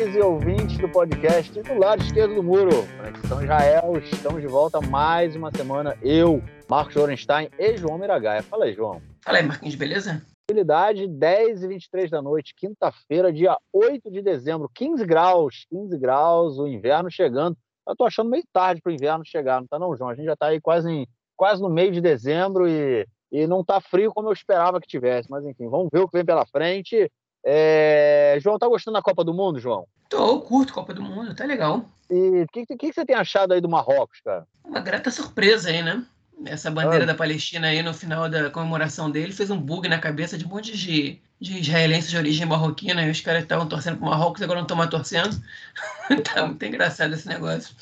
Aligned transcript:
ouvintes 0.00 0.16
e 0.16 0.20
ouvintes 0.20 0.78
do 0.78 0.88
podcast 0.88 1.62
do 1.62 1.78
lado 1.78 2.02
esquerdo 2.02 2.34
do 2.34 2.42
muro. 2.42 2.70
Conexão 2.96 3.42
Israel, 3.42 3.92
estamos 3.98 4.40
de 4.40 4.46
volta 4.46 4.80
mais 4.80 5.36
uma 5.36 5.50
semana. 5.50 5.94
Eu, 6.00 6.42
Marcos 6.70 6.96
Orenstein 6.96 7.50
e 7.58 7.76
João 7.76 7.98
Miragaia. 7.98 8.42
Fala 8.42 8.64
aí, 8.64 8.72
João. 8.72 9.02
Fala 9.22 9.38
aí, 9.38 9.44
Marquinhos, 9.44 9.74
beleza? 9.74 10.22
Tranquilidade, 10.46 11.06
10 11.06 11.64
e 11.64 11.68
23 11.68 12.10
da 12.10 12.22
noite, 12.22 12.54
quinta-feira, 12.56 13.30
dia 13.30 13.58
8 13.70 14.10
de 14.10 14.22
dezembro, 14.22 14.70
15 14.74 15.04
graus, 15.04 15.66
15 15.68 15.98
graus, 15.98 16.58
o 16.58 16.66
inverno 16.66 17.10
chegando. 17.10 17.54
Eu 17.86 17.94
tô 17.94 18.04
achando 18.04 18.30
meio 18.30 18.44
tarde 18.54 18.80
para 18.80 18.90
o 18.90 18.94
inverno 18.94 19.24
chegar, 19.26 19.60
não 19.60 19.68
tá 19.68 19.78
não, 19.78 19.94
João? 19.94 20.08
A 20.08 20.14
gente 20.14 20.24
já 20.24 20.36
tá 20.36 20.46
aí 20.46 20.62
quase, 20.62 20.90
em, 20.90 21.06
quase 21.36 21.60
no 21.60 21.68
meio 21.68 21.92
de 21.92 22.00
dezembro 22.00 22.66
e, 22.66 23.06
e 23.30 23.46
não 23.46 23.62
tá 23.62 23.82
frio 23.82 24.12
como 24.14 24.28
eu 24.28 24.32
esperava 24.32 24.80
que 24.80 24.88
tivesse. 24.88 25.30
Mas 25.30 25.44
enfim, 25.44 25.68
vamos 25.68 25.88
ver 25.92 26.00
o 26.00 26.08
que 26.08 26.16
vem 26.16 26.24
pela 26.24 26.46
frente. 26.46 27.10
É... 27.44 28.38
João, 28.40 28.58
tá 28.58 28.68
gostando 28.68 28.96
da 28.96 29.02
Copa 29.02 29.24
do 29.24 29.34
Mundo, 29.34 29.58
João? 29.58 29.86
Tô, 30.08 30.40
curto 30.40 30.72
Copa 30.72 30.92
do 30.92 31.02
Mundo, 31.02 31.34
tá 31.34 31.44
legal. 31.44 31.84
E 32.10 32.42
o 32.42 32.46
que, 32.52 32.66
que, 32.66 32.76
que, 32.76 32.92
você 32.92 33.06
tem 33.06 33.14
achado 33.14 33.52
aí 33.52 33.60
do 33.60 33.68
Marrocos, 33.68 34.20
cara? 34.20 34.46
Uma 34.64 34.80
grata 34.80 35.10
surpresa 35.10 35.70
aí, 35.70 35.82
né? 35.82 36.04
Essa 36.44 36.70
bandeira 36.70 37.04
ah. 37.04 37.06
da 37.06 37.14
Palestina 37.14 37.68
aí 37.68 37.82
no 37.82 37.94
final 37.94 38.28
da 38.28 38.50
comemoração 38.50 39.10
dele 39.10 39.32
fez 39.32 39.50
um 39.50 39.60
bug 39.60 39.88
na 39.88 39.98
cabeça 39.98 40.38
de 40.38 40.44
um 40.44 40.48
monte 40.48 40.76
de, 40.76 41.20
de 41.38 41.60
israelenses 41.60 42.10
de 42.10 42.16
origem 42.16 42.46
marroquina 42.46 43.02
e 43.02 43.10
os 43.10 43.20
caras 43.20 43.42
estavam 43.42 43.68
torcendo 43.68 43.98
pro 43.98 44.06
Marrocos 44.06 44.40
e 44.40 44.44
agora 44.44 44.58
não 44.58 44.64
estão 44.64 44.76
mais 44.76 44.90
torcendo. 44.90 45.36
tá 46.24 46.46
muito 46.46 46.64
engraçado 46.64 47.12
esse 47.12 47.28
negócio. 47.28 47.74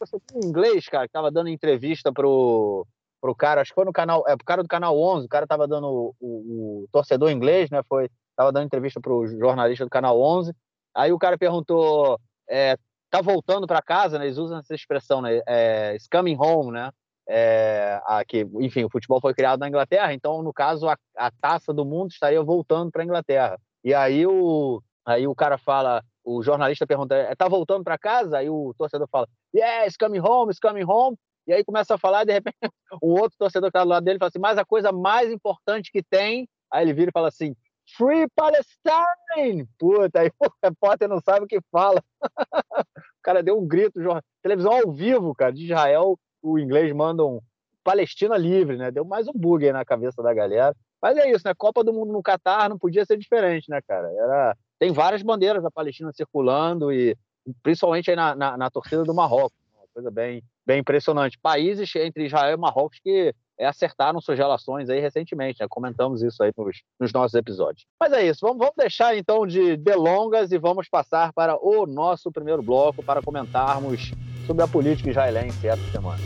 Você 0.00 0.18
tem 0.26 0.44
inglês, 0.44 0.86
cara, 0.88 1.06
que 1.06 1.12
tava 1.12 1.30
dando 1.30 1.48
entrevista 1.48 2.12
pro, 2.12 2.84
pro 3.20 3.34
cara, 3.34 3.60
acho 3.60 3.70
que 3.70 3.76
foi 3.76 3.84
no 3.84 3.92
canal, 3.92 4.24
é 4.26 4.36
pro 4.36 4.44
cara 4.44 4.62
do 4.62 4.68
canal 4.68 4.98
11, 4.98 5.26
o 5.26 5.28
cara 5.28 5.46
tava 5.46 5.68
dando 5.68 5.86
o, 5.86 6.14
o, 6.20 6.82
o 6.82 6.88
torcedor 6.90 7.30
inglês, 7.30 7.70
né? 7.70 7.82
Foi 7.88 8.10
estava 8.42 8.52
dando 8.52 8.66
entrevista 8.66 9.00
para 9.00 9.12
o 9.12 9.26
jornalista 9.26 9.84
do 9.84 9.90
Canal 9.90 10.20
11. 10.20 10.52
Aí 10.94 11.12
o 11.12 11.18
cara 11.18 11.38
perguntou: 11.38 12.18
é, 12.48 12.76
tá 13.10 13.20
voltando 13.20 13.66
para 13.66 13.82
casa? 13.82 14.18
Né? 14.18 14.26
Eles 14.26 14.38
usam 14.38 14.58
essa 14.58 14.74
expressão, 14.74 15.22
né? 15.22 15.40
É, 15.46 15.96
coming 16.10 16.36
home, 16.38 16.72
né? 16.72 16.90
É, 17.28 18.00
aqui, 18.04 18.46
enfim, 18.60 18.84
o 18.84 18.90
futebol 18.90 19.20
foi 19.20 19.32
criado 19.32 19.60
na 19.60 19.68
Inglaterra, 19.68 20.12
então, 20.12 20.42
no 20.42 20.52
caso, 20.52 20.88
a, 20.88 20.96
a 21.16 21.30
taça 21.30 21.72
do 21.72 21.84
mundo 21.84 22.10
estaria 22.10 22.42
voltando 22.42 22.90
para 22.90 23.02
a 23.02 23.04
Inglaterra. 23.04 23.58
E 23.84 23.94
aí 23.94 24.26
o, 24.26 24.82
aí 25.06 25.26
o 25.26 25.34
cara 25.34 25.56
fala, 25.56 26.02
o 26.24 26.42
jornalista 26.42 26.86
pergunta: 26.86 27.14
é, 27.14 27.34
tá 27.34 27.48
voltando 27.48 27.84
para 27.84 27.98
casa? 27.98 28.38
Aí 28.38 28.50
o 28.50 28.74
torcedor 28.76 29.08
fala: 29.10 29.28
Yes, 29.54 29.96
coming 29.96 30.20
home, 30.20 30.50
it's 30.50 30.58
coming 30.58 30.84
home. 30.84 31.16
E 31.46 31.52
aí 31.52 31.64
começa 31.64 31.94
a 31.94 31.98
falar, 31.98 32.24
de 32.24 32.32
repente, 32.32 32.56
um 33.02 33.10
outro 33.10 33.36
torcedor 33.38 33.70
que 33.70 33.76
está 33.76 33.84
do 33.84 33.90
lado 33.90 34.04
dele 34.04 34.18
fala 34.18 34.28
assim: 34.28 34.38
Mas 34.38 34.58
a 34.58 34.64
coisa 34.64 34.92
mais 34.92 35.30
importante 35.30 35.90
que 35.92 36.02
tem. 36.02 36.48
Aí 36.72 36.84
ele 36.84 36.94
vira 36.94 37.10
e 37.10 37.12
fala 37.12 37.28
assim: 37.28 37.54
Free 37.96 38.26
Palestine! 38.34 39.68
Puta, 39.78 40.20
aí 40.20 40.30
o 40.38 40.48
repórter 40.62 41.08
não 41.08 41.20
sabe 41.20 41.44
o 41.44 41.48
que 41.48 41.60
fala. 41.70 42.02
o 42.86 43.22
cara 43.22 43.42
deu 43.42 43.58
um 43.58 43.66
grito, 43.66 44.00
televisão 44.42 44.72
ao 44.72 44.92
vivo, 44.92 45.34
cara, 45.34 45.52
de 45.52 45.64
Israel, 45.64 46.18
o 46.42 46.58
inglês 46.58 46.92
manda 46.92 47.24
um 47.24 47.40
Palestina 47.82 48.36
livre, 48.36 48.76
né? 48.76 48.90
Deu 48.90 49.04
mais 49.04 49.26
um 49.28 49.32
bug 49.32 49.66
aí 49.66 49.72
na 49.72 49.84
cabeça 49.84 50.22
da 50.22 50.32
galera. 50.32 50.74
Mas 51.00 51.16
é 51.16 51.30
isso, 51.30 51.42
né? 51.44 51.52
Copa 51.54 51.82
do 51.82 51.92
Mundo 51.92 52.12
no 52.12 52.22
Catar 52.22 52.68
não 52.68 52.78
podia 52.78 53.04
ser 53.04 53.18
diferente, 53.18 53.68
né, 53.68 53.80
cara? 53.86 54.08
Era... 54.12 54.56
Tem 54.78 54.92
várias 54.92 55.22
bandeiras 55.22 55.62
da 55.62 55.70
Palestina 55.70 56.12
circulando 56.12 56.92
e 56.92 57.16
principalmente 57.62 58.10
aí 58.10 58.16
na, 58.16 58.34
na, 58.34 58.56
na 58.56 58.70
torcida 58.70 59.02
do 59.02 59.14
Marrocos. 59.14 59.58
Uma 59.74 59.86
coisa 59.92 60.10
bem, 60.10 60.42
bem 60.64 60.80
impressionante. 60.80 61.38
Países 61.38 61.92
entre 61.96 62.26
Israel 62.26 62.54
e 62.54 62.60
Marrocos 62.60 63.00
que 63.02 63.34
é, 63.62 63.66
acertaram 63.66 64.20
suas 64.20 64.36
relações 64.36 64.90
aí 64.90 64.98
recentemente, 64.98 65.60
né? 65.60 65.66
comentamos 65.68 66.20
isso 66.20 66.42
aí 66.42 66.52
nos, 66.56 66.82
nos, 66.98 67.12
nossos 67.12 67.34
episódios. 67.34 67.86
Mas 68.00 68.12
é 68.12 68.26
isso, 68.26 68.40
vamos, 68.42 68.58
vamos 68.58 68.74
deixar 68.76 69.16
então 69.16 69.46
de 69.46 69.76
delongas 69.76 70.50
e 70.50 70.58
vamos 70.58 70.88
passar 70.88 71.32
para 71.32 71.56
o 71.56 71.86
nosso 71.86 72.32
primeiro 72.32 72.60
bloco 72.60 73.02
para 73.04 73.22
comentarmos 73.22 74.10
sobre 74.46 74.64
a 74.64 74.68
política 74.68 75.10
israelense 75.10 75.68
essa 75.68 75.90
semana. 75.92 76.18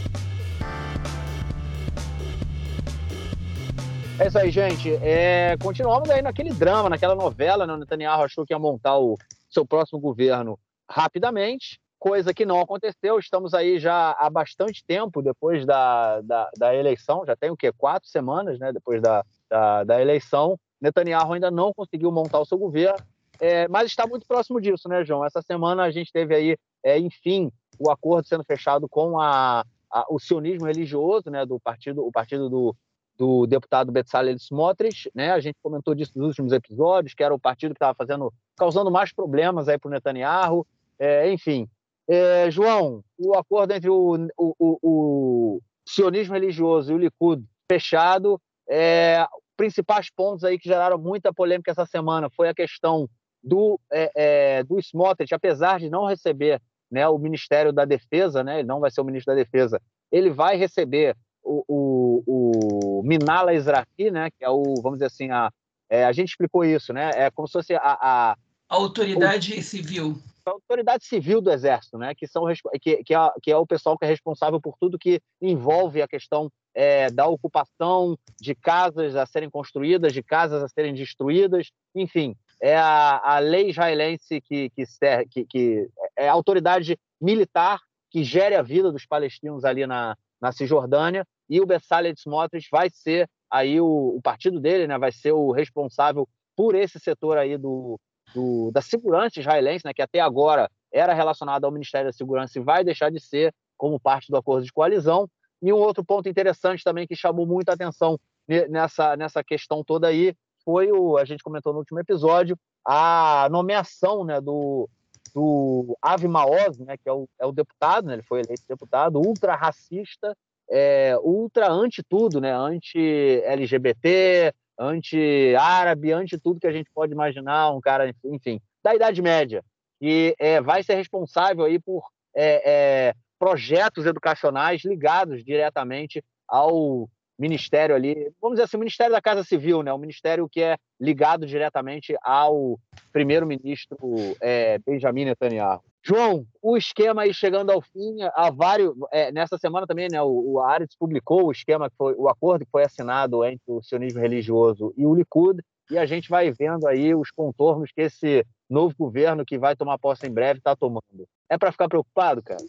É 4.18 4.28
isso 4.28 4.38
aí, 4.38 4.50
gente. 4.50 4.94
É, 5.02 5.58
continuamos 5.62 6.08
aí 6.08 6.22
naquele 6.22 6.48
drama, 6.48 6.88
naquela 6.88 7.14
novela, 7.14 7.66
né? 7.66 7.74
O 7.74 7.76
Netanyahu 7.76 8.24
achou 8.24 8.46
que 8.46 8.54
ia 8.54 8.58
montar 8.58 8.98
o 8.98 9.18
seu 9.50 9.66
próximo 9.66 10.00
governo 10.00 10.58
rapidamente 10.88 11.78
coisa 12.06 12.32
que 12.32 12.46
não 12.46 12.60
aconteceu. 12.60 13.18
Estamos 13.18 13.52
aí 13.52 13.80
já 13.80 14.12
há 14.12 14.30
bastante 14.30 14.84
tempo 14.84 15.20
depois 15.20 15.66
da, 15.66 16.20
da, 16.20 16.50
da 16.56 16.72
eleição, 16.72 17.24
já 17.26 17.34
tem 17.34 17.50
o 17.50 17.56
quê? 17.56 17.72
Quatro 17.72 18.08
semanas 18.08 18.60
né, 18.60 18.72
depois 18.72 19.02
da, 19.02 19.24
da, 19.50 19.82
da 19.82 20.00
eleição. 20.00 20.56
Netanyahu 20.80 21.32
ainda 21.32 21.50
não 21.50 21.72
conseguiu 21.74 22.12
montar 22.12 22.38
o 22.38 22.44
seu 22.46 22.56
governo, 22.56 22.96
é, 23.40 23.66
mas 23.66 23.88
está 23.88 24.06
muito 24.06 24.24
próximo 24.24 24.60
disso, 24.60 24.88
né, 24.88 25.04
João? 25.04 25.24
Essa 25.24 25.42
semana 25.42 25.82
a 25.82 25.90
gente 25.90 26.12
teve 26.12 26.32
aí, 26.32 26.56
é, 26.84 26.96
enfim, 26.96 27.50
o 27.76 27.90
acordo 27.90 28.28
sendo 28.28 28.44
fechado 28.44 28.88
com 28.88 29.18
a, 29.18 29.64
a, 29.90 30.06
o 30.08 30.20
sionismo 30.20 30.66
religioso, 30.66 31.28
né, 31.28 31.44
do 31.44 31.58
partido, 31.58 32.06
o 32.06 32.12
partido 32.12 32.48
do, 32.48 32.76
do 33.18 33.48
deputado 33.48 33.90
Betzalel 33.90 34.36
Smotrich, 34.36 35.10
né? 35.12 35.32
A 35.32 35.40
gente 35.40 35.56
comentou 35.60 35.92
disso 35.92 36.12
nos 36.14 36.28
últimos 36.28 36.52
episódios, 36.52 37.14
que 37.14 37.24
era 37.24 37.34
o 37.34 37.40
partido 37.40 37.74
que 37.74 37.78
estava 37.78 37.96
fazendo, 37.96 38.32
causando 38.56 38.92
mais 38.92 39.12
problemas 39.12 39.68
aí 39.68 39.76
para 39.76 39.88
o 39.88 39.90
Netanyahu. 39.90 40.64
É, 40.98 41.30
enfim, 41.30 41.68
é, 42.08 42.50
João, 42.50 43.02
o 43.18 43.34
acordo 43.34 43.72
entre 43.72 43.90
o, 43.90 44.28
o, 44.36 44.54
o, 44.58 44.78
o, 44.82 45.62
sionismo 45.86 46.34
religioso 46.34 46.92
e 46.92 46.94
o 46.94 46.98
Likud 46.98 47.44
fechado, 47.70 48.40
é, 48.68 49.26
principais 49.56 50.08
pontos 50.10 50.44
aí 50.44 50.58
que 50.58 50.68
geraram 50.68 50.98
muita 50.98 51.32
polêmica 51.32 51.70
essa 51.70 51.86
semana 51.86 52.28
foi 52.30 52.48
a 52.48 52.54
questão 52.54 53.08
do, 53.42 53.80
é, 53.92 54.10
é, 54.14 54.64
do 54.64 54.78
Smotrich, 54.78 55.34
apesar 55.34 55.78
de 55.78 55.90
não 55.90 56.06
receber 56.06 56.60
né, 56.90 57.08
o 57.08 57.18
Ministério 57.18 57.72
da 57.72 57.84
Defesa, 57.84 58.44
né, 58.44 58.60
ele 58.60 58.68
não 58.68 58.80
vai 58.80 58.90
ser 58.90 59.00
o 59.00 59.04
ministro 59.04 59.34
da 59.34 59.42
Defesa, 59.42 59.80
ele 60.10 60.30
vai 60.30 60.56
receber 60.56 61.16
o, 61.42 61.64
o, 61.66 63.00
o 63.00 63.02
Minala 63.04 63.54
Ezrahi, 63.54 64.10
né, 64.12 64.30
que 64.30 64.44
é 64.44 64.50
o, 64.50 64.62
vamos 64.82 64.98
dizer 64.98 65.06
assim, 65.06 65.30
a, 65.30 65.50
é, 65.88 66.04
a 66.04 66.12
gente 66.12 66.28
explicou 66.28 66.64
isso, 66.64 66.92
né, 66.92 67.10
é 67.14 67.30
como 67.30 67.48
se 67.48 67.52
fosse 67.52 67.74
a... 67.74 67.80
a, 67.80 68.32
a 68.32 68.36
autoridade 68.68 69.58
o, 69.58 69.62
civil 69.62 70.20
a 70.46 70.52
autoridade 70.52 71.04
civil 71.04 71.40
do 71.40 71.50
Exército, 71.50 71.98
né? 71.98 72.14
que, 72.14 72.26
são, 72.26 72.44
que, 72.80 73.02
que, 73.02 73.14
é, 73.14 73.30
que 73.42 73.50
é 73.50 73.56
o 73.56 73.66
pessoal 73.66 73.98
que 73.98 74.04
é 74.04 74.08
responsável 74.08 74.60
por 74.60 74.76
tudo 74.78 74.98
que 74.98 75.20
envolve 75.42 76.00
a 76.00 76.08
questão 76.08 76.50
é, 76.74 77.10
da 77.10 77.26
ocupação 77.26 78.16
de 78.40 78.54
casas 78.54 79.16
a 79.16 79.26
serem 79.26 79.50
construídas, 79.50 80.12
de 80.12 80.22
casas 80.22 80.62
a 80.62 80.68
serem 80.68 80.94
destruídas, 80.94 81.70
enfim, 81.94 82.36
é 82.60 82.76
a, 82.76 83.20
a 83.22 83.38
lei 83.38 83.70
israelense 83.70 84.40
que, 84.40 84.70
que, 84.70 84.84
que, 85.30 85.44
que 85.46 85.88
é 86.16 86.28
a 86.28 86.32
autoridade 86.32 86.98
militar 87.20 87.80
que 88.10 88.22
gere 88.22 88.54
a 88.54 88.62
vida 88.62 88.92
dos 88.92 89.04
palestinos 89.04 89.64
ali 89.64 89.86
na, 89.86 90.16
na 90.40 90.52
Cisjordânia, 90.52 91.26
e 91.48 91.60
o 91.60 91.66
Bessalel 91.66 92.14
Smotrich 92.16 92.68
vai 92.70 92.88
ser 92.90 93.28
aí 93.50 93.80
o, 93.80 94.16
o 94.16 94.20
partido 94.22 94.60
dele, 94.60 94.86
né, 94.86 94.98
vai 94.98 95.12
ser 95.12 95.32
o 95.32 95.50
responsável 95.50 96.28
por 96.56 96.74
esse 96.74 96.98
setor 96.98 97.36
aí 97.36 97.58
do, 97.58 98.00
do, 98.36 98.70
da 98.70 98.82
segurança 98.82 99.40
israelense, 99.40 99.86
né, 99.86 99.94
que 99.94 100.02
até 100.02 100.20
agora 100.20 100.70
era 100.92 101.14
relacionada 101.14 101.66
ao 101.66 101.72
Ministério 101.72 102.08
da 102.08 102.12
Segurança 102.12 102.58
e 102.58 102.62
vai 102.62 102.84
deixar 102.84 103.10
de 103.10 103.18
ser 103.18 103.54
como 103.78 103.98
parte 103.98 104.30
do 104.30 104.36
acordo 104.36 104.64
de 104.64 104.72
coalizão. 104.72 105.28
E 105.62 105.72
um 105.72 105.76
outro 105.76 106.04
ponto 106.04 106.28
interessante 106.28 106.84
também 106.84 107.06
que 107.06 107.16
chamou 107.16 107.46
muita 107.46 107.72
atenção 107.72 108.20
nessa, 108.68 109.16
nessa 109.16 109.42
questão 109.42 109.82
toda 109.82 110.08
aí 110.08 110.34
foi 110.62 110.92
o, 110.92 111.16
a 111.16 111.24
gente 111.24 111.42
comentou 111.42 111.72
no 111.72 111.78
último 111.78 111.98
episódio, 111.98 112.58
a 112.84 113.48
nomeação 113.50 114.24
né, 114.24 114.40
do, 114.40 114.88
do 115.34 115.96
Avi 116.02 116.28
Maoz, 116.28 116.78
né, 116.78 116.96
que 116.96 117.08
é 117.08 117.12
o, 117.12 117.26
é 117.40 117.46
o 117.46 117.52
deputado, 117.52 118.06
né, 118.06 118.14
ele 118.14 118.22
foi 118.22 118.40
eleito 118.40 118.64
deputado, 118.68 119.18
ultra 119.18 119.54
racista, 119.54 120.36
é, 120.68 121.16
ultra 121.22 121.70
anti 121.70 122.02
tudo, 122.02 122.40
né, 122.40 122.52
anti 122.52 123.40
LGBT, 123.44 124.52
anti-árabe, 124.78 126.12
anti 126.12 126.38
tudo 126.38 126.60
que 126.60 126.66
a 126.66 126.72
gente 126.72 126.90
pode 126.94 127.12
imaginar, 127.12 127.72
um 127.72 127.80
cara, 127.80 128.12
enfim, 128.24 128.60
da 128.82 128.94
Idade 128.94 129.22
Média, 129.22 129.62
que 129.98 130.34
é, 130.38 130.60
vai 130.60 130.82
ser 130.82 130.94
responsável 130.94 131.64
aí 131.64 131.78
por 131.78 132.04
é, 132.34 133.08
é, 133.08 133.14
projetos 133.38 134.06
educacionais 134.06 134.84
ligados 134.84 135.44
diretamente 135.44 136.22
ao 136.46 137.08
ministério 137.38 137.94
ali, 137.94 138.32
vamos 138.40 138.56
dizer 138.56 138.64
assim, 138.64 138.76
o 138.76 138.80
Ministério 138.80 139.12
da 139.12 139.20
Casa 139.20 139.44
Civil, 139.44 139.82
né? 139.82 139.92
O 139.92 139.98
ministério 139.98 140.48
que 140.48 140.62
é 140.62 140.78
ligado 140.98 141.46
diretamente 141.46 142.16
ao 142.22 142.78
primeiro-ministro 143.12 143.98
é, 144.40 144.78
Benjamin 144.78 145.26
Netanyahu. 145.26 145.82
João, 146.06 146.46
o 146.62 146.76
esquema 146.76 147.22
aí 147.22 147.34
chegando 147.34 147.72
ao 147.72 147.82
fim, 147.82 148.18
há 148.32 148.48
vários, 148.48 148.94
é, 149.10 149.32
nessa 149.32 149.58
semana 149.58 149.88
também, 149.88 150.06
né, 150.08 150.22
o, 150.22 150.52
o 150.52 150.60
Aretz 150.60 150.94
publicou 150.96 151.46
o 151.46 151.50
esquema, 151.50 151.90
que 151.90 151.96
foi, 151.96 152.14
o 152.16 152.28
acordo 152.28 152.64
que 152.64 152.70
foi 152.70 152.84
assinado 152.84 153.44
entre 153.44 153.64
o 153.66 153.82
sionismo 153.82 154.20
religioso 154.20 154.94
e 154.96 155.04
o 155.04 155.12
Likud, 155.12 155.60
e 155.90 155.98
a 155.98 156.06
gente 156.06 156.28
vai 156.28 156.52
vendo 156.52 156.86
aí 156.86 157.12
os 157.12 157.32
contornos 157.32 157.90
que 157.90 158.02
esse 158.02 158.46
novo 158.70 158.94
governo 158.96 159.44
que 159.44 159.58
vai 159.58 159.74
tomar 159.74 159.98
posse 159.98 160.28
em 160.28 160.32
breve 160.32 160.58
está 160.58 160.76
tomando. 160.76 161.26
É 161.50 161.58
para 161.58 161.72
ficar 161.72 161.88
preocupado, 161.88 162.40
cara? 162.40 162.64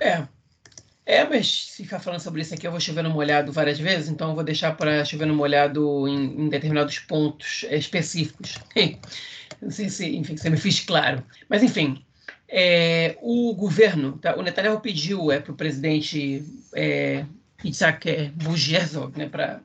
É. 0.00 0.26
É, 1.04 1.24
mas 1.24 1.66
se 1.72 1.82
ficar 1.82 2.00
falando 2.00 2.20
sobre 2.20 2.40
isso 2.40 2.54
aqui, 2.54 2.66
eu 2.66 2.70
vou 2.70 2.80
chover 2.80 3.02
no 3.02 3.10
molhado 3.10 3.52
várias 3.52 3.78
vezes, 3.78 4.08
então 4.08 4.30
eu 4.30 4.34
vou 4.34 4.44
deixar 4.44 4.74
para 4.74 5.04
chover 5.04 5.26
no 5.26 5.34
molhado 5.34 6.08
em, 6.08 6.44
em 6.44 6.48
determinados 6.48 6.98
pontos 6.98 7.66
específicos. 7.68 8.58
Não 9.60 9.70
sei 9.70 9.90
se, 9.90 10.16
enfim, 10.16 10.34
você 10.34 10.48
me 10.48 10.56
fiz 10.56 10.80
claro. 10.80 11.22
Mas, 11.46 11.62
enfim, 11.62 12.02
é, 12.50 13.16
o 13.22 13.54
governo, 13.54 14.18
tá, 14.18 14.36
o 14.36 14.42
Netanyahu 14.42 14.80
pediu 14.80 15.30
é, 15.30 15.38
para 15.38 15.52
o 15.52 15.56
presidente 15.56 16.44
é, 16.74 17.24
Itzhak 17.62 18.32
Buzherzog, 18.34 19.16
né, 19.16 19.28
para 19.28 19.62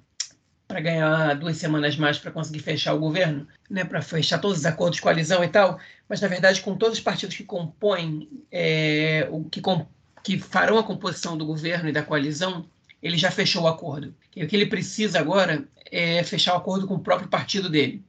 para 0.68 0.80
ganhar 0.80 1.36
duas 1.36 1.58
semanas 1.58 1.96
mais 1.96 2.18
para 2.18 2.32
conseguir 2.32 2.60
fechar 2.60 2.96
o 2.96 3.00
governo, 3.00 3.48
né, 3.70 3.86
para 3.86 4.02
fechar 4.02 4.40
todos 4.40 4.58
os 4.58 4.66
acordos 4.66 4.96
de 4.96 5.02
coalizão 5.02 5.44
e 5.44 5.48
tal, 5.48 5.80
mas 6.10 6.20
na 6.22 6.28
verdade 6.28 6.62
com 6.62 6.76
todos 6.76 6.98
os 6.98 7.04
partidos 7.04 7.36
que 7.36 7.44
compõem 7.44 8.28
é, 8.52 9.28
o 9.30 9.44
que, 9.44 9.62
com, 9.62 9.86
que 10.24 10.40
farão 10.40 10.80
a 10.80 10.84
composição 10.84 11.38
do 11.38 11.46
governo 11.46 11.88
e 11.88 11.92
da 11.92 12.02
coalizão, 12.02 12.68
ele 13.02 13.16
já 13.16 13.30
fechou 13.30 13.64
o 13.64 13.68
acordo. 13.68 14.16
E 14.36 14.44
o 14.44 14.48
que 14.48 14.56
ele 14.56 14.66
precisa 14.66 15.20
agora 15.20 15.64
é 15.92 16.24
fechar 16.24 16.56
o 16.56 16.58
acordo 16.58 16.88
com 16.88 16.96
o 16.96 17.00
próprio 17.00 17.30
partido 17.30 17.70
dele. 17.70 18.04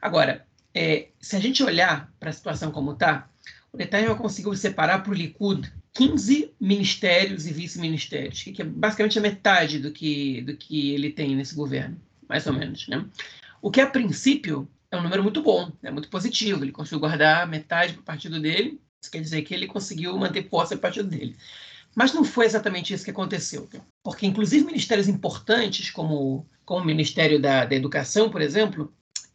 Agora, 0.00 0.44
é, 0.74 1.08
se 1.20 1.36
a 1.36 1.40
gente 1.40 1.62
olhar 1.62 2.12
para 2.18 2.30
a 2.30 2.32
situação 2.32 2.72
como 2.72 2.92
está, 2.92 3.28
o 3.72 3.78
Netanyahu 3.78 4.16
conseguiu 4.16 4.54
separar 4.54 5.02
para 5.02 5.10
o 5.10 5.14
Likud 5.14 5.72
15 5.94 6.54
ministérios 6.60 7.46
e 7.46 7.52
vice-ministérios, 7.52 8.42
que 8.42 8.60
é 8.60 8.64
basicamente 8.64 9.18
a 9.18 9.22
metade 9.22 9.78
do 9.78 9.90
que, 9.90 10.42
do 10.42 10.56
que 10.56 10.90
ele 10.90 11.10
tem 11.10 11.34
nesse 11.34 11.54
governo, 11.54 12.00
mais 12.28 12.46
ou 12.46 12.52
menos. 12.52 12.86
Né? 12.88 13.04
O 13.60 13.70
que, 13.70 13.80
a 13.80 13.86
princípio, 13.86 14.68
é 14.90 14.96
um 14.96 15.02
número 15.02 15.22
muito 15.22 15.42
bom, 15.42 15.72
é 15.82 15.90
muito 15.90 16.10
positivo. 16.10 16.64
Ele 16.64 16.72
conseguiu 16.72 17.00
guardar 17.00 17.46
metade 17.46 17.94
para 17.94 18.00
o 18.00 18.04
partido 18.04 18.40
dele, 18.40 18.80
isso 19.02 19.10
quer 19.10 19.20
dizer 19.20 19.42
que 19.42 19.54
ele 19.54 19.66
conseguiu 19.66 20.16
manter 20.16 20.48
posse 20.48 20.74
do 20.74 20.80
partido 20.80 21.08
dele. 21.08 21.36
Mas 21.94 22.12
não 22.12 22.24
foi 22.24 22.46
exatamente 22.46 22.92
isso 22.92 23.04
que 23.04 23.10
aconteceu. 23.10 23.68
Porque, 24.02 24.26
inclusive, 24.26 24.64
ministérios 24.64 25.08
importantes, 25.08 25.90
como, 25.90 26.46
como 26.64 26.82
o 26.82 26.86
Ministério 26.86 27.40
da, 27.40 27.64
da 27.64 27.74
Educação, 27.74 28.30
por 28.30 28.40
exemplo, 28.40 28.92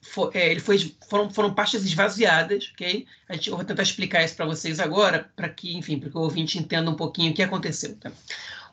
for, 0.07 0.35
é, 0.35 0.49
ele 0.49 0.59
foi, 0.59 0.93
foram, 1.09 1.29
foram 1.29 1.53
pastas 1.53 1.85
esvaziadas, 1.85 2.71
ok? 2.73 3.05
A 3.27 3.33
gente, 3.33 3.49
eu 3.49 3.55
vou 3.55 3.65
tentar 3.65 3.83
explicar 3.83 4.23
isso 4.23 4.35
para 4.35 4.45
vocês 4.45 4.79
agora, 4.79 5.29
para 5.35 5.49
que, 5.49 5.75
enfim, 5.75 5.99
para 5.99 6.09
que 6.09 6.17
o 6.17 6.21
ouvinte 6.21 6.57
entenda 6.57 6.89
um 6.89 6.95
pouquinho 6.95 7.31
o 7.31 7.35
que 7.35 7.43
aconteceu. 7.43 7.95
Tá? 7.95 8.11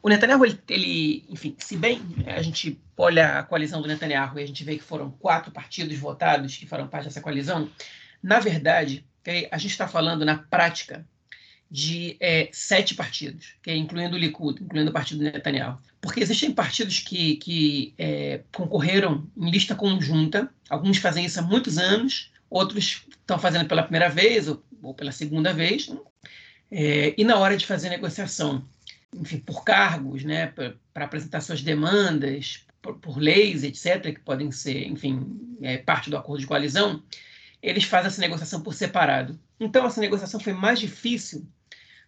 O 0.02 0.08
Netanyahu, 0.08 0.44
ele, 0.44 0.60
ele, 0.68 1.24
enfim, 1.30 1.56
se 1.58 1.76
bem 1.76 2.02
a 2.26 2.42
gente 2.42 2.78
olha 2.96 3.38
a 3.38 3.42
coalizão 3.42 3.80
do 3.80 3.88
Netanyahu 3.88 4.38
e 4.38 4.42
a 4.42 4.46
gente 4.46 4.62
vê 4.64 4.76
que 4.76 4.84
foram 4.84 5.10
quatro 5.10 5.50
partidos 5.50 5.96
votados 5.98 6.56
que 6.56 6.66
foram 6.66 6.86
parte 6.86 7.04
dessa 7.04 7.20
coalizão, 7.20 7.70
na 8.22 8.38
verdade, 8.38 9.04
okay, 9.20 9.48
a 9.50 9.58
gente 9.58 9.72
está 9.72 9.88
falando 9.88 10.24
na 10.24 10.36
prática 10.36 11.06
de 11.74 12.16
é, 12.20 12.48
sete 12.52 12.94
partidos, 12.94 13.56
okay, 13.58 13.76
incluindo 13.76 14.14
o 14.14 14.18
Likud, 14.18 14.62
incluindo 14.62 14.90
o 14.90 14.92
partido 14.92 15.18
do 15.18 15.24
Netanyahu. 15.24 15.76
Porque 16.00 16.20
existem 16.20 16.52
partidos 16.52 17.00
que, 17.00 17.34
que 17.38 17.92
é, 17.98 18.42
concorreram 18.54 19.26
em 19.36 19.50
lista 19.50 19.74
conjunta, 19.74 20.48
alguns 20.70 20.98
fazem 20.98 21.24
isso 21.24 21.40
há 21.40 21.42
muitos 21.42 21.76
anos, 21.76 22.30
outros 22.48 23.04
estão 23.10 23.40
fazendo 23.40 23.66
pela 23.66 23.82
primeira 23.82 24.08
vez 24.08 24.46
ou, 24.46 24.62
ou 24.80 24.94
pela 24.94 25.10
segunda 25.10 25.52
vez, 25.52 25.88
né? 25.88 25.98
é, 26.70 27.12
e 27.18 27.24
na 27.24 27.36
hora 27.38 27.56
de 27.56 27.66
fazer 27.66 27.88
negociação, 27.88 28.64
enfim, 29.12 29.40
por 29.40 29.64
cargos, 29.64 30.22
né, 30.22 30.46
para 30.46 31.04
apresentar 31.04 31.40
suas 31.40 31.60
demandas, 31.60 32.64
por, 32.80 32.98
por, 32.98 33.18
leis, 33.18 33.64
etc., 33.64 34.14
que 34.14 34.20
podem 34.20 34.52
ser, 34.52 34.86
enfim, 34.86 35.58
é, 35.60 35.78
parte 35.78 36.08
do 36.08 36.16
acordo 36.16 36.40
de 36.40 36.46
coalizão, 36.46 37.02
eles 37.60 37.82
fazem 37.82 38.06
essa 38.06 38.20
negociação 38.20 38.60
por 38.60 38.74
separado. 38.74 39.36
Então, 39.58 39.84
essa 39.84 40.00
negociação 40.00 40.38
foi 40.38 40.52
mais 40.52 40.78
difícil 40.78 41.44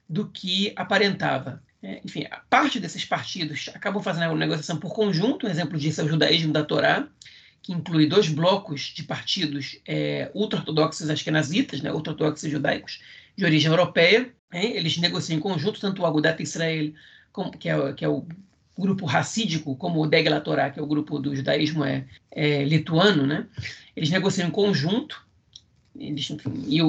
do 0.09 0.29
que 0.29 0.73
aparentava. 0.77 1.63
É, 1.83 2.01
enfim, 2.05 2.27
parte 2.49 2.81
desses 2.81 3.05
partidos 3.05 3.71
acabam 3.75 4.03
fazendo 4.03 4.33
a 4.33 4.35
negociação 4.35 4.77
por 4.77 4.95
conjunto, 4.95 5.47
um 5.47 5.51
exemplo 5.51 5.79
disso 5.79 6.01
é 6.01 6.05
o 6.05 6.09
judaísmo 6.09 6.53
da 6.53 6.65
Torá, 6.65 7.07
que 7.63 7.73
inclui 7.73 8.07
dois 8.07 8.29
blocos 8.29 8.93
de 8.95 9.03
partidos 9.03 9.81
é, 9.87 10.31
ultra-ortodoxos 10.35 11.11
askenazitas, 11.11 11.81
né, 11.81 11.93
ultra-ortodoxos 11.93 12.51
judaicos 12.51 13.01
de 13.37 13.45
origem 13.45 13.71
europeia. 13.71 14.33
É, 14.53 14.65
eles 14.65 14.97
negociam 14.99 15.37
em 15.37 15.41
conjunto, 15.41 15.81
tanto 15.81 16.03
o 16.03 16.07
Agudat 16.07 16.41
Israel, 16.41 16.93
como, 17.33 17.51
que, 17.51 17.69
é, 17.69 17.93
que 17.93 18.05
é 18.05 18.09
o 18.09 18.25
grupo 18.79 19.05
racídico, 19.05 19.75
como 19.77 20.01
o 20.01 20.07
Degla 20.07 20.41
Torá, 20.41 20.71
que 20.71 20.79
é 20.79 20.83
o 20.83 20.87
grupo 20.87 21.19
do 21.19 21.35
judaísmo 21.35 21.85
é, 21.85 22.07
é, 22.31 22.63
lituano, 22.65 23.27
né? 23.27 23.47
eles 23.97 24.11
negociam 24.11 24.49
em 24.49 24.53
conjunto 24.53 25.26
eles, 25.99 26.29
e, 26.67 26.81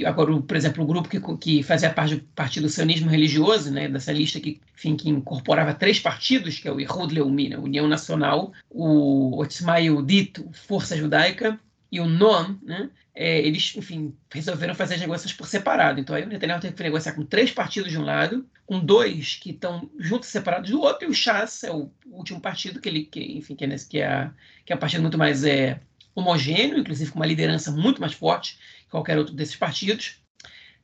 e, 0.00 0.06
agora, 0.06 0.40
por 0.40 0.56
exemplo, 0.56 0.84
o 0.84 0.86
grupo 0.86 1.08
que, 1.08 1.20
que 1.36 1.62
fazia 1.62 1.90
parte, 1.90 2.16
parte 2.34 2.60
do 2.60 2.68
sionismo 2.68 3.08
religioso, 3.08 3.70
né, 3.70 3.88
dessa 3.88 4.12
lista 4.12 4.40
que, 4.40 4.60
enfim, 4.74 4.96
que 4.96 5.08
incorporava 5.08 5.74
três 5.74 5.98
partidos, 5.98 6.58
que 6.58 6.68
é 6.68 6.72
o 6.72 6.80
Ihud 6.80 7.14
Leumi, 7.14 7.48
né, 7.48 7.58
União 7.58 7.88
Nacional, 7.88 8.52
o 8.70 9.38
Otzma 9.40 9.78
Yehudit, 9.78 10.44
Força 10.52 10.96
Judaica, 10.96 11.58
e 11.90 12.00
o 12.00 12.06
Noam, 12.06 12.58
né, 12.62 12.88
é, 13.14 13.40
eles, 13.40 13.76
enfim, 13.76 14.14
resolveram 14.32 14.74
fazer 14.74 14.94
as 14.94 15.00
negociações 15.00 15.36
por 15.36 15.46
separado. 15.46 16.00
Então, 16.00 16.16
aí 16.16 16.22
o 16.22 16.26
Netanyahu 16.26 16.60
teve 16.60 16.74
que 16.74 16.82
negociar 16.82 17.12
com 17.12 17.24
três 17.24 17.50
partidos 17.50 17.90
de 17.90 17.98
um 17.98 18.04
lado, 18.04 18.46
com 18.64 18.80
dois 18.80 19.34
que 19.34 19.50
estão 19.50 19.90
juntos 19.98 20.30
separados 20.30 20.70
do 20.70 20.80
outro, 20.80 21.06
e 21.06 21.10
o 21.10 21.14
Chas 21.14 21.62
é 21.64 21.70
o 21.70 21.90
último 22.06 22.40
partido 22.40 22.80
que 22.80 22.88
ele, 22.88 23.04
que, 23.04 23.20
enfim, 23.20 23.54
que 23.54 23.64
é, 23.64 23.68
que 23.68 24.00
é, 24.00 24.30
que 24.64 24.72
é 24.72 24.76
um 24.76 24.78
partido 24.78 25.02
muito 25.02 25.18
mais 25.18 25.44
é, 25.44 25.78
homogêneo, 26.14 26.78
inclusive 26.78 27.10
com 27.10 27.18
uma 27.18 27.26
liderança 27.26 27.70
muito 27.70 28.00
mais 28.00 28.12
forte 28.12 28.58
que 28.84 28.90
qualquer 28.90 29.18
outro 29.18 29.34
desses 29.34 29.56
partidos. 29.56 30.16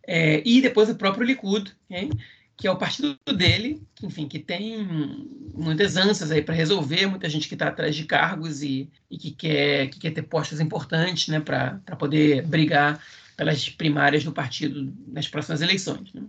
É, 0.06 0.42
e 0.44 0.62
depois 0.62 0.88
o 0.88 0.94
próprio 0.94 1.26
Likud, 1.26 1.72
hein, 1.90 2.10
que 2.56 2.66
é 2.66 2.70
o 2.70 2.76
partido 2.76 3.16
dele, 3.36 3.80
que, 3.94 4.06
enfim, 4.06 4.26
que 4.26 4.38
tem 4.38 4.84
muitas 5.54 5.96
ânsias 5.96 6.30
aí 6.30 6.42
para 6.42 6.54
resolver, 6.54 7.06
muita 7.06 7.28
gente 7.28 7.46
que 7.46 7.54
está 7.54 7.68
atrás 7.68 7.94
de 7.94 8.04
cargos 8.04 8.62
e, 8.62 8.90
e, 9.10 9.16
que, 9.16 9.30
quer, 9.30 9.88
que 9.88 10.00
quer 10.00 10.10
ter 10.10 10.22
postos 10.22 10.58
importantes 10.58 11.28
né, 11.28 11.38
para 11.38 11.78
poder 11.96 12.44
brigar 12.46 13.00
pelas 13.36 13.68
primárias 13.68 14.24
do 14.24 14.32
partido 14.32 14.92
nas 15.06 15.28
próximas 15.28 15.60
eleições. 15.60 16.12
Né? 16.12 16.22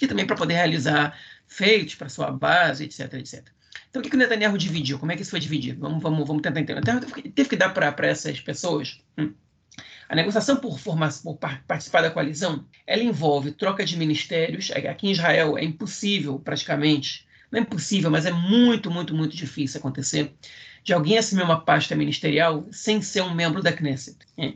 E 0.00 0.06
também 0.06 0.26
para 0.26 0.36
poder 0.36 0.54
realizar 0.54 1.18
feitos 1.46 1.94
para 1.94 2.08
sua 2.08 2.30
base, 2.30 2.84
etc, 2.84 3.12
etc. 3.14 3.53
Então, 3.94 4.00
o 4.00 4.02
que, 4.02 4.10
que 4.10 4.16
o 4.16 4.18
Netanyahu 4.18 4.58
dividiu? 4.58 4.98
Como 4.98 5.12
é 5.12 5.14
que 5.14 5.22
isso 5.22 5.30
foi 5.30 5.38
dividido? 5.38 5.80
Vamos, 5.80 6.02
vamos, 6.02 6.26
vamos 6.26 6.42
tentar 6.42 6.58
entender. 6.58 6.80
O 6.80 6.84
Netanyahu 6.84 7.30
teve 7.30 7.48
que 7.48 7.54
dar 7.54 7.68
para 7.68 8.08
essas 8.08 8.40
pessoas. 8.40 9.00
Hum. 9.16 9.32
A 10.08 10.16
negociação 10.16 10.56
por, 10.56 10.80
formar, 10.80 11.12
por 11.22 11.38
participar 11.38 12.02
da 12.02 12.10
coalizão, 12.10 12.66
ela 12.88 13.04
envolve 13.04 13.52
troca 13.52 13.84
de 13.84 13.96
ministérios. 13.96 14.72
Aqui 14.72 15.06
em 15.06 15.12
Israel 15.12 15.56
é 15.56 15.62
impossível, 15.62 16.40
praticamente, 16.40 17.24
não 17.52 17.60
é 17.60 17.62
impossível, 17.62 18.10
mas 18.10 18.26
é 18.26 18.32
muito, 18.32 18.90
muito, 18.90 19.14
muito 19.14 19.36
difícil 19.36 19.78
acontecer, 19.78 20.34
de 20.82 20.92
alguém 20.92 21.16
assumir 21.16 21.44
uma 21.44 21.64
pasta 21.64 21.94
ministerial 21.94 22.66
sem 22.72 23.00
ser 23.00 23.20
um 23.20 23.32
membro 23.32 23.62
da 23.62 23.72
Knesset. 23.72 24.18
É. 24.36 24.54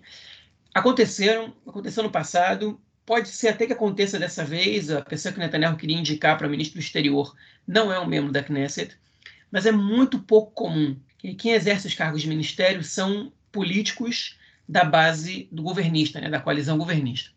Aconteceram, 0.74 1.54
aconteceu 1.64 2.02
no 2.02 2.10
passado, 2.10 2.80
pode 3.06 3.28
ser 3.28 3.50
até 3.50 3.68
que 3.68 3.72
aconteça 3.72 4.18
dessa 4.18 4.44
vez, 4.44 4.90
a 4.90 5.00
pessoa 5.00 5.32
que 5.32 5.38
o 5.38 5.42
Netanyahu 5.42 5.76
queria 5.76 5.96
indicar 5.96 6.36
para 6.36 6.48
ministro 6.48 6.80
do 6.80 6.82
exterior 6.82 7.32
não 7.64 7.92
é 7.92 8.00
um 8.00 8.06
membro 8.06 8.32
da 8.32 8.42
Knesset, 8.42 8.98
mas 9.50 9.66
é 9.66 9.72
muito 9.72 10.18
pouco 10.18 10.52
comum. 10.52 10.96
Quem 11.36 11.52
exerce 11.52 11.86
os 11.86 11.94
cargos 11.94 12.22
de 12.22 12.28
ministério 12.28 12.82
são 12.82 13.32
políticos 13.50 14.36
da 14.68 14.84
base 14.84 15.48
do 15.50 15.62
governista, 15.62 16.20
né, 16.20 16.28
da 16.28 16.40
coalizão 16.40 16.76
governista. 16.76 17.30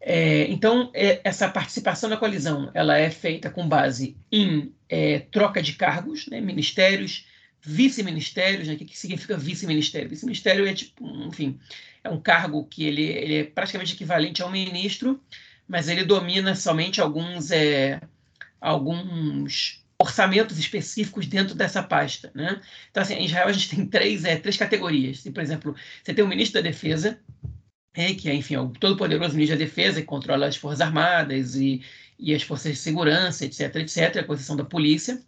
É, 0.00 0.46
então, 0.48 0.90
é, 0.94 1.20
essa 1.24 1.48
participação 1.48 2.08
na 2.08 2.16
coalizão 2.16 2.70
ela 2.72 2.96
é 2.96 3.10
feita 3.10 3.50
com 3.50 3.68
base 3.68 4.16
em 4.30 4.72
é, 4.88 5.18
troca 5.18 5.60
de 5.60 5.72
cargos, 5.72 6.28
né, 6.28 6.40
ministérios, 6.40 7.26
vice-ministérios. 7.60 8.68
Né, 8.68 8.74
o 8.74 8.76
que, 8.76 8.84
que 8.84 8.98
significa 8.98 9.36
vice-ministério? 9.36 10.08
Vice-ministério 10.08 10.66
é 10.66 10.72
tipo, 10.72 11.04
enfim, 11.26 11.58
é 12.04 12.08
um 12.08 12.20
cargo 12.20 12.64
que 12.64 12.84
ele, 12.84 13.02
ele, 13.02 13.34
é 13.38 13.44
praticamente 13.44 13.94
equivalente 13.94 14.42
a 14.42 14.46
um 14.46 14.50
ministro, 14.50 15.20
mas 15.66 15.88
ele 15.88 16.04
domina 16.04 16.54
somente 16.54 17.00
alguns, 17.00 17.50
é, 17.50 18.00
alguns 18.60 19.84
orçamentos 20.00 20.58
específicos 20.58 21.26
dentro 21.26 21.54
dessa 21.54 21.82
pasta. 21.82 22.30
Né? 22.34 22.60
Então, 22.90 23.02
assim, 23.02 23.14
em 23.14 23.26
Israel 23.26 23.48
a 23.48 23.52
gente 23.52 23.70
tem 23.70 23.86
três, 23.86 24.24
é, 24.24 24.36
três 24.36 24.56
categorias. 24.56 25.18
Assim, 25.18 25.32
por 25.32 25.42
exemplo, 25.42 25.74
você 26.02 26.14
tem 26.14 26.24
o 26.24 26.28
ministro 26.28 26.62
da 26.62 26.68
Defesa, 26.68 27.18
é, 27.94 28.14
que 28.14 28.28
é, 28.30 28.34
enfim, 28.34 28.54
é 28.54 28.60
o 28.60 28.68
todo-poderoso 28.68 29.34
ministro 29.34 29.58
da 29.58 29.64
Defesa, 29.64 30.00
que 30.00 30.06
controla 30.06 30.46
as 30.46 30.56
Forças 30.56 30.80
Armadas 30.80 31.56
e, 31.56 31.82
e 32.18 32.32
as 32.32 32.42
Forças 32.42 32.72
de 32.72 32.78
Segurança, 32.78 33.44
etc., 33.44 33.74
etc., 33.76 34.18
a 34.18 34.24
posição 34.24 34.56
da 34.56 34.64
polícia. 34.64 35.20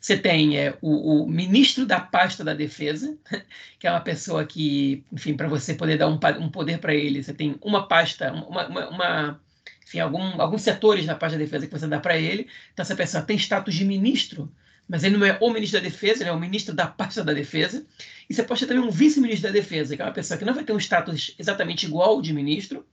Você 0.00 0.18
tem 0.18 0.58
é, 0.58 0.76
o, 0.82 1.22
o, 1.22 1.26
ministro 1.26 1.86
da 1.86 1.98
pasta 1.98 2.44
da 2.44 2.52
defesa, 2.52 3.16
que 3.78 3.86
é 3.86 3.90
uma 3.90 4.02
pessoa 4.02 4.44
que, 4.44 5.02
enfim, 5.10 5.34
para 5.34 5.48
você 5.48 5.72
poder 5.74 5.96
dar 5.96 6.08
um, 6.08 6.18
um 6.40 6.50
poder 6.50 6.78
para 6.78 6.94
ele, 6.94 7.22
você 7.22 7.32
tem 7.32 7.56
uma 7.62 7.88
pasta, 7.88 8.30
uma, 8.30 8.66
uma, 8.66 8.88
uma 8.90 9.40
enfim, 9.84 10.00
algum, 10.00 10.40
alguns 10.40 10.62
setores 10.62 11.06
na 11.06 11.14
parte 11.14 11.32
da 11.32 11.38
defesa 11.38 11.66
que 11.66 11.72
você 11.72 11.86
dá 11.86 12.00
para 12.00 12.18
ele. 12.18 12.48
Então, 12.72 12.82
essa 12.82 12.96
pessoa 12.96 13.22
tem 13.22 13.36
status 13.36 13.74
de 13.74 13.84
ministro, 13.84 14.50
mas 14.88 15.04
ele 15.04 15.16
não 15.16 15.26
é 15.26 15.38
o 15.40 15.50
ministro 15.50 15.80
da 15.80 15.88
defesa, 15.88 16.22
ele 16.22 16.30
é 16.30 16.32
o 16.32 16.40
ministro 16.40 16.74
da 16.74 16.86
pasta 16.86 17.22
da 17.22 17.32
defesa. 17.32 17.84
E 18.28 18.34
você 18.34 18.42
pode 18.42 18.60
ter 18.60 18.66
também 18.66 18.82
um 18.82 18.90
vice-ministro 18.90 19.48
da 19.48 19.52
defesa, 19.52 19.96
que 19.96 20.02
é 20.02 20.04
uma 20.04 20.12
pessoa 20.12 20.38
que 20.38 20.44
não 20.44 20.54
vai 20.54 20.64
ter 20.64 20.72
um 20.72 20.78
status 20.78 21.34
exatamente 21.38 21.86
igual 21.86 22.20
de 22.20 22.32
ministro, 22.32 22.86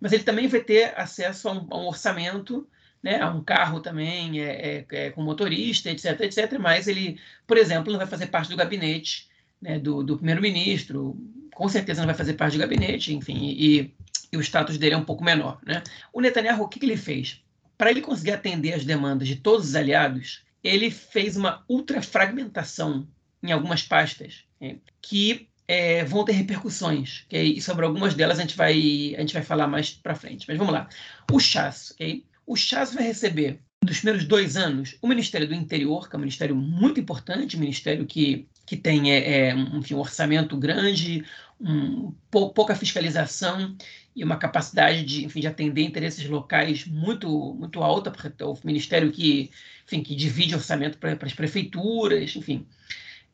mas 0.00 0.12
ele 0.12 0.22
também 0.22 0.46
vai 0.48 0.60
ter 0.60 0.94
acesso 0.96 1.48
a 1.48 1.52
um, 1.52 1.66
a 1.70 1.78
um 1.78 1.86
orçamento 1.86 2.66
né, 3.02 3.24
um 3.26 3.42
carro 3.42 3.80
também 3.80 4.40
é, 4.40 4.78
é, 4.78 4.86
é, 4.90 5.10
com 5.10 5.22
motorista, 5.22 5.90
etc, 5.90 6.20
etc, 6.20 6.58
mas 6.58 6.88
ele, 6.88 7.18
por 7.46 7.56
exemplo, 7.56 7.92
não 7.92 7.98
vai 7.98 8.08
fazer 8.08 8.26
parte 8.26 8.50
do 8.50 8.56
gabinete 8.56 9.28
né, 9.60 9.78
do, 9.78 10.02
do 10.02 10.16
primeiro-ministro, 10.16 11.16
com 11.54 11.68
certeza 11.68 12.00
não 12.00 12.06
vai 12.06 12.14
fazer 12.14 12.34
parte 12.34 12.56
do 12.56 12.60
gabinete, 12.60 13.14
enfim, 13.14 13.54
e, 13.56 13.94
e, 14.32 14.36
o 14.36 14.40
status 14.40 14.78
dele 14.78 14.94
é 14.94 14.98
um 14.98 15.04
pouco 15.04 15.24
menor. 15.24 15.58
Né? 15.64 15.82
O 16.12 16.20
Netanyahu, 16.20 16.62
o 16.62 16.68
que, 16.68 16.78
que 16.78 16.86
ele 16.86 16.96
fez? 16.96 17.42
Para 17.76 17.90
ele 17.90 18.00
conseguir 18.00 18.32
atender 18.32 18.74
as 18.74 18.84
demandas 18.84 19.28
de 19.28 19.36
todos 19.36 19.68
os 19.68 19.74
aliados, 19.74 20.42
ele 20.62 20.90
fez 20.90 21.36
uma 21.36 21.64
ultrafragmentação 21.68 23.06
em 23.42 23.52
algumas 23.52 23.82
pastas 23.82 24.44
né, 24.60 24.76
que 25.00 25.48
é, 25.66 26.04
vão 26.04 26.24
ter 26.24 26.32
repercussões, 26.32 27.24
okay? 27.26 27.52
e 27.52 27.60
sobre 27.60 27.84
algumas 27.84 28.14
delas 28.14 28.38
a 28.38 28.42
gente 28.42 28.56
vai, 28.56 29.14
a 29.16 29.20
gente 29.20 29.34
vai 29.34 29.42
falar 29.42 29.66
mais 29.66 29.90
para 29.90 30.14
frente. 30.14 30.46
Mas 30.48 30.56
vamos 30.56 30.72
lá. 30.72 30.88
O 31.30 31.38
Chas, 31.38 31.90
okay? 31.92 32.24
o 32.46 32.56
Chas 32.56 32.94
vai 32.94 33.04
receber 33.04 33.60
nos 33.84 33.98
primeiros 33.98 34.24
dois 34.24 34.56
anos 34.56 34.96
o 35.00 35.06
Ministério 35.06 35.46
do 35.46 35.54
Interior, 35.54 36.08
que 36.08 36.16
é 36.16 36.18
um 36.18 36.20
ministério 36.20 36.56
muito 36.56 36.98
importante, 36.98 37.56
um 37.56 37.60
ministério 37.60 38.06
que, 38.06 38.48
que 38.68 38.76
tem 38.76 39.12
é, 39.12 39.18
é, 39.18 39.52
enfim, 39.54 39.94
um 39.94 40.00
orçamento 40.00 40.56
grande, 40.56 41.24
um, 41.60 42.12
pouca 42.30 42.74
fiscalização 42.74 43.76
e 44.14 44.22
uma 44.22 44.36
capacidade 44.36 45.04
de, 45.04 45.24
enfim, 45.24 45.40
de 45.40 45.46
atender 45.46 45.82
interesses 45.82 46.28
locais 46.28 46.84
muito, 46.86 47.54
muito 47.54 47.82
alta, 47.82 48.10
porque 48.10 48.30
é 48.42 48.44
o 48.44 48.58
ministério 48.64 49.10
que, 49.10 49.50
enfim, 49.86 50.02
que 50.02 50.14
divide 50.14 50.54
orçamento 50.54 50.98
para 50.98 51.16
as 51.22 51.32
prefeituras, 51.32 52.34
enfim 52.36 52.66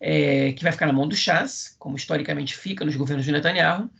é, 0.00 0.52
que 0.52 0.62
vai 0.62 0.70
ficar 0.70 0.86
na 0.86 0.92
mão 0.92 1.08
do 1.08 1.16
Chas, 1.16 1.74
como 1.78 1.96
historicamente 1.96 2.54
fica 2.54 2.84
nos 2.84 2.94
governos 2.94 3.24
de 3.24 3.32
Netanyahu, 3.32 3.90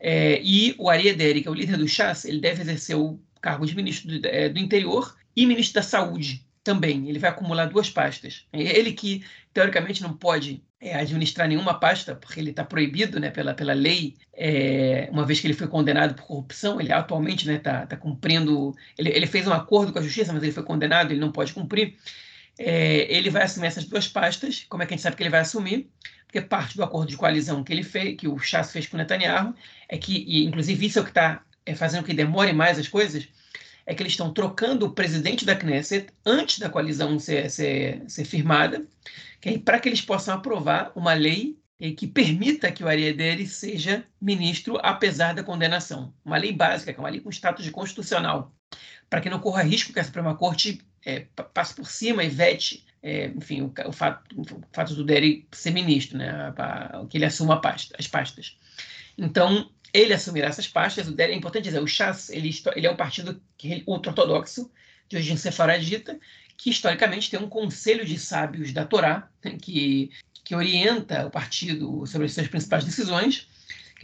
é, 0.00 0.40
e 0.42 0.74
o 0.76 0.90
Ari 0.90 1.14
que 1.14 1.46
é 1.46 1.50
o 1.50 1.54
líder 1.54 1.76
do 1.76 1.86
Chas, 1.86 2.24
ele 2.24 2.40
deve 2.40 2.62
exercer 2.62 2.96
o 2.96 3.20
cargo 3.40 3.64
de 3.64 3.76
ministro 3.76 4.18
do, 4.18 4.26
é, 4.26 4.48
do 4.48 4.58
Interior 4.58 5.16
e 5.36 5.46
ministro 5.46 5.74
da 5.74 5.82
Saúde 5.82 6.44
também. 6.64 7.08
Ele 7.08 7.20
vai 7.20 7.30
acumular 7.30 7.66
duas 7.66 7.88
pastas. 7.88 8.44
É 8.52 8.60
ele 8.60 8.92
que, 8.92 9.24
teoricamente, 9.52 10.02
não 10.02 10.12
pode 10.16 10.64
é, 10.82 10.94
administrar 10.94 11.48
nenhuma 11.48 11.78
pasta, 11.78 12.14
porque 12.14 12.40
ele 12.40 12.50
está 12.50 12.64
proibido 12.64 13.18
né, 13.20 13.30
pela, 13.30 13.54
pela 13.54 13.72
lei, 13.72 14.16
é, 14.34 15.08
uma 15.10 15.24
vez 15.24 15.40
que 15.40 15.46
ele 15.46 15.54
foi 15.54 15.68
condenado 15.68 16.14
por 16.14 16.26
corrupção. 16.26 16.80
Ele 16.80 16.92
atualmente 16.92 17.48
está 17.48 17.52
né, 17.52 17.58
tá, 17.58 17.86
tá 17.86 17.96
cumprindo. 17.96 18.74
Ele, 18.98 19.10
ele 19.10 19.26
fez 19.26 19.46
um 19.46 19.52
acordo 19.52 19.92
com 19.92 19.98
a 19.98 20.02
justiça, 20.02 20.32
mas 20.32 20.42
ele 20.42 20.52
foi 20.52 20.64
condenado, 20.64 21.12
ele 21.12 21.20
não 21.20 21.32
pode 21.32 21.52
cumprir 21.54 21.96
é, 22.58 23.06
ele 23.14 23.30
vai 23.30 23.42
assumir 23.42 23.66
essas 23.66 23.84
duas 23.84 24.08
pastas. 24.08 24.64
Como 24.68 24.82
é 24.82 24.86
que 24.86 24.94
a 24.94 24.96
gente 24.96 25.02
sabe 25.02 25.16
que 25.16 25.22
ele 25.22 25.30
vai 25.30 25.40
assumir? 25.40 25.90
Porque 26.26 26.40
parte 26.40 26.76
do 26.76 26.82
acordo 26.82 27.08
de 27.08 27.16
coalizão 27.16 27.62
que 27.62 27.72
ele 27.72 27.82
fez, 27.82 28.16
que 28.16 28.28
o 28.28 28.38
Chas 28.38 28.72
fez 28.72 28.86
com 28.86 28.96
o 28.96 28.98
Netanyahu, 28.98 29.54
é 29.88 29.98
que, 29.98 30.24
e 30.26 30.44
inclusive 30.44 30.86
isso 30.86 30.98
é 30.98 31.02
o 31.02 31.04
que 31.04 31.10
está 31.10 31.42
é, 31.66 31.74
fazendo 31.74 32.04
que 32.04 32.14
demore 32.14 32.52
mais 32.52 32.78
as 32.78 32.88
coisas, 32.88 33.28
é 33.84 33.94
que 33.94 34.02
eles 34.02 34.12
estão 34.12 34.32
trocando 34.32 34.86
o 34.86 34.92
presidente 34.92 35.44
da 35.44 35.56
Knesset 35.56 36.06
antes 36.24 36.58
da 36.58 36.70
coalizão 36.70 37.18
ser, 37.18 37.50
ser, 37.50 38.02
ser 38.06 38.24
firmada, 38.24 38.86
para 39.64 39.80
que 39.80 39.88
eles 39.88 40.00
possam 40.00 40.34
aprovar 40.34 40.92
uma 40.94 41.14
lei 41.14 41.58
que 41.96 42.06
permita 42.06 42.70
que 42.70 42.84
o 42.84 42.88
Ariadne 42.88 43.46
seja 43.46 44.06
ministro 44.20 44.78
apesar 44.82 45.34
da 45.34 45.42
condenação. 45.42 46.14
Uma 46.24 46.36
lei 46.36 46.52
básica, 46.52 46.92
que 46.92 46.98
é 46.98 47.02
uma 47.02 47.08
lei 47.08 47.20
com 47.20 47.28
status 47.28 47.68
constitucional, 47.70 48.54
para 49.10 49.20
que 49.20 49.28
não 49.28 49.40
corra 49.40 49.62
risco 49.62 49.92
que 49.92 49.98
a 49.98 50.04
Suprema 50.04 50.36
Corte 50.36 50.80
é, 51.04 51.26
passe 51.52 51.74
por 51.74 51.86
cima 51.86 52.22
e 52.22 52.28
vete, 52.28 52.86
é, 53.02 53.26
enfim, 53.26 53.62
o, 53.62 53.72
o, 53.86 53.92
fato, 53.92 54.40
o, 54.40 54.44
fato, 54.72 54.94
do 54.94 55.02
Derry 55.02 55.48
ser 55.50 55.72
ministro, 55.72 56.16
né, 56.16 56.54
que 57.10 57.18
ele 57.18 57.24
assuma 57.24 57.60
pasta, 57.60 57.96
as 57.98 58.06
pastas. 58.06 58.56
Então, 59.18 59.68
ele 59.92 60.14
assumirá 60.14 60.48
essas 60.48 60.68
pastas. 60.68 61.08
O 61.08 61.12
Derry, 61.12 61.32
é 61.32 61.36
importante 61.36 61.64
dizer, 61.64 61.82
o 61.82 61.86
Chas, 61.86 62.30
ele, 62.30 62.50
ele 62.76 62.86
é 62.86 62.90
um 62.90 62.96
partido 62.96 63.42
ultra-ortodoxo, 63.86 64.70
de 65.08 65.16
origem 65.16 65.36
sefaradita, 65.36 66.18
que 66.62 66.70
historicamente 66.70 67.28
tem 67.28 67.40
um 67.40 67.48
conselho 67.48 68.04
de 68.04 68.16
sábios 68.16 68.72
da 68.72 68.84
Torá, 68.84 69.28
que, 69.60 70.12
que 70.44 70.54
orienta 70.54 71.26
o 71.26 71.30
partido 71.30 72.06
sobre 72.06 72.26
as 72.26 72.34
suas 72.34 72.46
principais 72.46 72.84
decisões. 72.84 73.48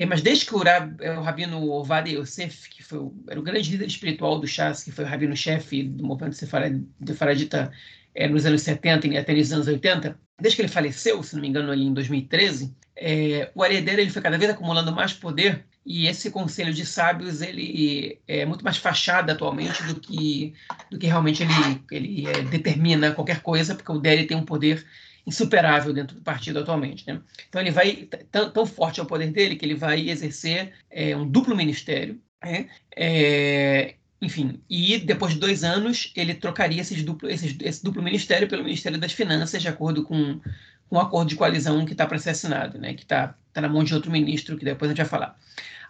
Mas 0.08 0.22
desde 0.22 0.44
que 0.44 0.56
o, 0.56 0.62
é, 0.64 1.16
o 1.16 1.22
Rabino 1.22 1.70
Ovadia 1.70 2.18
Yosef, 2.18 2.68
que 2.68 2.82
foi 2.82 2.98
o, 2.98 3.14
era 3.28 3.38
o 3.38 3.44
grande 3.44 3.70
líder 3.70 3.86
espiritual 3.86 4.40
do 4.40 4.46
Chas, 4.48 4.82
que 4.82 4.90
foi 4.90 5.04
o 5.04 5.06
rabino-chefe 5.06 5.84
do 5.84 6.04
movimento 6.04 6.34
sefaradita 6.34 7.70
é, 8.12 8.26
nos 8.26 8.44
anos 8.44 8.62
70 8.62 9.06
e 9.06 9.16
até 9.16 9.32
nos 9.34 9.52
anos 9.52 9.68
80, 9.68 10.18
desde 10.40 10.56
que 10.56 10.62
ele 10.62 10.68
faleceu, 10.68 11.22
se 11.22 11.34
não 11.34 11.42
me 11.42 11.48
engano, 11.48 11.70
ali 11.70 11.84
em 11.84 11.94
2013, 11.94 12.74
é, 12.96 13.52
o 13.54 13.62
Aredeira 13.62 14.02
ele 14.02 14.10
foi 14.10 14.20
cada 14.20 14.36
vez 14.36 14.50
acumulando 14.50 14.92
mais 14.92 15.12
poder 15.12 15.64
e 15.88 16.06
esse 16.06 16.30
conselho 16.30 16.74
de 16.74 16.84
sábios 16.84 17.40
ele 17.40 18.20
é 18.28 18.44
muito 18.44 18.62
mais 18.62 18.76
fachada 18.76 19.32
atualmente 19.32 19.82
do 19.84 19.98
que 19.98 20.52
do 20.90 20.98
que 20.98 21.06
realmente 21.06 21.42
ele 21.42 21.82
ele 21.90 22.26
é, 22.26 22.42
determina 22.42 23.12
qualquer 23.12 23.40
coisa 23.40 23.74
porque 23.74 23.90
o 23.90 23.98
Deri 23.98 24.26
tem 24.26 24.36
um 24.36 24.44
poder 24.44 24.84
insuperável 25.26 25.92
dentro 25.92 26.16
do 26.16 26.22
partido 26.22 26.58
atualmente. 26.58 27.06
Né? 27.06 27.20
Então 27.48 27.60
ele 27.60 27.70
vai 27.70 28.08
tão, 28.30 28.50
tão 28.50 28.66
forte 28.66 28.98
é 28.98 29.02
o 29.02 29.06
poder 29.06 29.30
dele 29.30 29.56
que 29.56 29.64
ele 29.64 29.74
vai 29.74 30.08
exercer 30.08 30.72
é, 30.90 31.14
um 31.14 31.28
duplo 31.28 31.54
ministério. 31.54 32.18
Né? 32.42 32.68
É, 32.96 33.94
enfim, 34.20 34.60
e 34.68 34.98
depois 34.98 35.34
de 35.34 35.38
dois 35.38 35.62
anos 35.62 36.12
ele 36.16 36.34
trocaria 36.34 36.80
esses 36.80 37.02
duplo, 37.02 37.30
esses, 37.30 37.56
esse 37.60 37.84
duplo 37.84 38.02
ministério 38.02 38.48
pelo 38.48 38.64
Ministério 38.64 38.98
das 38.98 39.12
Finanças, 39.12 39.62
de 39.62 39.68
acordo 39.68 40.02
com, 40.02 40.40
o 40.90 40.98
acordo 40.98 41.28
de 41.28 41.36
coalizão 41.36 41.84
que 41.84 41.92
está 41.92 42.06
para 42.06 42.18
ser 42.18 42.30
assinado, 42.30 42.78
né? 42.78 42.94
que 42.94 43.02
está 43.02 43.34
tá 43.52 43.60
na 43.60 43.68
mão 43.68 43.84
de 43.84 43.94
outro 43.94 44.10
ministro, 44.10 44.56
que 44.56 44.64
depois 44.64 44.90
a 44.90 44.94
gente 44.94 45.02
vai 45.02 45.08
falar. 45.08 45.38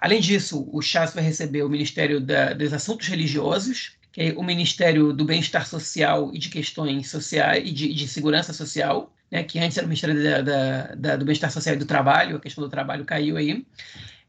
Além 0.00 0.21
disso, 0.21 0.69
o 0.73 0.81
Chas 0.81 1.12
vai 1.14 1.25
receber 1.25 1.62
o 1.62 1.69
Ministério 1.69 2.21
da, 2.21 2.52
dos 2.52 2.73
Assuntos 2.73 3.09
Religiosos, 3.09 3.97
que 4.12 4.23
é 4.23 4.35
o 4.37 4.43
Ministério 4.43 5.12
do 5.12 5.25
Bem-Estar 5.25 5.67
Social 5.67 6.31
e 6.33 6.38
de 6.38 6.49
Questões 6.49 7.11
Sociais 7.11 7.69
e 7.69 7.73
de, 7.73 7.93
de 7.93 8.09
Segurança 8.09 8.52
Social, 8.52 9.12
né, 9.31 9.43
que 9.43 9.59
antes 9.59 9.76
era 9.76 9.87
o 9.87 9.88
Ministério 9.88 10.23
da, 10.23 10.40
da, 10.40 10.95
da, 10.95 11.17
do 11.17 11.25
Bem-Estar 11.25 11.50
Social 11.50 11.75
e 11.75 11.78
do 11.78 11.85
Trabalho, 11.85 12.37
a 12.37 12.40
questão 12.40 12.62
do 12.62 12.71
trabalho 12.71 13.05
caiu 13.05 13.37
aí. 13.37 13.67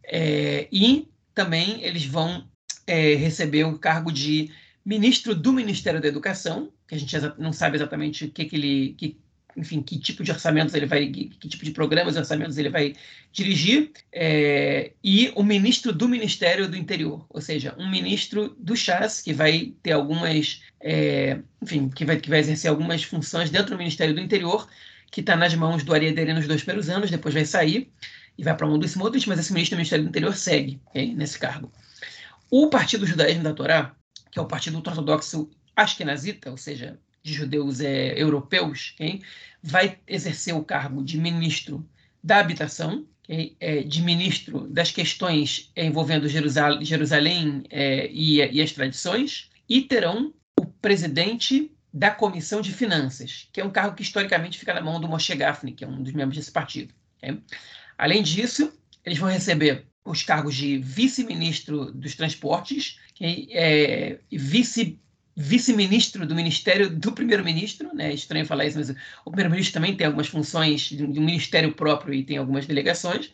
É, 0.04 0.68
e 0.72 1.08
também 1.34 1.84
eles 1.84 2.06
vão 2.06 2.48
é, 2.86 3.16
receber 3.16 3.64
o 3.64 3.78
cargo 3.78 4.12
de 4.12 4.52
ministro 4.84 5.36
do 5.36 5.54
Ministério 5.54 6.02
da 6.02 6.08
Educação, 6.08 6.72
que 6.88 6.96
a 6.96 6.98
gente 6.98 7.16
não 7.38 7.54
sabe 7.54 7.78
exatamente 7.78 8.26
o 8.26 8.32
que, 8.32 8.46
que 8.46 8.56
ele. 8.56 8.96
Que, 8.98 9.20
enfim, 9.56 9.82
que 9.82 10.00
tipo 10.00 10.24
de 10.24 10.32
orçamentos 10.32 10.74
ele 10.74 10.86
vai, 10.86 11.08
que, 11.08 11.30
tipo 11.48 11.64
de 11.64 11.72
programas 11.72 12.16
e 12.16 12.20
orçamentos 12.20 12.58
ele 12.58 12.70
vai 12.70 12.96
dirigir, 13.32 13.92
é, 14.12 14.92
e 15.04 15.32
o 15.36 15.44
ministro 15.44 15.92
do 15.92 16.08
Ministério 16.08 16.68
do 16.68 16.78
Interior, 16.78 17.26
ou 17.30 17.42
seja, 17.42 17.76
um 17.78 17.90
ministro 17.90 18.56
do 18.58 18.76
Chas 18.76 19.22
que 19.22 19.34
vai 19.34 19.74
ter 19.82 19.92
algumas, 19.92 20.62
é, 20.82 21.40
enfim, 21.62 21.90
que 21.90 22.06
vai, 22.06 22.18
que 22.18 22.30
vai 22.30 22.40
exercer 22.40 22.70
algumas 22.70 23.04
funções 23.04 23.50
dentro 23.50 23.72
do 23.72 23.78
Ministério 23.78 24.14
do 24.14 24.22
Interior, 24.22 24.68
que 25.12 25.22
está 25.22 25.36
nas 25.36 25.54
mãos 25.56 25.84
do 25.84 25.94
Ariadere 25.94 26.34
nos 26.34 26.48
dois 26.48 26.62
primeiros 26.62 26.90
anos, 26.90 27.10
depois 27.10 27.34
vai 27.34 27.46
sair 27.46 27.92
e 28.38 28.44
vai 28.44 28.56
para 28.56 28.66
a 28.66 28.70
mão 28.70 28.80
do 28.80 28.86
Smotrich, 28.86 29.28
mas 29.28 29.40
esse 29.40 29.52
ministro 29.52 29.76
do 29.76 29.80
Ministério 29.80 30.06
do 30.06 30.10
Interior 30.10 30.36
segue 30.36 30.80
okay, 30.88 31.14
nesse 31.14 31.38
cargo. 31.38 31.72
O 32.50 32.70
Partido 32.70 33.06
Judaísmo 33.06 33.44
da 33.44 33.54
Torá, 33.54 33.96
que 34.32 34.40
é 34.40 34.42
o 34.42 34.46
partido 34.46 34.78
ortodoxo 34.78 35.50
ashkenazita, 35.76 36.50
ou 36.50 36.58
seja, 36.58 37.00
de 37.30 37.38
judeus 37.38 37.80
é, 37.80 38.20
europeus, 38.20 38.94
okay, 38.96 39.22
vai 39.62 40.00
exercer 40.08 40.56
o 40.56 40.64
cargo 40.64 41.04
de 41.04 41.18
ministro 41.18 41.88
da 42.24 42.40
habitação, 42.40 43.06
okay, 43.24 43.56
é, 43.60 43.84
de 43.84 44.02
ministro 44.02 44.68
das 44.68 44.92
questões 44.92 45.72
envolvendo 45.76 46.28
Jerusalém, 46.28 46.84
Jerusalém 46.84 47.64
é, 47.70 48.10
e, 48.12 48.38
e 48.38 48.62
as 48.62 48.72
tradições, 48.72 49.50
e 49.68 49.82
terão 49.82 50.34
o 50.60 50.66
presidente 50.66 51.72
da 51.94 52.12
Comissão 52.12 52.62
de 52.62 52.72
Finanças, 52.72 53.48
que 53.52 53.62
é 53.62 53.66
um 53.66 53.72
cargo 53.72 53.96
que 53.96 54.04
historicamente 54.04 54.58
fica 54.58 54.74
na 54.74 54.82
mão 54.82 55.00
do 55.00 55.08
Moshe 55.08 55.36
Gafni, 55.36 55.72
que 55.72 55.84
é 55.84 55.88
um 55.88 56.02
dos 56.02 56.14
membros 56.14 56.38
desse 56.38 56.52
partido. 56.52 56.94
Okay? 57.18 57.40
Além 57.98 58.22
disso, 58.24 58.72
eles 59.04 59.18
vão 59.18 59.30
receber 59.30 59.86
os 60.06 60.24
cargos 60.24 60.56
de 60.56 60.78
vice-ministro 60.78 61.92
dos 61.92 62.16
transportes, 62.16 63.00
okay? 63.12 63.48
é, 63.52 64.20
vice 64.32 65.00
vice-ministro 65.36 66.26
do 66.26 66.36
Ministério 66.36 66.90
do 66.90 67.12
Primeiro-Ministro, 67.12 67.94
né? 67.94 68.10
É 68.10 68.14
estranho 68.14 68.46
falar 68.46 68.66
isso, 68.66 68.78
mas 68.78 68.90
o 68.90 69.32
Primeiro-Ministro 69.32 69.74
também 69.74 69.96
tem 69.96 70.08
algumas 70.08 70.28
funções 70.28 70.82
de 70.82 71.04
um 71.04 71.26
ministério 71.26 71.74
próprio 71.74 72.14
e 72.14 72.24
tem 72.24 72.38
algumas 72.38 72.66
delegações, 72.66 73.32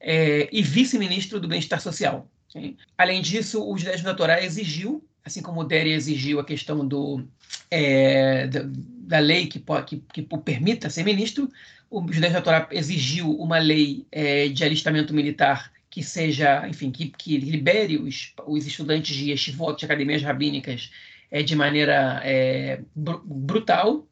é, 0.00 0.48
e 0.52 0.62
vice-ministro 0.62 1.40
do 1.40 1.48
Bem-Estar 1.48 1.80
Social. 1.80 2.28
Okay? 2.48 2.76
Além 2.96 3.20
disso, 3.22 3.62
o 3.62 3.76
da 4.02 4.14
Torá 4.14 4.42
exigiu 4.42 5.02
assim 5.24 5.40
como 5.40 5.60
o 5.60 5.64
Deri 5.64 5.92
exigiu 5.92 6.40
a 6.40 6.44
questão 6.44 6.86
do, 6.86 7.24
é, 7.70 8.46
da, 8.46 8.62
da, 8.66 9.18
lei 9.18 9.46
que, 9.46 9.62
que, 9.86 10.02
que, 10.12 10.22
permita 10.38 10.90
ser 10.90 11.04
ministro, 11.04 11.48
o 11.90 12.00
da 12.00 12.40
Torá 12.40 12.68
exigiu 12.72 13.30
uma 13.30 13.58
lei 13.58 14.06
é, 14.10 14.48
de 14.48 14.64
alistamento 14.64 15.14
militar 15.14 15.70
que 15.90 16.02
seja, 16.02 16.66
enfim, 16.66 16.90
que, 16.90 17.08
que 17.08 17.36
libere 17.36 17.98
os, 17.98 18.32
os 18.46 18.66
estudantes 18.66 19.14
de 19.14 19.30
yeshivot, 19.30 19.78
de 19.78 19.84
academias 19.84 20.22
rabínicas, 20.22 20.90
é, 21.32 21.42
de 21.42 21.56
maneira 21.56 22.20
é, 22.22 22.82
br 22.94 23.16
brutal, 23.24 24.06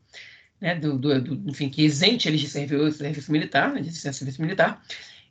né, 0.59 0.75
do, 0.75 0.99
do, 0.99 1.21
do, 1.21 1.51
enfim, 1.51 1.69
que 1.69 1.83
isente 1.83 2.27
eles 2.27 2.41
de 2.41 2.49
serviço, 2.49 3.31
militar, 3.31 3.73
né, 3.73 3.83
de 3.83 3.93
serviço 3.93 4.41
militar. 4.41 4.83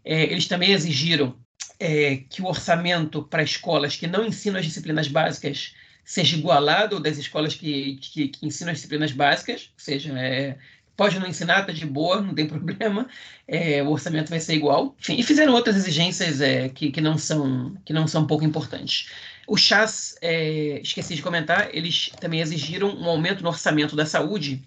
É, 0.06 0.24
eles 0.24 0.48
também 0.48 0.72
exigiram 0.72 1.36
é, 1.80 2.18
que 2.30 2.42
o 2.42 2.46
orçamento 2.46 3.24
para 3.24 3.44
escolas 3.44 3.96
que 3.96 4.08
não 4.08 4.26
ensinam 4.26 4.60
as 4.60 4.66
disciplinas 4.66 5.08
básicas 5.08 5.74
seja 6.06 6.38
igualado 6.38 6.96
ao 6.96 7.02
das 7.02 7.18
escolas 7.18 7.56
que, 7.56 7.98
que, 7.98 8.28
que 8.30 8.46
ensinam 8.46 8.72
as 8.72 8.78
disciplinas 8.78 9.12
básicas, 9.12 9.72
ou 9.74 9.80
seja, 9.80 10.18
é, 10.18 10.58
pode 10.96 11.20
não 11.20 11.28
ensinar, 11.28 11.66
tá 11.66 11.72
de 11.72 11.86
boa, 11.86 12.22
não 12.22 12.36
tem 12.36 12.46
problema, 12.48 13.08
é, 13.48 13.82
o 13.82 13.90
orçamento 13.90 14.30
vai 14.30 14.40
ser 14.40 14.54
igual. 14.56 14.96
Enfim, 15.00 15.18
e 15.18 15.24
fizeram 15.24 15.54
outras 15.54 15.76
exigências 15.76 16.40
é, 16.42 16.70
que, 16.70 16.92
que, 16.92 17.02
não 17.02 17.18
são, 17.18 17.76
que 17.86 17.94
não 17.94 18.08
são 18.08 18.28
pouco 18.28 18.46
importantes. 18.46 19.10
O 19.50 19.58
Chas, 19.58 20.16
é, 20.22 20.80
esqueci 20.80 21.16
de 21.16 21.24
comentar, 21.24 21.70
eles 21.74 22.12
também 22.20 22.40
exigiram 22.40 22.96
um 22.96 23.10
aumento 23.10 23.42
no 23.42 23.50
orçamento 23.50 23.96
da 23.96 24.06
saúde 24.06 24.64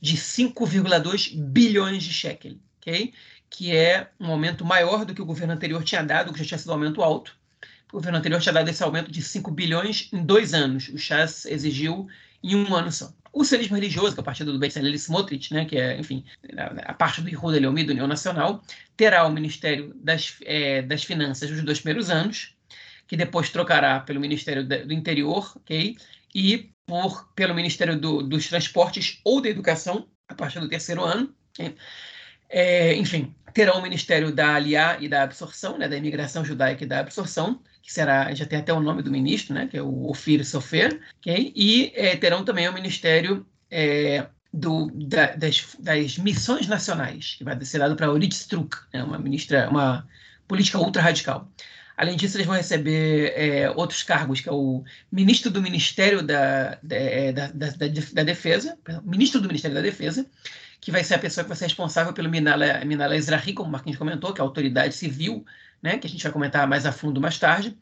de 0.00 0.16
5,2 0.16 1.32
bilhões 1.36 2.02
de 2.02 2.12
shekel, 2.12 2.56
ok? 2.80 3.12
que 3.48 3.74
é 3.74 4.10
um 4.18 4.26
aumento 4.26 4.64
maior 4.64 5.04
do 5.04 5.14
que 5.14 5.22
o 5.22 5.24
governo 5.24 5.52
anterior 5.52 5.84
tinha 5.84 6.02
dado, 6.02 6.32
que 6.32 6.40
já 6.40 6.44
tinha 6.44 6.58
sido 6.58 6.70
um 6.70 6.72
aumento 6.72 7.04
alto. 7.04 7.36
O 7.92 7.98
governo 7.98 8.18
anterior 8.18 8.40
tinha 8.40 8.52
dado 8.52 8.68
esse 8.68 8.82
aumento 8.82 9.12
de 9.12 9.22
5 9.22 9.48
bilhões 9.52 10.08
em 10.12 10.24
dois 10.24 10.52
anos. 10.52 10.88
O 10.88 10.98
Chas 10.98 11.46
exigiu 11.46 12.08
em 12.42 12.56
um 12.56 12.74
ano 12.74 12.90
só. 12.90 13.14
O 13.32 13.44
socialismo 13.44 13.76
religioso, 13.76 14.12
que 14.12 14.18
é 14.20 14.22
o 14.22 14.24
partido 14.24 14.52
do 14.52 14.58
Bezalel 14.58 14.92
Smotrich, 14.94 15.54
né, 15.54 15.66
que 15.66 15.76
é, 15.76 15.96
enfim, 16.00 16.24
a 16.84 16.94
parte 16.94 17.20
do 17.20 17.28
Yehuda 17.28 17.60
Leomi, 17.60 17.84
do 17.84 17.92
União 17.92 18.08
Nacional, 18.08 18.60
terá 18.96 19.24
o 19.24 19.30
Ministério 19.30 19.94
das, 20.02 20.36
é, 20.42 20.82
das 20.82 21.04
Finanças 21.04 21.48
nos 21.48 21.62
dois 21.62 21.78
primeiros 21.78 22.10
anos, 22.10 22.55
que 23.06 23.16
depois 23.16 23.50
trocará 23.50 24.00
pelo 24.00 24.20
Ministério 24.20 24.66
do 24.66 24.92
Interior, 24.92 25.52
ok? 25.56 25.96
E 26.34 26.70
por, 26.86 27.28
pelo 27.34 27.54
Ministério 27.54 27.98
do, 27.98 28.22
dos 28.22 28.48
Transportes 28.48 29.20
ou 29.24 29.40
da 29.40 29.48
Educação, 29.48 30.08
a 30.28 30.34
partir 30.34 30.60
do 30.60 30.68
terceiro 30.68 31.02
ano. 31.02 31.34
Okay? 31.52 31.76
É, 32.48 32.94
enfim, 32.94 33.34
terá 33.52 33.74
o 33.74 33.82
Ministério 33.82 34.32
da 34.32 34.54
Aliá 34.54 34.98
e 35.00 35.08
da 35.08 35.22
Absorção, 35.22 35.78
né, 35.78 35.88
da 35.88 35.96
Imigração 35.96 36.44
Judaica 36.44 36.84
e 36.84 36.86
da 36.86 37.00
Absorção, 37.00 37.60
que 37.82 37.92
será, 37.92 38.32
já 38.34 38.46
tem 38.46 38.58
até 38.58 38.72
o 38.72 38.80
nome 38.80 39.02
do 39.02 39.10
ministro, 39.10 39.54
né, 39.54 39.66
que 39.66 39.76
é 39.76 39.82
o 39.82 40.08
Ofir 40.08 40.44
Sofer, 40.44 41.00
okay? 41.18 41.52
e 41.56 41.92
é, 41.94 42.16
terão 42.16 42.44
também 42.44 42.68
o 42.68 42.72
Ministério 42.72 43.46
é, 43.70 44.26
do, 44.52 44.90
da, 44.94 45.34
das, 45.34 45.76
das, 45.78 46.18
Missões 46.18 46.66
Nacionais, 46.66 47.34
que 47.38 47.44
vai 47.44 47.62
ser 47.64 47.78
dado 47.78 47.96
para 47.96 48.10
Orit 48.10 48.32
Struk, 48.32 48.76
né, 48.92 49.02
uma 49.02 49.18
ministra, 49.18 49.68
uma 49.68 50.06
política 50.46 50.78
ultra 50.78 51.02
radical. 51.02 51.50
Além 51.96 52.16
disso, 52.16 52.36
eles 52.36 52.46
vão 52.46 52.56
receber 52.56 53.32
é, 53.36 53.70
outros 53.70 54.02
cargos, 54.02 54.40
que 54.40 54.48
é 54.48 54.52
o 54.52 54.84
ministro 55.10 55.50
do 55.50 55.62
Ministério 55.62 56.22
da, 56.22 56.78
é, 56.90 57.32
da, 57.32 57.46
da, 57.48 57.68
da, 57.68 57.86
da 58.12 58.22
Defesa, 58.22 58.78
ministro 59.02 59.40
do 59.40 59.48
Ministério 59.48 59.74
da 59.74 59.80
Defesa, 59.80 60.26
que 60.80 60.90
vai 60.90 61.02
ser 61.02 61.14
a 61.14 61.18
pessoa 61.18 61.44
que 61.44 61.48
vai 61.48 61.56
ser 61.56 61.64
responsável 61.64 62.12
pelo 62.12 62.28
Minala, 62.28 62.84
Minala 62.84 63.16
Ezrahi, 63.16 63.54
como 63.54 63.68
o 63.68 63.72
Marquinhos 63.72 63.98
comentou, 63.98 64.34
que 64.34 64.40
é 64.40 64.44
a 64.44 64.46
autoridade 64.46 64.94
civil 64.94 65.44
né, 65.82 65.98
que 65.98 66.06
a 66.06 66.10
gente 66.10 66.22
vai 66.22 66.32
comentar 66.32 66.66
mais 66.66 66.86
a 66.86 66.92
fundo 66.92 67.20
mais 67.20 67.38
tarde. 67.38 67.76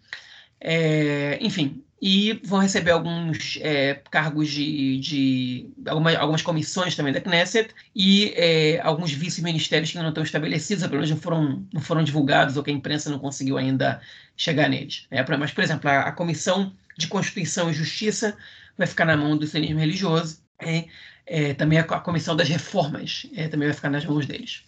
É, 0.60 1.38
enfim, 1.40 1.82
e 2.06 2.38
vão 2.44 2.58
receber 2.58 2.90
alguns 2.90 3.58
é, 3.62 3.94
cargos 4.10 4.50
de, 4.50 5.00
de 5.00 5.70
algumas, 5.88 6.14
algumas, 6.16 6.42
comissões 6.42 6.94
também 6.94 7.14
da 7.14 7.18
Knesset 7.18 7.70
e 7.96 8.34
é, 8.36 8.78
alguns 8.82 9.10
vice-ministérios 9.10 9.90
que 9.90 9.96
ainda 9.96 10.02
não 10.02 10.10
estão 10.10 10.22
estabelecidos, 10.22 10.84
pelo 10.84 10.96
menos 10.96 11.08
não 11.08 11.16
foram, 11.16 11.66
não 11.72 11.80
foram 11.80 12.04
divulgados 12.04 12.58
ou 12.58 12.62
que 12.62 12.70
a 12.70 12.74
imprensa 12.74 13.08
não 13.08 13.18
conseguiu 13.18 13.56
ainda 13.56 14.02
chegar 14.36 14.68
neles. 14.68 15.06
É, 15.10 15.24
mas, 15.38 15.50
por 15.50 15.64
exemplo, 15.64 15.88
a, 15.88 16.00
a 16.00 16.12
Comissão 16.12 16.74
de 16.98 17.06
Constituição 17.06 17.70
e 17.70 17.72
Justiça 17.72 18.36
vai 18.76 18.86
ficar 18.86 19.06
na 19.06 19.16
mão 19.16 19.34
do 19.34 19.46
sionismo 19.46 19.80
religioso. 19.80 20.40
É, 20.60 20.84
é, 21.24 21.54
também 21.54 21.78
a, 21.78 21.84
a, 21.84 22.00
Comissão 22.00 22.36
das 22.36 22.50
Reformas 22.50 23.26
é, 23.34 23.48
também 23.48 23.66
vai 23.66 23.74
ficar 23.74 23.88
nas 23.88 24.04
mãos 24.04 24.26
deles. 24.26 24.62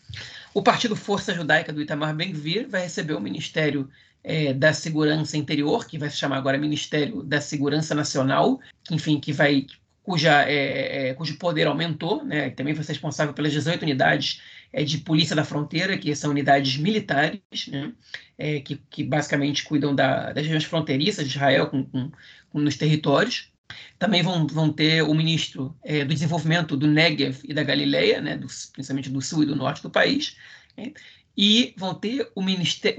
O 0.55 0.63
Partido 0.63 0.97
Força 0.97 1.35
Judaica 1.35 1.71
do 1.71 1.83
Itamar 1.83 2.17
Ben-Gvir 2.17 2.67
vai 2.67 2.85
receber 2.85 3.13
o 3.13 3.21
Ministério 3.21 3.91
é, 4.27 4.53
da 4.53 4.73
Segurança 4.73 5.37
Interior, 5.37 5.87
que 5.87 5.97
vai 5.97 6.11
se 6.11 6.17
chamar 6.17 6.39
agora 6.39 6.59
Ministério 6.59 7.23
da 7.23 7.41
Segurança 7.41 7.95
Nacional, 7.95 8.59
que, 8.83 8.93
enfim, 8.93 9.21
que 9.21 9.33
vai 9.33 9.67
cuja, 10.03 10.43
é, 10.43 11.11
é, 11.11 11.15
cujo 11.15 11.39
poder 11.39 11.69
aumentou, 11.69 12.25
né, 12.25 12.51
também 12.51 12.75
vai 12.75 12.83
ser 12.83 12.93
responsável 12.93 13.33
pelas 13.33 13.53
18 13.53 13.83
unidades 13.83 14.43
é, 14.73 14.83
de 14.83 14.99
polícia 14.99 15.37
da 15.37 15.45
fronteira, 15.45 15.97
que 15.97 16.15
são 16.17 16.33
unidades 16.33 16.77
militares, 16.77 17.41
né, 17.69 17.93
é, 18.37 18.59
que, 18.61 18.81
que, 18.91 19.05
basicamente 19.05 19.65
cuidam 19.65 19.95
da, 19.95 20.33
das 20.33 20.43
regiões 20.43 20.65
fronteiriças 20.65 21.25
de 21.29 21.37
Israel 21.37 21.69
com, 21.69 21.85
com, 21.85 22.11
com, 22.51 22.59
nos 22.59 22.77
territórios. 22.77 23.53
Também 23.97 24.23
vão, 24.23 24.47
vão 24.47 24.73
ter 24.73 25.03
o 25.03 25.15
ministro 25.15 25.77
é, 25.85 26.05
do 26.05 26.13
desenvolvimento 26.13 26.77
do 26.77 26.89
Negev 26.89 27.41
e 27.45 27.55
da 27.55 27.63
Galileia, 27.63 28.21
né, 28.21 28.37
do, 28.37 28.49
principalmente 28.73 29.09
do 29.09 29.23
sul 29.23 29.45
e 29.45 29.47
do 29.47 29.55
norte 29.55 29.83
do 29.83 29.91
país, 29.91 30.37
né, 30.77 30.93
e 31.37 31.75
vão 31.77 31.95
ter 31.95 32.31
o, 32.35 32.41
o 32.41 32.45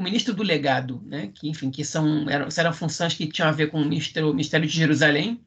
ministro 0.04 0.34
do 0.34 0.44
legado, 0.44 1.02
né, 1.06 1.32
que 1.34 1.50
enfim 1.50 1.72
que 1.72 1.84
são 1.84 2.30
eram, 2.30 2.48
eram 2.56 2.74
funções 2.74 3.14
que 3.14 3.28
tinham 3.28 3.50
a 3.50 3.54
ver 3.54 3.72
com 3.72 3.82
o 3.82 3.86
ministério, 3.86 4.30
o 4.30 4.34
ministério 4.34 4.68
de 4.68 4.76
Jerusalém, 4.76 5.42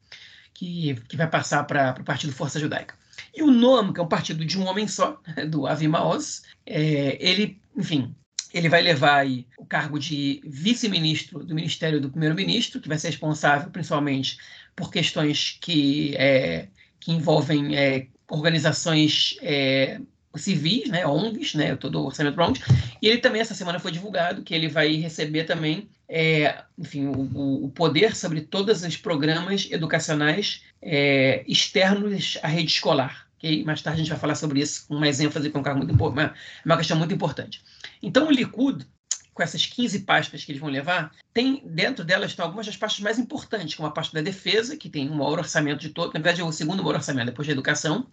que, 0.53 0.95
que 1.09 1.17
vai 1.17 1.29
passar 1.29 1.65
para 1.65 1.97
o 2.01 2.05
Partido 2.05 2.33
Força 2.33 2.59
Judaica. 2.59 2.95
E 3.35 3.43
o 3.43 3.51
NOAM, 3.51 3.93
que 3.93 4.01
é 4.01 4.03
um 4.03 4.09
partido 4.09 4.45
de 4.45 4.59
um 4.59 4.67
homem 4.67 4.89
só, 4.89 5.21
do 5.49 5.67
Avi 5.67 5.87
Maoz, 5.87 6.43
é, 6.67 7.17
ele, 7.21 7.61
enfim, 7.77 8.15
ele 8.53 8.69
vai 8.69 8.83
levar 8.83 9.19
aí 9.19 9.47
o 9.57 9.65
cargo 9.65 9.99
de 9.99 10.41
vice-ministro 10.45 11.45
do 11.45 11.55
Ministério 11.55 12.01
do 12.01 12.11
Primeiro-Ministro, 12.11 12.81
que 12.81 12.89
vai 12.89 12.99
ser 12.99 13.09
responsável 13.09 13.71
principalmente 13.71 14.39
por 14.75 14.91
questões 14.91 15.59
que, 15.61 16.17
é, 16.17 16.69
que 16.99 17.13
envolvem 17.13 17.77
é, 17.77 18.09
organizações 18.29 19.37
é, 19.43 20.01
civis, 20.37 20.89
né, 20.89 21.07
ONGs, 21.07 21.55
né, 21.55 21.75
todo 21.77 22.01
o 22.01 22.07
orçamento 22.07 22.35
para 22.35 22.47
ONGs, 22.47 22.63
e 23.03 23.09
ele 23.09 23.19
também, 23.19 23.41
essa 23.41 23.55
semana 23.55 23.79
foi 23.79 23.91
divulgado 23.91 24.43
que 24.43 24.55
ele 24.55 24.69
vai 24.69 24.95
receber 24.97 25.45
também, 25.45 25.89
é, 26.09 26.63
enfim, 26.79 27.07
o, 27.07 27.65
o, 27.65 27.71
poder 27.71 28.15
sobre 28.15 28.41
todos 28.41 28.83
os 28.83 28.97
programas 28.97 29.69
educacionais 29.71 30.63
é, 30.83 31.45
externos 31.47 32.39
à 32.43 32.49
rede 32.49 32.71
escolar. 32.71 33.27
Okay? 33.39 33.65
Mais 33.65 33.83
tarde 33.83 34.01
a 34.01 34.03
gente 34.03 34.11
vai 34.11 34.21
falar 34.21 34.35
sobre 34.35 34.61
isso 34.61 34.87
com 34.87 34.99
mais 34.99 35.21
ênfase, 35.21 35.51
com 35.51 35.61
um 35.61 35.63
cargo 35.63 35.79
muito, 35.79 35.95
uma, 35.95 36.35
uma 36.65 36.77
questão 36.77 36.97
muito 36.97 37.15
importante. 37.15 37.63
Então, 38.03 38.29
o 38.29 38.31
Likud, 38.31 38.87
com 39.33 39.43
essas 39.43 39.65
15 39.65 40.01
pastas 40.01 40.45
que 40.45 40.53
eles 40.53 40.61
vão 40.61 40.69
levar, 40.69 41.13
tem 41.33 41.63
dentro 41.65 42.05
delas 42.05 42.33
estão 42.33 42.45
algumas 42.45 42.67
das 42.67 42.77
pastas 42.77 43.01
mais 43.01 43.19
importantes, 43.19 43.75
como 43.75 43.89
a 43.89 43.91
pasta 43.91 44.15
da 44.15 44.23
defesa, 44.23 44.77
que 44.77 44.91
tem 44.91 45.09
um 45.09 45.15
maior 45.15 45.39
orçamento 45.39 45.81
de 45.81 45.91
todo, 45.91 46.09
na 46.09 46.21
verdade 46.21 46.41
é 46.41 46.45
o 46.45 46.53
segundo 46.53 46.83
maior 46.83 46.97
orçamento 46.97 47.27
depois 47.27 47.47
da 47.47 47.53
educação, 47.53 48.07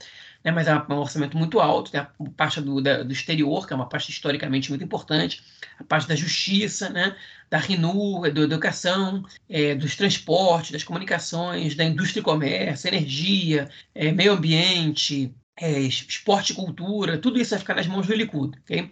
né, 0.47 0.51
mas 0.51 0.65
é 0.65 0.73
um 0.73 0.99
orçamento 0.99 1.37
muito 1.37 1.59
alto, 1.59 1.91
tem 1.91 1.99
a 1.99 2.09
pasta 2.37 2.61
do, 2.61 2.79
da, 2.81 3.03
do 3.03 3.11
exterior, 3.11 3.67
que 3.67 3.73
é 3.73 3.75
uma 3.75 3.89
pasta 3.89 4.09
historicamente 4.09 4.69
muito 4.69 4.81
importante, 4.81 5.43
a 5.77 5.83
pasta 5.83 6.07
da 6.07 6.15
justiça, 6.15 6.87
né, 6.89 7.17
da 7.49 7.57
RINU, 7.57 8.21
da 8.31 8.41
educação, 8.41 9.25
é, 9.49 9.75
dos 9.75 9.97
transportes, 9.97 10.71
das 10.71 10.85
comunicações, 10.85 11.75
da 11.75 11.83
indústria 11.83 12.21
e 12.21 12.23
comércio, 12.23 12.87
energia, 12.87 13.69
é, 13.93 14.09
meio 14.13 14.31
ambiente, 14.31 15.35
é, 15.57 15.79
esporte 15.81 16.53
e 16.53 16.55
cultura, 16.55 17.17
tudo 17.17 17.41
isso 17.41 17.49
vai 17.49 17.59
ficar 17.59 17.75
nas 17.75 17.87
mãos 17.87 18.07
do 18.07 18.15
Likud. 18.15 18.57
Okay? 18.59 18.89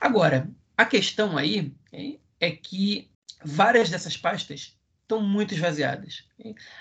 Agora, 0.00 0.50
a 0.76 0.84
questão 0.84 1.38
aí 1.38 1.72
é 2.40 2.50
que 2.50 3.08
várias 3.44 3.90
dessas 3.90 4.16
pastas 4.16 4.76
estão 5.10 5.20
muito 5.20 5.52
esvaziadas. 5.52 6.24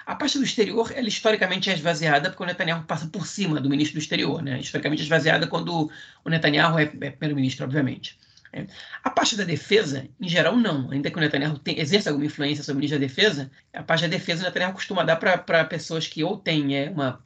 A 0.05 0.15
pasta 0.15 0.37
do 0.37 0.45
exterior, 0.45 0.91
ela 0.95 1.07
historicamente 1.07 1.69
é 1.69 1.73
esvaziada 1.73 2.29
porque 2.29 2.43
o 2.43 2.45
Netanyahu 2.45 2.83
passa 2.83 3.07
por 3.07 3.25
cima 3.25 3.59
do 3.59 3.69
ministro 3.69 3.99
do 3.99 4.01
exterior, 4.01 4.41
né? 4.41 4.59
Historicamente 4.59 5.01
é 5.01 5.05
esvaziada 5.05 5.47
quando 5.47 5.91
o 6.23 6.29
Netanyahu 6.29 6.77
é, 6.77 6.83
é 6.83 7.09
primeiro-ministro, 7.09 7.65
obviamente. 7.65 8.17
A 9.03 9.11
pasta 9.11 9.37
da 9.37 9.43
defesa, 9.43 10.07
em 10.19 10.27
geral, 10.27 10.57
não. 10.57 10.89
Ainda 10.91 11.11
que 11.11 11.17
o 11.17 11.19
Netanyahu 11.19 11.59
tem, 11.59 11.79
exerça 11.79 12.09
alguma 12.09 12.25
influência 12.25 12.63
sobre 12.63 12.77
o 12.77 12.79
ministro 12.79 12.99
da 12.99 13.05
defesa, 13.05 13.51
a 13.73 13.83
pasta 13.83 14.07
da 14.07 14.17
defesa 14.17 14.41
o 14.41 14.45
Netanyahu 14.45 14.73
costuma 14.73 15.03
dar 15.03 15.17
para 15.17 15.65
pessoas 15.65 16.07
que 16.07 16.23
ou 16.23 16.37
têm 16.37 16.75
é, 16.75 16.89
uma, 16.89 17.19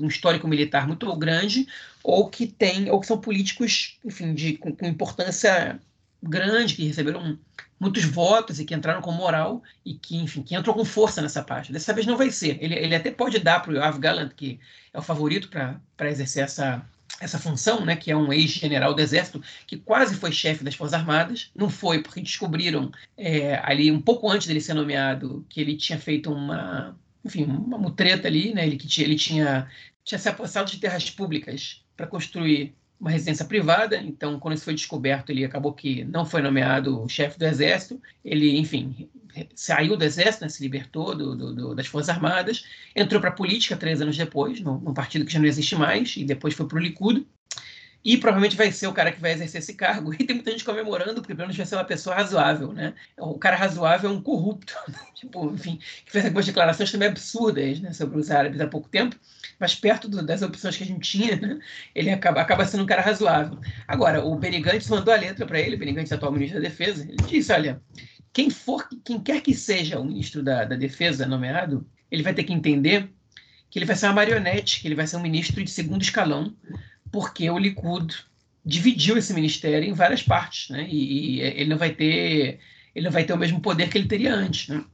um 0.00 0.08
histórico 0.08 0.48
militar 0.48 0.86
muito 0.86 1.14
grande 1.16 1.66
ou 2.02 2.28
que 2.28 2.46
têm, 2.46 2.90
ou 2.90 3.00
que 3.00 3.06
são 3.06 3.20
políticos, 3.20 3.98
enfim, 4.04 4.32
de, 4.34 4.56
com, 4.56 4.74
com 4.74 4.86
importância 4.86 5.78
grande, 6.22 6.74
que 6.74 6.86
receberam 6.86 7.38
muitos 7.80 8.04
votos 8.04 8.60
e 8.60 8.64
que 8.66 8.74
entraram 8.74 9.00
com 9.00 9.10
moral 9.10 9.62
e 9.84 9.94
que, 9.94 10.18
enfim, 10.18 10.42
que 10.42 10.54
entrou 10.54 10.76
com 10.76 10.84
força 10.84 11.22
nessa 11.22 11.42
parte. 11.42 11.72
Dessa 11.72 11.94
vez 11.94 12.06
não 12.06 12.18
vai 12.18 12.30
ser. 12.30 12.62
Ele, 12.62 12.74
ele 12.74 12.94
até 12.94 13.10
pode 13.10 13.38
dar 13.38 13.60
para 13.60 13.72
o 13.72 13.74
Yoav 13.74 13.98
Gallant, 13.98 14.32
que 14.36 14.60
é 14.92 14.98
o 14.98 15.02
favorito 15.02 15.48
para 15.48 16.10
exercer 16.10 16.44
essa, 16.44 16.84
essa 17.18 17.38
função, 17.38 17.84
né, 17.84 17.96
que 17.96 18.10
é 18.10 18.16
um 18.16 18.30
ex-general 18.30 18.92
do 18.92 19.00
Exército, 19.00 19.42
que 19.66 19.78
quase 19.78 20.14
foi 20.16 20.30
chefe 20.30 20.62
das 20.62 20.74
Forças 20.74 20.92
Armadas. 20.92 21.50
Não 21.56 21.70
foi, 21.70 22.02
porque 22.02 22.20
descobriram 22.20 22.92
é, 23.16 23.58
ali, 23.64 23.90
um 23.90 24.00
pouco 24.00 24.30
antes 24.30 24.46
dele 24.46 24.60
ser 24.60 24.74
nomeado, 24.74 25.44
que 25.48 25.60
ele 25.62 25.74
tinha 25.74 25.98
feito 25.98 26.30
uma, 26.30 26.94
enfim, 27.24 27.44
uma 27.44 27.78
mutreta 27.78 28.28
ali, 28.28 28.52
né, 28.52 28.66
ele, 28.66 28.76
que 28.76 29.02
ele 29.02 29.16
tinha, 29.16 29.66
tinha 30.04 30.18
se 30.18 30.28
apossado 30.28 30.70
de 30.70 30.78
terras 30.78 31.10
públicas 31.10 31.82
para 31.96 32.06
construir 32.06 32.74
uma 33.00 33.10
residência 33.10 33.44
privada, 33.46 33.96
então 33.96 34.38
quando 34.38 34.54
isso 34.54 34.64
foi 34.64 34.74
descoberto, 34.74 35.30
ele 35.30 35.44
acabou 35.44 35.72
que 35.72 36.04
não 36.04 36.26
foi 36.26 36.42
nomeado 36.42 37.06
chefe 37.08 37.38
do 37.38 37.46
exército, 37.46 38.00
ele, 38.22 38.58
enfim, 38.58 39.08
saiu 39.54 39.96
do 39.96 40.04
exército, 40.04 40.44
né, 40.44 40.50
se 40.50 40.62
libertou 40.62 41.16
do, 41.16 41.34
do, 41.34 41.54
do, 41.54 41.74
das 41.74 41.86
Forças 41.86 42.10
Armadas, 42.10 42.64
entrou 42.94 43.20
para 43.20 43.30
a 43.30 43.34
política 43.34 43.76
três 43.76 44.02
anos 44.02 44.16
depois, 44.16 44.60
num, 44.60 44.92
partido 44.92 45.24
que 45.24 45.32
já 45.32 45.38
não 45.38 45.46
existe 45.46 45.74
mais, 45.76 46.14
e 46.16 46.24
depois 46.24 46.52
foi 46.52 46.66
para 46.66 46.76
o 46.76 46.80
Likud, 46.80 47.26
e 48.04 48.16
provavelmente 48.16 48.56
vai 48.56 48.72
ser 48.72 48.86
o 48.86 48.92
cara 48.92 49.12
que 49.12 49.20
vai 49.20 49.32
exercer 49.32 49.60
esse 49.60 49.74
cargo. 49.74 50.12
E 50.20 50.24
tem 50.24 50.36
muita 50.36 50.50
gente 50.50 50.64
comemorando, 50.64 51.20
porque 51.20 51.34
pelo 51.34 51.48
menos 51.48 51.56
vai 51.56 51.66
ser 51.66 51.76
uma 51.76 51.84
pessoa 51.84 52.14
razoável, 52.14 52.72
né? 52.72 52.94
O 53.18 53.38
cara 53.38 53.56
razoável 53.56 54.10
é 54.10 54.12
um 54.12 54.22
corrupto, 54.22 54.74
tipo, 55.14 55.52
enfim, 55.52 55.78
que 56.04 56.12
fez 56.12 56.24
algumas 56.24 56.46
declarações 56.46 56.90
também 56.92 57.08
absurdas 57.08 57.80
né, 57.80 57.92
sobre 57.92 58.18
os 58.18 58.30
árabes 58.30 58.60
há 58.60 58.66
pouco 58.66 58.88
tempo, 58.88 59.16
mas 59.58 59.74
perto 59.74 60.08
do, 60.08 60.22
das 60.22 60.42
opções 60.42 60.76
que 60.76 60.84
a 60.84 60.86
gente 60.86 61.10
tinha, 61.10 61.36
né, 61.36 61.58
ele 61.94 62.10
acaba, 62.10 62.40
acaba 62.40 62.64
sendo 62.64 62.82
um 62.82 62.86
cara 62.86 63.02
razoável. 63.02 63.58
Agora, 63.88 64.24
o 64.24 64.36
Benny 64.36 64.60
Gantz 64.60 64.88
mandou 64.88 65.12
a 65.12 65.16
letra 65.16 65.46
para 65.46 65.60
ele, 65.60 65.76
o 65.76 65.78
Benny 65.78 65.92
Gantz, 65.92 66.12
atual 66.12 66.32
ministro 66.32 66.60
da 66.60 66.68
Defesa, 66.68 67.02
ele 67.02 67.16
disse, 67.28 67.52
olha, 67.52 67.80
quem 68.32 68.50
for, 68.50 68.88
quem 69.04 69.20
quer 69.20 69.40
que 69.40 69.54
seja 69.54 69.98
o 69.98 70.04
ministro 70.04 70.42
da, 70.42 70.64
da 70.64 70.76
Defesa 70.76 71.26
nomeado, 71.26 71.86
ele 72.10 72.22
vai 72.22 72.34
ter 72.34 72.44
que 72.44 72.52
entender 72.52 73.10
que 73.70 73.78
ele 73.78 73.86
vai 73.86 73.94
ser 73.96 74.06
uma 74.06 74.14
marionete, 74.14 74.80
que 74.80 74.88
ele 74.88 74.96
vai 74.96 75.06
ser 75.06 75.16
um 75.16 75.22
ministro 75.22 75.62
de 75.62 75.70
segundo 75.70 76.02
escalão, 76.02 76.54
porque 77.10 77.50
o 77.50 77.58
Likud 77.58 78.14
dividiu 78.64 79.16
esse 79.16 79.32
ministério 79.32 79.88
em 79.88 79.92
várias 79.92 80.22
partes, 80.22 80.68
né? 80.70 80.86
E, 80.88 81.38
e, 81.38 81.40
ele 81.40 81.70
não 81.70 81.78
vai 81.78 81.90
ter 81.90 82.60
ele 82.94 83.04
não 83.04 83.12
vai 83.12 83.24
ter 83.24 83.32
o 83.32 83.38
mesmo 83.38 83.60
poder 83.60 83.88
que 83.88 83.96
ele 83.96 84.08
teria 84.08 84.34
antes. 84.34 84.68
Né? 84.68 84.84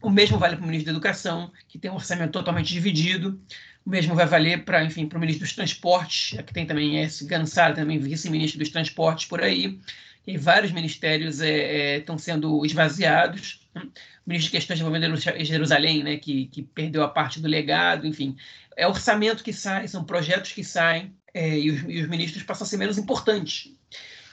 O 0.00 0.08
mesmo 0.08 0.38
vale 0.38 0.56
para 0.56 0.64
o 0.64 0.66
ministro 0.66 0.92
da 0.92 0.96
Educação, 0.96 1.52
que 1.68 1.78
tem 1.78 1.90
um 1.90 1.94
orçamento 1.94 2.32
totalmente 2.32 2.72
dividido. 2.72 3.40
O 3.84 3.90
mesmo 3.90 4.14
vai 4.14 4.26
valer 4.26 4.64
para, 4.64 4.84
enfim, 4.84 5.06
para 5.06 5.18
o 5.18 5.20
ministro 5.20 5.44
dos 5.44 5.54
Transportes, 5.54 6.38
que 6.46 6.54
tem 6.54 6.64
também 6.64 7.02
esse 7.02 7.26
Gansar, 7.26 7.74
também 7.74 7.98
vice-ministro 7.98 8.58
dos 8.58 8.68
Transportes 8.68 9.26
por 9.26 9.42
aí. 9.42 9.80
E 10.26 10.38
vários 10.38 10.70
ministérios 10.70 11.40
estão 11.40 12.14
é, 12.14 12.18
é, 12.18 12.20
sendo 12.20 12.64
esvaziados. 12.64 13.60
Né? 13.74 13.82
O 14.26 14.30
ministro 14.30 14.52
de 14.52 14.58
Questões 14.58 14.78
de 14.78 15.44
Jerusalém, 15.44 16.04
né, 16.04 16.16
que, 16.16 16.46
que 16.46 16.62
perdeu 16.62 17.02
a 17.02 17.08
parte 17.08 17.40
do 17.40 17.48
legado, 17.48 18.06
enfim. 18.06 18.36
É 18.76 18.86
orçamento 18.86 19.42
que 19.42 19.52
sai, 19.52 19.88
são 19.88 20.04
projetos 20.04 20.52
que 20.52 20.62
saem, 20.62 21.12
é, 21.34 21.58
e, 21.58 21.70
os, 21.70 21.82
e, 21.88 22.00
os, 22.02 22.08
ministros 22.08 22.42
passam 22.42 22.64
a 22.64 22.68
ser 22.68 22.76
menos 22.76 22.98
importantes. 22.98 23.74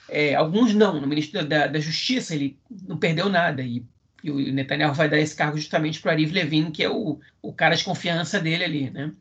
É, 0.08 0.34
alguns 0.34 0.74
não. 0.74 1.00
No 1.00 1.06
ministro 1.06 1.44
da, 1.44 1.66
da, 1.66 1.80
Justiça, 1.80 2.34
ele 2.34 2.58
não 2.86 2.96
perdeu 2.96 3.28
nada. 3.28 3.62
E, 3.62 3.84
e, 4.22 4.30
o 4.30 4.52
Netanyahu 4.52 4.94
vai 4.94 5.08
dar 5.08 5.18
esse 5.18 5.34
cargo 5.34 5.56
justamente 5.56 6.00
para 6.00 6.10
o 6.10 6.12
Ariv 6.12 6.32
Levin, 6.32 6.70
que 6.70 6.82
é 6.82 6.90
o, 6.90 7.20
o 7.42 7.52
cara 7.52 7.74
de 7.74 7.84
confiança 7.84 8.40
dele 8.40 8.64
ali. 8.64 8.90
Né? 8.90 9.12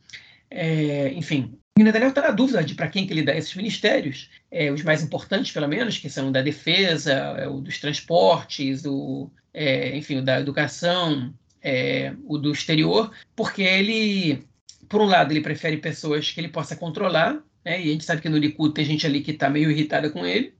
É, 0.50 1.12
enfim, 1.13 1.58
o 1.78 1.84
Netanyahu 1.84 2.10
está 2.10 2.22
na 2.22 2.32
dúvida 2.32 2.63
de 2.63 2.74
para 2.74 2.88
quem 2.88 3.06
que 3.06 3.13
ele 3.13 3.22
dá 3.22 3.36
esses 3.36 3.54
ministérios, 3.56 4.30
é, 4.50 4.72
os 4.72 4.82
mais 4.82 5.04
importantes, 5.04 5.52
pelo 5.52 5.68
menos, 5.68 5.98
que 5.98 6.10
são 6.10 6.30
o 6.30 6.32
da 6.32 6.42
defesa, 6.42 7.13
é, 7.13 7.48
o 7.48 7.60
dos 7.60 7.80
transportes, 7.80 8.84
o, 8.86 9.30
é, 9.54 9.96
enfim, 9.96 10.18
o 10.18 10.22
da 10.24 10.40
educação, 10.40 11.34
é, 11.62 12.13
o 12.26 12.38
do 12.38 12.52
exterior, 12.52 13.12
porque 13.36 13.62
ele, 13.62 14.44
por 14.90 15.02
um 15.02 15.06
lado, 15.06 15.32
ele 15.32 15.42
prefere 15.42 15.78
pessoas 15.78 16.32
que 16.32 16.40
ele 16.40 16.48
possa 16.48 16.76
controlar, 16.76 17.40
né? 17.67 17.82
e 17.82 17.89
a 17.89 17.91
gente 17.91 18.06
sabe 18.06 18.21
que 18.21 18.30
no 18.30 18.38
Likud 18.38 18.73
tem 18.73 18.86
gente 18.86 19.06
ali 19.06 19.21
que 19.21 19.32
está 19.32 19.49
meio 19.49 19.69
irritada 19.69 20.10
com 20.10 20.25
ele. 20.25 20.56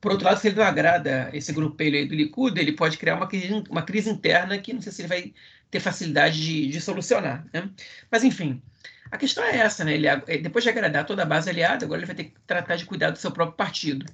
Por 0.00 0.12
outro 0.12 0.26
lado, 0.26 0.40
se 0.40 0.48
ele 0.48 0.56
não 0.56 0.64
agrada 0.64 1.28
esse 1.34 1.52
grupelho 1.52 1.96
aí 1.98 2.06
do 2.06 2.14
Likud, 2.14 2.58
ele 2.58 2.72
pode 2.72 2.96
criar 2.96 3.16
uma 3.16 3.26
crise, 3.26 3.64
uma 3.68 3.82
crise 3.82 4.08
interna 4.08 4.56
que 4.58 4.72
não 4.72 4.80
sei 4.80 4.92
se 4.92 5.02
ele 5.02 5.08
vai 5.08 5.34
ter 5.70 5.80
facilidade 5.80 6.40
de, 6.40 6.68
de 6.68 6.80
solucionar. 6.80 7.46
Né? 7.52 7.68
Mas, 8.10 8.24
enfim, 8.24 8.62
a 9.10 9.18
questão 9.18 9.44
é 9.44 9.58
essa, 9.58 9.84
né? 9.84 9.94
Ele, 9.94 10.08
depois 10.40 10.64
de 10.64 10.70
agradar 10.70 11.04
toda 11.04 11.22
a 11.22 11.26
base 11.26 11.50
aliada, 11.50 11.84
agora 11.84 12.00
ele 12.00 12.06
vai 12.06 12.16
ter 12.16 12.24
que 12.24 12.34
tratar 12.46 12.76
de 12.76 12.86
cuidar 12.86 13.10
do 13.10 13.18
seu 13.18 13.30
próprio 13.30 13.56
partido. 13.56 14.06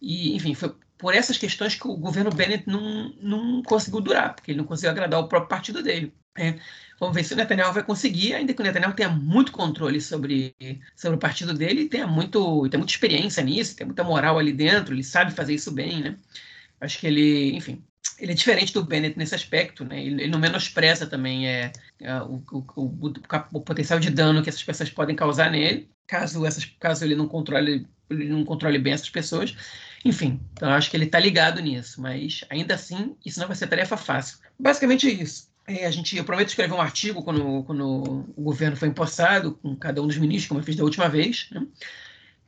E, 0.00 0.36
enfim, 0.36 0.54
foi 0.54 0.74
por 0.98 1.14
essas 1.14 1.38
questões 1.38 1.74
que 1.74 1.88
o 1.88 1.96
governo 1.96 2.30
Bennett 2.30 2.68
não, 2.68 3.08
não 3.20 3.62
conseguiu 3.62 4.00
durar, 4.00 4.34
porque 4.34 4.50
ele 4.50 4.58
não 4.58 4.66
conseguiu 4.66 4.90
agradar 4.90 5.20
o 5.20 5.28
próprio 5.28 5.48
partido 5.48 5.82
dele. 5.82 6.12
Né? 6.38 6.60
Vamos 6.98 7.14
ver 7.14 7.24
se 7.24 7.32
o 7.32 7.36
Netanyahu 7.36 7.72
vai 7.72 7.82
conseguir, 7.82 8.34
ainda 8.34 8.52
que 8.52 8.60
o 8.60 8.64
Netanyahu 8.64 8.92
tenha 8.92 9.08
muito 9.08 9.52
controle 9.52 10.00
sobre, 10.00 10.54
sobre 10.94 11.16
o 11.16 11.20
partido 11.20 11.54
dele, 11.54 11.88
tenha, 11.88 12.06
muito, 12.06 12.68
tenha 12.68 12.78
muita 12.78 12.92
experiência 12.92 13.42
nisso, 13.42 13.76
tem 13.76 13.86
muita 13.86 14.04
moral 14.04 14.38
ali 14.38 14.52
dentro, 14.52 14.94
ele 14.94 15.02
sabe 15.02 15.32
fazer 15.32 15.54
isso 15.54 15.72
bem, 15.72 16.02
né? 16.02 16.18
Acho 16.80 16.98
que 16.98 17.06
ele, 17.06 17.56
enfim, 17.56 17.82
ele 18.18 18.32
é 18.32 18.34
diferente 18.34 18.72
do 18.72 18.84
Bennett 18.84 19.18
nesse 19.18 19.34
aspecto, 19.34 19.84
né? 19.84 20.04
Ele, 20.04 20.22
ele 20.22 20.30
não 20.30 20.38
menospreza 20.38 21.06
também 21.06 21.48
é, 21.48 21.72
é 22.00 22.14
o, 22.22 22.42
o, 22.52 22.64
o, 22.76 23.12
o, 23.52 23.60
potencial 23.60 23.98
de 23.98 24.10
dano 24.10 24.42
que 24.42 24.48
essas 24.48 24.62
pessoas 24.62 24.90
podem 24.90 25.16
causar 25.16 25.50
nele, 25.50 25.90
caso, 26.06 26.44
essas, 26.46 26.64
caso 26.64 27.04
ele 27.04 27.14
não 27.14 27.26
controle 27.28 27.86
ele 28.10 28.28
não 28.28 28.44
controle 28.44 28.78
bem 28.78 28.92
essas 28.92 29.08
pessoas. 29.08 29.56
Enfim, 30.04 30.40
então 30.52 30.70
acho 30.70 30.90
que 30.90 30.96
ele 30.96 31.04
está 31.04 31.18
ligado 31.18 31.60
nisso, 31.60 32.00
mas 32.00 32.44
ainda 32.50 32.74
assim 32.74 33.16
isso 33.24 33.38
não 33.38 33.46
vai 33.46 33.56
ser 33.56 33.68
tarefa 33.68 33.96
fácil. 33.96 34.38
Basicamente 34.58 35.08
é 35.08 35.12
isso. 35.12 35.49
É, 35.66 35.86
a 35.86 35.90
gente, 35.90 36.16
eu 36.16 36.24
prometo 36.24 36.48
escrever 36.48 36.74
um 36.74 36.80
artigo 36.80 37.22
quando, 37.22 37.62
quando 37.64 38.26
o 38.36 38.42
governo 38.42 38.76
foi 38.76 38.88
empossado, 38.88 39.54
com 39.54 39.76
cada 39.76 40.02
um 40.02 40.06
dos 40.06 40.16
ministros, 40.16 40.48
como 40.48 40.60
eu 40.60 40.64
fiz 40.64 40.76
da 40.76 40.84
última 40.84 41.08
vez. 41.08 41.48
Né? 41.50 41.66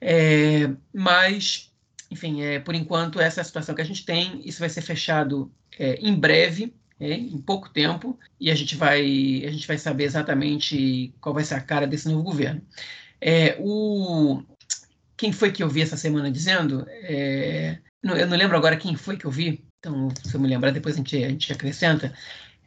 É, 0.01 0.70
mas, 0.92 1.70
enfim, 2.11 2.42
é, 2.42 2.59
por 2.59 2.75
enquanto, 2.75 3.20
essa 3.20 3.40
é 3.40 3.42
a 3.42 3.44
situação 3.44 3.75
que 3.75 3.83
a 3.83 3.85
gente 3.85 4.05
tem. 4.05 4.40
Isso 4.44 4.61
vai 4.61 4.68
ser 4.68 4.83
fechado 4.83 5.53
é, 5.79 5.94
em 6.01 6.14
breve, 6.14 6.75
é, 6.98 7.12
em 7.12 7.38
pouco 7.38 7.68
tempo, 7.68 8.18
e 8.40 8.51
a 8.51 8.55
gente, 8.55 8.77
vai, 8.77 9.01
a 9.46 9.51
gente 9.51 9.66
vai 9.66 9.79
saber 9.79 10.05
exatamente 10.05 11.14
qual 11.20 11.35
vai 11.35 11.44
ser 11.44 11.55
a 11.55 11.61
cara 11.61 11.87
desse 11.87 12.09
novo 12.09 12.22
governo. 12.22 12.62
É, 13.20 13.57
o, 13.61 14.42
quem 15.16 15.33
foi 15.33 15.53
que 15.53 15.62
eu 15.62 15.68
vi 15.68 15.83
essa 15.83 15.96
semana 15.96 16.31
dizendo? 16.31 16.85
É, 16.88 17.79
eu 18.03 18.27
não 18.27 18.37
lembro 18.37 18.57
agora 18.57 18.77
quem 18.77 18.96
foi 18.96 19.16
que 19.16 19.25
eu 19.25 19.31
vi, 19.31 19.64
então, 19.79 20.09
se 20.25 20.35
eu 20.35 20.40
me 20.40 20.48
lembrar, 20.48 20.70
depois 20.70 20.94
a 20.94 20.98
gente, 20.98 21.16
a 21.25 21.29
gente 21.29 21.53
acrescenta. 21.53 22.12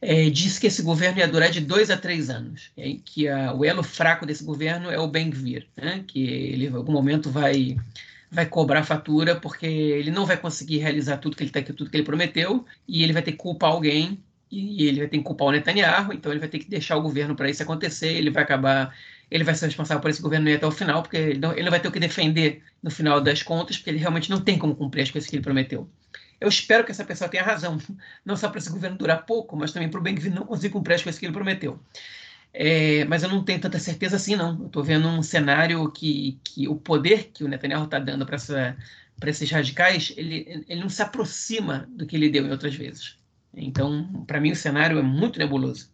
É, 0.02 0.30
disse 0.30 0.60
que 0.60 0.68
esse 0.68 0.82
governo 0.82 1.20
ia 1.20 1.28
durar 1.28 1.50
de 1.50 1.62
dois 1.62 1.90
a 1.90 1.98
três 1.98 2.30
anos, 2.30 2.72
é, 2.78 2.98
que 3.04 3.28
a, 3.28 3.54
o 3.54 3.66
elo 3.66 3.82
fraco 3.82 4.26
desse 4.26 4.44
governo 4.44 4.92
é 4.92 5.00
o 5.00 5.08
Ben-Gvir, 5.08 5.68
né, 5.76 6.04
que 6.06 6.24
ele 6.24 6.68
em 6.68 6.74
algum 6.74 6.92
momento 6.92 7.30
vai 7.32 7.78
vai 8.30 8.46
cobrar 8.46 8.84
fatura 8.84 9.36
porque 9.40 9.66
ele 9.66 10.12
não 10.12 10.26
vai 10.26 10.36
conseguir 10.36 10.80
realizar 10.80 11.18
tudo 11.18 11.38
que 11.38 11.44
ele 11.44 11.52
tá, 11.52 11.62
tudo 11.62 11.90
que 11.90 11.96
ele 11.96 12.04
prometeu 12.04 12.66
e 12.88 13.04
ele 13.04 13.14
vai 13.14 13.22
ter 13.22 13.32
que 13.32 13.38
culpar 13.38 13.72
alguém 13.72 14.22
e 14.52 14.86
ele 14.88 15.00
vai 15.00 15.08
ter 15.08 15.18
que 15.18 15.24
culpar 15.24 15.48
o 15.48 15.52
Netanyahu, 15.52 16.14
então 16.14 16.32
ele 16.32 16.40
vai 16.40 16.50
ter 16.50 16.60
que 16.60 16.70
deixar 16.70 16.98
o 16.98 17.02
governo 17.02 17.36
para 17.36 17.50
isso 17.50 17.64
acontecer, 17.64 18.12
ele 18.14 18.30
vai 18.30 18.44
acabar 18.44 18.94
ele 19.30 19.44
vai 19.44 19.56
ser 19.56 19.66
responsável 19.66 20.02
por 20.02 20.10
esse 20.10 20.22
governo 20.22 20.50
ir 20.50 20.56
até 20.56 20.68
o 20.68 20.72
final, 20.72 21.02
porque 21.02 21.18
ele 21.18 21.40
não, 21.40 21.52
ele 21.54 21.64
não 21.64 21.72
vai 21.72 21.80
ter 21.80 21.88
o 21.88 21.92
que 21.92 22.00
defender 22.00 22.62
no 22.82 22.92
final 22.92 23.20
das 23.20 23.42
contas, 23.42 23.78
porque 23.78 23.90
ele 23.90 24.00
realmente 24.00 24.30
não 24.30 24.40
tem 24.42 24.58
como 24.58 24.76
cumprir 24.76 25.02
as 25.04 25.12
coisas 25.12 25.30
que 25.30 25.36
ele 25.36 25.44
prometeu. 25.44 25.90
Eu 26.40 26.48
espero 26.48 26.84
que 26.84 26.92
essa 26.92 27.04
pessoa 27.04 27.30
tenha 27.30 27.44
razão, 27.44 27.78
não 28.26 28.36
só 28.36 28.50
para 28.50 28.60
esse 28.60 28.70
governo 28.70 28.98
durar 28.98 29.26
pouco, 29.26 29.56
mas 29.56 29.72
também 29.72 29.90
para 29.90 30.00
o 30.00 30.04
Ben-Gvir 30.04 30.34
não 30.34 30.46
conseguir 30.46 30.74
cumprir 30.74 30.96
as 30.96 31.04
coisas 31.04 31.20
que 31.20 31.26
ele 31.26 31.34
prometeu. 31.34 31.80
É, 32.54 33.04
mas 33.06 33.22
eu 33.22 33.30
não 33.30 33.44
tenho 33.44 33.60
tanta 33.60 33.78
certeza 33.80 34.16
assim, 34.16 34.36
não. 34.36 34.58
Eu 34.60 34.68
estou 34.68 34.84
vendo 34.84 35.08
um 35.08 35.22
cenário 35.22 35.92
que, 35.92 36.40
que 36.44 36.68
o 36.68 36.76
poder 36.76 37.32
que 37.34 37.44
o 37.44 37.48
Netanyahu 37.48 37.84
está 37.84 38.00
dando 38.00 38.26
para 38.26 39.30
esses 39.30 39.52
radicais, 39.52 40.14
ele, 40.16 40.64
ele 40.68 40.80
não 40.80 40.90
se 40.90 41.02
aproxima 41.02 41.86
do 41.90 42.06
que 42.06 42.16
ele 42.16 42.30
deu 42.30 42.46
em 42.46 42.52
outras 42.52 42.74
vezes. 42.74 43.18
Então, 43.54 44.24
para 44.26 44.40
mim, 44.40 44.52
o 44.52 44.56
cenário 44.56 44.98
é 44.98 45.02
muito 45.02 45.38
nebuloso. 45.40 45.90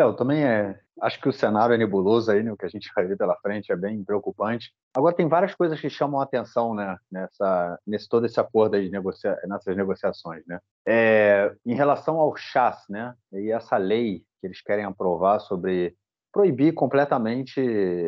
É, 0.00 0.04
eu 0.04 0.14
também 0.14 0.44
é, 0.44 0.78
acho 1.04 1.20
que 1.20 1.28
o 1.28 1.32
cenário 1.32 1.74
é 1.74 1.78
nebuloso 1.78 2.30
aí, 2.30 2.42
né, 2.42 2.50
o 2.50 2.56
que 2.56 2.64
a 2.64 2.68
gente 2.68 2.90
vai 2.96 3.06
ver 3.06 3.16
pela 3.16 3.36
frente 3.36 3.70
é 3.70 3.76
bem 3.76 4.02
preocupante. 4.02 4.72
Agora, 4.96 5.14
tem 5.14 5.28
várias 5.28 5.54
coisas 5.54 5.78
que 5.78 5.90
chamam 5.90 6.18
a 6.18 6.24
atenção 6.24 6.74
né, 6.74 6.96
nessa, 7.12 7.78
nesse 7.86 8.08
todo 8.08 8.24
esse 8.24 8.40
acordo 8.40 8.76
aí 8.76 8.86
de 8.86 8.90
negocia, 8.90 9.38
nessas 9.46 9.76
negociações. 9.76 10.42
Né? 10.46 10.58
É, 10.86 11.54
em 11.66 11.74
relação 11.74 12.18
ao 12.18 12.34
chás, 12.34 12.84
né, 12.88 13.14
e 13.32 13.50
essa 13.50 13.76
lei 13.76 14.24
que 14.40 14.46
eles 14.46 14.62
querem 14.62 14.84
aprovar 14.84 15.40
sobre 15.40 15.94
proibir 16.32 16.72
completamente, 16.72 17.60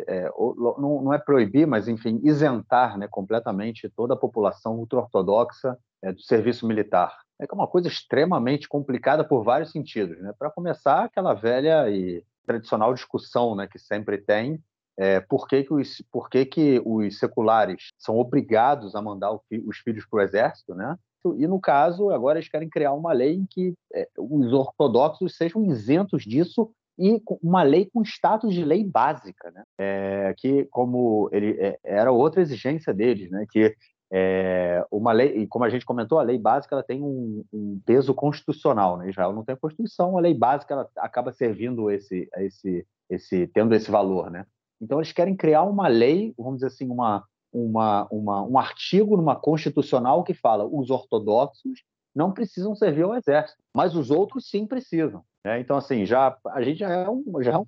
é, 0.08 0.28
não, 0.56 1.02
não, 1.02 1.12
é 1.12 1.18
proibir, 1.18 1.66
mas, 1.66 1.86
enfim, 1.86 2.20
isentar 2.24 2.98
né, 2.98 3.06
completamente 3.08 3.88
toda 3.90 4.14
a 4.14 4.18
população 4.18 4.74
ultra-ortodoxa 4.76 5.76
é, 6.02 6.12
do 6.12 6.20
serviço 6.22 6.66
militar 6.66 7.14
é 7.38 7.46
uma 7.52 7.66
coisa 7.66 7.88
extremamente 7.88 8.68
complicada 8.68 9.22
por 9.22 9.44
vários 9.44 9.70
sentidos. 9.70 10.18
Né? 10.20 10.32
Para 10.38 10.50
começar, 10.50 11.04
aquela 11.04 11.34
velha 11.34 11.88
e 11.90 12.24
tradicional 12.46 12.94
discussão 12.94 13.54
né, 13.54 13.66
que 13.66 13.78
sempre 13.78 14.18
tem, 14.18 14.62
é, 14.98 15.20
por, 15.20 15.46
que, 15.46 15.64
que, 15.64 15.74
os, 15.74 16.02
por 16.10 16.30
que, 16.30 16.46
que 16.46 16.82
os 16.84 17.18
seculares 17.18 17.90
são 17.98 18.16
obrigados 18.16 18.94
a 18.94 19.02
mandar 19.02 19.32
os 19.32 19.78
filhos 19.78 20.06
para 20.06 20.18
o 20.18 20.22
exército, 20.22 20.74
né? 20.74 20.96
E, 21.36 21.46
no 21.46 21.60
caso, 21.60 22.10
agora 22.10 22.38
eles 22.38 22.48
querem 22.48 22.68
criar 22.68 22.92
uma 22.92 23.12
lei 23.12 23.34
em 23.34 23.46
que 23.50 23.74
é, 23.92 24.08
os 24.16 24.52
ortodoxos 24.52 25.36
sejam 25.36 25.64
isentos 25.64 26.22
disso 26.22 26.70
e 26.98 27.20
uma 27.42 27.62
lei 27.62 27.90
com 27.92 28.02
status 28.02 28.54
de 28.54 28.64
lei 28.64 28.84
básica, 28.84 29.50
né? 29.50 29.64
É, 29.78 30.34
que 30.36 30.66
como 30.66 31.28
ele 31.32 31.50
é, 31.60 31.78
era 31.82 32.12
outra 32.12 32.40
exigência 32.40 32.94
deles, 32.94 33.30
né? 33.30 33.44
Que 33.50 33.74
é, 34.12 34.84
uma 34.90 35.12
lei, 35.12 35.36
e 35.38 35.46
como 35.46 35.64
a 35.64 35.68
gente 35.68 35.84
comentou, 35.84 36.18
a 36.18 36.22
lei 36.22 36.38
básica 36.38 36.74
ela 36.74 36.82
tem 36.82 37.02
um, 37.02 37.44
um, 37.52 37.80
peso 37.84 38.14
constitucional. 38.14 38.96
Né? 38.96 39.10
Israel 39.10 39.32
não 39.32 39.44
tem 39.44 39.56
Constituição, 39.56 40.16
a 40.16 40.20
lei 40.20 40.34
básica 40.34 40.74
ela 40.74 40.90
acaba 40.98 41.32
servindo 41.32 41.90
esse, 41.90 42.28
esse, 42.36 42.86
esse, 43.10 43.46
tendo 43.48 43.74
esse 43.74 43.90
valor. 43.90 44.30
Né? 44.30 44.46
Então, 44.80 44.98
eles 44.98 45.12
querem 45.12 45.36
criar 45.36 45.62
uma 45.62 45.88
lei, 45.88 46.32
vamos 46.38 46.56
dizer 46.56 46.68
assim, 46.68 46.88
uma, 46.88 47.24
uma, 47.52 48.06
uma, 48.10 48.42
um 48.42 48.58
artigo 48.58 49.16
numa 49.16 49.34
constitucional 49.34 50.22
que 50.22 50.34
fala 50.34 50.64
os 50.64 50.90
ortodoxos 50.90 51.82
não 52.14 52.32
precisam 52.32 52.74
servir 52.74 53.02
ao 53.02 53.14
exército, 53.14 53.60
mas 53.74 53.94
os 53.94 54.10
outros 54.10 54.48
sim 54.48 54.66
precisam. 54.66 55.22
Né? 55.44 55.60
Então, 55.60 55.76
assim, 55.76 56.06
já 56.06 56.36
a 56.46 56.62
gente 56.62 56.78
já 56.78 56.90
é 56.90 57.08
um, 57.08 57.22
já 57.42 57.52
é 57.52 57.58
um, 57.58 57.66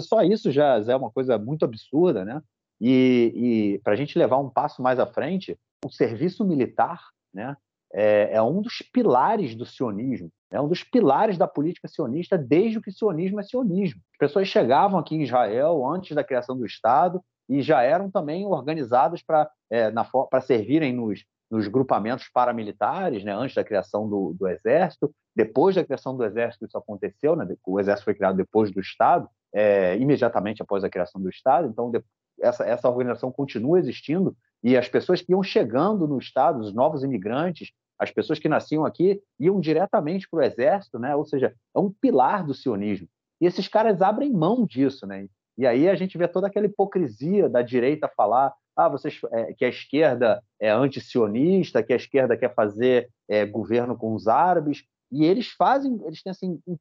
só 0.00 0.22
isso 0.22 0.50
já 0.50 0.78
é 0.78 0.96
uma 0.96 1.10
coisa 1.10 1.38
muito 1.38 1.64
absurda, 1.64 2.24
né? 2.24 2.42
E, 2.80 3.32
e 3.74 3.78
para 3.80 3.94
a 3.94 3.96
gente 3.96 4.18
levar 4.18 4.38
um 4.38 4.50
passo 4.50 4.82
mais 4.82 4.98
à 4.98 5.06
frente, 5.06 5.58
o 5.84 5.90
serviço 5.90 6.44
militar 6.44 7.00
né, 7.32 7.56
é, 7.92 8.30
é 8.32 8.42
um 8.42 8.60
dos 8.60 8.82
pilares 8.92 9.54
do 9.54 9.64
sionismo, 9.64 10.30
é 10.50 10.60
um 10.60 10.68
dos 10.68 10.82
pilares 10.82 11.38
da 11.38 11.48
política 11.48 11.88
sionista 11.88 12.36
desde 12.36 12.80
que 12.80 12.90
o 12.90 12.92
sionismo 12.92 13.40
é 13.40 13.42
sionismo. 13.42 14.00
As 14.12 14.18
pessoas 14.18 14.48
chegavam 14.48 14.98
aqui 14.98 15.14
em 15.14 15.22
Israel 15.22 15.86
antes 15.86 16.14
da 16.14 16.24
criação 16.24 16.56
do 16.56 16.66
Estado 16.66 17.22
e 17.48 17.62
já 17.62 17.82
eram 17.82 18.10
também 18.10 18.44
organizadas 18.44 19.22
para 19.22 19.50
é, 19.70 19.92
servirem 20.40 20.92
nos, 20.92 21.24
nos 21.50 21.68
grupamentos 21.68 22.28
paramilitares, 22.28 23.24
né, 23.24 23.32
antes 23.32 23.54
da 23.54 23.64
criação 23.64 24.08
do, 24.08 24.34
do, 24.38 24.48
Exército. 24.48 25.12
Depois 25.34 25.74
da 25.74 25.84
criação 25.84 26.16
do 26.16 26.24
Exército, 26.24 26.64
isso 26.64 26.76
aconteceu, 26.76 27.36
né, 27.36 27.46
o 27.64 27.78
Exército 27.78 28.04
foi 28.04 28.14
criado 28.14 28.36
depois 28.36 28.70
do 28.70 28.80
Estado, 28.80 29.28
é, 29.54 29.96
imediatamente 29.96 30.60
após 30.60 30.82
a 30.84 30.90
criação 30.90 31.20
do 31.20 31.30
Estado, 31.30 31.68
então 31.68 31.90
de, 31.90 32.02
essa, 32.40 32.64
essa 32.64 32.88
organização 32.88 33.30
continua 33.32 33.78
existindo 33.78 34.36
e 34.62 34.76
as 34.76 34.88
pessoas 34.88 35.20
que 35.20 35.32
iam 35.32 35.42
chegando 35.42 36.06
no 36.06 36.18
Estado, 36.18 36.60
os 36.60 36.74
novos 36.74 37.02
imigrantes, 37.02 37.72
as 37.98 38.10
pessoas 38.10 38.38
que 38.38 38.48
nasciam 38.48 38.84
aqui, 38.84 39.20
iam 39.38 39.60
diretamente 39.60 40.28
para 40.28 40.38
o 40.38 40.42
Exército, 40.42 40.98
né, 40.98 41.14
ou 41.14 41.24
seja, 41.24 41.54
é 41.74 41.78
um 41.78 41.90
pilar 41.90 42.44
do 42.44 42.54
sionismo. 42.54 43.08
E 43.40 43.46
esses 43.46 43.68
caras 43.68 44.02
abrem 44.02 44.32
mão 44.32 44.64
disso, 44.64 45.06
né? 45.06 45.28
E 45.58 45.66
aí 45.66 45.88
a 45.88 45.94
gente 45.94 46.16
vê 46.18 46.28
toda 46.28 46.46
aquela 46.46 46.66
hipocrisia 46.66 47.48
da 47.48 47.62
direita 47.62 48.10
falar 48.14 48.52
ah, 48.76 48.88
vocês, 48.88 49.18
é, 49.32 49.54
que 49.54 49.64
a 49.64 49.68
esquerda 49.68 50.42
é 50.60 50.70
antisionista, 50.70 51.82
que 51.82 51.94
a 51.94 51.96
esquerda 51.96 52.36
quer 52.36 52.54
fazer 52.54 53.08
é, 53.26 53.46
governo 53.46 53.96
com 53.96 54.14
os 54.14 54.28
árabes, 54.28 54.84
e 55.10 55.24
eles 55.24 55.48
fazem, 55.48 55.98
eles 56.04 56.22
têm 56.22 56.30
assim, 56.30 56.60
um, 56.66 56.76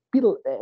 é, 0.45 0.59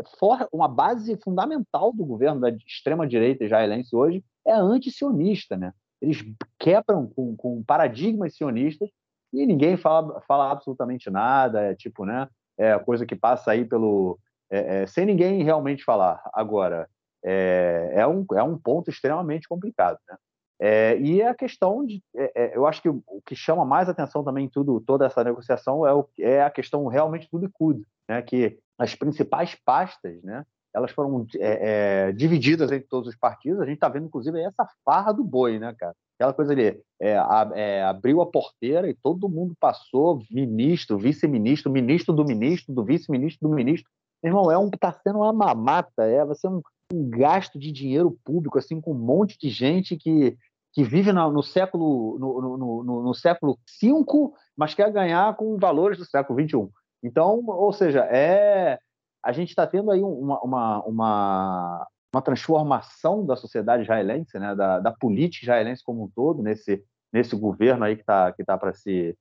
uma 0.52 0.68
base 0.68 1.18
fundamental 1.24 1.92
do 1.92 2.06
governo 2.06 2.42
da 2.42 2.50
extrema-direita 2.50 3.46
israelense 3.46 3.96
hoje 3.96 4.24
é 4.46 4.54
antisionista, 4.54 5.58
né? 5.58 5.74
Eles 6.02 6.24
quebram 6.60 7.08
com, 7.08 7.36
com 7.36 7.64
paradigmas 7.64 8.36
sionistas 8.36 8.90
e 9.32 9.46
ninguém 9.46 9.78
fala, 9.78 10.22
fala 10.22 10.52
absolutamente 10.52 11.10
nada, 11.10 11.62
é 11.62 11.76
tipo, 11.76 12.06
né? 12.06 12.28
É 12.58 12.78
coisa 12.78 13.06
que 13.06 13.16
passa 13.16 13.52
aí 13.52 13.66
pelo... 13.66 14.20
É, 14.50 14.84
é, 14.84 14.88
sem 14.88 15.06
ninguém 15.06 15.44
realmente 15.44 15.84
falar. 15.84 16.22
Agora, 16.34 16.88
é, 17.24 17.92
é, 17.96 18.08
um, 18.08 18.26
é 18.34 18.44
um 18.44 18.58
ponto 18.58 18.90
extremamente 18.90 19.48
complicado, 19.48 19.98
né? 20.08 20.16
É, 20.60 20.98
e 20.98 21.22
a 21.22 21.34
questão 21.34 21.86
de, 21.86 22.02
é, 22.16 22.32
é, 22.36 22.56
eu 22.56 22.66
acho 22.66 22.82
que 22.82 22.88
o, 22.88 23.04
o, 23.08 23.22
que 23.22 23.36
chama 23.36 23.66
mais 23.66 23.90
atenção 23.90 24.24
também 24.24 24.46
em 24.46 24.50
tudo, 24.50 24.80
toda 24.80 25.06
essa 25.06 25.24
negociação 25.24 25.86
é, 25.86 25.94
o, 25.94 26.08
é 26.20 26.42
a 26.42 26.50
questão 26.50 26.88
realmente 26.88 27.28
do 27.32 27.38
Likud, 27.38 27.84
né, 28.08 28.22
que 28.22 28.58
as 28.78 28.96
principais 28.96 29.56
pastas, 29.66 30.22
né, 30.24 30.46
elas 30.74 30.92
foram 30.92 31.26
é, 31.38 32.08
é, 32.08 32.12
divididas 32.12 32.72
entre 32.72 32.88
todos 32.88 33.10
os 33.10 33.16
partidos. 33.16 33.62
A 33.62 33.66
gente 33.66 33.76
está 33.76 33.88
vendo, 33.88 34.08
inclusive, 34.08 34.42
essa 34.42 34.68
farra 34.84 35.12
do 35.12 35.24
boi, 35.24 35.60
né, 35.60 35.74
cara? 35.78 35.94
Aquela 36.16 36.34
coisa 36.34 36.54
ali, 36.54 36.80
é, 37.00 37.18
a, 37.18 37.90
abriu 37.90 38.22
a 38.22 38.26
porteira 38.26 38.90
e 38.90 38.94
todo 38.94 39.30
mundo 39.30 39.56
passou, 39.60 40.24
ministro, 40.32 40.98
vice-ministro, 40.98 41.72
ministro 41.72 42.14
do 42.14 42.26
ministro, 42.26 42.74
do 42.74 42.84
vice-ministro, 42.84 43.48
do 43.48 43.54
ministro. 43.54 43.90
Meu 44.24 44.32
irmão, 44.32 44.52
é 44.52 44.58
um, 44.58 44.70
tá 44.70 44.92
sendo 45.04 45.20
uma 45.20 45.34
mamata, 45.34 46.04
é, 46.04 46.24
vai 46.24 46.36
ser 46.36 46.48
um, 46.48 46.62
um 46.92 47.10
gasto 47.10 47.60
de 47.60 47.72
dinheiro 47.72 48.18
público, 48.24 48.58
assim, 48.58 48.80
com 48.80 48.92
um 48.92 48.98
monte 48.98 49.38
de 49.38 49.50
gente 49.50 49.98
que, 49.98 50.38
que 50.72 50.84
vive 50.84 51.12
no, 51.12 51.32
no 51.32 51.44
século 51.44 52.18
no, 52.18 52.84
no, 52.84 53.04
no 53.04 53.14
século 53.14 53.60
V, 53.82 54.32
mas 54.56 54.74
quer 54.74 54.92
ganhar 54.92 55.36
com 55.36 55.58
valores 55.58 55.98
do 55.98 56.06
século 56.06 56.40
XXI. 56.40 56.70
Então, 57.04 57.44
ou 57.46 57.74
seja, 57.74 58.08
é 58.10 58.80
a 59.24 59.32
gente 59.32 59.50
está 59.50 59.66
tendo 59.66 59.92
aí 59.92 60.02
uma, 60.02 60.40
uma, 60.42 60.84
uma, 60.84 61.88
uma, 62.14 62.22
transformação 62.22 63.26
da 63.26 63.36
sociedade 63.36 63.84
israelense, 63.84 64.38
né, 64.38 64.54
da, 64.56 64.80
da, 64.80 64.92
política 64.92 65.46
israelense 65.46 65.84
como 65.84 66.04
um 66.04 66.10
todo, 66.14 66.44
nesse, 66.44 66.84
nesse 67.12 67.36
governo 67.36 67.86
aí 67.86 67.96
que 67.96 68.02
está 68.02 68.32
que 68.34 68.44
tá 68.44 68.58
para 68.58 68.74
se 68.74 69.16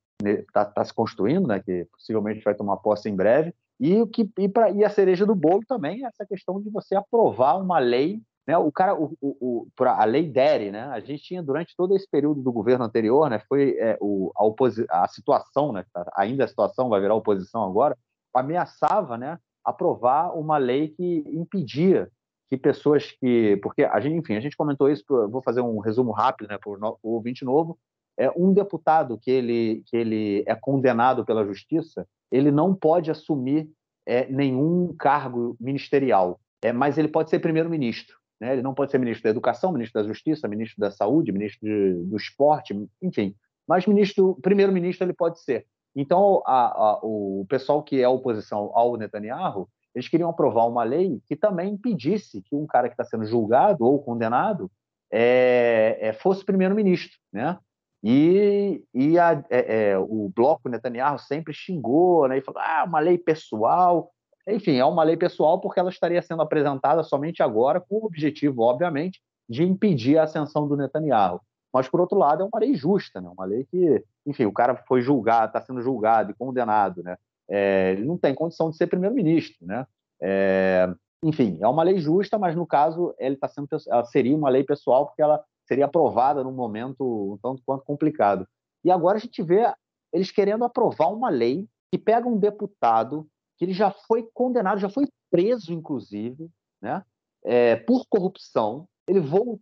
tá, 0.52 0.64
tá, 0.64 0.84
se 0.84 0.92
construindo, 0.92 1.46
né, 1.46 1.60
que 1.60 1.86
possivelmente 1.92 2.44
vai 2.44 2.54
tomar 2.54 2.76
posse 2.78 3.08
em 3.08 3.16
breve, 3.16 3.54
e, 3.80 4.00
o 4.00 4.06
que, 4.06 4.30
e, 4.38 4.48
pra, 4.48 4.70
e 4.70 4.84
a 4.84 4.90
cereja 4.90 5.26
do 5.26 5.34
bolo 5.34 5.62
também 5.66 6.04
é 6.04 6.08
essa 6.08 6.24
questão 6.24 6.60
de 6.60 6.70
você 6.70 6.94
aprovar 6.94 7.56
uma 7.60 7.78
lei 7.78 8.20
né, 8.46 8.58
o 8.58 8.72
cara, 8.72 8.94
o, 8.94 9.16
o, 9.20 9.68
o, 9.78 9.84
a 9.84 10.04
lei 10.04 10.28
DERE, 10.28 10.72
né, 10.72 10.82
a 10.84 10.98
gente 11.00 11.22
tinha 11.22 11.42
durante 11.42 11.76
todo 11.76 11.94
esse 11.94 12.08
período 12.10 12.42
do 12.42 12.52
governo 12.52 12.84
anterior, 12.84 13.30
né, 13.30 13.40
foi 13.48 13.76
é, 13.78 13.96
o, 14.00 14.32
a, 14.36 15.04
a 15.04 15.08
situação, 15.08 15.72
né, 15.72 15.84
ainda 16.16 16.44
a 16.44 16.48
situação 16.48 16.88
vai 16.88 17.00
virar 17.00 17.14
oposição 17.14 17.62
agora, 17.64 17.96
ameaçava, 18.34 19.16
né, 19.16 19.38
aprovar 19.64 20.37
uma 20.37 20.59
lei 20.59 20.88
que 20.88 21.25
impedia 21.29 22.11
que 22.48 22.57
pessoas 22.57 23.11
que, 23.12 23.57
porque 23.62 23.83
a 23.83 23.98
gente, 23.98 24.16
enfim, 24.16 24.37
a 24.37 24.40
gente 24.40 24.57
comentou 24.57 24.90
isso, 24.90 25.05
vou 25.31 25.42
fazer 25.42 25.62
um 25.62 25.79
resumo 25.79 26.12
rápido, 26.12 26.48
né, 26.48 26.59
para 26.59 26.70
o 26.70 26.98
ouvinte 27.03 27.44
novo, 27.46 27.79
é 28.18 28.31
um 28.37 28.53
deputado 28.53 29.18
que 29.18 29.31
ele 29.31 29.83
que 29.87 29.96
ele 29.96 30.44
é 30.46 30.55
condenado 30.55 31.25
pela 31.25 31.46
justiça, 31.46 32.07
ele 32.31 32.51
não 32.51 32.75
pode 32.75 33.11
assumir 33.11 33.70
é, 34.07 34.27
nenhum 34.27 34.94
cargo 34.98 35.57
ministerial, 35.59 36.38
é, 36.62 36.72
mas 36.72 36.98
ele 36.98 37.09
pode 37.09 37.31
ser 37.31 37.38
primeiro-ministro. 37.38 38.16
Né? 38.40 38.55
Ele 38.55 38.62
não 38.62 38.75
pode 38.75 38.90
ser 38.90 38.98
ministro 38.98 39.22
da 39.25 39.31
Educação, 39.31 39.72
ministro 39.72 40.03
da 40.03 40.09
Justiça, 40.09 40.48
ministro 40.48 40.81
da 40.81 40.90
Saúde, 40.90 41.33
ministro 41.33 41.66
de, 41.66 42.05
do 42.05 42.16
Esporte, 42.16 42.75
enfim. 43.01 43.35
Mas 43.66 43.87
ministro, 43.87 44.37
primeiro-ministro 44.42 45.07
ele 45.07 45.12
pode 45.12 45.40
ser. 45.40 45.64
Então, 45.94 46.42
a, 46.46 46.66
a, 46.66 47.00
o 47.02 47.44
pessoal 47.48 47.83
que 47.83 48.00
é 48.00 48.09
oposição 48.09 48.70
ao 48.74 48.96
Netanyahu, 48.96 49.68
eles 49.94 50.09
queriam 50.09 50.31
aprovar 50.31 50.66
uma 50.66 50.85
lei 50.85 51.20
que 51.26 51.37
também 51.37 51.74
impedisse 51.74 52.42
que 52.42 52.57
um 52.57 52.66
cara 52.66 52.88
que 52.88 52.94
está 52.94 53.05
sendo 53.05 53.26
julgado 53.26 53.85
ou 53.85 54.02
condenado 54.02 54.70
é, 55.11 55.98
é, 56.00 56.12
fosse 56.14 56.44
primeiro-ministro, 56.44 57.18
né? 57.33 57.59
E, 58.02 58.83
e 58.92 59.18
a, 59.18 59.44
é, 59.48 59.90
é, 59.90 59.98
o 59.98 60.33
bloco 60.35 60.68
Netanyahu 60.68 61.18
sempre 61.18 61.52
xingou, 61.52 62.26
né? 62.26 62.38
E 62.38 62.40
falou, 62.40 62.61
ah, 62.61 62.85
uma 62.87 62.98
lei 62.98 63.18
pessoal. 63.18 64.11
Enfim, 64.48 64.76
é 64.76 64.85
uma 64.85 65.05
lei 65.05 65.16
pessoal 65.16 65.61
porque 65.61 65.78
ela 65.78 65.90
estaria 65.90 66.20
sendo 66.22 66.42
apresentada 66.42 67.02
somente 67.05 67.42
agora 67.42 67.81
com 67.81 67.96
o 67.96 68.07
objetivo, 68.07 68.62
obviamente, 68.62 69.20
de 69.48 69.62
impedir 69.62 70.18
a 70.18 70.24
ascensão 70.24 70.66
do 70.66 70.76
Netanyahu. 70.76 71.40
Mas, 71.72 71.88
por 71.88 72.00
outro 72.00 72.18
lado, 72.18 72.42
é 72.42 72.44
uma 72.44 72.59
lei 72.59 72.74
justa, 72.74 73.20
né? 73.20 73.28
uma 73.28 73.44
lei 73.44 73.64
que, 73.70 74.02
enfim, 74.26 74.44
o 74.46 74.52
cara 74.52 74.76
foi 74.87 75.02
julgado, 75.02 75.48
está 75.48 75.61
sendo 75.61 75.82
julgado 75.82 76.30
e 76.30 76.35
condenado, 76.35 77.02
né? 77.02 77.16
É, 77.48 77.92
ele 77.92 78.04
não 78.04 78.16
tem 78.16 78.35
condição 78.35 78.70
de 78.70 78.76
ser 78.76 78.87
primeiro-ministro, 78.87 79.66
né? 79.66 79.87
É, 80.20 80.88
enfim, 81.24 81.58
é 81.61 81.68
uma 81.68 81.82
lei 81.82 81.98
justa, 81.98 82.38
mas 82.38 82.56
no 82.56 82.66
caso 82.66 83.14
ele 83.18 83.35
está 83.35 83.48
sendo, 83.48 83.68
ela 83.88 84.04
seria 84.04 84.37
uma 84.37 84.48
lei 84.48 84.64
pessoal 84.64 85.06
porque 85.06 85.22
ela 85.22 85.42
seria 85.66 85.85
aprovada 85.85 86.42
num 86.42 86.52
momento 86.52 87.32
um 87.35 87.38
tanto 87.42 87.62
quanto 87.64 87.85
complicado. 87.85 88.46
E 88.85 88.90
agora 88.90 89.18
a 89.18 89.20
gente 89.20 89.42
vê 89.42 89.72
eles 90.12 90.30
querendo 90.30 90.64
aprovar 90.64 91.08
uma 91.12 91.30
lei 91.30 91.68
que 91.90 91.98
pega 91.98 92.28
um 92.28 92.38
deputado 92.38 93.26
que 93.56 93.64
ele 93.64 93.72
já 93.72 93.90
foi 93.90 94.28
condenado, 94.35 94.80
já 94.80 94.88
foi 94.88 95.06
preso, 95.30 95.72
inclusive, 95.72 96.50
né? 96.80 97.04
É, 97.44 97.76
por 97.76 98.06
corrupção. 98.08 98.87
Ele 99.06 99.20
voltou 99.20 99.61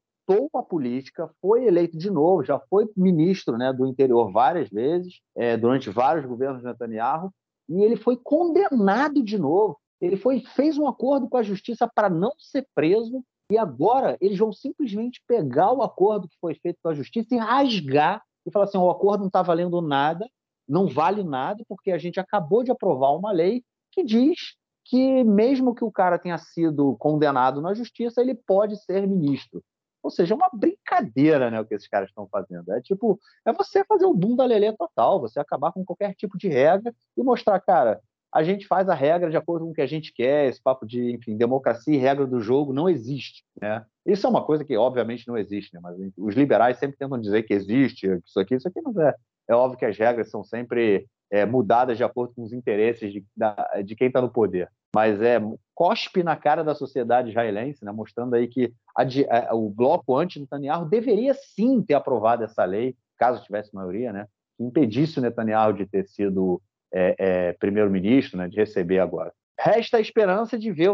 à 0.55 0.62
política, 0.62 1.31
foi 1.40 1.66
eleito 1.66 1.97
de 1.97 2.11
novo, 2.11 2.45
já 2.45 2.59
foi 2.59 2.88
ministro 2.97 3.57
né, 3.57 3.73
do 3.73 3.87
interior 3.87 4.31
várias 4.33 4.69
vezes, 4.69 5.21
é, 5.37 5.57
durante 5.57 5.90
vários 5.90 6.27
governos 6.27 6.61
de 6.61 6.66
Netanyahu, 6.66 7.33
e 7.69 7.83
ele 7.83 7.97
foi 7.97 8.16
condenado 8.16 9.23
de 9.23 9.38
novo. 9.38 9.79
Ele 10.01 10.16
foi, 10.16 10.40
fez 10.40 10.79
um 10.79 10.88
acordo 10.88 11.29
com 11.29 11.37
a 11.37 11.43
justiça 11.43 11.88
para 11.95 12.09
não 12.09 12.33
ser 12.38 12.66
preso 12.75 13.23
e 13.51 13.59
agora 13.59 14.16
eles 14.21 14.38
vão 14.38 14.53
simplesmente 14.53 15.21
pegar 15.27 15.73
o 15.73 15.83
acordo 15.83 16.29
que 16.29 16.38
foi 16.40 16.55
feito 16.55 16.79
com 16.83 16.88
a 16.88 16.95
justiça 16.95 17.35
e 17.35 17.38
rasgar 17.38 18.23
e 18.47 18.51
falar 18.51 18.64
assim: 18.64 18.79
o 18.79 18.90
acordo 18.90 19.21
não 19.21 19.27
está 19.27 19.43
valendo 19.43 19.81
nada, 19.83 20.27
não 20.69 20.87
vale 20.87 21.25
nada, 21.25 21.64
porque 21.69 21.90
a 21.90 21.99
gente 21.99 22.21
acabou 22.21 22.62
de 22.62 22.71
aprovar 22.71 23.11
uma 23.11 23.33
lei 23.33 23.62
que 23.90 24.05
diz 24.05 24.55
que, 24.85 25.23
mesmo 25.25 25.75
que 25.75 25.85
o 25.85 25.90
cara 25.90 26.19
tenha 26.19 26.38
sido 26.38 26.97
condenado 26.97 27.61
na 27.61 27.75
justiça, 27.75 28.21
ele 28.21 28.35
pode 28.35 28.77
ser 28.85 29.07
ministro. 29.07 29.62
Ou 30.03 30.11
seja, 30.11 30.35
é 30.35 30.37
uma 30.37 30.51
brincadeira 30.53 31.51
né, 31.51 31.61
o 31.61 31.65
que 31.65 31.75
esses 31.75 31.89
caras 31.89 32.09
estão 32.09 32.27
fazendo. 32.29 32.73
É 32.73 32.81
tipo, 32.81 33.19
é 33.47 33.53
você 33.53 33.85
fazer 33.85 34.07
o 34.07 34.15
boom 34.15 34.37
da 34.37 34.45
lelê 34.45 34.73
total, 34.73 35.21
você 35.21 35.39
acabar 35.39 35.73
com 35.73 35.85
qualquer 35.85 36.15
tipo 36.15 36.39
de 36.39 36.49
regra 36.49 36.95
e 37.17 37.23
mostrar, 37.23 37.61
cara, 37.61 38.01
a 38.33 38.43
gente 38.43 38.67
faz 38.67 38.89
a 38.89 38.95
regra 38.95 39.29
de 39.29 39.37
acordo 39.37 39.65
com 39.65 39.73
o 39.73 39.75
que 39.75 39.83
a 39.83 39.87
gente 39.87 40.13
quer, 40.13 40.49
esse 40.49 40.63
papo 40.63 40.87
de, 40.87 41.13
enfim, 41.13 41.37
democracia 41.37 41.95
e 41.95 41.99
regra 41.99 42.27
do 42.27 42.41
jogo 42.41 42.73
não 42.73 42.89
existe, 42.89 43.45
né? 43.61 43.85
Isso 44.07 44.27
é 44.27 44.31
uma 44.31 44.45
coisa 44.45 44.65
que, 44.65 44.77
obviamente, 44.77 45.27
não 45.27 45.37
existe, 45.37 45.75
né? 45.75 45.81
Mas 45.83 45.97
os 46.17 46.35
liberais 46.35 46.79
sempre 46.79 46.97
tentam 46.97 47.21
dizer 47.21 47.43
que 47.43 47.53
existe 47.53 48.07
isso 48.25 48.39
aqui, 48.39 48.55
isso 48.55 48.69
aqui 48.69 48.81
não 48.81 49.01
é. 49.03 49.15
É 49.49 49.55
óbvio 49.55 49.79
que 49.79 49.85
as 49.85 49.99
regras 49.99 50.31
são 50.31 50.45
sempre 50.45 51.07
é, 51.31 51.45
mudadas 51.45 51.97
de 51.97 52.05
acordo 52.05 52.33
com 52.35 52.43
os 52.43 52.53
interesses 52.53 53.13
de, 53.13 53.25
da, 53.37 53.55
de 53.85 53.97
quem 53.97 54.07
está 54.07 54.23
no 54.23 54.31
poder. 54.31 54.71
Mas 54.94 55.20
é 55.22 55.40
cospe 55.74 56.22
na 56.22 56.37
cara 56.37 56.62
da 56.62 56.74
sociedade 56.74 57.31
israelense, 57.31 57.85
né? 57.85 57.92
mostrando 57.92 58.35
aí 58.35 58.46
que 58.48 58.72
a, 58.96 59.03
a, 59.50 59.55
o 59.55 59.70
bloco 59.70 60.16
anti-Netanyahu 60.16 60.85
deveria 60.85 61.33
sim 61.33 61.81
ter 61.83 61.94
aprovado 61.94 62.44
essa 62.44 62.64
lei, 62.64 62.94
caso 63.16 63.42
tivesse 63.42 63.74
maioria, 63.74 64.12
né? 64.12 64.26
que 64.57 64.64
impedisse 64.64 65.18
o 65.18 65.22
Netanyahu 65.22 65.72
de 65.72 65.87
ter 65.87 66.07
sido 66.07 66.61
é, 66.92 67.14
é, 67.18 67.53
primeiro-ministro, 67.55 68.37
né, 68.37 68.48
de 68.48 68.57
receber 68.57 68.98
agora. 68.98 69.33
resta 69.59 69.98
a 69.98 70.00
esperança 70.00 70.59
de 70.59 70.72
ver, 70.72 70.90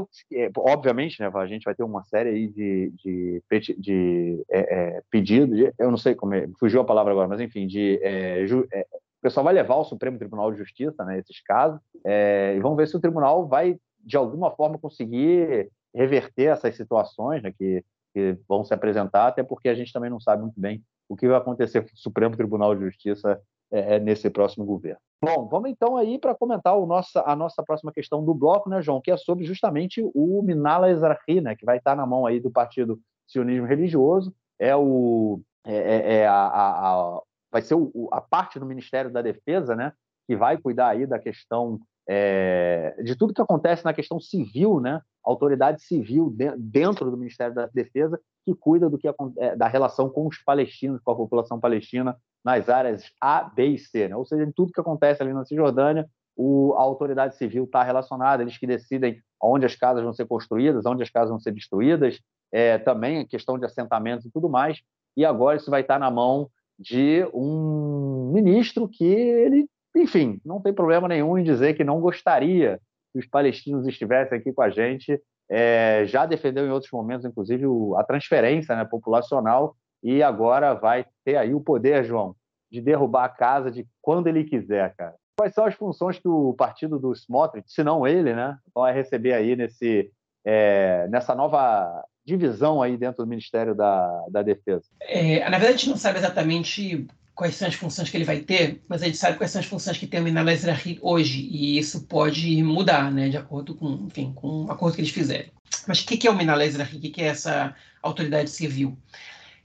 obviamente, 0.57 1.21
né, 1.21 1.31
a 1.33 1.47
gente 1.47 1.65
vai 1.65 1.75
ter 1.75 1.85
uma 1.85 2.03
série 2.05 2.31
aí 2.31 2.49
de, 2.49 2.93
de, 2.97 3.43
de 3.79 4.45
é, 4.51 4.59
é, 4.59 5.03
pedidos, 5.11 5.73
eu 5.79 5.91
não 5.91 5.97
sei 5.97 6.15
como 6.15 6.35
é, 6.35 6.49
fugiu 6.59 6.81
a 6.81 6.85
palavra 6.85 7.13
agora, 7.13 7.29
mas 7.29 7.41
enfim, 7.41 7.67
de 7.67 7.99
é, 8.03 8.47
ju, 8.47 8.67
é, 8.73 8.87
pessoal 9.27 9.43
vai 9.43 9.55
levar 9.55 9.75
ao 9.75 9.85
Supremo 9.85 10.19
Tribunal 10.19 10.53
de 10.53 10.59
Justiça, 10.59 11.05
né, 11.05 11.19
esses 11.19 11.41
casos, 11.43 11.81
é, 12.05 12.55
e 12.57 12.61
vamos 12.61 12.77
ver 12.77 12.87
se 12.87 12.97
o 12.97 13.01
tribunal 13.01 13.47
vai, 13.49 13.77
de 13.99 14.17
alguma 14.17 14.53
forma, 14.53 14.79
conseguir 14.79 15.69
reverter 15.93 16.45
essas 16.45 16.77
situações 16.77 17.43
né, 17.43 17.53
que, 17.59 17.85
que 18.15 18.39
vão 18.49 18.65
se 18.65 18.73
apresentar, 18.73 19.27
até 19.27 19.43
porque 19.43 19.69
a 19.69 19.75
gente 19.75 19.93
também 19.93 20.09
não 20.09 20.21
sabe 20.21 20.43
muito 20.43 20.61
bem 20.61 20.81
o 21.09 21.17
que 21.17 21.27
vai 21.27 21.37
acontecer 21.39 21.83
com 21.83 21.89
o 21.89 21.97
Supremo 21.99 22.37
Tribunal 22.37 22.77
de 22.77 22.85
Justiça 22.85 23.41
é, 23.73 23.99
nesse 23.99 24.31
próximo 24.31 24.65
governo. 24.65 25.01
Bom, 25.21 25.49
vamos 25.49 25.71
então 25.71 25.97
aí 25.97 26.21
para 26.21 26.35
comentar 26.35 26.79
o 26.79 26.87
nossa, 26.87 27.25
a 27.27 27.35
nossa 27.35 27.65
próxima 27.65 27.93
questão 27.93 28.25
do 28.25 28.33
bloco, 28.33 28.71
né, 28.71 28.81
João, 28.81 29.01
que 29.01 29.11
é 29.11 29.17
sobre 29.17 29.45
justamente 29.45 30.09
o 30.15 30.41
Minala 30.41 30.89
Ezrahi, 30.89 31.41
né, 31.41 31.57
que 31.57 31.65
vai 31.67 31.79
estar 31.79 31.97
na 31.97 32.07
mão 32.07 32.27
aí 32.27 32.39
do 32.39 32.51
Partido 32.51 33.01
Sionismo 33.27 33.67
Religioso, 33.67 34.33
é 34.57 34.77
o 34.77 35.41
é, 35.65 35.75
é, 35.75 36.15
é 36.19 36.27
a, 36.29 36.47
a, 36.47 37.23
vai 37.57 37.63
ser 37.63 37.75
o, 37.75 38.09
a 38.13 38.21
parte 38.21 38.59
do 38.59 38.67
Ministério 38.67 39.11
da 39.11 39.23
Defesa, 39.23 39.75
né, 39.75 39.91
que 40.27 40.37
vai 40.37 40.59
cuidar 40.59 40.89
aí 40.89 41.07
da 41.07 41.19
questão 41.19 41.81
é, 42.07 42.95
de 43.03 43.17
tudo 43.17 43.33
que 43.33 43.41
acontece 43.41 43.83
na 43.83 43.95
questão 43.95 44.21
civil, 44.21 44.79
né, 44.79 45.01
autoridade 45.25 45.81
civil 45.83 46.31
dentro 46.59 47.11
do 47.11 47.17
Ministério 47.17 47.55
da 47.55 47.67
Defesa 47.67 48.21
que 48.45 48.55
cuida 48.55 48.91
do 48.91 48.99
que 48.99 49.09
é, 49.09 49.57
da 49.57 49.67
relação 49.67 50.11
com 50.11 50.27
os 50.27 50.37
palestinos, 50.39 51.01
com 51.03 51.11
a 51.11 51.17
população 51.17 51.59
palestina 51.59 52.15
nas 52.45 52.69
áreas 52.69 53.11
A, 53.21 53.43
B 53.43 53.69
e 53.69 53.79
C, 53.79 54.07
né? 54.07 54.15
ou 54.15 54.25
seja, 54.27 54.49
tudo 54.55 54.71
que 54.71 54.81
acontece 54.81 55.23
ali 55.23 55.33
na 55.33 55.45
Cisjordânia, 55.45 56.07
o, 56.37 56.75
a 56.77 56.83
autoridade 56.83 57.37
civil 57.37 57.65
está 57.65 57.83
relacionada, 57.83 58.43
eles 58.43 58.59
que 58.59 58.67
decidem 58.67 59.21
onde 59.43 59.65
as 59.65 59.75
casas 59.75 60.05
vão 60.05 60.13
ser 60.13 60.27
construídas, 60.27 60.85
onde 60.85 61.03
as 61.03 61.11
casas 61.11 61.31
vão 61.31 61.41
ser 61.41 61.53
destruídas, 61.53 62.21
é, 62.53 62.77
também 62.79 63.21
a 63.21 63.27
questão 63.27 63.59
de 63.59 63.65
assentamentos 63.65 64.27
e 64.27 64.31
tudo 64.31 64.49
mais, 64.49 64.81
e 65.17 65.25
agora 65.25 65.57
isso 65.57 65.71
vai 65.71 65.81
estar 65.81 65.99
na 65.99 66.11
mão 66.11 66.49
de 66.79 67.27
um 67.33 68.31
ministro 68.33 68.89
que 68.89 69.05
ele, 69.05 69.67
enfim, 69.95 70.41
não 70.45 70.61
tem 70.61 70.73
problema 70.73 71.09
nenhum 71.09 71.39
em 71.39 71.45
dizer 71.45 71.75
que 71.75 71.85
não 71.85 72.01
gostaria 72.01 72.81
que 73.13 73.19
os 73.19 73.27
palestinos 73.27 73.87
estivessem 73.87 74.39
aqui 74.39 74.53
com 74.53 74.63
a 74.63 74.69
gente, 74.69 75.21
é, 75.49 76.05
já 76.07 76.27
defendeu 76.27 76.67
em 76.67 76.71
outros 76.71 76.91
momentos, 76.93 77.25
inclusive, 77.25 77.65
a 77.97 78.05
transferência 78.05 78.77
né, 78.77 78.85
populacional, 78.85 79.75
e 80.03 80.23
agora 80.23 80.75
vai 80.75 81.07
ter 81.25 81.37
aí 81.37 81.55
o 81.55 81.61
poder, 81.61 82.05
João, 82.05 82.35
de 82.71 82.81
derrubar 82.81 83.25
a 83.25 83.29
casa 83.29 83.71
de 83.71 83.87
quando 84.03 84.27
ele 84.27 84.45
quiser, 84.45 84.95
cara. 84.97 85.15
Quais 85.39 85.55
são 85.55 85.65
as 85.65 85.75
funções 85.75 86.19
que 86.19 86.29
o 86.29 86.55
partido 86.55 86.99
do 86.99 87.13
Smotrich, 87.13 87.71
se 87.71 87.85
não 87.85 88.07
ele, 88.07 88.35
né, 88.35 88.57
vai 88.75 88.93
receber 88.93 89.33
aí 89.33 89.55
nesse, 89.55 90.11
é, 90.47 91.09
nessa 91.11 91.35
nova 91.35 92.05
divisão 92.25 92.81
aí 92.81 92.97
dentro 92.97 93.25
do 93.25 93.29
Ministério 93.29 93.75
da, 93.75 94.25
da 94.31 94.43
Defesa? 94.43 94.85
É, 95.01 95.41
na 95.41 95.59
verdade, 95.59 95.67
a 95.67 95.77
gente 95.77 95.91
não 95.91 95.97
sabe 95.97 96.19
exatamente 96.19 97.07
quais 97.35 97.57
são 97.57 97.69
as 97.69 97.75
funções 97.75 98.09
que 98.09 98.17
ele 98.17 98.25
vai 98.25 98.39
ter, 98.39 98.81
mas 98.89 99.03
a 99.03 99.07
gente 99.07 99.19
sabe 99.19 99.37
quais 99.37 99.51
são 99.51 99.61
as 99.61 99.67
funções 99.67 99.99
que 99.99 100.07
tem 100.07 100.21
o 100.21 100.51
Ezrahi 100.51 100.99
hoje, 101.03 101.41
e 101.51 101.77
isso 101.77 102.07
pode 102.07 102.63
mudar, 102.63 103.13
né, 103.13 103.29
de 103.29 103.37
acordo 103.37 103.75
com, 103.75 104.07
enfim, 104.07 104.33
com 104.33 104.65
o 104.65 104.71
acordo 104.71 104.95
que 104.95 105.03
eles 105.03 105.11
fizerem. 105.11 105.53
Mas 105.87 106.01
o 106.01 106.07
que 106.07 106.27
é 106.27 106.31
o 106.31 106.41
Ezrahi? 106.63 106.97
O 106.97 107.01
que 107.01 107.21
é 107.21 107.27
essa 107.27 107.75
autoridade 108.01 108.49
civil? 108.49 108.97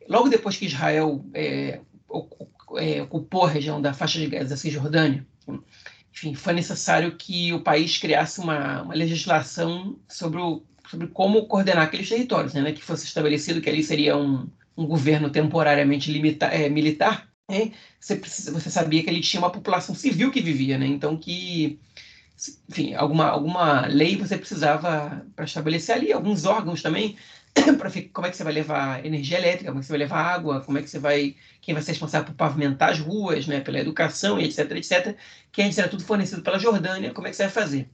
Logo 0.10 0.30
depois 0.30 0.58
que 0.58 0.66
Israel 0.66 1.24
é, 1.34 1.80
é, 2.78 3.02
ocupou 3.04 3.46
a 3.46 3.50
região 3.50 3.82
da 3.82 3.94
faixa 3.94 4.20
de 4.20 4.28
Gaza 4.28 4.50
da 4.50 4.58
Cisjordânia, 4.58 5.26
enfim, 6.14 6.34
foi 6.34 6.54
necessário 6.54 7.16
que 7.16 7.54
o 7.54 7.62
país 7.62 7.98
criasse 7.98 8.40
uma, 8.42 8.82
uma 8.82 8.94
legislação 8.94 9.98
sobre, 10.10 10.40
o, 10.40 10.62
sobre 10.92 11.08
como 11.08 11.48
coordenar 11.48 11.86
aqueles 11.86 12.10
territórios, 12.10 12.54
né, 12.54 12.74
que 12.74 12.84
fosse 12.84 13.06
estabelecido 13.06 13.62
que 13.62 13.70
ali 13.70 13.82
seria 13.82 14.18
um, 14.18 14.50
um 14.76 14.86
governo 14.86 15.30
temporariamente 15.30 16.12
limita, 16.12 16.48
é, 16.48 16.68
militar, 16.68 17.30
né, 17.50 17.72
você, 17.98 18.18
precisa, 18.18 18.52
você 18.52 18.70
sabia 18.70 19.02
que 19.02 19.10
ele 19.10 19.22
tinha 19.22 19.42
uma 19.42 19.50
população 19.50 19.96
civil 19.96 20.32
que 20.32 20.42
vivia, 20.42 20.78
né, 20.78 20.86
então 20.86 21.16
que 21.16 21.80
enfim, 22.68 22.94
alguma, 22.96 23.28
alguma 23.28 23.86
lei 23.86 24.18
você 24.18 24.38
precisava 24.38 25.26
para 25.36 25.46
estabelecer 25.46 25.96
ali, 25.96 26.12
alguns 26.12 26.44
órgãos 26.44 26.82
também 26.82 27.16
para 27.78 27.92
como 28.12 28.28
é 28.28 28.32
que 28.32 28.36
você 28.36 28.44
vai 28.44 28.54
levar 28.54 29.06
energia 29.06 29.38
elétrica, 29.38 29.66
como 29.66 29.80
é 29.80 29.82
que 29.82 29.86
você 29.86 29.94
vai 29.94 30.00
levar 30.00 30.22
água, 30.22 30.62
como 30.62 30.78
é 30.78 30.82
que 30.82 30.90
você 30.90 31.00
vai, 31.00 31.36
quem 31.62 31.74
vai 31.74 31.84
ser 31.84 31.92
responsável 31.92 32.26
por 32.28 32.36
pavimentar 32.36 32.90
as 32.90 33.00
ruas, 33.00 33.48
né, 33.48 33.62
pela 33.62 33.80
educação 33.80 34.40
e 34.40 34.46
etc, 34.46 34.72
etc, 34.72 35.16
que 35.52 35.62
antes 35.62 35.78
era 35.78 35.88
tudo 35.88 36.04
fornecido 36.04 36.42
pela 36.42 36.60
Jordânia, 36.60 37.14
como 37.14 37.28
é 37.28 37.30
que 37.30 37.38
você 37.38 37.44
vai 37.44 37.52
fazer? 37.52 37.90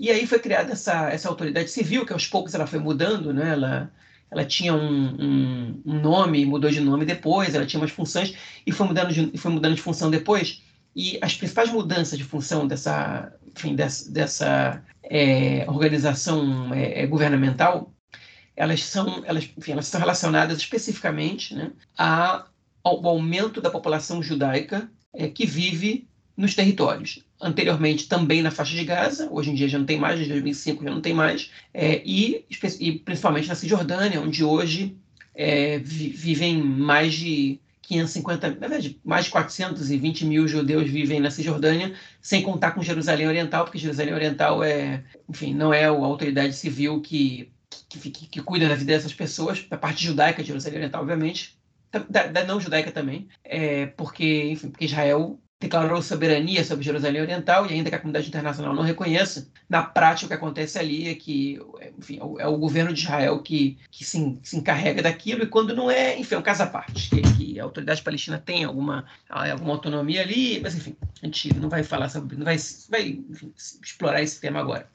E 0.00 0.10
aí 0.10 0.26
foi 0.26 0.38
criada 0.38 0.72
essa, 0.72 1.10
essa 1.10 1.28
autoridade 1.28 1.70
civil, 1.70 2.06
que 2.06 2.12
aos 2.14 2.26
poucos 2.26 2.54
ela 2.54 2.66
foi 2.66 2.78
mudando, 2.78 3.34
né, 3.34 3.52
ela, 3.52 3.92
ela 4.30 4.44
tinha 4.46 4.72
um, 4.74 5.14
um, 5.22 5.82
um 5.84 6.00
nome, 6.00 6.46
mudou 6.46 6.70
de 6.70 6.80
nome 6.80 7.04
depois, 7.04 7.54
ela 7.54 7.66
tinha 7.66 7.78
umas 7.78 7.90
funções 7.90 8.34
e 8.66 8.72
foi 8.72 8.86
mudando 8.86 9.12
de, 9.12 9.36
foi 9.36 9.52
mudando 9.52 9.74
de 9.74 9.82
função 9.82 10.10
depois, 10.10 10.62
e 10.96 11.18
as 11.20 11.34
principais 11.34 11.70
mudanças 11.70 12.18
de 12.18 12.24
função 12.24 12.66
dessa, 12.66 13.30
enfim, 13.54 13.74
dessa, 13.76 14.10
dessa 14.10 14.82
é, 15.02 15.66
organização 15.68 16.72
é, 16.72 17.06
governamental 17.06 17.92
elas 18.56 18.84
são, 18.84 19.22
elas, 19.26 19.48
enfim, 19.56 19.72
elas 19.72 19.86
são 19.86 20.00
relacionadas 20.00 20.58
especificamente 20.58 21.54
né, 21.54 21.72
a, 21.96 22.46
ao 22.82 23.06
aumento 23.06 23.60
da 23.60 23.70
população 23.70 24.22
judaica 24.22 24.90
é, 25.14 25.28
que 25.28 25.46
vive 25.46 26.08
nos 26.36 26.54
territórios. 26.54 27.24
Anteriormente 27.40 28.08
também 28.08 28.42
na 28.42 28.50
faixa 28.50 28.76
de 28.76 28.84
Gaza, 28.84 29.28
hoje 29.30 29.50
em 29.50 29.54
dia 29.54 29.68
já 29.68 29.78
não 29.78 29.86
tem 29.86 29.98
mais, 29.98 30.16
desde 30.16 30.32
2005 30.32 30.84
já 30.84 30.90
não 30.90 31.00
tem 31.00 31.14
mais, 31.14 31.50
é, 31.72 32.02
e, 32.04 32.44
e, 32.80 32.92
principalmente 32.98 33.48
na 33.48 33.54
Cisjordânia, 33.54 34.20
onde 34.20 34.44
hoje 34.44 34.96
é, 35.34 35.78
vivem 35.78 36.62
mais 36.62 37.14
de 37.14 37.58
550, 37.82 38.50
na 38.50 38.68
verdade, 38.68 39.00
mais 39.04 39.24
de 39.24 39.30
420 39.30 40.24
mil 40.26 40.46
judeus 40.46 40.88
vivem 40.88 41.18
na 41.18 41.30
Cisjordânia, 41.30 41.94
sem 42.20 42.42
contar 42.42 42.72
com 42.72 42.82
Jerusalém 42.82 43.26
Oriental, 43.26 43.64
porque 43.64 43.78
Jerusalém 43.78 44.14
Oriental 44.14 44.62
é, 44.62 45.02
enfim, 45.28 45.54
não 45.54 45.72
é 45.72 45.84
a 45.84 45.90
autoridade 45.90 46.54
civil 46.54 47.00
que 47.00 47.50
que, 47.88 48.10
que, 48.10 48.26
que, 48.26 48.42
cuida 48.42 48.68
da 48.68 48.74
vida 48.74 48.92
dessas 48.92 49.12
pessoas, 49.12 49.64
da 49.64 49.76
parte 49.76 50.04
judaica 50.04 50.42
de 50.42 50.48
Jerusalém 50.48 50.78
Oriental, 50.78 51.02
obviamente, 51.02 51.58
da, 52.08 52.26
da 52.26 52.44
não 52.44 52.60
judaica 52.60 52.92
também, 52.92 53.28
é, 53.44 53.86
porque, 53.86 54.44
enfim, 54.50 54.70
porque 54.70 54.84
Israel 54.84 55.40
declarou 55.60 56.00
soberania 56.00 56.64
sobre 56.64 56.82
Jerusalém 56.82 57.20
Oriental 57.20 57.66
e 57.66 57.74
ainda 57.74 57.90
que 57.90 57.94
a 57.94 57.98
comunidade 57.98 58.28
internacional 58.28 58.74
não 58.74 58.82
reconheça, 58.82 59.46
na 59.68 59.82
prática 59.82 60.24
o 60.24 60.28
que 60.28 60.34
acontece 60.34 60.78
ali 60.78 61.08
é 61.08 61.14
que, 61.14 61.60
enfim, 61.98 62.18
é 62.18 62.24
o, 62.24 62.40
é 62.40 62.56
governo 62.58 62.94
de 62.94 63.02
Israel 63.02 63.38
que, 63.42 63.76
que 63.90 64.02
se, 64.02 64.38
se, 64.42 64.56
encarrega 64.56 65.02
daquilo 65.02 65.42
e 65.42 65.46
quando 65.46 65.76
não 65.76 65.90
é, 65.90 66.18
enfim, 66.18 66.34
é 66.34 66.38
um 66.38 66.42
caso 66.42 66.62
à 66.62 66.66
parte, 66.66 67.10
que, 67.10 67.20
que, 67.20 67.60
a 67.60 67.64
autoridade 67.64 68.00
palestina 68.00 68.38
tem 68.38 68.64
alguma, 68.64 69.04
alguma 69.28 69.74
autonomia 69.74 70.22
ali, 70.22 70.60
mas 70.62 70.74
enfim, 70.74 70.96
a 71.22 71.26
gente 71.26 71.54
não 71.54 71.68
vai 71.68 71.82
falar 71.82 72.08
sobre, 72.08 72.36
não 72.36 72.44
vai, 72.46 72.56
vai 72.88 73.20
enfim, 73.28 73.52
explorar 73.54 74.22
esse 74.22 74.40
tema 74.40 74.60
agora, 74.60 74.88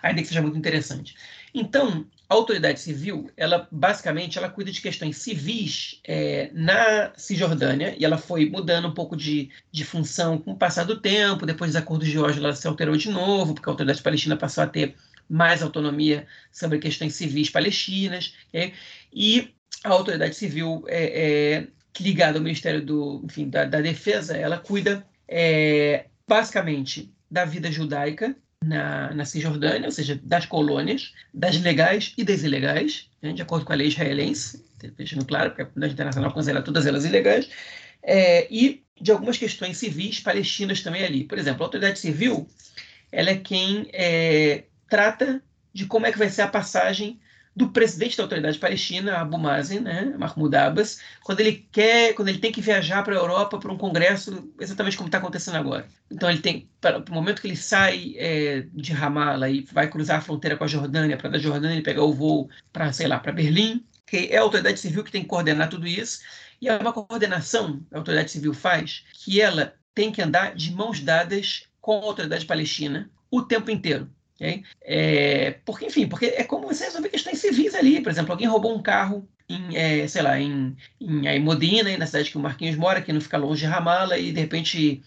ainda 0.00 0.22
que 0.22 0.28
seja 0.28 0.40
muito 0.40 0.56
interessante. 0.56 1.16
Então, 1.52 2.06
a 2.28 2.34
autoridade 2.34 2.80
civil, 2.80 3.30
ela 3.36 3.68
basicamente 3.70 4.38
ela 4.38 4.48
cuida 4.48 4.72
de 4.72 4.80
questões 4.80 5.18
civis 5.18 6.00
é, 6.04 6.50
na 6.54 7.12
Cisjordânia 7.16 7.94
e 7.98 8.04
ela 8.04 8.16
foi 8.16 8.48
mudando 8.48 8.88
um 8.88 8.94
pouco 8.94 9.16
de, 9.16 9.50
de 9.70 9.84
função 9.84 10.38
com 10.38 10.52
o 10.52 10.56
passar 10.56 10.84
do 10.84 11.00
tempo. 11.00 11.44
Depois 11.44 11.72
dos 11.72 11.80
acordos 11.80 12.08
de 12.08 12.18
Oslo, 12.18 12.44
ela 12.44 12.54
se 12.54 12.66
alterou 12.66 12.96
de 12.96 13.10
novo, 13.10 13.54
porque 13.54 13.68
a 13.68 13.72
autoridade 13.72 14.02
palestina 14.02 14.36
passou 14.36 14.64
a 14.64 14.66
ter 14.66 14.94
mais 15.28 15.62
autonomia 15.62 16.26
sobre 16.50 16.78
questões 16.78 17.14
civis 17.14 17.50
palestinas. 17.50 18.34
E 19.12 19.54
a 19.82 19.90
autoridade 19.90 20.34
civil 20.34 20.82
é, 20.88 21.58
é, 21.58 21.68
ligada 22.00 22.38
ao 22.38 22.42
Ministério 22.42 22.84
do, 22.84 23.22
enfim, 23.24 23.48
da, 23.48 23.64
da 23.66 23.80
Defesa, 23.80 24.36
ela 24.36 24.58
cuida 24.58 25.06
é, 25.28 26.06
basicamente 26.26 27.12
da 27.30 27.44
vida 27.44 27.70
judaica 27.70 28.34
na, 28.64 29.12
na 29.14 29.24
Cisjordânia, 29.24 29.86
ou 29.86 29.92
seja, 29.92 30.18
das 30.22 30.46
colônias, 30.46 31.12
das 31.32 31.60
legais 31.60 32.12
e 32.16 32.24
das 32.24 32.42
ilegais, 32.42 33.08
né, 33.22 33.32
de 33.32 33.42
acordo 33.42 33.64
com 33.64 33.72
a 33.72 33.76
lei 33.76 33.88
israelense, 33.88 34.64
deixando 34.96 35.24
claro, 35.24 35.50
porque 35.50 35.62
a 35.62 35.66
comunidade 35.66 35.94
internacional 35.94 36.32
considera 36.32 36.62
todas 36.62 36.86
elas 36.86 37.04
ilegais, 37.04 37.48
é, 38.02 38.46
e 38.50 38.82
de 39.00 39.10
algumas 39.10 39.38
questões 39.38 39.76
civis 39.76 40.20
palestinas 40.20 40.80
também 40.80 41.04
ali. 41.04 41.24
Por 41.24 41.38
exemplo, 41.38 41.62
a 41.62 41.66
autoridade 41.66 41.98
civil 41.98 42.48
ela 43.10 43.30
é 43.30 43.36
quem 43.36 43.88
é, 43.92 44.64
trata 44.88 45.42
de 45.72 45.86
como 45.86 46.06
é 46.06 46.12
que 46.12 46.18
vai 46.18 46.28
ser 46.28 46.42
a 46.42 46.48
passagem 46.48 47.20
do 47.56 47.68
presidente 47.68 48.16
da 48.16 48.24
autoridade 48.24 48.58
palestina, 48.58 49.18
Abu 49.18 49.38
Mazen, 49.38 49.80
né, 49.80 50.14
Mahmoud 50.18 50.56
Abbas, 50.56 51.00
quando 51.22 51.40
ele 51.40 51.66
quer, 51.70 52.12
quando 52.14 52.28
ele 52.28 52.38
tem 52.38 52.50
que 52.50 52.60
viajar 52.60 53.04
para 53.04 53.14
a 53.14 53.18
Europa 53.18 53.58
para 53.58 53.72
um 53.72 53.78
congresso, 53.78 54.52
exatamente 54.58 54.96
como 54.96 55.08
está 55.08 55.18
acontecendo 55.18 55.56
agora. 55.56 55.86
Então 56.10 56.28
ele 56.28 56.40
tem, 56.40 56.68
para 56.80 56.98
o 56.98 57.14
momento 57.14 57.40
que 57.40 57.46
ele 57.46 57.56
sai 57.56 58.14
é, 58.16 58.66
de 58.72 58.92
Ramallah 58.92 59.48
e 59.48 59.62
vai 59.72 59.88
cruzar 59.88 60.18
a 60.18 60.20
fronteira 60.20 60.56
com 60.56 60.64
a 60.64 60.68
Jordânia, 60.68 61.16
para 61.16 61.30
da 61.30 61.38
Jordânia 61.38 61.74
ele 61.74 61.82
pegar 61.82 62.02
o 62.02 62.12
voo 62.12 62.48
para, 62.72 62.92
sei 62.92 63.06
lá, 63.06 63.20
para 63.20 63.32
Berlim, 63.32 63.84
que 64.04 64.28
é 64.32 64.36
a 64.36 64.42
autoridade 64.42 64.80
civil 64.80 65.04
que 65.04 65.12
tem 65.12 65.22
que 65.22 65.28
coordenar 65.28 65.68
tudo 65.68 65.86
isso, 65.86 66.20
e 66.60 66.68
é 66.68 66.76
uma 66.76 66.92
coordenação 66.92 67.80
que 67.88 67.94
a 67.94 67.98
autoridade 67.98 68.30
civil 68.32 68.52
faz, 68.52 69.04
que 69.12 69.40
ela 69.40 69.74
tem 69.94 70.10
que 70.10 70.20
andar 70.20 70.54
de 70.54 70.72
mãos 70.72 71.00
dadas 71.00 71.68
com 71.80 72.00
a 72.00 72.04
autoridade 72.04 72.46
palestina 72.46 73.10
o 73.30 73.42
tempo 73.42 73.70
inteiro. 73.70 74.10
Okay? 74.34 74.64
É, 74.82 75.58
porque, 75.64 75.86
enfim, 75.86 76.06
porque 76.06 76.26
é 76.26 76.44
como 76.44 76.66
você 76.66 76.84
resolver 76.84 77.08
questões 77.08 77.38
civis 77.38 77.74
ali. 77.74 78.00
Por 78.00 78.10
exemplo, 78.10 78.32
alguém 78.32 78.48
roubou 78.48 78.76
um 78.76 78.82
carro 78.82 79.28
em, 79.48 79.76
é, 79.76 80.06
sei 80.08 80.22
lá, 80.22 80.38
em, 80.40 80.76
em 81.00 81.40
Modena, 81.40 81.96
na 81.96 82.06
cidade 82.06 82.30
que 82.30 82.36
o 82.36 82.40
Marquinhos 82.40 82.76
mora, 82.76 83.00
que 83.00 83.12
não 83.12 83.20
fica 83.20 83.36
longe 83.36 83.60
de 83.60 83.66
Ramala, 83.66 84.18
e 84.18 84.32
de 84.32 84.40
repente 84.40 85.02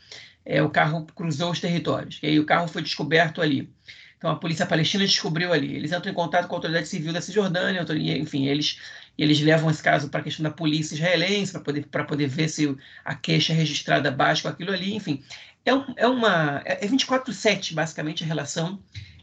é, 0.45 0.61
o 0.61 0.69
carro 0.69 1.05
cruzou 1.15 1.51
os 1.51 1.59
territórios. 1.59 2.19
E 2.23 2.27
aí 2.27 2.39
o 2.39 2.45
carro 2.45 2.67
foi 2.67 2.81
descoberto 2.81 3.41
ali. 3.41 3.69
Então 4.17 4.31
a 4.31 4.35
polícia 4.35 4.65
palestina 4.65 5.05
descobriu 5.05 5.53
ali. 5.53 5.75
Eles 5.75 5.91
entram 5.91 6.11
em 6.11 6.15
contato 6.15 6.47
com 6.47 6.55
a 6.55 6.57
autoridade 6.57 6.87
civil 6.87 7.13
da 7.13 7.21
Cisjordânia, 7.21 7.85
enfim, 8.17 8.47
eles, 8.47 8.79
eles 9.17 9.39
levam 9.41 9.69
esse 9.69 9.83
caso 9.83 10.09
para 10.09 10.21
a 10.21 10.23
questão 10.23 10.43
da 10.43 10.49
polícia 10.49 10.95
israelense, 10.95 11.51
para 11.51 11.61
poder, 11.61 11.85
poder 11.85 12.27
ver 12.27 12.49
se 12.49 12.75
a 13.05 13.13
queixa 13.13 13.53
é 13.53 13.55
registrada 13.55 14.09
abaixo 14.09 14.43
com 14.43 14.49
aquilo 14.49 14.71
ali, 14.71 14.95
enfim. 14.95 15.21
É, 15.65 15.73
um, 15.73 15.85
é 15.97 16.07
uma. 16.07 16.61
É 16.65 16.87
24-7, 16.87 17.73
basicamente, 17.73 18.23
a 18.23 18.27
relação 18.27 18.79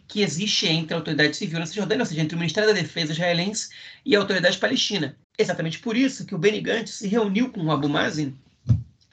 que 0.06 0.22
existe 0.22 0.66
entre 0.66 0.94
a 0.94 0.98
autoridade 0.98 1.36
civil 1.36 1.58
na 1.58 1.66
Cisjordânia, 1.66 2.02
ou 2.02 2.06
seja, 2.06 2.20
entre 2.20 2.36
o 2.36 2.38
Ministério 2.38 2.68
da 2.68 2.80
Defesa 2.80 3.12
israelense 3.12 3.70
e 4.04 4.14
a 4.14 4.18
autoridade 4.18 4.58
palestina. 4.58 5.16
Exatamente 5.36 5.78
por 5.78 5.96
isso 5.96 6.24
que 6.24 6.34
o 6.34 6.38
Benny 6.38 6.60
Gantz 6.60 6.94
se 6.94 7.08
reuniu 7.08 7.50
com 7.50 7.62
o 7.62 7.72
Abu 7.72 7.88
Mazen 7.88 8.36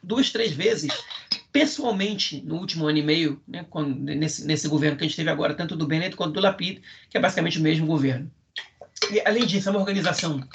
duas, 0.03 0.31
três 0.31 0.51
vezes, 0.51 0.91
pessoalmente, 1.51 2.41
no 2.41 2.55
último 2.55 2.87
ano 2.87 2.97
e 2.97 3.03
meio, 3.03 3.41
né, 3.47 3.65
quando, 3.69 3.97
nesse, 3.99 4.45
nesse 4.45 4.67
governo 4.67 4.97
que 4.97 5.03
a 5.03 5.07
gente 5.07 5.15
teve 5.15 5.29
agora, 5.29 5.53
tanto 5.53 5.75
do 5.75 5.87
Bennett 5.87 6.15
quanto 6.15 6.33
do 6.33 6.39
Lapid, 6.39 6.81
que 7.09 7.17
é 7.17 7.21
basicamente 7.21 7.59
o 7.59 7.61
mesmo 7.61 7.85
governo. 7.85 8.29
E, 9.11 9.21
além 9.25 9.45
disso, 9.45 9.69
é 9.69 9.71
uma 9.71 9.79
organização 9.79 10.45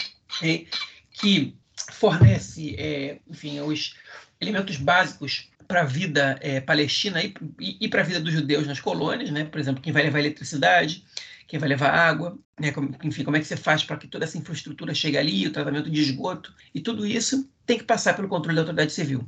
é, 0.42 0.64
que 1.12 1.54
fornece, 1.92 2.74
é, 2.76 3.18
enfim, 3.28 3.60
os 3.60 3.94
elementos 4.40 4.76
básicos 4.76 5.48
para 5.66 5.82
a 5.82 5.84
vida 5.84 6.38
é, 6.40 6.60
palestina 6.60 7.22
e, 7.22 7.34
e, 7.58 7.88
para 7.88 8.00
a 8.00 8.04
vida 8.04 8.20
dos 8.20 8.32
judeus 8.32 8.66
nas 8.66 8.80
colônias, 8.80 9.30
né? 9.30 9.44
Por 9.44 9.60
exemplo, 9.60 9.82
quem 9.82 9.92
vai 9.92 10.02
levar 10.02 10.18
eletricidade, 10.18 11.04
quem 11.46 11.58
vai 11.58 11.68
levar 11.68 11.90
água, 11.90 12.38
né? 12.58 12.72
Como, 12.72 12.94
enfim, 13.02 13.24
como 13.24 13.36
é 13.36 13.40
que 13.40 13.46
você 13.46 13.56
faz 13.56 13.84
para 13.84 13.96
que 13.96 14.08
toda 14.08 14.24
essa 14.24 14.38
infraestrutura 14.38 14.94
chegue 14.94 15.18
ali, 15.18 15.46
o 15.46 15.52
tratamento 15.52 15.90
de 15.90 16.00
esgoto 16.00 16.52
e 16.74 16.80
tudo 16.80 17.06
isso 17.06 17.48
tem 17.64 17.78
que 17.78 17.84
passar 17.84 18.14
pelo 18.14 18.28
controle 18.28 18.56
da 18.56 18.62
autoridade 18.62 18.92
civil. 18.92 19.26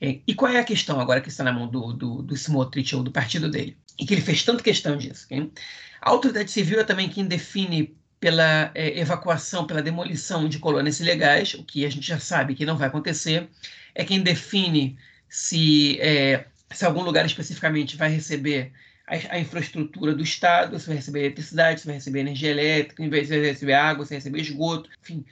E 0.00 0.34
qual 0.34 0.52
é 0.52 0.58
a 0.58 0.64
questão 0.64 1.00
agora 1.00 1.22
que 1.22 1.30
está 1.30 1.42
na 1.42 1.52
mão 1.52 1.66
do, 1.68 1.92
do, 1.92 2.22
do 2.22 2.34
Smotrich 2.34 2.94
ou 2.94 3.02
do 3.02 3.10
partido 3.10 3.50
dele? 3.50 3.78
E 3.98 4.04
que 4.04 4.12
ele 4.12 4.20
fez 4.20 4.42
tanta 4.42 4.62
questão 4.62 4.96
disso. 4.96 5.26
A 6.02 6.10
autoridade 6.10 6.50
civil 6.50 6.78
é 6.78 6.84
também 6.84 7.08
quem 7.08 7.26
define 7.26 7.96
pela 8.20 8.70
é, 8.74 8.98
evacuação, 8.98 9.66
pela 9.66 9.82
demolição 9.82 10.48
de 10.48 10.58
colônias 10.58 11.00
ilegais, 11.00 11.54
o 11.54 11.64
que 11.64 11.84
a 11.84 11.90
gente 11.90 12.06
já 12.06 12.18
sabe 12.18 12.54
que 12.54 12.66
não 12.66 12.76
vai 12.76 12.88
acontecer, 12.88 13.48
é 13.94 14.04
quem 14.04 14.22
define 14.22 14.98
se, 15.28 16.00
é, 16.00 16.46
se 16.72 16.84
algum 16.84 17.02
lugar 17.02 17.24
especificamente 17.26 17.96
vai 17.96 18.10
receber 18.10 18.72
a, 19.06 19.34
a, 19.34 19.38
infraestrutura 19.38 20.14
do 20.14 20.22
Estado, 20.22 20.78
se 20.78 20.86
vai 20.86 20.96
receber 20.96 21.20
eletricidade, 21.20 21.80
se 21.80 21.86
vai 21.86 21.96
receber 21.96 22.20
energia 22.20 22.50
elétrica, 22.50 23.02
se 23.02 23.08
vai 23.08 23.20
receber 23.20 23.74
água, 23.74 24.04
se 24.04 24.10
vai 24.10 24.18
receber 24.18 24.40
esgoto, 24.40 24.90
enfim. 25.02 25.24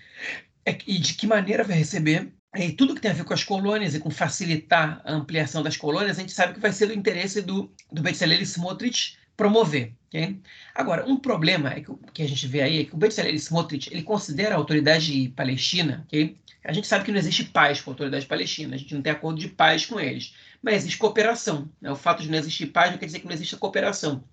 É, 0.64 0.76
e 0.86 0.98
de 0.98 1.14
que 1.14 1.26
maneira 1.26 1.64
vai 1.64 1.76
receber. 1.76 2.32
E 2.56 2.70
tudo 2.70 2.94
que 2.94 3.00
tem 3.00 3.10
a 3.10 3.14
ver 3.14 3.24
com 3.24 3.34
as 3.34 3.42
colônias 3.42 3.94
e 3.94 3.98
com 3.98 4.10
facilitar 4.10 5.02
a 5.04 5.12
ampliação 5.12 5.62
das 5.62 5.76
colônias, 5.76 6.16
a 6.16 6.20
gente 6.20 6.32
sabe 6.32 6.54
que 6.54 6.60
vai 6.60 6.72
ser 6.72 6.86
do 6.86 6.94
interesse 6.94 7.42
do, 7.42 7.72
do 7.90 8.00
Bezalel 8.00 8.40
Smotrich 8.42 9.16
promover. 9.36 9.92
Okay? 10.08 10.40
Agora, 10.74 11.04
um 11.06 11.16
problema 11.16 11.72
é 11.72 11.80
que, 11.80 11.92
que, 12.12 12.22
a 12.22 12.28
gente 12.28 12.46
vê 12.46 12.62
aí 12.62 12.80
é 12.80 12.84
que 12.84 12.94
o 12.94 12.96
Bezalel 12.96 13.34
Smotrich 13.34 13.92
ele 13.92 14.02
considera 14.02 14.54
a 14.54 14.58
autoridade 14.58 15.32
palestina 15.34 16.04
okay? 16.06 16.38
A 16.64 16.72
gente 16.72 16.86
sabe 16.86 17.04
que 17.04 17.12
não 17.12 17.18
existe 17.18 17.44
paz 17.44 17.80
com 17.80 17.90
a 17.90 17.92
autoridade 17.92 18.24
palestina, 18.24 18.74
a 18.74 18.78
gente 18.78 18.94
não 18.94 19.02
tem 19.02 19.12
acordo 19.12 19.38
de 19.38 19.48
paz 19.48 19.84
com 19.84 20.00
eles, 20.00 20.34
mas 20.62 20.76
existe 20.76 20.96
cooperação. 20.96 21.70
Né? 21.80 21.92
O 21.92 21.96
fato 21.96 22.22
de 22.22 22.30
não 22.30 22.38
existir 22.38 22.66
paz 22.66 22.90
não 22.90 22.96
quer 22.96 23.04
dizer 23.04 23.20
que 23.20 23.26
não 23.26 23.34
existe 23.34 23.54
cooperação. 23.56 24.24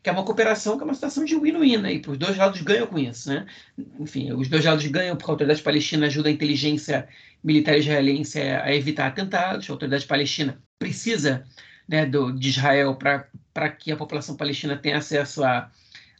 Que 0.00 0.08
é 0.08 0.12
uma 0.12 0.24
cooperação 0.24 0.76
que 0.76 0.82
é 0.82 0.84
uma 0.84 0.94
situação 0.94 1.24
de 1.24 1.34
win-win, 1.34 1.78
né? 1.78 1.94
e 1.94 2.02
os 2.06 2.16
dois 2.16 2.36
lados 2.36 2.62
ganham 2.62 2.86
com 2.86 2.96
isso. 2.96 3.28
Né? 3.28 3.44
Enfim, 3.98 4.32
os 4.32 4.48
dois 4.48 4.64
lados 4.64 4.86
ganham 4.86 5.16
porque 5.16 5.30
a 5.30 5.34
autoridade 5.34 5.62
palestina 5.62 6.06
ajuda 6.06 6.28
a 6.28 6.32
inteligência 6.32 7.08
militar 7.42 7.76
israelense 7.76 8.40
a 8.40 8.72
evitar 8.72 9.08
atentados, 9.08 9.68
a 9.68 9.72
autoridade 9.72 10.06
palestina 10.06 10.62
precisa 10.78 11.44
né, 11.90 12.06
do, 12.06 12.30
de 12.30 12.48
Israel 12.48 12.94
para 12.94 13.68
que 13.70 13.90
a 13.90 13.96
população 13.96 14.36
palestina 14.36 14.76
tenha 14.76 14.98
acesso 14.98 15.42
a, 15.42 15.68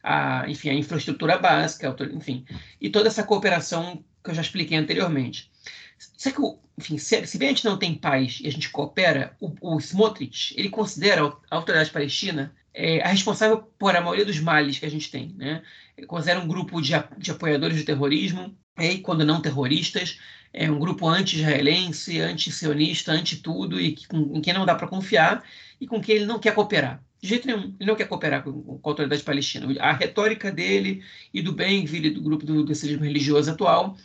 a, 0.03 0.45
enfim, 0.49 0.69
a 0.69 0.75
infraestrutura 0.75 1.39
básica, 1.39 1.95
enfim, 2.13 2.45
e 2.81 2.91
toda 2.91 3.07
essa 3.07 3.23
cooperação 3.23 4.05
que 4.23 4.31
eu 4.31 4.35
já 4.35 4.43
expliquei 4.43 4.77
anteriormente. 4.77 5.49
Será 5.97 6.35
que, 6.35 6.43
enfim, 6.77 6.99
se, 6.99 7.25
se 7.25 7.39
bem 7.39 7.49
a 7.49 7.53
gente 7.53 7.65
não 7.65 7.79
tem 7.79 7.95
paz 7.95 8.41
e 8.43 8.49
a 8.49 8.51
gente 8.51 8.69
coopera, 8.71 9.37
o, 9.41 9.55
o 9.61 9.79
Smotrich, 9.79 10.55
ele 10.59 10.71
considera 10.71 11.23
a 11.49 11.57
autoridade 11.57 11.91
palestina 11.91 12.53
é, 12.75 13.01
a 13.03 13.09
responsável 13.09 13.59
por 13.79 13.95
a 13.95 14.01
maioria 14.01 14.25
dos 14.25 14.41
males 14.41 14.79
que 14.79 14.87
a 14.87 14.91
gente 14.91 15.09
tem. 15.09 15.35
Né? 15.37 15.63
Ele 15.97 16.07
considera 16.07 16.41
um 16.41 16.49
grupo 16.49 16.81
de, 16.81 16.93
de 17.17 17.31
apoiadores 17.31 17.79
do 17.79 17.85
terrorismo, 17.85 18.57
e 18.81 18.99
quando 18.99 19.25
não 19.25 19.41
terroristas, 19.41 20.19
é 20.53 20.71
um 20.71 20.79
grupo 20.79 21.09
anti-israelense, 21.09 22.21
anti-sionista, 22.21 23.13
anti-tudo, 23.13 23.81
e 23.81 23.97
com, 24.07 24.37
em 24.37 24.41
quem 24.41 24.53
não 24.53 24.67
dá 24.67 24.75
para 24.75 24.89
confiar 24.89 25.45
e 25.81 25.87
com 25.87 26.01
quem 26.01 26.17
ele 26.17 26.27
não 26.27 26.39
quer 26.39 26.55
cooperar. 26.55 27.03
De 27.23 27.29
jeito 27.29 27.47
nenhum, 27.47 27.75
ele 27.79 27.89
não 27.89 27.95
quer 27.95 28.09
cooperar 28.09 28.43
com, 28.43 28.53
com 28.63 28.89
a 28.89 28.91
autoridade 28.91 29.23
palestina. 29.23 29.67
A 29.81 29.93
retórica 29.93 30.51
dele 30.51 31.03
e 31.33 31.43
do 31.43 31.53
bem 31.53 31.85
e 31.85 32.11
do 32.11 32.23
grupo 32.23 32.45
do, 32.45 32.65
do 32.65 32.73
religioso 32.73 33.51
atual 33.51 33.97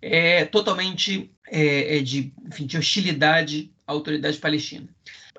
é 0.00 0.44
totalmente 0.44 1.30
é, 1.50 1.98
é 1.98 2.00
de, 2.00 2.32
enfim, 2.46 2.66
de 2.66 2.78
hostilidade 2.78 3.72
à 3.86 3.92
autoridade 3.92 4.38
palestina. 4.38 4.88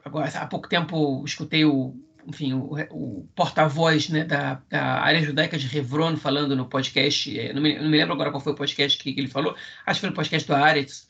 Agora, 0.03 0.29
há 0.29 0.45
pouco 0.45 0.67
tempo 0.67 1.23
escutei 1.25 1.63
o, 1.63 1.95
enfim, 2.27 2.53
o, 2.53 2.75
o 2.91 3.27
porta-voz 3.35 4.09
né, 4.09 4.23
da, 4.23 4.61
da, 4.69 5.01
área 5.01 5.21
judaica 5.21 5.57
de 5.57 5.77
Hebron 5.77 6.17
falando 6.17 6.55
no 6.55 6.65
podcast, 6.65 7.39
é, 7.39 7.53
não, 7.53 7.61
me, 7.61 7.77
não, 7.77 7.89
me, 7.89 7.97
lembro 7.97 8.13
agora 8.13 8.31
qual 8.31 8.41
foi 8.41 8.53
o 8.53 8.55
podcast 8.55 8.97
que, 8.97 9.13
que 9.13 9.19
ele 9.19 9.27
falou, 9.27 9.55
acho 9.85 9.99
que 9.99 10.01
foi 10.01 10.09
no 10.09 10.15
podcast 10.15 10.47
do 10.47 10.55
Aretz, 10.55 11.07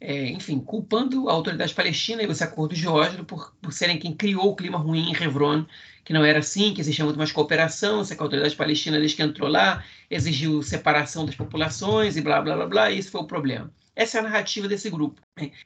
é, 0.00 0.28
enfim, 0.28 0.60
culpando 0.60 1.28
a 1.28 1.32
autoridade 1.32 1.72
palestina 1.72 2.22
e 2.22 2.26
esse 2.26 2.44
acordo 2.44 2.74
de 2.74 2.86
Oslo 2.86 3.24
por, 3.24 3.54
por 3.62 3.72
serem 3.72 3.98
quem 3.98 4.14
criou 4.14 4.50
o 4.50 4.56
clima 4.56 4.76
ruim 4.76 5.10
em 5.10 5.22
Hebron, 5.22 5.64
que 6.04 6.12
não 6.12 6.24
era 6.24 6.40
assim, 6.40 6.74
que 6.74 6.80
existia 6.80 7.04
muito 7.04 7.16
mais 7.16 7.32
cooperação, 7.32 8.04
que 8.04 8.12
a 8.12 8.22
autoridade 8.22 8.54
palestina, 8.54 8.98
desde 8.98 9.16
que 9.16 9.22
entrou 9.22 9.48
lá, 9.48 9.82
exigiu 10.10 10.62
separação 10.62 11.24
das 11.24 11.34
populações 11.34 12.16
e 12.16 12.20
blá, 12.20 12.42
blá, 12.42 12.54
blá, 12.54 12.66
blá, 12.66 12.90
e 12.90 12.98
isso 12.98 13.10
foi 13.10 13.22
o 13.22 13.26
problema. 13.26 13.72
Essa 13.96 14.18
é 14.18 14.20
a 14.20 14.24
narrativa 14.24 14.68
desse 14.68 14.90
grupo. 14.90 15.22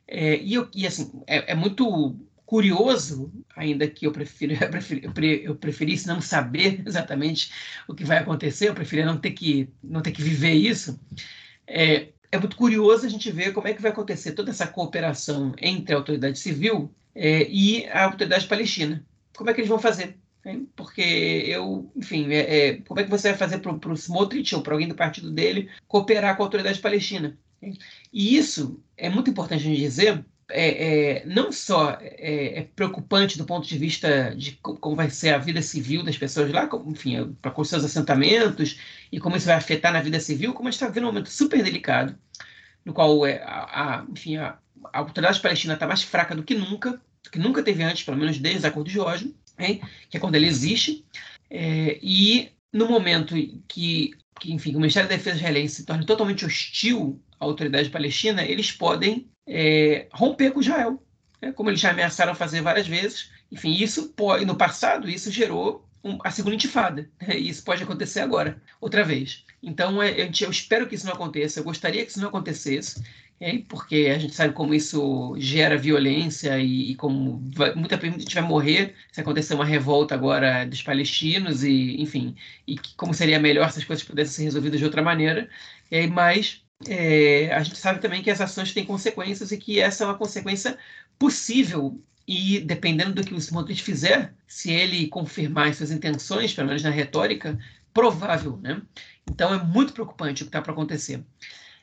É, 0.07 0.37
e, 0.37 0.55
eu, 0.55 0.69
e, 0.75 0.87
assim, 0.87 1.11
é, 1.27 1.53
é, 1.53 1.55
muito 1.55 2.15
curioso, 2.49 3.31
ainda 3.55 3.87
que 3.87 4.07
eu, 4.07 4.11
prefiro, 4.11 4.55
eu, 4.59 4.71
preferi, 4.71 5.45
eu 5.45 5.55
preferisse 5.55 6.07
não 6.07 6.19
saber 6.19 6.83
exatamente 6.89 7.53
o 7.87 7.95
que 7.95 8.05
vai 8.05 8.17
acontecer, 8.17 8.71
eu 8.71 8.75
preferia 8.75 9.05
não 9.05 9.19
ter 9.19 9.33
que, 9.33 9.69
não 9.85 10.01
ter 10.01 10.13
que 10.13 10.23
viver 10.23 10.55
isso, 10.55 10.99
é, 11.67 12.09
é 12.33 12.39
muito 12.39 12.57
curioso 12.57 13.05
a 13.05 13.09
gente 13.11 13.31
ver 13.31 13.53
como 13.53 13.69
é 13.69 13.75
que 13.75 13.83
vai 13.83 13.91
acontecer 13.91 14.33
toda 14.33 14.51
essa 14.51 14.67
cooperação 14.67 15.53
entre 15.61 15.95
a 15.95 15.99
autoridade 15.99 16.39
civil 16.39 16.91
é, 17.15 17.47
e 17.51 17.85
a 17.89 18.05
autoridade 18.05 18.47
palestina. 18.47 19.05
Como 19.37 19.51
é 19.51 19.53
que 19.53 19.61
eles 19.61 19.69
vão 19.69 19.79
fazer? 19.79 20.17
Porque 20.75 21.03
eu, 21.03 21.93
enfim, 21.95 22.33
é, 22.33 22.69
é, 22.69 22.75
como 22.81 22.99
é 22.99 23.05
que 23.05 23.11
você 23.11 23.29
vai 23.29 23.39
fazer 23.39 23.59
para 23.59 23.93
o 23.93 23.95
Smotrich 23.95 24.55
ou 24.55 24.63
para 24.63 24.73
alguém 24.73 24.89
do 24.89 24.95
partido 24.95 25.31
dele 25.31 25.69
cooperar 25.87 26.35
com 26.35 26.43
a 26.43 26.47
autoridade 26.47 26.81
palestina? 26.81 27.39
E 28.11 28.39
isso 28.39 28.83
é 28.97 29.11
muito 29.11 29.29
importante 29.29 29.61
a 29.61 29.65
gente 29.65 29.81
dizer, 29.81 30.25
é, 30.51 31.19
é, 31.19 31.27
não 31.27 31.53
só 31.53 31.91
é, 32.01 32.61
é, 32.61 32.63
preocupante 32.75 33.37
do 33.37 33.45
ponto 33.45 33.67
de 33.69 33.77
vista 33.77 34.35
de 34.35 34.53
como 34.63 34.97
vai 34.97 35.11
ser 35.11 35.31
a 35.35 35.39
vida 35.39 35.61
civil 35.61 36.03
das 36.03 36.17
pessoas 36.17 36.51
lá, 36.51 36.67
como, 36.67 36.91
enfim, 36.91 37.33
para 37.43 37.51
com 37.51 37.63
seus 37.65 37.85
assentamentos 37.85 38.79
e 39.13 39.21
como 39.21 39.37
isso 39.37 39.47
vai 39.47 39.57
afetar 39.57 39.93
na 39.93 40.01
vida 40.01 40.19
civil, 40.21 40.55
como 40.55 40.69
a 40.69 40.71
gente 40.71 40.77
está 40.77 40.89
vivendo 40.89 41.05
um 41.05 41.09
momento 41.09 41.31
super 41.31 41.63
delicado, 41.63 42.19
no 42.85 42.95
qual 42.95 43.27
é, 43.27 43.43
a, 43.43 44.01
a 44.01 44.07
enfim, 44.11 44.37
a, 44.39 44.59
a 44.93 44.99
autoridade 44.99 45.41
palestina 45.41 45.75
está 45.75 45.87
mais 45.87 46.03
fraca 46.03 46.35
do 46.35 46.43
que 46.43 46.55
nunca, 46.55 46.93
do 47.23 47.31
que 47.31 47.39
nunca 47.39 47.63
teve 47.63 47.83
antes, 47.83 48.03
pelo 48.03 48.17
menos 48.17 48.39
desde 48.39 48.65
o 48.65 48.69
Acordo 48.69 48.91
de 48.91 49.01
Oslo, 49.01 49.35
hein, 49.59 49.83
que 50.09 50.17
é 50.17 50.21
quando 50.21 50.37
ele 50.37 50.47
existe, 50.47 51.05
é, 51.51 51.99
e 52.03 52.53
no 52.73 52.89
momento 52.89 53.35
que, 53.67 54.15
que, 54.41 54.53
enfim, 54.53 54.75
o 54.75 54.81
Ministério 54.81 55.09
da 55.09 55.17
Defesa 55.17 55.37
israelense 55.37 55.77
se 55.77 55.85
torna 55.85 56.07
totalmente 56.07 56.45
hostil 56.45 57.21
à 57.39 57.45
autoridade 57.45 57.91
palestina, 57.91 58.45
eles 58.45 58.73
podem 58.73 59.29
é, 59.47 60.07
romper 60.13 60.53
com 60.53 60.61
Israel, 60.61 61.03
né? 61.41 61.53
como 61.53 61.71
eles 61.71 61.81
já 61.81 61.91
ameaçaram 61.91 62.35
fazer 62.35 62.61
várias 62.61 62.87
vezes. 62.87 63.31
Enfim, 63.51 63.73
isso 63.73 64.09
pode, 64.11 64.45
no 64.45 64.57
passado, 64.57 65.09
isso 65.09 65.31
gerou 65.31 65.89
um, 66.05 66.19
a 66.23 66.31
segunda 66.31 66.55
intifada. 66.55 67.09
Né? 67.21 67.39
E 67.39 67.49
isso 67.49 67.65
pode 67.65 67.83
acontecer 67.83 68.21
agora, 68.21 68.61
outra 68.81 69.05
vez. 69.05 69.45
Então, 69.63 70.03
é, 70.03 70.21
eu, 70.21 70.31
eu, 70.41 70.51
espero 70.51 70.87
que 70.87 70.95
isso 70.95 71.07
não 71.07 71.15
aconteça, 71.15 71.61
eu 71.61 71.65
gostaria 71.65 72.05
que 72.05 72.11
isso 72.11 72.21
não 72.21 72.29
acontecesse, 72.29 73.03
é, 73.41 73.59
porque 73.69 74.13
a 74.15 74.19
gente 74.19 74.35
sabe 74.35 74.53
como 74.53 74.75
isso 74.75 75.35
gera 75.39 75.77
violência 75.77 76.59
e, 76.59 76.91
e 76.91 76.95
como 76.97 77.43
vai, 77.55 77.75
muita, 77.75 77.97
gente 78.01 78.35
vai 78.35 78.43
morrer 78.43 78.95
se 79.13 79.21
acontecer 79.21 79.55
uma 79.55 79.65
revolta 79.65 80.15
agora 80.15 80.65
dos 80.65 80.83
palestinos, 80.83 81.63
e 81.65 82.01
enfim, 82.01 82.35
e 82.67 82.77
como 82.97 83.15
seria 83.15 83.39
melhor 83.39 83.71
se 83.71 83.79
as 83.79 83.85
coisas 83.85 84.05
pudessem 84.05 84.35
ser 84.35 84.45
resolvidas 84.45 84.79
de 84.79 84.85
outra 84.85 85.03
maneira. 85.03 85.49
É, 85.91 86.07
mas 86.07 86.63
é, 86.87 87.53
a 87.53 87.63
gente 87.63 87.77
sabe 87.77 88.01
também 88.01 88.23
que 88.23 88.31
as 88.31 88.41
ações 88.41 88.73
têm 88.73 88.85
consequências 88.85 89.51
e 89.51 89.59
que 89.59 89.81
essa 89.81 90.05
é 90.05 90.07
uma 90.07 90.19
consequência 90.19 90.79
possível 91.19 92.01
e 92.27 92.61
dependendo 92.61 93.15
do 93.15 93.25
que 93.25 93.33
o 93.33 93.39
Smotrich 93.39 93.83
fizer, 93.83 94.35
se 94.47 94.71
ele 94.71 95.09
confirmar 95.09 95.75
suas 95.75 95.91
intenções, 95.91 96.53
pelo 96.53 96.69
menos 96.69 96.83
na 96.83 96.91
retórica, 96.91 97.59
provável, 97.93 98.59
né? 98.59 98.83
Então 99.29 99.53
é 99.55 99.63
muito 99.63 99.95
preocupante 99.95 100.43
o 100.43 100.45
que 100.45 100.51
está 100.51 100.61
para 100.61 100.73
acontecer. 100.73 101.25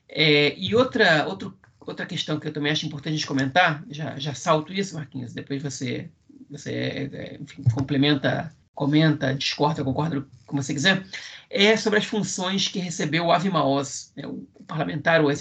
É, 0.08 0.56
e 0.58 0.76
outra, 0.76 1.26
outro, 1.28 1.58
outra 1.80 2.06
questão 2.06 2.39
que 2.39 2.48
eu 2.48 2.54
também 2.54 2.72
acho 2.72 2.86
importante 2.86 3.14
a 3.14 3.18
gente 3.18 3.28
comentar, 3.28 3.84
já, 3.89 4.18
já 4.20 4.36
salto 4.36 4.72
isso, 4.72 4.96
Marquinhos, 4.96 5.34
depois 5.34 5.64
você, 5.64 6.10
você 6.50 6.72
é, 6.72 7.38
enfim, 7.41 7.64
complementa, 7.74 8.56
comenta, 8.76 9.34
discorda, 9.34 9.84
concorda, 9.84 10.26
como 10.45 10.61
você 10.61 10.73
quiser, 10.73 11.03
é 11.49 11.76
sobre 11.78 11.99
as 11.99 12.05
funções 12.05 12.67
que 12.67 12.80
recebeu 12.80 13.26
o 13.26 13.32
Avi 13.32 13.49
Maoz, 13.49 14.11
né, 14.15 14.28
o, 14.28 14.45
parlamentar, 14.67 15.23
o, 15.23 15.28
o, 15.28 15.32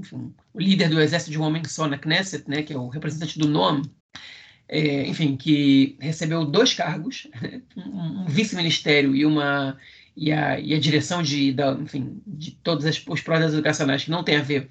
enfim, 0.00 0.32
o, 0.52 0.60
líder 0.60 0.88
do 0.88 1.00
exército 1.00 1.32
de 1.32 1.38
um 1.38 1.42
homem 1.42 1.64
só 1.64 1.86
na 1.86 1.98
Knesset, 1.98 2.48
né, 2.48 2.62
que 2.62 2.72
é 2.72 2.78
o 2.78 2.88
representante 2.88 3.38
do 3.38 3.48
nome, 3.48 3.90
é, 4.68 5.06
enfim, 5.06 5.36
que 5.36 5.98
recebeu 6.00 6.44
dois 6.44 6.72
cargos, 6.72 7.28
um, 7.76 8.22
um 8.22 8.26
vice-ministério 8.26 9.14
e 9.14 9.26
uma 9.26 9.76
e 10.16 10.32
a, 10.32 10.60
e 10.60 10.72
a 10.72 10.78
direção 10.78 11.22
de, 11.22 11.52
da, 11.52 11.72
enfim, 11.72 12.22
de 12.26 12.52
todos 12.52 12.86
as, 12.86 13.02
os 13.06 13.20
projetos 13.20 13.54
educacionais 13.54 14.04
que 14.04 14.10
não 14.10 14.22
tem 14.22 14.36
a 14.36 14.42
ver 14.42 14.70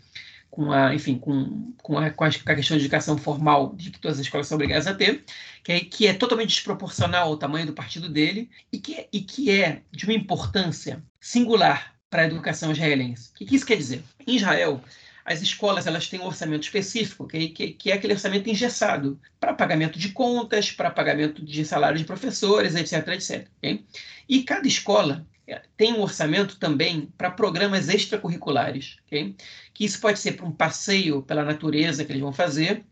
com 0.53 0.71
a, 0.71 0.93
enfim, 0.93 1.17
com, 1.17 1.73
com, 1.81 1.97
a, 1.97 2.11
com 2.11 2.23
a 2.23 2.29
questão 2.29 2.77
de 2.77 2.83
educação 2.83 3.17
formal 3.17 3.73
de 3.75 3.89
que 3.89 3.99
todas 3.99 4.19
as 4.19 4.25
escolas 4.27 4.45
são 4.45 4.55
obrigadas 4.55 4.85
a 4.85 4.93
ter, 4.93 5.23
que 5.63 5.71
é, 5.71 5.79
que 5.79 6.05
é 6.05 6.13
totalmente 6.13 6.49
desproporcional 6.49 7.29
ao 7.29 7.37
tamanho 7.37 7.65
do 7.65 7.73
partido 7.73 8.07
dele 8.07 8.51
e 8.71 8.77
que, 8.77 9.07
e 9.11 9.21
que 9.21 9.49
é 9.49 9.81
de 9.91 10.05
uma 10.05 10.13
importância 10.13 11.03
singular 11.19 11.95
para 12.07 12.21
a 12.21 12.25
educação 12.25 12.71
israelense. 12.71 13.31
O 13.31 13.33
que, 13.33 13.45
que 13.45 13.55
isso 13.55 13.65
quer 13.65 13.77
dizer? 13.77 14.03
Em 14.27 14.35
Israel, 14.35 14.79
as 15.25 15.41
escolas 15.41 15.87
elas 15.87 16.07
têm 16.07 16.19
um 16.19 16.25
orçamento 16.27 16.61
específico, 16.61 17.27
que, 17.27 17.49
que, 17.49 17.71
que 17.71 17.89
é 17.89 17.95
aquele 17.95 18.13
orçamento 18.13 18.47
engessado, 18.47 19.19
para 19.39 19.55
pagamento 19.55 19.97
de 19.97 20.09
contas, 20.09 20.71
para 20.71 20.91
pagamento 20.91 21.43
de 21.43 21.65
salário 21.65 21.97
de 21.97 22.05
professores, 22.05 22.75
etc, 22.75 23.07
etc. 23.07 23.47
Okay? 23.57 23.83
E 24.29 24.43
cada 24.43 24.67
escola 24.67 25.25
é, 25.25 25.32
tem 25.75 25.93
um 25.93 26.01
orçamento 26.01 26.57
também 26.57 27.11
para 27.17 27.29
programas 27.29 27.89
extracurriculares, 27.89 28.97
okay? 29.05 29.35
que 29.73 29.83
isso 29.83 29.99
pode 29.99 30.19
ser 30.19 30.33
para 30.33 30.45
um 30.45 30.51
passeio 30.51 31.21
pela 31.21 31.43
natureza 31.43 32.05
que 32.05 32.11
eles 32.11 32.21
vão 32.21 32.31
fazer, 32.31 32.83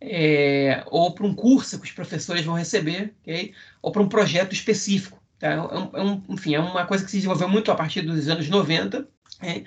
é, 0.00 0.84
ou 0.86 1.14
para 1.14 1.26
um 1.26 1.34
curso 1.34 1.78
que 1.78 1.86
os 1.86 1.92
professores 1.92 2.44
vão 2.44 2.54
receber, 2.54 3.14
okay? 3.22 3.54
ou 3.80 3.90
para 3.90 4.02
um 4.02 4.08
projeto 4.08 4.52
específico. 4.52 5.22
Tá? 5.38 5.52
É 5.52 5.98
é 5.98 6.02
um, 6.02 6.22
enfim, 6.28 6.54
é 6.54 6.60
uma 6.60 6.86
coisa 6.86 7.04
que 7.04 7.10
se 7.10 7.16
desenvolveu 7.16 7.48
muito 7.48 7.70
a 7.70 7.74
partir 7.74 8.02
dos 8.02 8.28
anos 8.28 8.48
90, 8.48 9.08
é, 9.40 9.64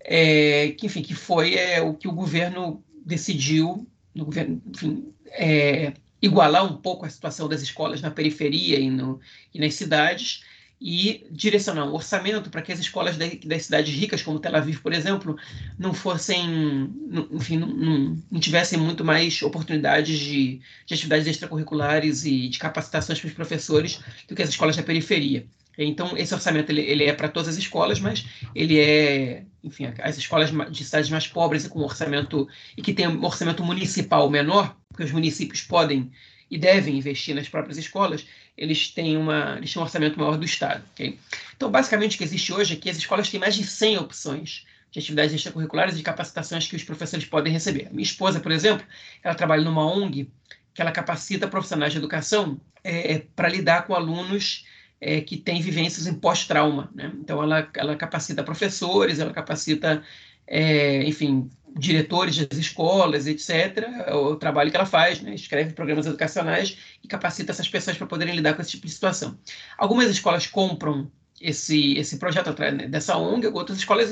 é, 0.00 0.68
que, 0.72 0.86
enfim, 0.86 1.02
que 1.02 1.14
foi 1.14 1.54
é, 1.54 1.82
o 1.82 1.94
que 1.94 2.08
o 2.08 2.12
governo 2.12 2.82
decidiu, 3.04 3.86
no 4.14 4.24
governo, 4.24 4.62
enfim, 4.66 5.12
é, 5.26 5.92
igualar 6.20 6.64
um 6.64 6.76
pouco 6.76 7.04
a 7.04 7.10
situação 7.10 7.48
das 7.48 7.62
escolas 7.62 8.00
na 8.00 8.10
periferia 8.10 8.78
e, 8.78 8.88
no, 8.88 9.20
e 9.52 9.60
nas 9.60 9.74
cidades, 9.74 10.42
e 10.86 11.26
direcionar 11.30 11.86
um 11.86 11.94
orçamento 11.94 12.50
para 12.50 12.60
que 12.60 12.70
as 12.70 12.78
escolas 12.78 13.16
das 13.16 13.62
cidades 13.62 13.94
ricas, 13.94 14.20
como 14.20 14.38
Tel 14.38 14.54
Aviv, 14.54 14.80
por 14.82 14.92
exemplo, 14.92 15.34
não 15.78 15.94
fossem, 15.94 16.92
enfim, 17.32 17.56
não, 17.56 17.68
não, 17.68 18.22
não 18.30 18.38
tivessem 18.38 18.78
muito 18.78 19.02
mais 19.02 19.40
oportunidades 19.40 20.18
de, 20.18 20.60
de, 20.84 20.92
atividades 20.92 21.26
extracurriculares 21.26 22.26
e 22.26 22.48
de 22.48 22.58
capacitações 22.58 23.18
para 23.18 23.28
os 23.28 23.32
professores 23.32 23.98
do 24.28 24.34
que 24.34 24.42
as 24.42 24.50
escolas 24.50 24.76
da 24.76 24.82
periferia. 24.82 25.46
Então, 25.78 26.18
esse 26.18 26.34
orçamento 26.34 26.68
ele, 26.68 26.82
ele 26.82 27.04
é 27.04 27.14
para 27.14 27.30
todas 27.30 27.48
as 27.48 27.56
escolas, 27.56 27.98
mas 27.98 28.26
ele 28.54 28.78
é, 28.78 29.42
enfim, 29.64 29.86
as 30.02 30.18
escolas 30.18 30.50
de 30.70 30.84
cidades 30.84 31.08
mais 31.08 31.26
pobres 31.26 31.64
e 31.64 31.70
com 31.70 31.80
orçamento 31.80 32.46
e 32.76 32.82
que 32.82 32.92
tem 32.92 33.08
um 33.08 33.24
orçamento 33.24 33.64
municipal 33.64 34.28
menor, 34.28 34.76
porque 34.90 35.04
os 35.04 35.12
municípios 35.12 35.62
podem 35.62 36.12
e 36.50 36.58
devem 36.58 36.98
investir 36.98 37.34
nas 37.34 37.48
próprias 37.48 37.78
escolas, 37.78 38.26
eles 38.56 38.88
têm, 38.88 39.16
uma, 39.16 39.54
eles 39.56 39.72
têm 39.72 39.80
um 39.80 39.84
orçamento 39.84 40.18
maior 40.18 40.36
do 40.36 40.44
Estado. 40.44 40.84
Okay? 40.92 41.18
Então, 41.56 41.70
basicamente, 41.70 42.14
o 42.14 42.18
que 42.18 42.24
existe 42.24 42.52
hoje 42.52 42.74
é 42.74 42.76
que 42.76 42.88
as 42.88 42.96
escolas 42.96 43.28
têm 43.28 43.40
mais 43.40 43.54
de 43.54 43.64
100 43.64 43.98
opções 43.98 44.66
de 44.90 45.00
atividades 45.00 45.34
extracurriculares 45.34 45.94
e 45.94 45.98
de 45.98 46.02
capacitações 46.04 46.68
que 46.68 46.76
os 46.76 46.84
professores 46.84 47.24
podem 47.24 47.52
receber. 47.52 47.88
Minha 47.90 48.04
esposa, 48.04 48.38
por 48.38 48.52
exemplo, 48.52 48.86
ela 49.22 49.34
trabalha 49.34 49.64
numa 49.64 49.84
ONG 49.84 50.30
que 50.72 50.80
ela 50.80 50.92
capacita 50.92 51.48
profissionais 51.48 51.92
de 51.92 51.98
educação 51.98 52.60
é, 52.82 53.22
para 53.34 53.48
lidar 53.48 53.86
com 53.86 53.94
alunos 53.94 54.64
é, 55.00 55.20
que 55.20 55.36
têm 55.36 55.60
vivências 55.60 56.06
em 56.06 56.14
pós-trauma. 56.14 56.90
Né? 56.94 57.12
Então, 57.20 57.42
ela, 57.42 57.68
ela 57.74 57.96
capacita 57.96 58.42
professores, 58.42 59.18
ela 59.18 59.32
capacita, 59.32 60.02
é, 60.46 61.02
enfim, 61.04 61.50
diretores 61.76 62.36
das 62.46 62.58
escolas, 62.58 63.26
etc., 63.26 63.84
é 64.06 64.14
o 64.14 64.36
trabalho 64.36 64.70
que 64.70 64.76
ela 64.76 64.86
faz, 64.86 65.20
né? 65.20 65.34
escreve 65.34 65.72
programas 65.72 66.06
educacionais 66.06 66.78
e 67.02 67.08
capacita 67.08 67.52
essas 67.52 67.68
pessoas 67.68 67.96
para 67.96 68.06
poderem 68.06 68.34
lidar 68.34 68.54
com 68.54 68.62
esse 68.62 68.72
tipo 68.72 68.86
de 68.86 68.92
situação. 68.92 69.36
Algumas 69.76 70.08
escolas 70.08 70.46
compram 70.46 71.10
esse, 71.40 71.94
esse 71.98 72.18
projeto 72.18 72.54
dessa 72.88 73.16
ONG, 73.16 73.48
outras 73.48 73.78
escolas 73.78 74.10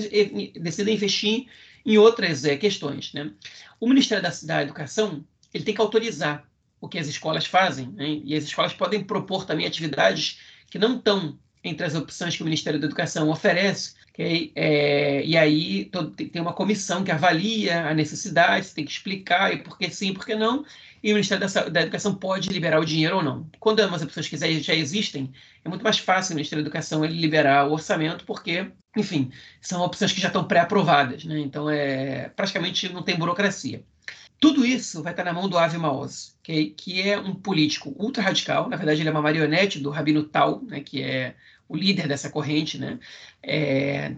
decidem 0.61 0.95
investir 0.95 1.47
em 1.87 1.99
outras 1.99 2.45
é, 2.45 2.57
questões. 2.57 3.13
Né? 3.13 3.31
O 3.81 3.89
Ministério 3.89 4.23
da, 4.23 4.33
da 4.43 4.63
Educação 4.63 5.25
ele 5.55 5.65
tem 5.65 5.75
que 5.75 5.81
autorizar 5.81 6.45
o 6.81 6.89
que 6.89 6.99
as 6.99 7.07
escolas 7.07 7.47
fazem, 7.47 7.89
né? 7.93 8.21
e 8.25 8.35
as 8.35 8.45
escolas 8.45 8.73
podem 8.73 9.05
propor 9.05 9.45
também 9.47 9.67
atividades 9.67 10.41
que 10.69 10.79
não 10.79 10.97
estão 10.97 11.39
entre 11.63 11.87
as 11.87 11.95
opções 11.95 12.37
que 12.37 12.43
o 12.43 12.45
Ministério 12.45 12.81
da 12.81 12.87
Educação 12.87 13.31
oferece, 13.31 13.95
Okay? 14.13 14.53
É, 14.55 15.25
e 15.25 15.37
aí 15.37 15.87
todo, 15.87 16.11
tem 16.11 16.41
uma 16.41 16.53
comissão 16.53 17.03
que 17.03 17.11
avalia 17.11 17.89
a 17.89 17.95
necessidade, 17.95 18.75
tem 18.75 18.85
que 18.85 18.93
explicar 18.93 19.53
e 19.55 19.63
por 19.63 19.79
que 19.79 19.91
sim, 19.91 20.13
por 20.13 20.27
que 20.27 20.35
não, 20.35 20.65
e 21.03 21.11
o 21.11 21.15
Ministério 21.15 21.47
da, 21.47 21.69
da 21.69 21.83
Educação 21.83 22.15
pode 22.15 22.51
liberar 22.51 22.79
o 22.79 22.85
dinheiro 22.85 23.17
ou 23.17 23.23
não. 23.23 23.51
Quando 23.59 23.81
as 23.81 24.03
opções 24.03 24.29
que 24.29 24.37
já 24.37 24.75
existem, 24.75 25.33
é 25.65 25.69
muito 25.69 25.83
mais 25.83 25.99
fácil 25.99 26.33
o 26.33 26.37
Ministério 26.37 26.63
da 26.63 26.69
Educação 26.69 27.05
ele 27.05 27.19
liberar 27.19 27.67
o 27.67 27.73
orçamento, 27.73 28.25
porque, 28.25 28.71
enfim, 28.97 29.31
são 29.61 29.83
opções 29.83 30.13
que 30.13 30.21
já 30.21 30.29
estão 30.29 30.45
pré-aprovadas, 30.45 31.25
né? 31.25 31.41
então 31.41 31.69
é, 31.69 32.29
praticamente 32.37 32.93
não 32.93 33.03
tem 33.03 33.19
burocracia. 33.19 33.83
Tudo 34.39 34.67
isso 34.67 35.03
vai 35.03 35.13
estar 35.13 35.25
na 35.25 35.33
mão 35.33 35.49
do 35.49 35.57
Avi 35.57 35.79
Maoz, 35.79 36.37
que, 36.43 36.67
que 36.71 37.01
é 37.01 37.19
um 37.19 37.35
político 37.35 37.95
ultra 37.97 38.23
radical, 38.23 38.69
na 38.69 38.77
verdade 38.77 39.01
ele 39.01 39.09
é 39.09 39.13
uma 39.13 39.23
marionete 39.23 39.79
do 39.79 39.89
Rabino 39.89 40.25
Tal, 40.25 40.61
né, 40.63 40.81
que 40.81 41.01
é 41.01 41.37
o 41.69 41.77
líder 41.77 42.09
dessa 42.09 42.31
corrente, 42.31 42.79
né, 42.79 42.99
é, 43.43 44.15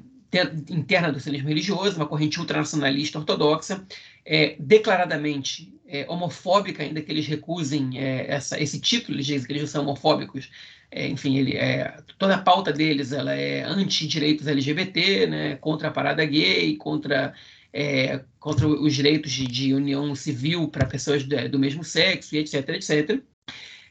interna 0.70 1.12
do 1.12 1.20
sionismo 1.20 1.49
religioso, 1.49 1.97
uma 1.97 2.07
corrente 2.07 2.40
ultranacionalista 2.40 3.18
ortodoxa, 3.18 3.84
é, 4.24 4.57
declaradamente 4.59 5.72
é, 5.86 6.07
homofóbica, 6.09 6.82
ainda 6.82 7.01
que 7.01 7.12
eles 7.12 7.26
recusem 7.26 7.99
é, 7.99 8.26
essa, 8.28 8.61
esse 8.61 8.80
título, 8.80 9.16
eles 9.16 9.26
dizem 9.26 9.47
que 9.47 9.53
eles 9.53 9.70
são 9.70 9.82
homofóbicos, 9.82 10.51
é, 10.90 11.09
enfim, 11.09 11.36
ele, 11.36 11.57
é, 11.57 11.97
toda 12.18 12.36
a 12.36 12.42
pauta 12.42 12.72
deles 12.72 13.12
ela 13.12 13.32
é 13.34 13.62
anti-direitos 13.62 14.47
LGBT, 14.47 15.26
né, 15.26 15.57
contra 15.57 15.88
a 15.88 15.90
parada 15.90 16.24
gay, 16.24 16.76
contra, 16.76 17.34
é, 17.72 18.20
contra 18.38 18.66
os 18.66 18.95
direitos 18.95 19.30
de, 19.30 19.47
de 19.47 19.74
união 19.74 20.14
civil 20.14 20.68
para 20.68 20.86
pessoas 20.86 21.22
do, 21.24 21.49
do 21.49 21.59
mesmo 21.59 21.84
sexo, 21.84 22.34
etc, 22.36 22.68
etc. 22.70 23.22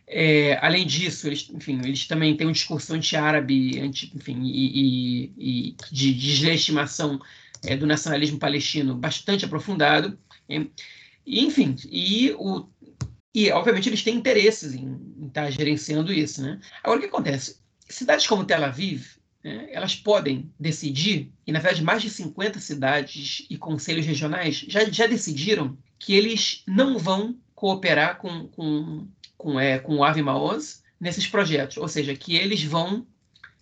É, 0.05 0.57
além 0.61 0.85
disso, 0.85 1.27
eles, 1.27 1.49
enfim, 1.49 1.79
eles 1.83 2.05
também 2.07 2.35
têm 2.35 2.47
um 2.47 2.51
discurso 2.51 2.93
anti-árabe, 2.93 3.79
anti, 3.79 4.11
enfim, 4.15 4.41
e, 4.43 4.81
e, 4.81 5.33
e 5.37 5.75
de, 5.91 6.13
de 6.13 6.31
deslegitimação 6.31 7.19
é, 7.63 7.75
do 7.77 7.87
nacionalismo 7.87 8.37
palestino 8.37 8.95
bastante 8.95 9.45
aprofundado. 9.45 10.17
E, 10.49 11.45
enfim, 11.45 11.75
e, 11.89 12.31
o, 12.37 12.67
e 13.33 13.49
obviamente 13.51 13.89
eles 13.89 14.03
têm 14.03 14.15
interesses 14.15 14.73
em, 14.73 14.99
estar 15.25 15.49
gerenciando 15.49 16.11
isso. 16.11 16.41
Né? 16.41 16.59
Agora, 16.83 16.99
o 16.99 17.01
que 17.01 17.07
acontece? 17.07 17.57
Cidades 17.89 18.27
como 18.27 18.45
Tel 18.45 18.63
Aviv, 18.63 19.05
né, 19.43 19.67
elas 19.71 19.95
podem 19.95 20.51
decidir, 20.59 21.31
e 21.45 21.51
na 21.51 21.59
verdade 21.59 21.83
mais 21.83 22.01
de 22.01 22.09
50 22.09 22.59
cidades 22.59 23.45
e 23.49 23.57
conselhos 23.57 24.05
regionais 24.05 24.65
já, 24.67 24.85
já 24.85 25.07
decidiram 25.07 25.77
que 25.99 26.13
eles 26.13 26.63
não 26.67 26.97
vão 26.97 27.37
cooperar 27.55 28.17
com, 28.17 28.47
com 28.47 29.07
com, 29.43 29.59
é, 29.59 29.77
com 29.77 29.97
o 29.97 30.03
Ave 30.03 30.21
Maoz 30.21 30.81
nesses 30.99 31.27
projetos, 31.27 31.75
ou 31.75 31.87
seja, 31.87 32.15
que 32.15 32.35
eles 32.35 32.63
vão, 32.63 33.05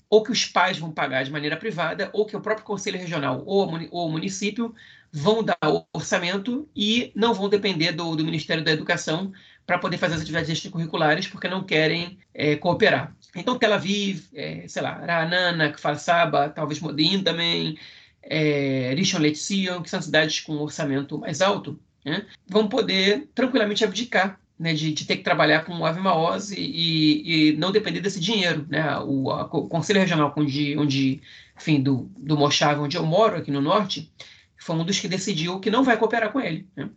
ou 0.08 0.24
que 0.24 0.32
os 0.32 0.46
pais 0.46 0.78
vão 0.78 0.92
pagar 0.92 1.24
de 1.24 1.32
maneira 1.32 1.58
privada, 1.58 2.12
ou 2.14 2.26
que 2.26 2.38
o 2.38 2.42
próprio 2.42 2.66
Conselho 2.66 3.00
Regional 3.00 3.44
ou, 3.46 3.68
ou 3.90 4.08
o 4.08 4.12
município 4.12 4.74
vão 5.12 5.44
dar 5.44 5.58
o 5.66 5.84
orçamento 5.92 6.70
e 6.76 7.12
não 7.16 7.34
vão 7.34 7.50
depender 7.50 7.92
do, 7.92 8.16
do 8.16 8.24
Ministério 8.24 8.64
da 8.64 8.72
Educação 8.72 9.34
para 9.66 9.80
poder 9.80 9.98
fazer 9.98 10.16
as 10.16 10.22
atividades 10.22 10.50
extracurriculares, 10.50 11.28
porque 11.28 11.48
não 11.48 11.64
querem 11.64 12.20
é, 12.34 12.56
cooperar. 12.56 13.16
Então, 13.36 13.58
Tel 13.58 13.74
Aviv, 13.74 14.28
é, 14.34 14.68
sei 14.68 14.82
lá, 14.82 14.94
Ra'anana, 14.94 15.72
Kfar 15.72 15.98
Saba, 15.98 16.50
talvez 16.50 16.80
Modin 16.80 17.24
também, 17.24 17.78
é, 18.22 18.94
Rishon 18.96 19.20
LeZion, 19.20 19.82
que 19.82 19.90
são 19.90 20.02
cidades 20.02 20.42
com 20.42 20.54
orçamento 20.58 21.18
mais 21.18 21.42
alto, 21.42 21.80
né, 22.06 22.26
vão 22.48 22.68
poder 22.68 23.30
tranquilamente 23.34 23.84
abdicar 23.84 24.40
né, 24.62 24.76
de, 24.76 24.94
de, 24.94 25.06
ter 25.06 25.18
que 25.18 25.24
trabalhar 25.24 25.66
com 25.66 25.84
Ave 25.84 26.00
Maoz 26.00 26.52
e, 26.52 26.60
e, 26.60 27.58
não 27.58 27.72
depender 27.72 28.00
desse 28.00 28.20
dinheiro. 28.20 28.68
Né? 28.70 28.98
O, 29.00 29.32
a, 29.32 29.42
o 29.46 29.68
Conselho 29.68 30.00
Regional 30.00 30.32
onde, 30.38 30.78
onde 30.78 31.22
enfim, 31.58 31.82
do, 31.82 32.08
do 32.16 32.38
Mojave, 32.38 32.80
onde 32.80 32.96
eu 32.96 33.04
moro, 33.04 33.38
aqui 33.38 33.50
no 33.50 33.60
norte, 33.60 34.12
foi 34.58 34.76
um 34.76 34.86
dos 34.86 35.00
que 35.00 35.08
decidiu 35.08 35.60
que 35.60 35.72
não 35.72 35.84
vai 35.84 35.98
cooperar 35.98 36.32
com 36.32 36.40
ele. 36.40 36.68
Né? 36.76 36.90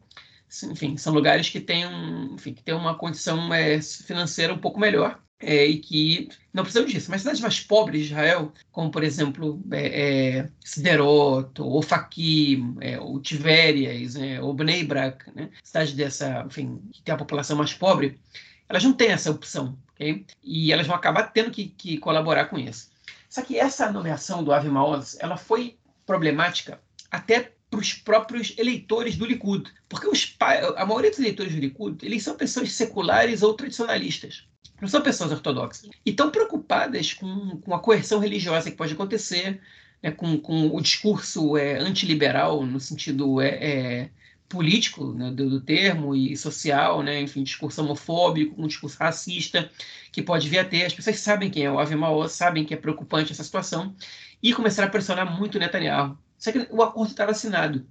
enfim, 0.70 0.96
são 0.98 1.14
lugares 1.14 1.48
que 1.48 1.58
têm, 1.58 1.86
um, 1.86 2.34
enfim, 2.34 2.52
que 2.52 2.62
têm 2.62 2.74
uma 2.74 2.94
condição 2.94 3.52
é, 3.52 3.80
financeira 3.80 4.52
um 4.52 4.58
pouco 4.58 4.78
melhor 4.78 5.18
é, 5.40 5.66
e 5.66 5.78
que 5.78 6.28
não 6.52 6.62
precisam 6.62 6.86
disso. 6.86 7.10
Mas 7.10 7.22
cidades 7.22 7.40
mais 7.40 7.60
pobres 7.60 8.02
de 8.02 8.12
Israel, 8.12 8.52
como 8.72 8.90
por 8.90 9.02
exemplo 9.02 9.62
é, 9.70 10.38
é, 10.38 10.48
Siderot, 10.64 11.60
ou 11.60 11.82
Fakim, 11.82 12.76
é, 12.80 12.98
ou 12.98 13.20
Tivérias, 13.20 14.14
né, 14.14 14.40
ou 14.40 14.54
Bnei 14.54 14.84
Brak, 14.84 15.30
né, 15.34 15.50
cidades 15.62 15.92
dessa, 15.92 16.44
enfim, 16.46 16.80
que 16.92 17.02
tem 17.02 17.14
a 17.14 17.18
população 17.18 17.56
mais 17.56 17.74
pobre, 17.74 18.18
elas 18.68 18.84
não 18.84 18.92
têm 18.92 19.10
essa 19.10 19.30
opção, 19.30 19.78
ok? 19.90 20.24
E 20.42 20.72
elas 20.72 20.86
vão 20.86 20.96
acabar 20.96 21.24
tendo 21.24 21.50
que, 21.50 21.68
que 21.68 21.98
colaborar 21.98 22.46
com 22.46 22.58
isso. 22.58 22.90
Só 23.28 23.42
que 23.42 23.58
essa 23.58 23.90
nomeação 23.92 24.42
do 24.42 24.52
Avi 24.52 24.68
Maoz, 24.68 25.16
ela 25.20 25.36
foi 25.36 25.76
problemática 26.06 26.80
até 27.10 27.52
para 27.68 27.80
os 27.80 27.92
próprios 27.92 28.54
eleitores 28.56 29.16
do 29.16 29.26
Likud, 29.26 29.68
porque 29.88 30.06
os, 30.06 30.36
a 30.76 30.86
maioria 30.86 31.10
dos 31.10 31.18
eleitores 31.18 31.52
do 31.52 31.60
Likud, 31.60 32.04
eles 32.04 32.22
são 32.22 32.36
pessoas 32.36 32.72
seculares 32.72 33.42
ou 33.42 33.54
tradicionalistas 33.54 34.46
não 34.80 34.88
são 34.88 35.02
pessoas 35.02 35.32
ortodoxas. 35.32 35.88
E 36.04 36.10
estão 36.10 36.30
preocupadas 36.30 37.12
com, 37.14 37.58
com 37.58 37.74
a 37.74 37.78
coerção 37.78 38.18
religiosa 38.18 38.70
que 38.70 38.76
pode 38.76 38.92
acontecer, 38.92 39.60
né, 40.02 40.10
com, 40.10 40.38
com 40.38 40.68
o 40.74 40.80
discurso 40.80 41.56
é, 41.56 41.78
antiliberal, 41.78 42.64
no 42.66 42.80
sentido 42.80 43.40
é, 43.40 43.48
é 43.48 44.10
político 44.48 45.12
né, 45.12 45.30
do, 45.30 45.48
do, 45.48 45.60
termo 45.60 46.14
e 46.14 46.36
social, 46.36 47.02
né, 47.02 47.20
enfim, 47.20 47.42
discurso 47.42 47.82
homofóbico, 47.82 48.62
um 48.62 48.66
discurso 48.66 48.98
racista 48.98 49.70
que 50.12 50.22
pode 50.22 50.48
vir 50.48 50.58
a 50.58 50.64
ter. 50.64 50.84
As 50.84 50.94
pessoas 50.94 51.18
sabem 51.18 51.50
quem 51.50 51.64
é 51.64 51.70
o 51.70 51.98
Maoz, 51.98 52.32
sabem 52.32 52.64
que 52.64 52.74
é 52.74 52.76
preocupante 52.76 53.32
essa 53.32 53.42
situação 53.42 53.94
e 54.42 54.52
começaram 54.52 54.88
a 54.88 54.90
pressionar 54.90 55.38
muito 55.38 55.58
Netanyahu. 55.58 56.18
Só 56.38 56.52
que 56.52 56.66
o 56.70 56.82
acordo 56.82 57.10
estava 57.10 57.30
assinado. 57.30 57.86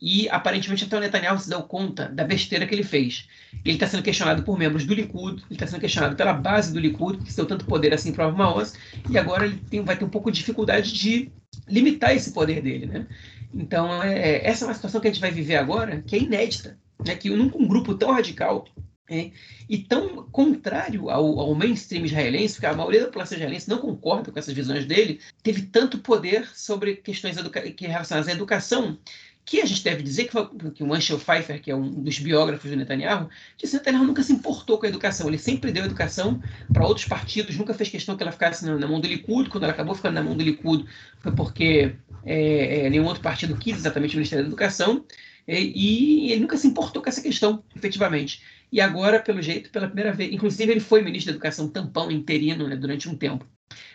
E 0.00 0.28
aparentemente 0.30 0.84
até 0.84 0.96
o 0.96 1.00
Netanyahu 1.00 1.38
se 1.38 1.48
deu 1.48 1.62
conta 1.62 2.08
da 2.08 2.24
besteira 2.24 2.66
que 2.66 2.74
ele 2.74 2.82
fez. 2.82 3.28
Ele 3.64 3.74
está 3.74 3.86
sendo 3.86 4.02
questionado 4.02 4.42
por 4.42 4.58
membros 4.58 4.86
do 4.86 4.94
Likud, 4.94 5.42
ele 5.42 5.44
está 5.50 5.66
sendo 5.66 5.80
questionado 5.80 6.16
pela 6.16 6.32
base 6.32 6.72
do 6.72 6.80
Likud, 6.80 7.22
que 7.22 7.34
deu 7.34 7.44
tanto 7.44 7.66
poder 7.66 7.92
assim 7.92 8.12
para 8.12 8.26
o 8.26 8.36
Maoz, 8.36 8.74
e 9.10 9.18
agora 9.18 9.44
ele 9.44 9.58
tem, 9.68 9.84
vai 9.84 9.96
ter 9.96 10.04
um 10.04 10.10
pouco 10.10 10.30
de 10.30 10.38
dificuldade 10.38 10.92
de 10.92 11.30
limitar 11.68 12.14
esse 12.14 12.32
poder 12.32 12.62
dele. 12.62 12.86
Né? 12.86 13.06
Então, 13.52 14.02
é, 14.02 14.46
essa 14.46 14.64
é 14.64 14.68
uma 14.68 14.74
situação 14.74 15.00
que 15.00 15.08
a 15.08 15.10
gente 15.10 15.20
vai 15.20 15.30
viver 15.30 15.56
agora, 15.56 16.02
que 16.02 16.16
é 16.16 16.20
inédita. 16.20 16.78
Né? 17.04 17.14
Que 17.14 17.28
nunca 17.30 17.58
um 17.58 17.68
grupo 17.68 17.94
tão 17.94 18.12
radical 18.12 18.66
é, 19.10 19.32
e 19.68 19.78
tão 19.78 20.24
contrário 20.30 21.10
ao, 21.10 21.40
ao, 21.40 21.54
mainstream 21.54 22.04
israelense, 22.04 22.54
porque 22.54 22.66
a 22.66 22.74
maioria 22.74 23.00
da 23.00 23.06
população 23.06 23.36
israelense 23.36 23.68
não 23.68 23.78
concorda 23.78 24.30
com 24.30 24.38
essas 24.38 24.54
visões 24.54 24.86
dele, 24.86 25.20
teve 25.42 25.62
tanto 25.62 25.98
poder 25.98 26.48
sobre 26.54 26.94
questões 26.96 27.36
que 27.76 27.86
relacionadas 27.86 28.28
à 28.28 28.32
educação 28.32 28.96
que 29.44 29.60
a 29.60 29.66
gente 29.66 29.82
deve 29.82 30.02
dizer 30.02 30.28
que, 30.28 30.70
que 30.70 30.84
o 30.84 30.94
Anshel 30.94 31.18
Pfeiffer, 31.18 31.60
que 31.60 31.70
é 31.70 31.76
um 31.76 31.90
dos 31.90 32.18
biógrafos 32.18 32.70
do 32.70 32.76
Netanyahu, 32.76 33.28
disse 33.56 33.72
que 33.72 33.78
Netanyahu 33.78 34.04
nunca 34.04 34.22
se 34.22 34.32
importou 34.32 34.78
com 34.78 34.86
a 34.86 34.88
educação. 34.88 35.28
Ele 35.28 35.38
sempre 35.38 35.72
deu 35.72 35.84
educação 35.84 36.40
para 36.72 36.86
outros 36.86 37.06
partidos, 37.06 37.56
nunca 37.56 37.74
fez 37.74 37.88
questão 37.88 38.16
que 38.16 38.22
ela 38.22 38.32
ficasse 38.32 38.64
na, 38.64 38.76
na, 38.76 38.86
mão 38.86 39.00
do 39.00 39.08
Likud. 39.08 39.50
Quando 39.50 39.64
ela 39.64 39.72
acabou 39.72 39.94
ficando 39.94 40.14
na 40.14 40.22
mão 40.22 40.36
do 40.36 40.44
Likud, 40.44 40.84
foi 41.20 41.32
porque 41.32 41.96
é, 42.24 42.86
é, 42.86 42.90
nenhum 42.90 43.06
outro 43.06 43.22
partido 43.22 43.56
quis 43.56 43.76
exatamente 43.76 44.14
o 44.14 44.18
Ministério 44.18 44.44
da 44.44 44.48
Educação. 44.48 45.04
E, 45.48 46.28
e 46.28 46.32
ele 46.32 46.42
nunca 46.42 46.56
se 46.56 46.66
importou 46.66 47.02
com 47.02 47.08
essa 47.08 47.22
questão, 47.22 47.64
efetivamente. 47.74 48.42
E 48.70 48.80
agora, 48.80 49.18
pelo 49.18 49.42
jeito, 49.42 49.70
pela 49.70 49.86
primeira 49.86 50.12
vez, 50.12 50.32
inclusive 50.32 50.70
ele 50.70 50.80
foi 50.80 51.02
ministro 51.02 51.32
da 51.32 51.36
Educação 51.36 51.68
tampão 51.68 52.10
interino 52.10 52.68
né, 52.68 52.76
durante 52.76 53.08
um 53.08 53.16
tempo. 53.16 53.44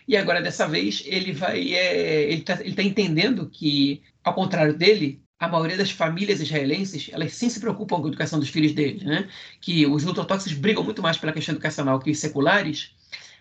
E 0.07 0.15
agora, 0.17 0.41
dessa 0.41 0.67
vez, 0.67 1.03
ele 1.05 1.31
vai. 1.31 1.73
É, 1.73 2.23
ele 2.23 2.41
está 2.41 2.57
tá 2.57 2.83
entendendo 2.83 3.49
que, 3.49 4.01
ao 4.23 4.33
contrário 4.33 4.77
dele, 4.77 5.24
a 5.39 5.47
maioria 5.47 5.77
das 5.77 5.91
famílias 5.91 6.39
israelenses, 6.39 7.09
elas 7.11 7.33
sim 7.33 7.49
se 7.49 7.59
preocupam 7.59 7.97
com 7.99 8.05
a 8.05 8.07
educação 8.07 8.39
dos 8.39 8.49
filhos 8.49 8.73
deles, 8.73 9.03
né? 9.03 9.27
Que 9.59 9.85
os 9.85 10.05
ortodoxos 10.05 10.53
brigam 10.53 10.83
muito 10.83 11.01
mais 11.01 11.17
pela 11.17 11.33
questão 11.33 11.53
educacional 11.53 11.99
que 11.99 12.11
os 12.11 12.19
seculares, 12.19 12.95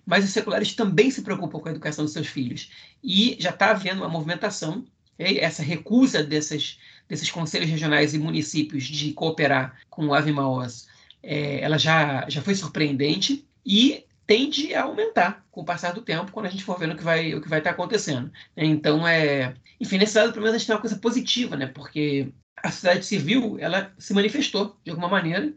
mas 0.05 0.25
os 0.25 0.31
seculares 0.31 0.75
também 0.75 1.11
se 1.11 1.23
preocupam 1.23 1.61
com 1.61 1.69
a 1.69 1.73
educação 1.73 2.05
dos 2.05 2.13
seus 2.13 2.27
filhos. 2.27 2.71
E 3.03 3.37
já 3.39 3.51
está 3.51 3.71
havendo 3.71 4.03
uma 4.03 4.09
movimentação, 4.09 4.85
essa 5.19 5.63
recusa 5.63 6.23
desses, 6.23 6.79
desses 7.09 7.31
conselhos 7.31 7.71
regionais 7.71 8.13
e 8.13 8.19
municípios 8.19 8.85
de 8.85 9.13
cooperar 9.13 9.79
com 9.89 10.07
o 10.09 10.15
Ave 10.15 10.33
Maoz, 10.33 10.89
é, 11.23 11.61
ela 11.61 11.79
já, 11.79 12.29
já 12.29 12.43
foi 12.43 12.55
surpreendente 12.55 13.47
e 13.65 14.05
tende 14.27 14.75
a 14.75 14.85
aumentar 14.85 15.45
com 15.51 15.61
o 15.61 15.65
passar 15.65 15.93
do 15.93 16.03
tempo, 16.03 16.33
quando 16.33 16.47
a 16.47 16.51
gente 16.51 16.65
for 16.65 16.79
vendo 16.79 16.95
o 16.95 16.97
que 16.97 17.05
vai 17.05 17.35
o 17.35 17.41
que 17.41 17.49
vai 17.49 17.59
estar 17.59 17.71
acontecendo. 17.71 18.31
Então, 18.57 19.07
é, 19.07 19.55
enfim, 19.81 19.99
nesse 19.99 20.17
lado, 20.19 20.33
pelo 20.33 20.43
menos, 20.43 20.57
a 20.57 20.59
gente 20.59 20.67
tem 20.67 20.75
uma 20.75 20.81
coisa 20.81 20.97
positiva, 20.97 21.57
né? 21.57 21.67
Porque 21.67 22.33
a 22.57 22.71
sociedade 22.71 23.05
civil, 23.05 23.57
ela 23.61 23.93
se 23.99 24.15
manifestou 24.15 24.77
de 24.85 24.91
alguma 24.91 25.09
maneira 25.09 25.53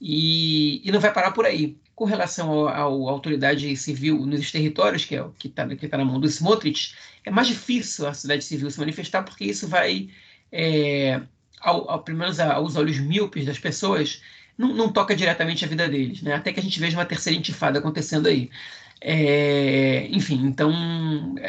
e, 0.00 0.86
e 0.86 0.90
não 0.90 1.00
vai 1.00 1.12
parar 1.12 1.32
por 1.32 1.46
aí. 1.46 1.78
Com 1.94 2.04
relação 2.06 2.66
à 2.66 2.78
autoridade 2.78 3.76
civil 3.76 4.24
nos 4.24 4.50
territórios, 4.50 5.04
que 5.04 5.14
é 5.14 5.22
o 5.22 5.30
que 5.32 5.48
está 5.48 5.66
que 5.68 5.86
tá 5.86 5.98
na 5.98 6.04
mão 6.04 6.18
do 6.18 6.26
Smotrich, 6.26 6.94
é 7.24 7.30
mais 7.30 7.46
difícil 7.46 8.06
a 8.06 8.14
sociedade 8.14 8.42
civil 8.42 8.70
se 8.70 8.78
manifestar, 8.80 9.22
porque 9.22 9.44
isso 9.44 9.68
vai, 9.68 10.08
é, 10.50 11.20
ao, 11.60 11.90
ao, 11.90 12.02
pelo 12.02 12.18
menos 12.18 12.40
aos 12.40 12.76
olhos 12.76 12.98
míopes 12.98 13.44
das 13.44 13.58
pessoas, 13.58 14.22
não, 14.60 14.74
não, 14.74 14.92
toca 14.92 15.16
diretamente 15.16 15.64
a 15.64 15.68
vida 15.68 15.88
deles, 15.88 16.20
né? 16.20 16.34
Até 16.34 16.52
que 16.52 16.60
a 16.60 16.62
gente 16.62 16.78
veja 16.78 16.96
uma 16.98 17.06
terceira 17.06 17.38
intifada 17.38 17.78
acontecendo 17.78 18.28
aí. 18.28 18.50
É, 19.00 20.06
enfim, 20.10 20.44
então 20.44 20.70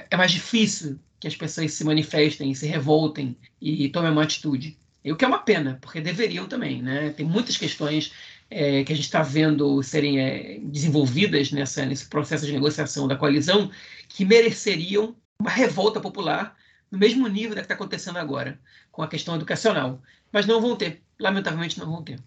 é 0.09 0.15
mais 0.15 0.31
difícil 0.31 0.97
que 1.19 1.27
as 1.27 1.35
pessoas 1.35 1.73
se 1.73 1.83
manifestem, 1.83 2.53
se 2.55 2.65
revoltem 2.65 3.35
e 3.61 3.89
tomem 3.89 4.11
uma 4.11 4.23
atitude. 4.23 4.77
E 5.03 5.11
o 5.11 5.17
que 5.17 5.25
é 5.25 5.27
uma 5.27 5.39
pena, 5.39 5.77
porque 5.81 5.99
deveriam 5.99 6.47
também, 6.47 6.81
né? 6.81 7.09
Tem 7.09 7.25
muitas 7.25 7.57
questões 7.57 8.13
é, 8.49 8.83
que 8.83 8.93
a 8.93 8.95
gente 8.95 9.05
está 9.05 9.21
vendo 9.21 9.83
serem 9.83 10.19
é, 10.19 10.59
desenvolvidas 10.63 11.51
nessa, 11.51 11.85
nesse 11.85 12.07
processo 12.07 12.45
de 12.45 12.53
negociação 12.53 13.07
da 13.07 13.17
coalizão 13.17 13.69
que 14.07 14.23
mereceriam 14.23 15.15
uma 15.39 15.49
revolta 15.49 15.99
popular 15.99 16.55
no 16.89 16.97
mesmo 16.97 17.27
nível 17.27 17.55
da 17.55 17.61
que 17.61 17.65
está 17.65 17.73
acontecendo 17.73 18.17
agora, 18.17 18.59
com 18.91 19.01
a 19.01 19.07
questão 19.07 19.35
educacional. 19.35 20.01
Mas 20.31 20.45
não 20.45 20.61
vão 20.61 20.75
ter, 20.77 21.01
lamentavelmente 21.19 21.77
não 21.77 21.91
vão 21.91 22.03
ter. 22.03 22.19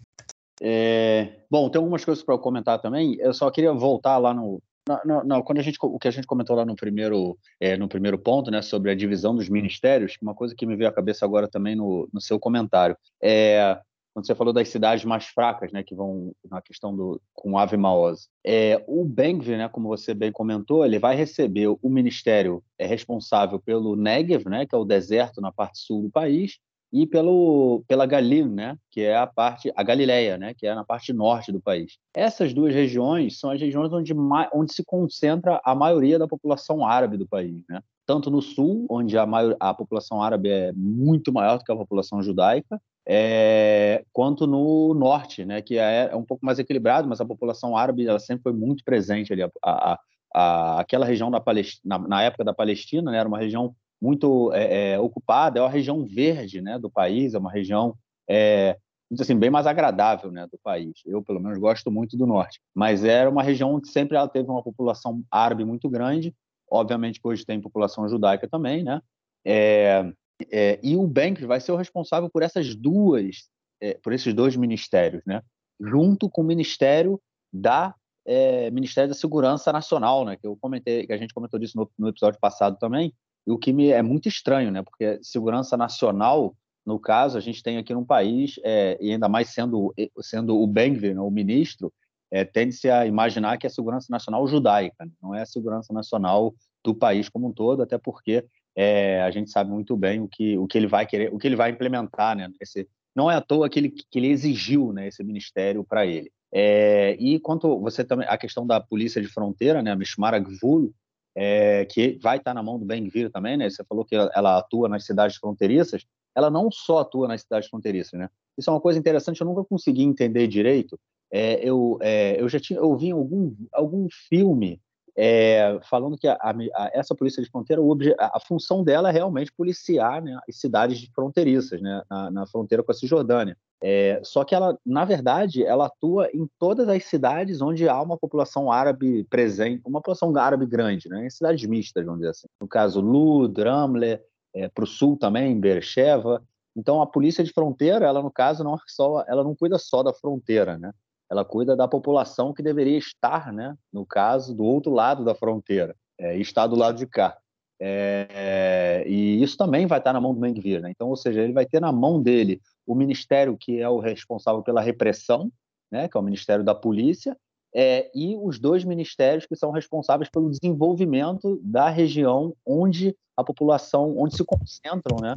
É, 0.66 1.40
bom, 1.50 1.68
tem 1.68 1.78
algumas 1.78 2.02
coisas 2.02 2.24
para 2.24 2.38
comentar 2.38 2.80
também. 2.80 3.16
Eu 3.20 3.34
só 3.34 3.50
queria 3.50 3.72
voltar 3.74 4.16
lá 4.16 4.32
no. 4.32 4.62
Não, 5.04 5.22
não, 5.24 5.42
quando 5.42 5.58
a 5.58 5.62
gente, 5.62 5.78
o 5.80 5.98
que 5.98 6.08
a 6.08 6.10
gente 6.10 6.26
comentou 6.26 6.56
lá 6.56 6.64
no 6.64 6.74
primeiro, 6.74 7.38
é, 7.60 7.76
no 7.76 7.88
primeiro 7.88 8.18
ponto, 8.18 8.50
né, 8.50 8.60
sobre 8.62 8.90
a 8.90 8.94
divisão 8.94 9.34
dos 9.34 9.48
ministérios, 9.48 10.16
uma 10.20 10.34
coisa 10.34 10.54
que 10.54 10.66
me 10.66 10.76
veio 10.76 10.88
à 10.88 10.92
cabeça 10.92 11.24
agora 11.24 11.48
também 11.48 11.74
no, 11.74 12.08
no 12.12 12.20
seu 12.20 12.38
comentário, 12.38 12.96
é 13.22 13.78
quando 14.14 14.26
você 14.26 14.34
falou 14.34 14.52
das 14.52 14.68
cidades 14.68 15.04
mais 15.04 15.26
fracas, 15.26 15.72
né, 15.72 15.82
que 15.82 15.94
vão 15.94 16.32
na 16.48 16.62
questão 16.62 16.94
do 16.94 17.20
com 17.34 17.58
Ave 17.58 17.76
Maoz. 17.76 18.28
É, 18.46 18.82
o 18.86 19.04
Bengvir, 19.04 19.58
né, 19.58 19.68
como 19.68 19.88
você 19.88 20.14
bem 20.14 20.30
comentou, 20.30 20.86
ele 20.86 21.00
vai 21.00 21.16
receber 21.16 21.66
o 21.66 21.88
ministério 21.90 22.62
é 22.78 22.86
responsável 22.86 23.58
pelo 23.58 23.96
Negev, 23.96 24.48
né, 24.48 24.66
que 24.66 24.74
é 24.74 24.78
o 24.78 24.84
deserto 24.84 25.40
na 25.40 25.50
parte 25.50 25.78
sul 25.80 26.02
do 26.02 26.10
país, 26.10 26.58
e 26.94 27.08
pelo, 27.08 27.82
pela 27.88 28.06
Galil, 28.06 28.46
né, 28.46 28.78
que 28.88 29.00
é 29.00 29.16
a 29.16 29.26
parte, 29.26 29.72
a 29.74 29.82
Galileia, 29.82 30.38
né, 30.38 30.54
que 30.54 30.64
é 30.64 30.72
na 30.76 30.84
parte 30.84 31.12
norte 31.12 31.50
do 31.50 31.60
país. 31.60 31.98
Essas 32.14 32.54
duas 32.54 32.72
regiões 32.72 33.40
são 33.40 33.50
as 33.50 33.60
regiões 33.60 33.92
onde, 33.92 34.14
onde 34.52 34.72
se 34.72 34.84
concentra 34.84 35.60
a 35.64 35.74
maioria 35.74 36.20
da 36.20 36.28
população 36.28 36.86
árabe 36.86 37.16
do 37.16 37.26
país, 37.26 37.64
né? 37.68 37.80
Tanto 38.06 38.30
no 38.30 38.40
sul, 38.40 38.86
onde 38.88 39.18
a, 39.18 39.26
maior, 39.26 39.56
a 39.58 39.74
população 39.74 40.22
árabe 40.22 40.48
é 40.48 40.72
muito 40.72 41.32
maior 41.32 41.58
do 41.58 41.64
que 41.64 41.72
a 41.72 41.76
população 41.76 42.22
judaica, 42.22 42.80
é, 43.04 44.04
quanto 44.12 44.46
no 44.46 44.94
norte, 44.94 45.44
né, 45.44 45.60
que 45.60 45.76
é, 45.76 46.10
é, 46.12 46.16
um 46.16 46.22
pouco 46.22 46.46
mais 46.46 46.60
equilibrado, 46.60 47.08
mas 47.08 47.20
a 47.20 47.26
população 47.26 47.76
árabe 47.76 48.06
ela 48.06 48.20
sempre 48.20 48.44
foi 48.44 48.52
muito 48.52 48.84
presente 48.84 49.32
ali. 49.32 49.42
A, 49.42 49.50
a, 49.64 49.98
a, 50.32 50.80
aquela 50.80 51.04
região 51.04 51.28
da 51.28 51.40
Palestina, 51.40 51.98
na, 51.98 52.08
na 52.08 52.22
época 52.22 52.44
da 52.44 52.54
Palestina, 52.54 53.10
né, 53.10 53.18
era 53.18 53.28
uma 53.28 53.38
região 53.38 53.74
muito 54.04 54.52
é, 54.52 54.92
é, 54.92 55.00
ocupada, 55.00 55.58
é 55.58 55.62
uma 55.62 55.70
região 55.70 56.04
verde 56.04 56.60
né, 56.60 56.78
do 56.78 56.90
país, 56.90 57.32
é 57.32 57.38
uma 57.38 57.50
região 57.50 57.96
é, 58.28 58.76
assim, 59.18 59.34
bem 59.34 59.48
mais 59.48 59.66
agradável 59.66 60.30
né, 60.30 60.46
do 60.46 60.58
país. 60.62 60.92
Eu, 61.06 61.22
pelo 61.22 61.40
menos, 61.40 61.58
gosto 61.58 61.90
muito 61.90 62.14
do 62.14 62.26
norte. 62.26 62.60
Mas 62.74 63.02
era 63.02 63.30
uma 63.30 63.42
região 63.42 63.80
que 63.80 63.88
sempre 63.88 64.14
ela 64.14 64.28
teve 64.28 64.50
uma 64.50 64.62
população 64.62 65.22
árabe 65.30 65.64
muito 65.64 65.88
grande, 65.88 66.34
obviamente 66.70 67.18
que 67.18 67.26
hoje 67.26 67.46
tem 67.46 67.62
população 67.62 68.06
judaica 68.06 68.46
também, 68.46 68.84
né? 68.84 69.00
É, 69.42 70.12
é, 70.52 70.78
e 70.82 70.96
o 70.96 71.06
Bank 71.06 71.42
vai 71.46 71.60
ser 71.60 71.72
o 71.72 71.76
responsável 71.76 72.28
por 72.28 72.42
essas 72.42 72.74
duas, 72.74 73.48
é, 73.80 73.94
por 74.02 74.12
esses 74.12 74.34
dois 74.34 74.54
ministérios, 74.54 75.22
né? 75.26 75.40
Junto 75.80 76.28
com 76.28 76.42
o 76.42 76.44
Ministério 76.44 77.18
da 77.50 77.94
é, 78.26 78.70
Ministério 78.70 79.08
da 79.08 79.14
Segurança 79.14 79.72
Nacional, 79.72 80.26
né? 80.26 80.36
Que 80.36 80.46
eu 80.46 80.58
comentei, 80.60 81.06
que 81.06 81.12
a 81.12 81.16
gente 81.16 81.32
comentou 81.32 81.58
disso 81.58 81.78
no, 81.78 81.90
no 81.98 82.08
episódio 82.08 82.38
passado 82.38 82.76
também, 82.78 83.14
e 83.46 83.52
o 83.52 83.58
que 83.58 83.72
me 83.72 83.88
é 83.88 84.02
muito 84.02 84.28
estranho, 84.28 84.70
né? 84.70 84.82
Porque 84.82 85.18
segurança 85.22 85.76
nacional, 85.76 86.56
no 86.84 86.98
caso, 86.98 87.36
a 87.36 87.40
gente 87.40 87.62
tem 87.62 87.78
aqui 87.78 87.92
num 87.92 88.04
país, 88.04 88.58
é, 88.64 88.96
e 89.00 89.12
ainda 89.12 89.28
mais 89.28 89.48
sendo, 89.50 89.94
sendo 90.20 90.58
o 90.58 90.66
Bengvir, 90.66 91.14
né, 91.14 91.20
o 91.20 91.30
ministro, 91.30 91.92
é, 92.30 92.44
tende-se 92.44 92.90
a 92.90 93.06
imaginar 93.06 93.58
que 93.58 93.66
é 93.66 93.70
segurança 93.70 94.08
nacional 94.10 94.46
judaica, 94.46 95.04
né? 95.04 95.12
não 95.22 95.34
é 95.34 95.42
a 95.42 95.46
segurança 95.46 95.92
nacional 95.92 96.54
do 96.82 96.94
país 96.94 97.28
como 97.28 97.48
um 97.48 97.52
todo, 97.52 97.82
até 97.82 97.96
porque 97.96 98.44
é, 98.76 99.22
a 99.22 99.30
gente 99.30 99.50
sabe 99.50 99.70
muito 99.70 99.96
bem 99.96 100.20
o 100.20 100.28
que, 100.28 100.58
o 100.58 100.66
que 100.66 100.76
ele 100.76 100.86
vai 100.86 101.06
querer, 101.06 101.32
o 101.32 101.38
que 101.38 101.46
ele 101.46 101.56
vai 101.56 101.70
implementar, 101.70 102.36
né? 102.36 102.50
Esse, 102.60 102.88
não 103.14 103.30
é 103.30 103.36
à 103.36 103.40
toa 103.40 103.68
que 103.68 103.78
ele, 103.78 103.90
que 103.90 104.18
ele 104.18 104.28
exigiu 104.28 104.92
né, 104.92 105.06
esse 105.06 105.22
ministério 105.22 105.84
para 105.84 106.04
ele. 106.04 106.32
É, 106.52 107.16
e 107.20 107.38
quanto 107.38 107.78
você 107.80 108.04
também 108.04 108.26
a 108.28 108.36
questão 108.36 108.66
da 108.66 108.80
polícia 108.80 109.22
de 109.22 109.28
fronteira, 109.28 109.82
né, 109.82 109.92
a 109.92 109.96
Mishmara 109.96 110.38
Gvul, 110.38 110.92
é, 111.36 111.84
que 111.86 112.18
vai 112.22 112.38
estar 112.38 112.54
na 112.54 112.62
mão 112.62 112.78
do 112.78 112.84
Ben 112.84 113.02
Gvir 113.02 113.30
também, 113.30 113.56
né? 113.56 113.68
Você 113.68 113.82
falou 113.84 114.04
que 114.04 114.14
ela, 114.14 114.30
ela, 114.34 114.58
atua 114.58 114.88
nas 114.88 115.04
cidades 115.04 115.36
fronteiriças. 115.36 116.04
Ela 116.34 116.50
não 116.50 116.70
só 116.70 116.98
atua 116.98 117.28
nas 117.28 117.42
cidades 117.42 117.68
fronteiriças, 117.68 118.18
né? 118.18 118.28
Isso 118.56 118.70
é 118.70 118.72
uma 118.72 118.80
coisa 118.80 118.98
interessante. 118.98 119.40
Eu 119.40 119.46
nunca 119.46 119.64
consegui 119.64 120.02
entender 120.02 120.46
direito. 120.46 120.98
É, 121.32 121.68
eu, 121.68 121.98
é, 122.00 122.40
eu 122.40 122.48
já 122.48 122.60
tinha 122.60 122.78
eu 122.78 122.96
vi 122.96 123.10
algum 123.10 123.52
algum 123.72 124.06
filme 124.28 124.80
é, 125.16 125.78
falando 125.88 126.16
que 126.16 126.26
a, 126.26 126.36
a, 126.40 126.90
essa 126.92 127.14
polícia 127.14 127.42
de 127.42 127.48
fronteira, 127.48 127.80
a, 128.18 128.36
a, 128.36 128.40
função 128.40 128.82
dela 128.82 129.08
é 129.08 129.12
realmente 129.12 129.52
policiar 129.52 130.20
né, 130.22 130.38
as 130.48 130.56
cidades 130.56 131.08
fronteiriças, 131.14 131.80
né, 131.80 132.02
na, 132.10 132.30
na 132.30 132.46
fronteira 132.46 132.82
com 132.82 132.90
a 132.90 132.94
Cisjordânia. 132.94 133.56
É, 133.82 134.20
só 134.24 134.44
que 134.44 134.54
ela, 134.54 134.78
na 134.84 135.04
verdade, 135.04 135.62
ela 135.62 135.86
atua 135.86 136.28
em 136.32 136.48
todas 136.58 136.88
as 136.88 137.04
cidades 137.04 137.60
onde 137.60 137.88
há 137.88 138.00
uma 138.00 138.16
população 138.16 138.72
árabe 138.72 139.24
presente, 139.24 139.82
uma 139.86 140.00
população 140.00 140.36
árabe 140.36 140.66
grande, 140.66 141.08
né, 141.08 141.26
em 141.26 141.30
cidades 141.30 141.64
mistas, 141.68 142.04
vamos 142.04 142.20
dizer 142.20 142.30
assim. 142.30 142.46
No 142.60 142.66
caso, 142.66 143.00
Lud, 143.00 143.60
Ramle, 143.62 144.20
é, 144.54 144.68
para 144.68 144.84
o 144.84 144.86
sul 144.86 145.16
também, 145.16 145.58
Beersheba. 145.58 146.42
Então, 146.76 147.00
a 147.00 147.06
polícia 147.06 147.44
de 147.44 147.52
fronteira, 147.52 148.06
ela 148.06 148.20
no 148.20 148.32
caso 148.32 148.64
não 148.64 148.74
é 148.74 148.78
só, 148.86 149.24
ela 149.28 149.44
não 149.44 149.54
cuida 149.54 149.78
só 149.78 150.02
da 150.02 150.12
fronteira, 150.12 150.76
né? 150.76 150.92
Ela 151.30 151.44
cuida 151.44 151.76
da 151.76 151.88
população 151.88 152.52
que 152.52 152.62
deveria 152.62 152.98
estar, 152.98 153.52
né, 153.52 153.76
no 153.92 154.04
caso, 154.04 154.54
do 154.54 154.64
outro 154.64 154.92
lado 154.92 155.24
da 155.24 155.34
fronteira, 155.34 155.96
é, 156.18 156.36
e 156.36 156.40
está 156.40 156.66
do 156.66 156.76
lado 156.76 156.96
de 156.96 157.06
cá. 157.06 157.36
É, 157.80 159.04
e 159.06 159.42
isso 159.42 159.56
também 159.56 159.86
vai 159.86 159.98
estar 159.98 160.12
na 160.12 160.20
mão 160.20 160.32
do 160.32 160.40
Mengvir, 160.40 160.80
né? 160.80 160.90
Então, 160.90 161.08
ou 161.08 161.16
seja, 161.16 161.40
ele 161.40 161.52
vai 161.52 161.66
ter 161.66 161.80
na 161.80 161.90
mão 161.90 162.22
dele 162.22 162.60
o 162.86 162.94
ministério 162.94 163.56
que 163.58 163.80
é 163.80 163.88
o 163.88 163.98
responsável 163.98 164.62
pela 164.62 164.80
repressão, 164.80 165.50
né, 165.90 166.08
que 166.08 166.16
é 166.16 166.20
o 166.20 166.22
Ministério 166.22 166.64
da 166.64 166.74
Polícia, 166.74 167.36
é, 167.74 168.10
e 168.14 168.36
os 168.36 168.58
dois 168.58 168.84
ministérios 168.84 169.46
que 169.46 169.56
são 169.56 169.72
responsáveis 169.72 170.30
pelo 170.30 170.50
desenvolvimento 170.50 171.60
da 171.62 171.88
região 171.88 172.54
onde 172.64 173.16
a 173.36 173.42
população, 173.42 174.16
onde 174.16 174.36
se 174.36 174.44
concentram, 174.44 175.16
né, 175.20 175.34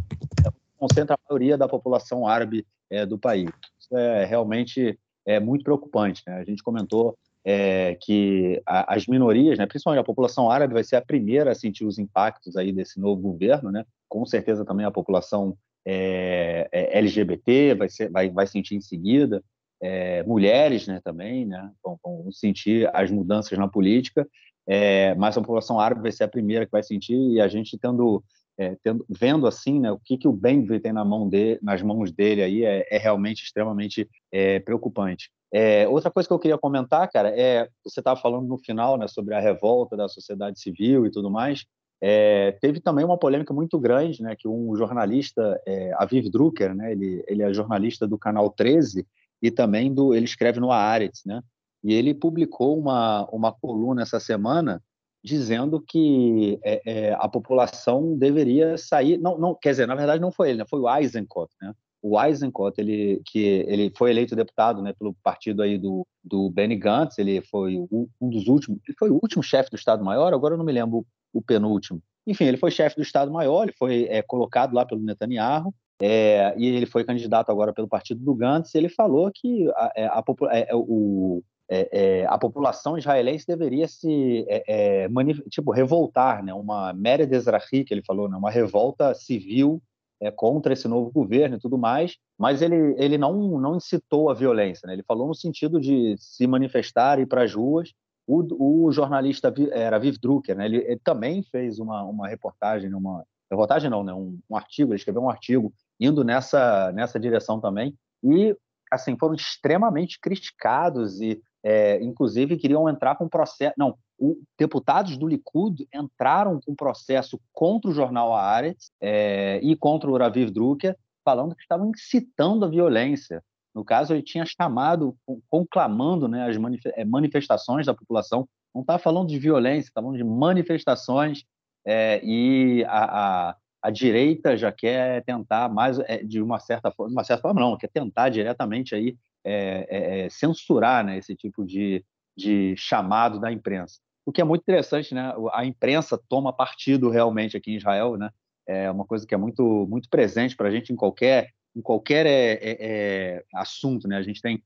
concentra 0.77 1.15
a 1.15 1.19
maioria 1.27 1.57
da 1.57 1.67
população 1.67 2.27
árabe 2.27 2.65
é, 2.89 3.05
do 3.05 3.17
país. 3.17 3.49
Isso 3.79 3.97
é 3.97 4.23
realmente 4.25 4.97
é 5.27 5.39
muito 5.39 5.63
preocupante. 5.63 6.23
Né? 6.25 6.35
A 6.35 6.43
gente 6.43 6.63
comentou 6.63 7.15
é, 7.45 7.95
que 8.01 8.61
a, 8.65 8.95
as 8.95 9.05
minorias, 9.05 9.57
né, 9.57 9.65
principalmente 9.65 10.01
a 10.01 10.05
população 10.05 10.49
árabe, 10.49 10.73
vai 10.73 10.83
ser 10.83 10.95
a 10.95 11.01
primeira 11.01 11.51
a 11.51 11.55
sentir 11.55 11.85
os 11.85 11.99
impactos 11.99 12.55
aí 12.55 12.71
desse 12.71 12.99
novo 12.99 13.21
governo, 13.21 13.71
né? 13.71 13.85
Com 14.09 14.25
certeza 14.25 14.65
também 14.65 14.85
a 14.85 14.91
população 14.91 15.57
é, 15.85 16.67
é, 16.71 16.97
LGBT 16.97 17.75
vai, 17.75 17.89
ser, 17.89 18.09
vai, 18.09 18.29
vai 18.29 18.47
sentir 18.47 18.75
em 18.75 18.81
seguida, 18.81 19.43
é, 19.81 20.23
mulheres, 20.23 20.87
né, 20.87 20.99
também, 21.03 21.45
né, 21.45 21.71
vão, 21.83 21.99
vão, 22.03 22.31
sentir 22.31 22.89
as 22.93 23.11
mudanças 23.11 23.57
na 23.57 23.67
política, 23.67 24.27
é, 24.67 25.15
mas 25.15 25.37
a 25.37 25.41
população 25.41 25.79
árabe 25.79 26.01
vai 26.01 26.11
ser 26.11 26.25
a 26.25 26.27
primeira 26.27 26.65
que 26.65 26.71
vai 26.71 26.83
sentir 26.83 27.15
e 27.15 27.39
a 27.39 27.47
gente 27.47 27.77
tendo 27.77 28.21
é, 28.57 28.75
tendo, 28.83 29.05
vendo 29.07 29.45
assim, 29.45 29.79
né, 29.79 29.91
o 29.91 29.99
que, 29.99 30.17
que 30.17 30.27
o 30.27 30.33
Benvir 30.33 30.81
tem 30.81 30.91
na 30.91 31.05
mão 31.05 31.29
de, 31.29 31.59
nas 31.61 31.81
mãos 31.81 32.11
dele 32.11 32.41
aí 32.41 32.65
é, 32.65 32.85
é 32.89 32.97
realmente 32.97 33.43
extremamente 33.43 34.09
é, 34.31 34.59
preocupante. 34.59 35.29
É, 35.53 35.87
outra 35.87 36.11
coisa 36.11 36.27
que 36.27 36.33
eu 36.33 36.39
queria 36.39 36.57
comentar, 36.57 37.09
cara, 37.09 37.29
é 37.29 37.69
você 37.83 37.99
estava 37.99 38.19
falando 38.19 38.47
no 38.47 38.57
final, 38.57 38.97
né, 38.97 39.07
sobre 39.07 39.35
a 39.35 39.39
revolta 39.39 39.95
da 39.95 40.09
sociedade 40.09 40.59
civil 40.59 41.05
e 41.05 41.11
tudo 41.11 41.29
mais. 41.29 41.65
É, 42.01 42.51
teve 42.61 42.79
também 42.79 43.05
uma 43.05 43.17
polêmica 43.17 43.53
muito 43.53 43.79
grande, 43.79 44.21
né, 44.21 44.35
que 44.35 44.47
um 44.47 44.75
jornalista, 44.75 45.59
é, 45.65 45.93
Aviv 45.97 46.29
Drucker, 46.29 46.75
né, 46.75 46.91
ele, 46.91 47.23
ele 47.27 47.43
é 47.43 47.53
jornalista 47.53 48.07
do 48.07 48.17
canal 48.17 48.49
13 48.49 49.05
e 49.41 49.49
também 49.51 49.93
do, 49.93 50.13
ele 50.13 50.25
escreve 50.25 50.59
no 50.59 50.71
Haaretz, 50.71 51.23
né, 51.25 51.41
e 51.83 51.93
ele 51.93 52.13
publicou 52.13 52.77
uma, 52.77 53.27
uma 53.31 53.51
coluna 53.51 54.01
essa 54.01 54.19
semana 54.19 54.81
dizendo 55.23 55.81
que 55.81 56.59
é, 56.63 56.81
é, 56.85 57.13
a 57.13 57.27
população 57.27 58.17
deveria 58.17 58.77
sair. 58.77 59.17
Não, 59.17 59.37
não, 59.37 59.55
quer 59.55 59.71
dizer, 59.71 59.87
na 59.87 59.95
verdade 59.95 60.21
não 60.21 60.31
foi 60.31 60.49
ele, 60.49 60.59
né? 60.59 60.65
foi 60.69 60.79
o 60.79 60.95
Eisenkot, 60.95 61.51
né? 61.61 61.73
O 62.01 62.21
Eisenkot, 62.21 62.79
ele 62.79 63.21
que 63.25 63.39
ele 63.67 63.91
foi 63.97 64.11
eleito 64.11 64.35
deputado, 64.35 64.81
né, 64.81 64.93
pelo 64.93 65.15
partido 65.23 65.63
aí 65.63 65.77
do, 65.77 66.05
do 66.23 66.49
Benny 66.49 66.75
Gantz. 66.75 67.17
Ele 67.17 67.41
foi 67.41 67.77
um 67.77 68.29
dos 68.29 68.47
últimos, 68.47 68.79
ele 68.87 68.95
foi 68.97 69.09
o 69.09 69.15
último 69.15 69.41
chefe 69.41 69.71
do 69.71 69.75
Estado 69.75 70.05
Maior. 70.05 70.33
Agora 70.33 70.53
eu 70.53 70.57
não 70.57 70.65
me 70.65 70.71
lembro 70.71 71.05
o 71.33 71.41
penúltimo. 71.41 72.01
Enfim, 72.25 72.45
ele 72.45 72.57
foi 72.57 72.71
chefe 72.71 72.95
do 72.95 73.01
Estado 73.01 73.31
Maior. 73.31 73.63
Ele 73.63 73.73
foi 73.77 74.05
é, 74.09 74.21
colocado 74.21 74.73
lá 74.73 74.85
pelo 74.85 75.01
Netanyahu. 75.01 75.73
É, 75.99 76.53
e 76.57 76.67
ele 76.67 76.85
foi 76.85 77.03
candidato 77.03 77.51
agora 77.51 77.73
pelo 77.73 77.87
partido 77.87 78.23
do 78.23 78.35
Gantz. 78.35 78.75
Ele 78.75 78.89
falou 78.89 79.31
que 79.33 79.67
a, 79.71 79.91
é, 79.95 80.05
a, 80.05 80.19
a, 80.19 80.57
é, 80.57 80.75
o, 80.75 81.41
é, 81.69 81.89
é, 81.91 82.25
a 82.25 82.37
população 82.37 82.97
israelense 82.97 83.45
deveria 83.45 83.87
se 83.87 84.45
é, 84.47 85.03
é 85.03 85.09
tipo 85.49 85.71
revoltar, 85.71 86.43
né? 86.43 86.53
Uma 86.53 86.93
Mered 86.93 87.33
Ezrahi, 87.33 87.83
que 87.83 87.93
ele 87.93 88.03
falou, 88.05 88.29
né? 88.29 88.37
Uma 88.37 88.49
revolta 88.49 89.13
civil 89.13 89.81
é, 90.21 90.31
contra 90.31 90.73
esse 90.73 90.87
novo 90.87 91.11
governo 91.11 91.57
e 91.57 91.59
tudo 91.59 91.77
mais. 91.77 92.15
Mas 92.37 92.61
ele 92.61 92.95
ele 92.97 93.17
não 93.17 93.59
não 93.59 93.75
incitou 93.75 94.29
a 94.29 94.33
violência, 94.33 94.87
né? 94.87 94.93
Ele 94.93 95.03
falou 95.03 95.27
no 95.27 95.35
sentido 95.35 95.79
de 95.79 96.15
se 96.17 96.47
manifestar 96.47 97.19
e 97.19 97.25
para 97.25 97.43
as 97.43 97.53
ruas. 97.53 97.93
O, 98.25 98.87
o, 98.87 98.91
jornalista 98.91 99.53
era 99.71 99.97
Viv 99.97 100.17
Drucker, 100.21 100.55
né? 100.55 100.65
Ele, 100.65 100.77
ele, 100.77 100.99
também 101.03 101.43
fez 101.43 101.79
uma 101.79 102.03
uma 102.03 102.27
reportagem, 102.27 102.93
uma 102.93 103.25
reportagem 103.51 103.89
não, 103.89 104.03
né? 104.03 104.13
Um, 104.13 104.39
um 104.49 104.55
artigo, 104.55 104.91
ele 104.91 104.99
escreveu 104.99 105.21
um 105.21 105.29
artigo 105.29 105.73
indo 105.99 106.23
nessa 106.23 106.91
nessa 106.93 107.19
direção 107.19 107.59
também 107.59 107.93
e 108.23 108.55
assim 108.91 109.17
foram 109.17 109.35
extremamente 109.35 110.19
criticados 110.19 111.19
e 111.21 111.41
é, 111.69 112.01
inclusive 112.01 112.55
queriam 112.55 112.87
entrar 112.87 113.15
com 113.15 113.27
processo. 113.27 113.73
Não, 113.77 113.97
os 114.17 114.37
deputados 114.57 115.17
do 115.17 115.27
Likud 115.27 115.85
entraram 115.93 116.61
com 116.65 116.73
processo 116.73 117.37
contra 117.51 117.91
o 117.91 117.93
jornal 117.93 118.33
Haaretz 118.33 118.89
é, 119.01 119.59
e 119.61 119.75
contra 119.75 120.09
o 120.09 120.17
Raviv 120.17 120.49
Drucker, 120.49 120.95
falando 121.25 121.53
que 121.53 121.61
estavam 121.61 121.89
incitando 121.89 122.63
a 122.63 122.69
violência. 122.69 123.43
No 123.75 123.83
caso, 123.83 124.13
ele 124.13 124.23
tinha 124.23 124.45
chamado, 124.45 125.13
conclamando 125.49 126.29
né, 126.29 126.49
as 126.49 126.55
é, 126.95 127.03
manifestações 127.03 127.85
da 127.85 127.93
população. 127.93 128.47
Não 128.73 128.81
está 128.81 128.97
falando 128.97 129.27
de 129.27 129.37
violência, 129.37 129.89
está 129.89 130.01
falando 130.01 130.17
de 130.17 130.23
manifestações. 130.23 131.43
É, 131.85 132.21
e 132.23 132.85
a, 132.85 133.49
a, 133.49 133.55
a, 133.81 133.89
direita 133.89 134.55
já 134.55 134.71
quer 134.71 135.21
tentar 135.25 135.67
mais, 135.67 135.99
é, 135.99 136.23
de 136.23 136.41
uma 136.41 136.59
certa 136.59 136.91
forma, 136.91 137.11
uma 137.11 137.23
certa 137.25 137.41
forma 137.41 137.59
não, 137.59 137.77
quer 137.77 137.89
tentar 137.89 138.29
diretamente 138.29 138.95
aí 138.95 139.17
é, 139.47 139.87
é, 139.89 140.19
é, 140.25 140.29
censurar 140.29 141.05
né, 141.05 141.17
esse 141.17 141.33
tipo 141.33 141.65
de, 141.65 142.03
de 142.35 142.75
chamado 142.75 143.39
da 143.39 143.49
imprensa. 143.49 143.99
O 144.25 144.31
que 144.31 144.41
é 144.41 144.43
muito 144.43 144.61
interessante, 144.61 145.15
né? 145.15 145.33
A 145.53 145.65
imprensa 145.65 146.19
toma 146.27 146.51
partido 146.51 147.09
realmente 147.09 147.55
aqui 147.55 147.71
em 147.71 147.77
Israel, 147.77 148.17
né? 148.17 148.29
É 148.67 148.91
uma 148.91 149.05
coisa 149.05 149.25
que 149.25 149.33
é 149.33 149.37
muito 149.37 149.87
muito 149.89 150.09
presente 150.09 150.53
para 150.53 150.67
a 150.67 150.71
gente 150.71 150.91
em 150.91 150.97
qualquer 150.97 151.51
em 151.73 151.81
qualquer 151.81 152.25
é, 152.25 152.51
é, 152.55 152.77
é, 152.79 153.43
assunto, 153.55 154.05
né? 154.05 154.17
A 154.17 154.21
gente 154.21 154.41
tem 154.41 154.61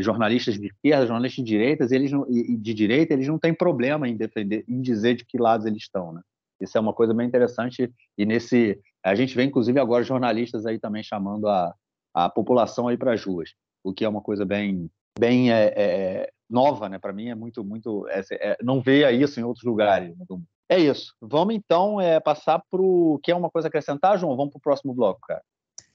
jornalistas 0.00 0.58
de 0.58 0.66
esquerda, 0.66 1.06
jornalistas 1.06 1.44
de 1.44 1.50
direita, 1.50 1.86
e 2.30 2.56
de 2.56 2.74
direita, 2.74 3.14
eles 3.14 3.26
não 3.26 3.38
têm 3.38 3.54
problema 3.54 4.06
em 4.08 4.16
defender, 4.16 4.64
em 4.68 4.80
dizer 4.80 5.14
de 5.16 5.24
que 5.24 5.38
lados 5.38 5.66
eles 5.66 5.82
estão, 5.82 6.12
né? 6.12 6.22
Isso 6.58 6.78
é 6.78 6.80
uma 6.80 6.94
coisa 6.94 7.12
bem 7.12 7.26
interessante 7.26 7.92
e 8.16 8.24
nesse 8.24 8.80
a 9.04 9.14
gente 9.14 9.36
vê 9.36 9.44
inclusive 9.44 9.78
agora 9.78 10.02
jornalistas 10.02 10.64
aí 10.64 10.78
também 10.78 11.02
chamando 11.02 11.48
a, 11.48 11.74
a 12.14 12.30
população 12.30 12.88
aí 12.88 12.96
para 12.96 13.12
as 13.12 13.22
ruas 13.22 13.50
o 13.84 13.92
que 13.92 14.04
é 14.04 14.08
uma 14.08 14.22
coisa 14.22 14.44
bem 14.44 14.90
bem 15.16 15.52
é, 15.52 15.72
é, 15.76 16.32
nova, 16.50 16.88
né? 16.88 16.98
Para 16.98 17.12
mim 17.12 17.28
é 17.28 17.34
muito 17.34 17.62
muito 17.62 18.08
é, 18.08 18.24
é, 18.32 18.56
não 18.62 18.80
veia 18.80 19.12
isso 19.12 19.38
em 19.38 19.44
outros 19.44 19.64
lugares. 19.64 20.16
Né? 20.16 20.24
É 20.68 20.78
isso. 20.78 21.14
Vamos 21.20 21.54
então 21.54 22.00
é, 22.00 22.18
passar 22.18 22.60
para 22.70 22.80
o 22.80 23.20
que 23.22 23.30
é 23.30 23.36
uma 23.36 23.50
coisa 23.50 23.68
acrescentar, 23.68 24.18
João. 24.18 24.36
Vamos 24.36 24.52
para 24.52 24.58
o 24.58 24.62
próximo 24.62 24.94
bloco, 24.94 25.20
cara. 25.28 25.42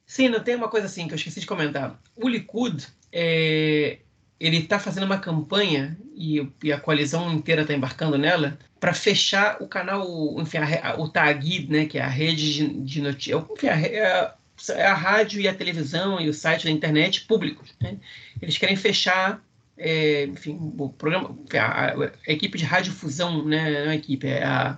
Sim, 0.06 0.30
não 0.30 0.40
tem 0.40 0.56
uma 0.56 0.70
coisa 0.70 0.88
assim 0.88 1.08
que 1.08 1.14
eu 1.14 1.18
esqueci 1.18 1.40
de 1.40 1.46
comentar. 1.46 2.00
O 2.16 2.28
Likud 2.28 2.88
é, 3.12 4.00
ele 4.40 4.58
está 4.58 4.80
fazendo 4.80 5.04
uma 5.04 5.20
campanha 5.20 5.98
e, 6.16 6.48
e, 6.64 6.72
a 6.72 6.80
coalizão 6.80 7.32
inteira 7.32 7.62
está 7.62 7.74
embarcando 7.74 8.18
nela 8.18 8.58
para 8.80 8.94
fechar 8.94 9.62
o 9.62 9.68
canal, 9.68 10.08
enfim, 10.40 10.58
a, 10.58 10.96
o 10.98 11.10
Tagid, 11.10 11.70
né, 11.70 11.86
que 11.86 11.98
é 11.98 12.02
a 12.02 12.08
rede 12.08 12.54
de, 12.54 12.68
de 12.82 13.02
notícias, 13.02 13.44
enfim, 13.52 13.68
a, 13.68 13.80
é 13.82 14.34
a 14.70 14.93
rádio 14.93 15.39
e 15.39 15.47
a 15.47 15.53
televisão 15.53 16.20
e 16.20 16.30
o 16.30 16.34
site 16.34 16.66
da 16.66 16.72
internet 16.72 17.22
públicos. 17.22 17.70
Né? 17.80 17.97
Eles 18.41 18.57
querem 18.57 18.76
fechar, 18.76 19.41
é, 19.78 20.26
enfim, 20.26 20.57
o 20.78 20.89
programa, 20.89 21.38
a, 21.53 21.91
a, 21.91 22.12
equipe 22.32 22.57
de 22.57 22.66
radiodifusão, 22.66 23.45
né? 23.45 23.86
não 23.86 23.91
a 23.91 23.95
equipe, 23.95 24.28
é 24.28 24.43
a, 24.43 24.78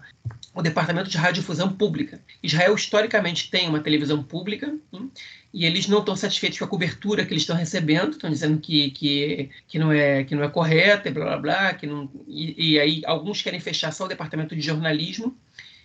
o 0.53 0.61
departamento 0.61 1.09
de 1.09 1.17
radiodifusão 1.17 1.71
pública. 1.73 2.21
Israel 2.43 2.75
historicamente 2.75 3.49
tem 3.49 3.67
uma 3.67 3.79
televisão 3.79 4.21
pública 4.21 4.73
hein? 4.93 5.11
e 5.53 5.65
eles 5.65 5.87
não 5.87 5.99
estão 5.99 6.15
satisfeitos 6.15 6.59
com 6.59 6.65
a 6.65 6.67
cobertura 6.67 7.25
que 7.25 7.33
eles 7.33 7.43
estão 7.43 7.55
recebendo, 7.55 8.11
estão 8.11 8.29
dizendo 8.29 8.59
que, 8.59 8.91
que, 8.91 9.49
que, 9.67 9.79
não 9.79 9.91
é, 9.91 10.23
que 10.23 10.35
não 10.35 10.43
é 10.43 10.49
correta 10.49 11.09
e 11.09 11.11
blá 11.11 11.25
blá 11.25 11.37
blá, 11.37 11.73
que 11.73 11.87
não, 11.87 12.09
e, 12.27 12.73
e 12.73 12.79
aí 12.79 13.01
alguns 13.05 13.41
querem 13.41 13.59
fechar 13.59 13.91
só 13.91 14.05
o 14.05 14.09
departamento 14.09 14.55
de 14.55 14.61
jornalismo 14.61 15.35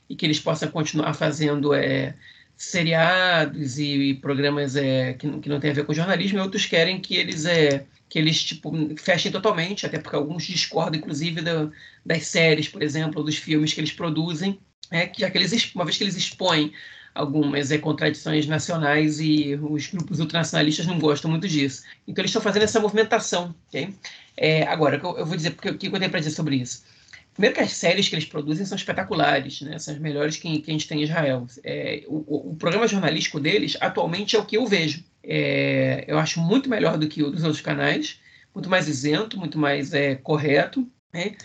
e 0.09 0.14
que 0.14 0.24
eles 0.24 0.40
possam 0.40 0.70
continuar 0.70 1.14
fazendo 1.14 1.74
é, 1.74 2.14
seriados 2.57 3.78
e, 3.78 4.11
e 4.11 4.14
programas 4.14 4.76
é, 4.76 5.12
que, 5.12 5.28
que, 5.40 5.48
não 5.48 5.61
tem 5.61 5.70
a 5.70 5.74
ver 5.74 5.84
com 5.84 5.92
jornalismo, 5.92 6.38
e 6.38 6.40
outros 6.40 6.64
querem 6.64 7.00
que 7.00 7.14
eles 7.16 7.44
é, 7.44 7.84
que 8.09 8.18
eles 8.18 8.42
tipo 8.42 8.72
fechem 8.96 9.30
totalmente, 9.30 9.84
até 9.84 9.98
porque 9.98 10.16
alguns 10.16 10.44
discordam, 10.44 10.98
inclusive, 10.98 11.42
da, 11.42 11.70
das 12.04 12.26
séries, 12.26 12.68
por 12.68 12.82
exemplo, 12.82 13.22
dos 13.22 13.36
filmes 13.36 13.72
que 13.72 13.80
eles 13.80 13.92
produzem, 13.92 14.59
é, 14.90 15.07
que 15.07 15.20
já 15.20 15.30
que 15.30 15.36
eles, 15.36 15.74
uma 15.74 15.84
vez 15.84 15.98
que 15.98 16.04
eles 16.04 16.16
expõem 16.16 16.72
algumas 17.14 17.70
é, 17.70 17.78
contradições 17.78 18.46
nacionais 18.46 19.20
e 19.20 19.54
os 19.54 19.88
grupos 19.88 20.20
ultranacionalistas 20.20 20.86
não 20.86 20.98
gostam 20.98 21.30
muito 21.30 21.48
disso. 21.48 21.82
Então 22.07 22.22
eles 22.22 22.30
estão 22.30 22.42
fazendo 22.42 22.62
essa 22.62 22.80
movimentação. 22.80 23.54
Okay? 23.68 23.94
É, 24.36 24.64
agora, 24.64 24.96
eu 25.02 25.26
vou 25.26 25.36
dizer 25.36 25.52
porque, 25.52 25.70
o 25.70 25.78
que 25.78 25.88
eu 25.88 25.98
tenho 25.98 26.11
para 26.11 26.20
dizer 26.20 26.32
sobre 26.32 26.57
isso. 26.57 26.84
Primeiro 27.37 27.55
que 27.55 27.61
as 27.61 27.72
séries 27.72 28.09
que 28.09 28.14
eles 28.14 28.24
produzem 28.24 28.64
são 28.64 28.76
espetaculares, 28.76 29.61
né? 29.61 29.78
são 29.78 29.93
as 29.93 30.01
melhores 30.01 30.39
que, 30.39 30.59
que 30.59 30.70
a 30.70 30.72
gente 30.72 30.89
tem 30.89 31.01
em 31.01 31.05
Israel. 31.05 31.47
É, 31.62 32.03
o, 32.07 32.53
o, 32.53 32.57
programa 32.57 32.89
jornalístico 32.89 33.39
deles, 33.39 33.76
atualmente, 33.78 34.34
é 34.34 34.39
o 34.39 34.47
que 34.47 34.57
eu 34.57 34.66
vejo. 34.66 35.05
É, 35.22 36.07
eu 36.09 36.18
acho 36.18 36.41
muito 36.41 36.70
melhor 36.70 36.97
do 36.97 37.07
que 37.07 37.22
o 37.22 37.30
dos 37.30 37.45
outros 37.45 37.61
canais, 37.61 38.18
muito 38.55 38.70
mais 38.70 38.89
isento, 38.89 39.39
muito 39.39 39.59
mais 39.59 39.93
é, 39.93 40.14
correto. 40.14 40.89
Né? 41.12 41.37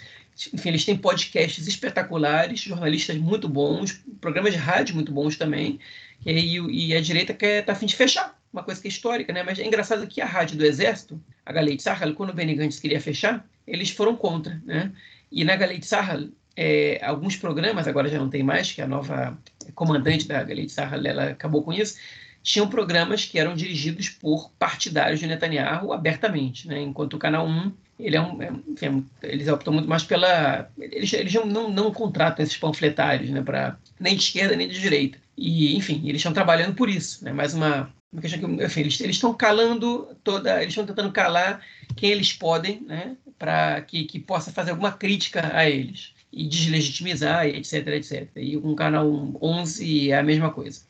Enfim, 0.54 0.70
eles 0.70 0.86
têm 0.86 0.96
podcasts 0.96 1.68
espetaculares, 1.68 2.62
jornalistas 2.62 3.18
muito 3.18 3.50
bons, 3.50 4.02
programas 4.22 4.54
de 4.54 4.60
rádio 4.60 4.96
muito 4.96 5.12
bons 5.12 5.36
também. 5.36 5.78
E, 6.26 6.58
e 6.58 6.96
a 6.96 7.02
direita 7.02 7.34
quer 7.34 7.66
tá 7.66 7.74
a 7.74 7.76
fim 7.76 7.86
de 7.86 7.98
fechar, 7.98 8.40
uma 8.54 8.64
coisa 8.64 8.80
que 8.80 8.88
é 8.88 8.90
histórica, 8.90 9.34
né? 9.34 9.44
Mas 9.44 9.60
é 9.60 9.68
engraçado 9.68 10.08
que 10.08 10.22
a 10.22 10.26
rádio 10.26 10.58
do 10.58 10.66
Exército, 10.66 11.22
a 11.46 11.52
Galei 11.52 11.78
Sahel, 11.78 12.14
quando 12.14 12.30
o 12.30 12.34
Benny 12.34 12.56
Gantz 12.56 12.80
queria 12.80 13.02
fechar, 13.02 13.46
eles 13.68 13.90
foram 13.90 14.16
contra, 14.16 14.62
né? 14.66 14.94
E 15.32 15.44
na 15.44 15.54
Sahel, 15.82 16.30
é, 16.56 17.00
alguns 17.04 17.36
programas, 17.36 17.88
agora 17.88 18.10
já 18.10 18.20
não 18.20 18.30
tem 18.30 18.44
mais, 18.44 18.72
que 18.72 18.82
a 18.82 18.88
nova 18.88 19.38
comandante 19.74 20.28
da 20.28 20.46
Sahel, 20.68 21.06
ela 21.06 21.30
acabou 21.30 21.64
com 21.64 21.72
isso, 21.72 21.98
tinham 22.44 22.68
programas 22.68 23.26
que 23.26 23.40
eram 23.40 23.56
dirigidos 23.56 24.10
por 24.10 24.52
partidários 24.58 25.20
de 25.20 25.28
Netanyahu 25.28 25.94
abertamente, 25.94 26.68
né? 26.68 26.82
enquanto 26.82 27.14
o 27.14 27.20
Canal 27.20 27.48
1 27.48 27.72
ele 28.00 28.16
é 28.16 28.22
um, 28.22 28.42
é, 28.42 28.52
enfim, 28.68 29.06
eles 29.22 29.48
optam 29.48 29.74
muito 29.74 29.88
mais 29.88 30.04
pela 30.04 30.68
eles, 30.80 31.14
eles 31.14 31.34
não, 31.46 31.70
não 31.70 31.94
contratam 31.94 32.44
esses 32.44 32.58
panfletários 32.58 33.30
né? 33.30 33.44
Para 33.44 33.78
nem 34.00 34.16
de 34.16 34.24
esquerda 34.24 34.56
nem 34.56 34.68
de 34.68 34.80
direita. 34.80 35.20
E 35.38 35.76
enfim 35.78 36.02
eles 36.06 36.18
estão 36.18 36.34
trabalhando 36.34 36.74
por 36.74 36.90
isso 36.90 37.24
né? 37.24 37.32
Mais 37.32 37.54
uma, 37.54 37.94
uma 38.12 38.22
questão 38.22 38.40
que 38.40 38.64
enfim, 38.64 38.82
eles 38.82 39.00
estão 39.00 39.34
calando 39.36 40.18
toda 40.24 40.56
eles 40.62 40.70
estão 40.70 40.86
tentando 40.86 41.12
calar 41.12 41.62
quem 41.96 42.10
eles 42.10 42.34
podem 42.34 42.82
né 42.88 43.16
para 43.42 43.82
que, 43.82 44.04
que 44.04 44.20
possa 44.20 44.52
fazer 44.52 44.70
alguma 44.70 44.92
crítica 44.92 45.50
a 45.58 45.68
eles 45.68 46.14
e 46.32 46.48
deslegitimizar 46.48 47.48
etc 47.48 47.88
etc 47.88 48.30
e 48.36 48.56
com 48.56 48.72
o 48.72 48.76
canal 48.76 49.10
11 49.42 50.12
é 50.12 50.20
a 50.20 50.22
mesma 50.22 50.52
coisa 50.52 50.82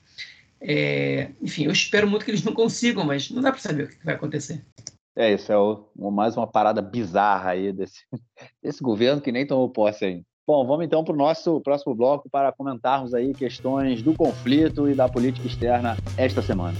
é, 0.59 1.31
enfim, 1.41 1.63
eu 1.63 1.71
espero 1.71 2.07
muito 2.07 2.23
que 2.23 2.29
eles 2.29 2.43
não 2.43 2.53
consigam, 2.53 3.03
mas 3.03 3.31
não 3.31 3.41
dá 3.41 3.51
para 3.51 3.59
saber 3.59 3.83
o 3.85 3.87
que 3.87 4.05
vai 4.05 4.13
acontecer. 4.13 4.63
É, 5.15 5.33
isso 5.33 5.51
é 5.51 5.57
o, 5.57 5.89
mais 6.11 6.37
uma 6.37 6.45
parada 6.45 6.81
bizarra 6.81 7.51
aí 7.51 7.73
desse, 7.73 8.05
desse 8.63 8.83
governo 8.83 9.21
que 9.21 9.31
nem 9.31 9.45
tomou 9.45 9.69
posse 9.69 10.05
ainda. 10.05 10.23
Bom, 10.47 10.65
vamos 10.65 10.85
então 10.85 11.03
para 11.03 11.13
o 11.13 11.17
nosso 11.17 11.59
próximo 11.61 11.95
bloco 11.95 12.29
para 12.29 12.51
comentarmos 12.51 13.13
aí 13.13 13.33
questões 13.33 14.03
do 14.03 14.13
conflito 14.13 14.87
e 14.87 14.93
da 14.93 15.09
política 15.09 15.47
externa 15.47 15.97
esta 16.15 16.41
semana. 16.41 16.77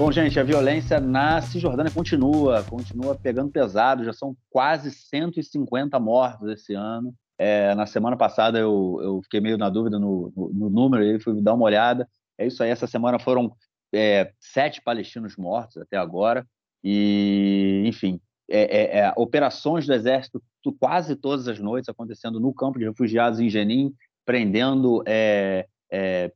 Bom, 0.00 0.10
gente, 0.10 0.40
a 0.40 0.42
violência 0.42 0.98
na 0.98 1.42
Cisjordânia 1.42 1.92
continua, 1.92 2.64
continua 2.64 3.14
pegando 3.14 3.50
pesado, 3.50 4.02
já 4.02 4.14
são 4.14 4.34
quase 4.48 4.90
150 4.90 6.00
mortos 6.00 6.48
esse 6.48 6.72
ano. 6.72 7.14
É, 7.36 7.74
na 7.74 7.84
semana 7.84 8.16
passada 8.16 8.58
eu, 8.58 8.98
eu, 9.02 9.22
fiquei 9.24 9.42
meio 9.42 9.58
na 9.58 9.68
dúvida 9.68 9.98
no, 9.98 10.32
no, 10.34 10.52
no 10.54 10.70
número, 10.70 11.04
e 11.04 11.20
fui 11.20 11.38
dar 11.42 11.52
uma 11.52 11.66
olhada. 11.66 12.08
É 12.38 12.46
isso 12.46 12.62
aí, 12.62 12.70
essa 12.70 12.86
semana 12.86 13.18
foram 13.18 13.54
é, 13.92 14.32
sete 14.40 14.80
palestinos 14.80 15.36
mortos 15.36 15.76
até 15.76 15.98
agora. 15.98 16.46
E, 16.82 17.82
enfim, 17.84 18.18
é, 18.48 18.62
é, 18.62 18.98
é 19.00 19.12
operações 19.18 19.86
do 19.86 19.92
exército 19.92 20.42
quase 20.78 21.14
todas 21.14 21.46
as 21.46 21.58
noites 21.58 21.90
acontecendo 21.90 22.40
no 22.40 22.54
campo 22.54 22.78
de 22.78 22.86
refugiados 22.86 23.38
em 23.38 23.50
Jenin, 23.50 23.92
prendendo 24.24 25.02
é, 25.06 25.66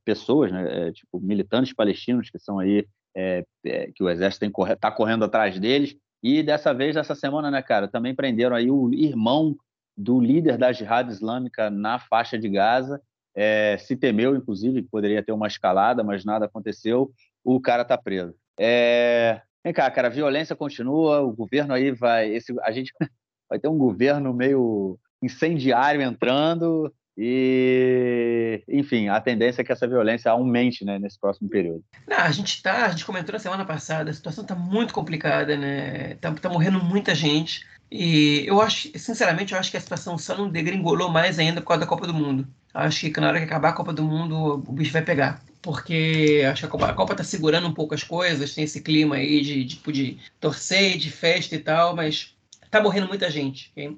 pessoas, 0.04 0.52
né, 0.52 0.92
tipo 0.92 1.18
militantes 1.18 1.72
palestinos 1.72 2.28
que 2.28 2.38
são 2.38 2.58
aí 2.58 2.86
que 3.14 4.02
o 4.02 4.08
exército 4.08 4.44
está 4.68 4.90
correndo 4.90 5.24
atrás 5.24 5.58
deles. 5.58 5.96
E 6.22 6.42
dessa 6.42 6.72
vez, 6.72 6.96
essa 6.96 7.14
semana, 7.14 7.50
né, 7.50 7.62
cara, 7.62 7.86
também 7.86 8.14
prenderam 8.14 8.56
aí 8.56 8.70
o 8.70 8.92
irmão 8.92 9.54
do 9.96 10.20
líder 10.20 10.56
da 10.56 10.72
Jihad 10.72 11.08
Islâmica 11.10 11.70
na 11.70 11.98
faixa 11.98 12.38
de 12.38 12.48
Gaza. 12.48 13.00
É, 13.34 13.76
se 13.78 13.96
temeu, 13.96 14.34
inclusive, 14.34 14.82
que 14.82 14.88
poderia 14.88 15.22
ter 15.22 15.32
uma 15.32 15.46
escalada, 15.46 16.02
mas 16.02 16.24
nada 16.24 16.46
aconteceu. 16.46 17.12
O 17.44 17.60
cara 17.60 17.82
está 17.82 17.98
preso. 17.98 18.34
É... 18.58 19.40
Vem 19.62 19.72
cá, 19.72 19.90
cara, 19.90 20.08
a 20.08 20.10
violência 20.10 20.54
continua, 20.54 21.20
o 21.20 21.32
governo 21.32 21.74
aí 21.74 21.90
vai. 21.90 22.30
Esse, 22.30 22.54
a 22.62 22.70
gente 22.70 22.92
vai 23.48 23.58
ter 23.58 23.68
um 23.68 23.78
governo 23.78 24.32
meio 24.32 24.98
incendiário 25.22 26.02
entrando, 26.02 26.92
e, 27.16 28.62
enfim, 28.68 29.08
a 29.08 29.20
tendência 29.20 29.62
é 29.62 29.64
que 29.64 29.72
essa 29.72 29.86
violência 29.86 30.30
aumente 30.30 30.84
né, 30.84 30.98
nesse 30.98 31.18
próximo 31.18 31.48
período. 31.48 31.84
Não, 32.08 32.18
a 32.18 32.30
gente 32.30 32.60
tá, 32.60 32.86
a 32.86 32.88
gente 32.88 33.04
comentou 33.04 33.32
na 33.32 33.38
semana 33.38 33.64
passada, 33.64 34.10
a 34.10 34.14
situação 34.14 34.42
está 34.42 34.54
muito 34.54 34.92
complicada, 34.92 35.56
né? 35.56 36.16
Tá, 36.16 36.32
tá 36.32 36.48
morrendo 36.48 36.82
muita 36.82 37.14
gente. 37.14 37.64
E 37.90 38.44
eu 38.46 38.60
acho, 38.60 38.90
sinceramente, 38.98 39.52
eu 39.52 39.58
acho 39.58 39.70
que 39.70 39.76
a 39.76 39.80
situação 39.80 40.18
só 40.18 40.36
não 40.36 40.48
degringolou 40.48 41.08
mais 41.08 41.38
ainda 41.38 41.60
por 41.60 41.68
causa 41.68 41.82
da 41.82 41.86
Copa 41.86 42.06
do 42.06 42.14
Mundo. 42.14 42.48
Acho 42.72 43.08
que 43.08 43.20
na 43.20 43.28
hora 43.28 43.38
que 43.38 43.44
acabar 43.44 43.68
a 43.68 43.74
Copa 43.74 43.92
do 43.92 44.02
Mundo, 44.02 44.64
o 44.66 44.72
bicho 44.72 44.92
vai 44.92 45.02
pegar. 45.02 45.40
Porque 45.62 46.42
acho 46.50 46.62
que 46.62 46.66
a 46.66 46.70
Copa, 46.70 46.86
a 46.88 46.92
Copa 46.92 47.14
tá 47.14 47.22
segurando 47.22 47.68
um 47.68 47.72
pouco 47.72 47.94
as 47.94 48.02
coisas, 48.02 48.54
tem 48.54 48.64
esse 48.64 48.82
clima 48.82 49.16
aí 49.16 49.40
de, 49.40 49.64
tipo, 49.64 49.92
de 49.92 50.18
torcer, 50.40 50.98
de 50.98 51.10
festa 51.10 51.54
e 51.54 51.60
tal, 51.60 51.94
mas 51.94 52.34
tá 52.70 52.82
morrendo 52.82 53.06
muita 53.06 53.30
gente, 53.30 53.70
ok? 53.70 53.96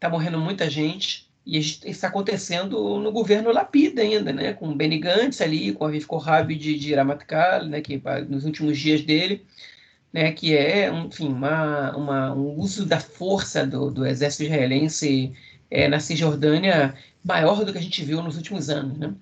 Tá 0.00 0.08
morrendo 0.08 0.38
muita 0.40 0.70
gente. 0.70 1.28
E 1.46 1.58
isso 1.58 1.80
está 1.86 2.08
acontecendo 2.08 2.98
no 2.98 3.12
governo 3.12 3.52
Lapida 3.52 4.02
ainda, 4.02 4.32
né? 4.32 4.52
Com 4.54 4.70
o 4.70 4.74
Benny 4.74 4.98
Gantz 4.98 5.40
ali, 5.40 5.72
com 5.72 5.84
a 5.84 5.90
Viv 5.90 6.06
Kohabi 6.06 6.56
de, 6.56 6.78
de 6.78 6.94
Ramatkal, 6.94 7.66
né? 7.66 7.80
Que 7.80 8.00
nos 8.28 8.44
últimos 8.44 8.78
dias 8.78 9.02
dele 9.02 9.44
né, 10.14 10.30
que 10.32 10.56
é, 10.56 10.88
enfim, 10.90 11.26
uma, 11.26 11.96
uma, 11.96 12.32
um 12.34 12.56
uso 12.60 12.86
da 12.86 13.00
força 13.00 13.66
do, 13.66 13.90
do 13.90 14.06
exército 14.06 14.44
israelense 14.44 15.32
é, 15.68 15.88
na 15.88 15.98
Cisjordânia 15.98 16.94
maior 17.24 17.64
do 17.64 17.72
que 17.72 17.78
a 17.78 17.82
gente 17.82 18.04
viu 18.04 18.22
nos 18.22 18.36
últimos 18.36 18.70
anos. 18.70 18.96
Né? 18.96 19.12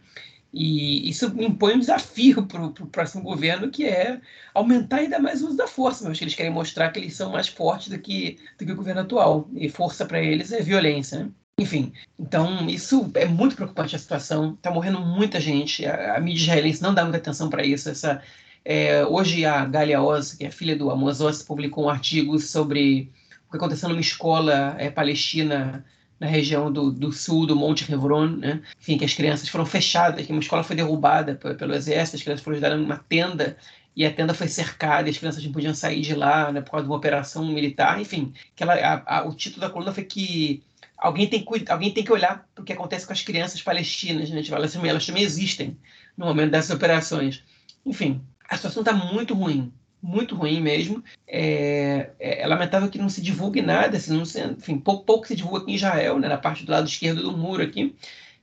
E 0.52 1.08
isso 1.08 1.26
impõe 1.40 1.76
um 1.76 1.78
desafio 1.78 2.46
para 2.46 2.62
o 2.66 2.72
próximo 2.88 3.22
governo, 3.22 3.70
que 3.70 3.86
é 3.86 4.20
aumentar 4.52 4.98
ainda 4.98 5.18
mais 5.18 5.42
o 5.42 5.46
uso 5.48 5.56
da 5.56 5.66
força. 5.66 6.06
Mas 6.06 6.20
eles 6.20 6.34
querem 6.34 6.52
mostrar 6.52 6.90
que 6.90 6.98
eles 7.00 7.14
são 7.16 7.32
mais 7.32 7.48
fortes 7.48 7.88
do 7.88 7.98
que, 7.98 8.38
do 8.58 8.66
que 8.66 8.72
o 8.72 8.76
governo 8.76 9.00
atual. 9.00 9.48
E 9.54 9.70
força 9.70 10.04
para 10.04 10.20
eles 10.20 10.52
é 10.52 10.60
violência. 10.60 11.20
Né? 11.24 11.30
Enfim, 11.58 11.92
então 12.18 12.68
isso 12.68 13.10
é 13.14 13.26
muito 13.26 13.54
preocupante 13.54 13.94
a 13.94 13.98
situação. 13.98 14.54
Está 14.54 14.70
morrendo 14.70 15.00
muita 15.00 15.40
gente. 15.40 15.84
A, 15.86 16.16
a 16.16 16.20
mídia 16.20 16.42
israelense 16.42 16.82
não 16.82 16.94
dá 16.94 17.02
muita 17.02 17.18
atenção 17.18 17.50
para 17.50 17.64
isso. 17.64 17.88
Essa, 17.90 18.22
é, 18.64 19.04
hoje 19.04 19.44
a 19.44 19.64
Galia 19.64 20.02
Oz, 20.02 20.34
que 20.34 20.44
é 20.44 20.50
filha 20.50 20.76
do 20.76 20.90
Amos 20.90 21.20
Oz, 21.20 21.42
publicou 21.42 21.84
um 21.84 21.90
artigo 21.90 22.38
sobre 22.38 23.10
o 23.48 23.50
que 23.50 23.56
aconteceu 23.56 23.88
numa 23.88 24.00
escola 24.00 24.74
é, 24.78 24.90
palestina 24.90 25.84
na 26.18 26.26
região 26.26 26.72
do, 26.72 26.90
do, 26.90 27.12
sul 27.12 27.46
do 27.46 27.56
Monte 27.56 27.92
Hebron, 27.92 28.28
né? 28.28 28.62
Enfim, 28.80 28.96
que 28.96 29.04
as 29.04 29.12
crianças 29.12 29.48
foram 29.48 29.66
fechadas, 29.66 30.24
que 30.24 30.32
uma 30.32 30.40
escola 30.40 30.62
foi 30.62 30.76
derrubada 30.76 31.34
pelo 31.34 31.74
exército, 31.74 32.16
as 32.16 32.22
crianças 32.22 32.44
foram 32.44 32.54
ajudadas 32.54 32.80
numa 32.80 32.96
tenda 32.96 33.56
e 33.96 34.06
a 34.06 34.12
tenda 34.12 34.32
foi 34.32 34.48
cercada, 34.48 35.10
as 35.10 35.18
crianças 35.18 35.44
não 35.44 35.52
podiam 35.52 35.74
sair 35.74 36.00
de 36.00 36.14
lá, 36.14 36.50
né, 36.52 36.60
por 36.60 36.70
causa 36.70 36.84
de 36.84 36.90
uma 36.90 36.96
operação 36.96 37.44
militar, 37.46 38.00
enfim. 38.00 38.32
Que 38.54 38.62
ela, 38.62 38.74
a, 38.74 39.18
a, 39.18 39.28
o 39.28 39.34
título 39.34 39.60
da 39.62 39.70
coluna 39.70 39.92
foi 39.92 40.04
que 40.04 40.62
alguém 41.02 41.26
tem, 41.26 41.44
alguém 41.68 41.92
tem 41.92 42.04
que 42.04 42.12
olhar 42.12 42.48
para 42.54 42.62
o 42.62 42.64
que 42.64 42.72
acontece 42.72 43.04
com 43.04 43.12
as 43.12 43.22
crianças 43.22 43.60
palestinas, 43.60 44.30
né? 44.30 44.40
Tipo, 44.40 44.54
elas, 44.54 44.76
elas 44.76 45.04
também 45.04 45.24
existem 45.24 45.76
no 46.16 46.26
momento 46.26 46.52
dessas 46.52 46.70
operações. 46.70 47.42
Enfim, 47.84 48.22
a 48.48 48.56
situação 48.56 48.82
está 48.82 48.92
muito 48.92 49.34
ruim, 49.34 49.72
muito 50.00 50.36
ruim 50.36 50.60
mesmo. 50.60 51.02
É, 51.26 52.10
é, 52.20 52.42
é, 52.42 52.46
lamentável 52.46 52.88
que 52.88 52.98
não 52.98 53.08
se 53.08 53.20
divulgue 53.20 53.60
nada, 53.60 53.96
assim, 53.96 54.16
não 54.16 54.24
se, 54.24 54.40
enfim, 54.40 54.78
pouco, 54.78 55.04
pouco 55.04 55.26
se 55.26 55.34
divulga 55.34 55.58
aqui 55.58 55.72
em 55.72 55.74
Israel, 55.74 56.20
né, 56.20 56.28
na 56.28 56.38
parte 56.38 56.64
do 56.64 56.70
lado 56.70 56.86
esquerdo 56.86 57.22
do 57.22 57.36
muro 57.36 57.64
aqui. 57.64 57.96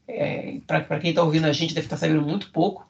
É, 0.05 0.59
Para 0.67 0.99
quem 0.99 1.11
está 1.11 1.23
ouvindo 1.23 1.45
a 1.45 1.53
gente, 1.53 1.73
deve 1.73 1.85
estar 1.87 1.95
tá 1.95 2.01
sabendo 2.01 2.21
muito 2.21 2.51
pouco. 2.51 2.89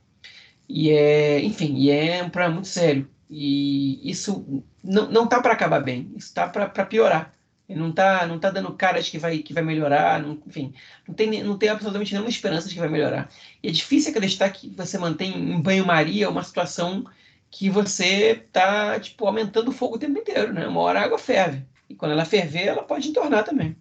E 0.67 0.89
é, 0.89 1.41
enfim, 1.41 1.75
e 1.75 1.91
é 1.91 2.23
um 2.23 2.29
problema 2.29 2.55
muito 2.55 2.67
sério. 2.67 3.07
E 3.29 4.09
isso 4.09 4.63
não 4.83 5.25
está 5.25 5.39
para 5.41 5.53
acabar 5.53 5.81
bem, 5.81 6.11
isso 6.15 6.27
está 6.27 6.47
para 6.47 6.85
piorar. 6.85 7.31
Ele 7.69 7.79
não 7.79 7.91
está 7.91 8.25
não 8.25 8.39
tá 8.39 8.49
dando 8.49 8.73
cara 8.73 8.99
de 8.99 9.11
que 9.11 9.19
vai, 9.19 9.37
que 9.37 9.53
vai 9.53 9.63
melhorar, 9.63 10.19
não, 10.19 10.41
enfim, 10.47 10.73
não 11.07 11.13
tem, 11.13 11.43
não 11.43 11.57
tem 11.57 11.69
absolutamente 11.69 12.11
nenhuma 12.11 12.29
esperança 12.29 12.67
de 12.67 12.73
que 12.73 12.79
vai 12.79 12.89
melhorar. 12.89 13.29
E 13.61 13.69
é 13.69 13.71
difícil 13.71 14.09
acreditar 14.09 14.49
que 14.49 14.69
você 14.69 14.97
mantém 14.97 15.37
em 15.37 15.61
banho-maria 15.61 16.29
uma 16.29 16.43
situação 16.43 17.05
que 17.51 17.69
você 17.69 18.43
está 18.45 18.99
tipo, 18.99 19.25
aumentando 19.25 19.69
o 19.69 19.73
fogo 19.73 19.95
o 19.95 19.99
tempo 19.99 20.17
inteiro, 20.17 20.51
né? 20.51 20.67
Uma 20.67 20.81
hora 20.81 20.99
a 20.99 21.03
água 21.03 21.19
ferve. 21.19 21.63
E 21.87 21.95
quando 21.95 22.11
ela 22.11 22.25
ferver, 22.25 22.67
ela 22.67 22.83
pode 22.83 23.09
entornar 23.09 23.43
também. 23.43 23.75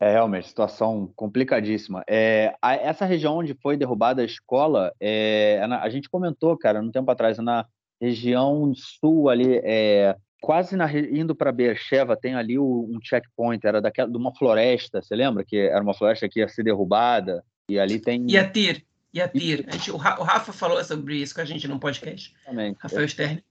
É 0.00 0.12
realmente 0.12 0.48
situação 0.48 1.10
complicadíssima. 1.16 2.04
É, 2.08 2.54
a, 2.62 2.74
essa 2.74 3.04
região 3.04 3.38
onde 3.38 3.54
foi 3.54 3.76
derrubada 3.76 4.22
a 4.22 4.24
escola, 4.24 4.92
é, 5.00 5.60
a 5.62 5.88
gente 5.88 6.08
comentou, 6.08 6.56
cara, 6.56 6.80
um 6.80 6.90
tempo 6.90 7.10
atrás, 7.10 7.38
na 7.38 7.66
região 8.00 8.72
sul 8.74 9.28
ali, 9.28 9.60
é, 9.64 10.16
quase 10.40 10.76
na, 10.76 10.90
indo 10.92 11.34
para 11.34 11.52
Beersheba, 11.52 12.16
tem 12.16 12.34
ali 12.34 12.58
o, 12.58 12.88
um 12.90 12.98
checkpoint, 13.02 13.66
era 13.66 13.80
daquela, 13.80 14.10
de 14.10 14.16
uma 14.16 14.34
floresta, 14.34 15.02
você 15.02 15.14
lembra 15.14 15.44
que 15.44 15.56
era 15.56 15.82
uma 15.82 15.94
floresta 15.94 16.28
que 16.28 16.40
ia 16.40 16.48
ser 16.48 16.62
derrubada? 16.62 17.44
E 17.68 17.78
ali 17.78 18.00
tem. 18.00 18.26
Yatir, 18.30 18.84
Yatir. 19.14 19.64
A 19.68 19.72
gente, 19.72 19.90
o 19.90 19.96
Rafa 19.96 20.52
falou 20.52 20.82
sobre 20.82 21.16
isso 21.16 21.34
com 21.34 21.40
a 21.40 21.44
gente 21.44 21.68
no 21.68 21.78
podcast. 21.78 22.34
Exatamente. 22.42 22.78
Rafael 22.80 23.08
Stern. 23.08 23.44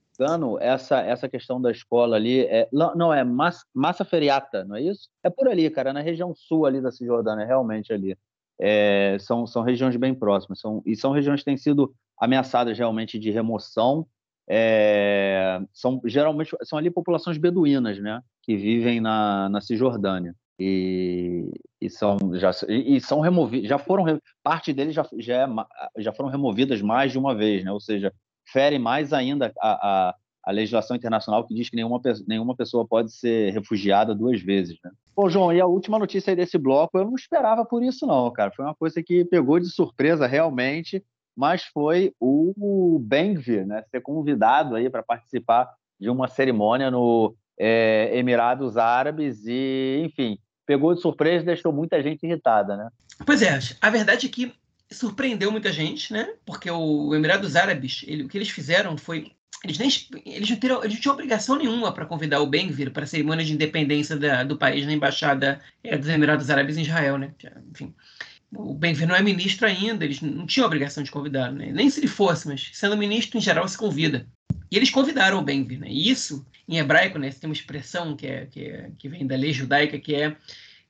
Essa, 0.60 1.00
essa 1.00 1.28
questão 1.28 1.62
da 1.62 1.70
escola 1.70 2.16
ali, 2.16 2.40
é, 2.40 2.68
não, 2.72 3.14
é 3.14 3.22
massa, 3.22 3.64
massa 3.72 4.04
Feriata, 4.04 4.64
não 4.64 4.74
é 4.74 4.82
isso? 4.82 5.08
É 5.22 5.30
por 5.30 5.46
ali, 5.46 5.70
cara, 5.70 5.92
na 5.92 6.00
região 6.00 6.34
sul 6.34 6.66
ali 6.66 6.80
da 6.80 6.90
Cisjordânia, 6.90 7.46
realmente 7.46 7.92
ali. 7.92 8.18
É, 8.60 9.16
são, 9.20 9.46
são 9.46 9.62
regiões 9.62 9.94
bem 9.94 10.12
próximas, 10.12 10.58
são, 10.58 10.82
e 10.84 10.96
são 10.96 11.12
regiões 11.12 11.40
que 11.40 11.44
têm 11.44 11.56
sido 11.56 11.94
ameaçadas 12.18 12.76
realmente 12.76 13.16
de 13.16 13.30
remoção, 13.30 14.04
é, 14.48 15.60
são 15.72 16.00
geralmente 16.04 16.56
são 16.62 16.78
ali 16.78 16.90
populações 16.90 17.36
beduínas, 17.36 18.00
né, 18.00 18.22
que 18.42 18.56
vivem 18.56 19.00
na, 19.00 19.48
na 19.48 19.60
Cisjordânia 19.60 20.34
e, 20.58 21.50
e 21.80 21.90
são 21.90 22.16
já 22.34 22.50
e 22.68 23.00
são 23.00 23.20
removidos, 23.20 23.68
já 23.68 23.78
foram 23.78 24.18
parte 24.42 24.72
deles 24.72 24.94
já 24.94 25.06
já, 25.18 25.34
é, 25.44 26.02
já 26.02 26.12
foram 26.12 26.30
removidas 26.30 26.80
mais 26.80 27.12
de 27.12 27.18
uma 27.18 27.34
vez, 27.34 27.62
né, 27.62 27.70
ou 27.70 27.80
seja, 27.80 28.12
fere 28.50 28.78
mais 28.78 29.12
ainda 29.12 29.52
a, 29.60 30.08
a, 30.08 30.14
a 30.44 30.50
legislação 30.50 30.96
internacional 30.96 31.46
que 31.46 31.54
diz 31.54 31.68
que 31.68 31.76
nenhuma, 31.76 32.00
nenhuma 32.26 32.56
pessoa 32.56 32.86
pode 32.86 33.12
ser 33.12 33.52
refugiada 33.52 34.14
duas 34.14 34.40
vezes, 34.40 34.78
né? 34.82 34.90
Pô, 35.14 35.28
João, 35.28 35.52
e 35.52 35.60
a 35.60 35.66
última 35.66 35.98
notícia 35.98 36.30
aí 36.30 36.36
desse 36.36 36.56
bloco, 36.56 36.96
eu 36.96 37.04
não 37.04 37.16
esperava 37.16 37.66
por 37.66 37.82
isso 37.82 38.06
não, 38.06 38.30
cara. 38.32 38.52
Foi 38.52 38.64
uma 38.64 38.74
coisa 38.74 39.02
que 39.02 39.24
pegou 39.24 39.58
de 39.60 39.66
surpresa 39.66 40.26
realmente 40.26 41.04
mas 41.38 41.62
foi 41.62 42.12
o 42.18 42.98
Benvir, 43.00 43.64
né, 43.64 43.84
ser 43.92 44.00
convidado 44.00 44.74
aí 44.74 44.90
para 44.90 45.04
participar 45.04 45.72
de 45.98 46.10
uma 46.10 46.26
cerimônia 46.26 46.90
no 46.90 47.32
é, 47.56 48.10
Emirados 48.18 48.76
Árabes 48.76 49.46
e, 49.46 50.02
enfim, 50.04 50.36
pegou 50.66 50.92
de 50.92 51.00
surpresa 51.00 51.44
e 51.44 51.46
deixou 51.46 51.72
muita 51.72 52.02
gente 52.02 52.26
irritada, 52.26 52.76
né? 52.76 52.88
Pois 53.24 53.40
é, 53.40 53.56
a 53.80 53.88
verdade 53.88 54.26
é 54.26 54.28
que 54.28 54.52
surpreendeu 54.90 55.52
muita 55.52 55.72
gente, 55.72 56.12
né? 56.12 56.28
Porque 56.44 56.68
o 56.68 57.14
Emirados 57.14 57.54
Árabes, 57.54 58.04
ele, 58.08 58.24
o 58.24 58.28
que 58.28 58.36
eles 58.36 58.50
fizeram 58.50 58.98
foi 58.98 59.30
eles, 59.64 59.78
nem, 59.78 59.88
eles, 60.26 60.50
não, 60.50 60.56
tiram, 60.56 60.82
eles 60.82 60.94
não 60.94 61.00
tinham 61.00 61.14
obrigação 61.14 61.56
nenhuma 61.56 61.92
para 61.92 62.06
convidar 62.06 62.40
o 62.40 62.46
Benvir 62.46 62.92
para 62.92 63.04
a 63.04 63.06
cerimônia 63.06 63.44
de 63.44 63.52
independência 63.52 64.16
da, 64.16 64.42
do 64.42 64.56
país 64.56 64.84
na 64.86 64.92
embaixada 64.92 65.60
é, 65.84 65.96
dos 65.96 66.08
Emirados 66.08 66.50
Árabes 66.50 66.76
em 66.76 66.82
Israel, 66.82 67.16
né? 67.16 67.32
Enfim, 67.70 67.94
o 68.54 68.74
Benvir 68.74 69.06
não 69.06 69.14
é 69.14 69.22
ministro 69.22 69.66
ainda, 69.66 70.04
eles 70.04 70.20
não 70.20 70.46
tinham 70.46 70.66
obrigação 70.66 71.02
de 71.02 71.10
convidar, 71.10 71.52
né? 71.52 71.70
nem 71.72 71.90
se 71.90 72.00
ele 72.00 72.08
fosse, 72.08 72.48
mas 72.48 72.70
sendo 72.72 72.96
ministro, 72.96 73.38
em 73.38 73.42
geral, 73.42 73.68
se 73.68 73.76
convida. 73.76 74.26
E 74.70 74.76
eles 74.76 74.90
convidaram 74.90 75.38
o 75.38 75.42
Benvir. 75.42 75.80
Né? 75.80 75.88
E 75.90 76.10
isso, 76.10 76.46
em 76.66 76.78
hebraico, 76.78 77.18
né, 77.18 77.30
tem 77.30 77.48
uma 77.48 77.54
expressão 77.54 78.16
que, 78.16 78.26
é, 78.26 78.46
que, 78.46 78.64
é, 78.64 78.90
que 78.98 79.08
vem 79.08 79.26
da 79.26 79.36
lei 79.36 79.52
judaica, 79.52 79.98
que 79.98 80.14
é 80.14 80.36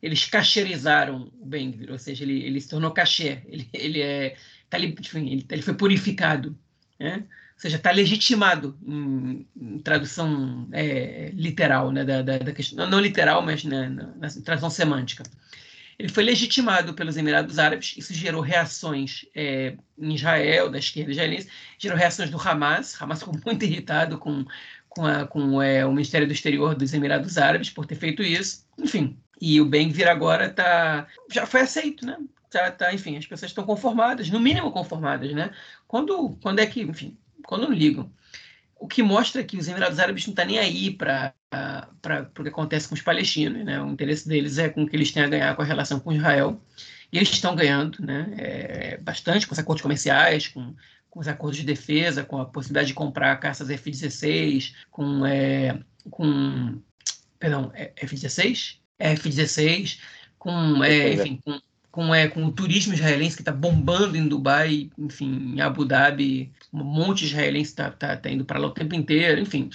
eles 0.00 0.24
cacherizaram 0.24 1.32
o 1.40 1.44
Benvir, 1.44 1.90
ou 1.90 1.98
seja, 1.98 2.22
ele, 2.22 2.44
ele 2.44 2.60
se 2.60 2.68
tornou 2.68 2.92
cachê, 2.92 3.42
ele, 3.46 3.68
ele, 3.72 4.00
é, 4.00 4.36
tá, 4.70 4.78
enfim, 4.78 5.28
ele, 5.28 5.44
ele 5.50 5.62
foi 5.62 5.74
purificado, 5.74 6.56
né? 7.00 7.24
ou 7.54 7.60
seja, 7.60 7.76
está 7.76 7.90
legitimado 7.90 8.78
em, 8.86 9.44
em 9.60 9.78
tradução 9.80 10.68
é, 10.70 11.32
literal, 11.34 11.90
né, 11.90 12.04
da, 12.04 12.22
da, 12.22 12.38
da 12.38 12.52
questão, 12.52 12.88
não 12.88 13.00
literal, 13.00 13.42
mas 13.42 13.64
né, 13.64 13.88
na, 13.88 14.06
na 14.14 14.28
tradução 14.44 14.70
semântica. 14.70 15.24
Ele 15.98 16.08
foi 16.08 16.22
legitimado 16.22 16.94
pelos 16.94 17.16
Emirados 17.16 17.58
Árabes, 17.58 17.94
isso 17.96 18.14
gerou 18.14 18.40
reações 18.40 19.26
é, 19.34 19.76
em 19.98 20.14
Israel, 20.14 20.70
da 20.70 20.78
esquerda 20.78 21.10
israelense, 21.10 21.48
gerou 21.76 21.98
reações 21.98 22.30
do 22.30 22.40
Hamas. 22.40 23.00
Hamas 23.00 23.18
ficou 23.18 23.34
muito 23.44 23.64
irritado 23.64 24.16
com, 24.16 24.44
com, 24.88 25.04
a, 25.04 25.26
com 25.26 25.60
é, 25.60 25.84
o 25.84 25.90
Ministério 25.90 26.26
do 26.26 26.32
Exterior 26.32 26.76
dos 26.76 26.94
Emirados 26.94 27.36
Árabes 27.36 27.70
por 27.70 27.84
ter 27.84 27.96
feito 27.96 28.22
isso. 28.22 28.64
Enfim, 28.78 29.18
e 29.40 29.60
o 29.60 29.64
bem-vir 29.64 30.08
agora 30.08 30.48
tá, 30.50 31.08
já 31.32 31.44
foi 31.46 31.62
aceito, 31.62 32.06
né? 32.06 32.16
Tá, 32.48 32.70
tá, 32.70 32.94
enfim, 32.94 33.16
as 33.16 33.26
pessoas 33.26 33.50
estão 33.50 33.64
conformadas, 33.64 34.30
no 34.30 34.38
mínimo 34.38 34.70
conformadas, 34.70 35.32
né? 35.32 35.50
Quando, 35.86 36.38
quando 36.40 36.60
é 36.60 36.66
que, 36.66 36.82
enfim, 36.82 37.18
quando 37.44 37.72
ligam 37.72 38.10
o 38.78 38.86
que 38.86 39.02
mostra 39.02 39.42
que 39.42 39.56
os 39.56 39.68
Emirados 39.68 39.98
Árabes 39.98 40.26
não 40.26 40.32
estão 40.32 40.44
tá 40.44 40.48
nem 40.50 40.58
aí 40.58 40.90
para 40.90 41.34
o 42.38 42.42
que 42.42 42.48
acontece 42.48 42.88
com 42.88 42.94
os 42.94 43.02
palestinos. 43.02 43.64
Né? 43.64 43.80
O 43.82 43.90
interesse 43.90 44.28
deles 44.28 44.58
é 44.58 44.68
com 44.68 44.84
o 44.84 44.88
que 44.88 44.94
eles 44.94 45.10
têm 45.10 45.22
a 45.22 45.28
ganhar 45.28 45.56
com 45.56 45.62
a 45.62 45.64
relação 45.64 45.98
com 45.98 46.12
Israel. 46.12 46.60
E 47.12 47.16
eles 47.16 47.30
estão 47.30 47.56
ganhando 47.56 48.04
né? 48.04 48.34
É, 48.36 48.98
bastante 48.98 49.46
com 49.46 49.52
os 49.52 49.58
acordos 49.58 49.82
comerciais, 49.82 50.48
com, 50.48 50.74
com, 51.10 51.20
os 51.20 51.28
acordos 51.28 51.58
de 51.58 51.64
defesa, 51.64 52.22
com 52.22 52.38
a 52.38 52.44
possibilidade 52.44 52.88
de 52.88 52.94
comprar 52.94 53.36
caças 53.36 53.70
F-16, 53.70 54.74
com, 54.90 55.26
é, 55.26 55.78
com. 56.10 56.80
Perdão, 57.38 57.72
é 57.74 57.92
F-16? 57.96 58.78
F-16, 58.98 60.00
com, 60.38 60.84
é, 60.84 61.14
enfim, 61.14 61.40
com, 61.44 61.58
com, 61.98 62.14
é, 62.14 62.28
com 62.28 62.44
o 62.44 62.52
turismo 62.52 62.94
israelense 62.94 63.34
que 63.34 63.42
está 63.42 63.50
bombando 63.50 64.16
em 64.16 64.28
Dubai, 64.28 64.88
enfim, 64.96 65.54
em 65.56 65.60
Abu 65.60 65.84
Dhabi, 65.84 66.52
um 66.72 66.84
monte 66.84 67.22
de 67.22 67.32
israelense 67.32 67.70
está 67.70 67.90
tá, 67.90 68.16
tá 68.16 68.30
indo 68.30 68.44
para 68.44 68.56
lá 68.56 68.68
o 68.68 68.70
tempo 68.70 68.94
inteiro, 68.94 69.40
enfim, 69.40 69.68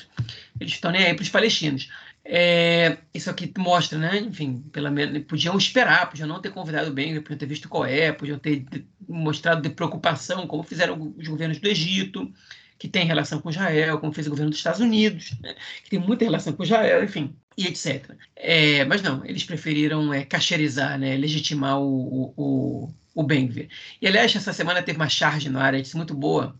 eles 0.57 0.71
estão 0.71 0.89
nem 0.89 1.03
aí 1.03 1.13
para 1.13 1.23
os 1.23 1.27
palestinos. 1.27 1.89
É, 2.23 2.97
isso 3.13 3.29
aqui 3.29 3.51
mostra, 3.57 3.99
né? 3.99 4.19
Enfim, 4.19 4.63
pelo 4.71 4.89
menos 4.89 5.21
podiam 5.25 5.57
esperar, 5.57 6.09
podiam 6.09 6.25
não 6.25 6.39
ter 6.39 6.51
convidado 6.51 6.93
bem, 6.93 7.19
podiam 7.19 7.37
ter 7.37 7.45
visto 7.45 7.67
qual 7.67 7.85
é, 7.85 8.13
podiam 8.13 8.39
ter 8.39 8.65
mostrado 9.05 9.61
de 9.61 9.69
preocupação, 9.69 10.47
como 10.47 10.63
fizeram 10.63 11.13
os 11.17 11.27
governos 11.27 11.59
do 11.59 11.67
Egito, 11.67 12.31
que 12.79 12.87
tem 12.87 13.05
relação 13.05 13.41
com 13.41 13.49
Israel, 13.49 13.99
como 13.99 14.13
fez 14.13 14.27
o 14.27 14.29
governo 14.29 14.49
dos 14.49 14.59
Estados 14.59 14.79
Unidos, 14.79 15.35
né? 15.41 15.55
que 15.83 15.89
tem 15.89 15.99
muita 15.99 16.23
relação 16.23 16.53
com 16.53 16.63
Israel, 16.63 17.03
enfim, 17.03 17.35
e 17.57 17.67
etc. 17.67 18.11
É, 18.35 18.85
mas 18.85 19.01
não, 19.01 19.23
eles 19.25 19.43
preferiram 19.43 20.13
é, 20.13 20.23
cacherizar, 20.23 20.97
né? 20.97 21.15
legitimar 21.15 21.79
o, 21.79 22.33
o, 22.35 22.93
o 23.13 23.23
Benvir. 23.23 23.69
E 24.01 24.07
aliás, 24.07 24.35
essa 24.35 24.53
semana 24.53 24.81
teve 24.81 24.97
uma 24.97 25.09
charge 25.09 25.49
no 25.49 25.59
área 25.59 25.81
muito 25.95 26.13
boa 26.13 26.55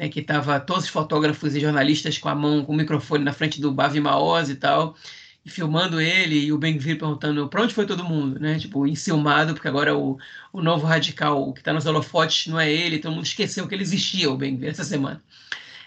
né, 0.00 0.08
que 0.08 0.20
estava 0.20 0.58
todos 0.58 0.84
os 0.84 0.90
fotógrafos 0.90 1.54
e 1.54 1.60
jornalistas 1.60 2.16
com 2.16 2.30
a 2.30 2.34
mão, 2.34 2.64
com 2.64 2.72
o 2.72 2.76
microfone 2.76 3.22
na 3.22 3.34
frente 3.34 3.60
do 3.60 3.70
Bavi 3.70 4.00
Maoz 4.00 4.48
e 4.48 4.54
tal, 4.54 4.96
e 5.44 5.50
filmando 5.50 6.00
ele, 6.00 6.38
e 6.46 6.52
o 6.54 6.58
Ben-Gvir 6.58 6.98
perguntando 6.98 7.46
para 7.48 7.62
onde 7.62 7.74
foi 7.74 7.84
todo 7.84 8.02
mundo, 8.02 8.40
né? 8.40 8.58
Tipo, 8.58 8.86
enciumado, 8.86 9.52
porque 9.52 9.68
agora 9.68 9.94
o, 9.94 10.18
o 10.54 10.62
novo 10.62 10.86
radical 10.86 11.52
que 11.52 11.60
está 11.60 11.70
nos 11.72 11.84
holofotes 11.84 12.46
não 12.46 12.58
é 12.58 12.72
ele, 12.72 12.98
todo 12.98 13.12
mundo 13.12 13.26
esqueceu 13.26 13.68
que 13.68 13.74
ele 13.74 13.82
existia, 13.82 14.30
o 14.30 14.38
Ben-Gvir, 14.38 14.70
essa 14.70 14.84
semana. 14.84 15.22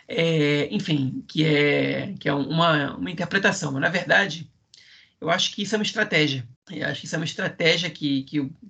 É, 0.08 0.68
enfim, 0.74 1.24
que 1.28 1.46
é, 1.46 2.14
que 2.20 2.28
é 2.28 2.34
uma, 2.34 2.96
uma 2.96 3.12
interpretação, 3.12 3.72
mas 3.72 3.82
na 3.82 3.90
verdade, 3.90 4.50
eu 5.20 5.30
acho 5.30 5.56
que 5.56 5.64
isso 5.64 5.76
é 5.76 5.78
uma 5.78 5.84
estratégia. 5.84 6.48
Eu 6.70 6.88
acho 6.88 7.02
que 7.02 7.06
isso 7.06 7.16
é 7.16 7.20
uma 7.20 7.26
estratégia 7.26 7.90
que 7.90 8.26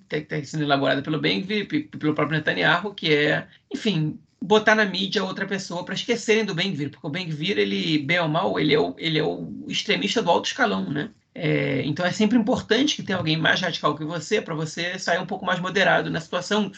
está 0.09 0.37
tá 0.37 0.43
sendo 0.43 0.63
elaborada 0.63 1.01
pelo 1.01 1.19
Ben-Gvir, 1.19 1.89
pelo 1.89 2.13
próprio 2.13 2.37
Netanyahu, 2.37 2.93
que 2.93 3.13
é, 3.13 3.47
enfim, 3.73 4.19
botar 4.41 4.75
na 4.75 4.85
mídia 4.85 5.23
outra 5.23 5.45
pessoa 5.47 5.85
para 5.85 5.95
esquecerem 5.95 6.43
do 6.45 6.53
Ben-Gvir, 6.53 6.89
porque 6.89 7.07
o 7.07 7.09
Ben-Gvir, 7.09 7.57
ele, 7.57 7.99
bem 7.99 8.19
ou 8.19 8.27
mal, 8.27 8.59
ele 8.59 8.73
é 8.73 8.79
o, 8.79 8.93
ele 8.97 9.17
é 9.17 9.23
o 9.23 9.65
extremista 9.67 10.21
do 10.21 10.29
alto 10.29 10.47
escalão, 10.47 10.89
né? 10.89 11.09
É, 11.35 11.81
então 11.85 12.05
é 12.05 12.11
sempre 12.11 12.37
importante 12.37 12.95
que 12.95 13.03
tenha 13.03 13.17
alguém 13.17 13.37
mais 13.37 13.59
radical 13.59 13.95
que 13.95 14.03
você 14.03 14.39
para 14.39 14.53
você 14.53 14.99
sair 14.99 15.19
um 15.19 15.25
pouco 15.25 15.45
mais 15.45 15.59
moderado 15.59 16.11
na 16.11 16.21
situação 16.21 16.71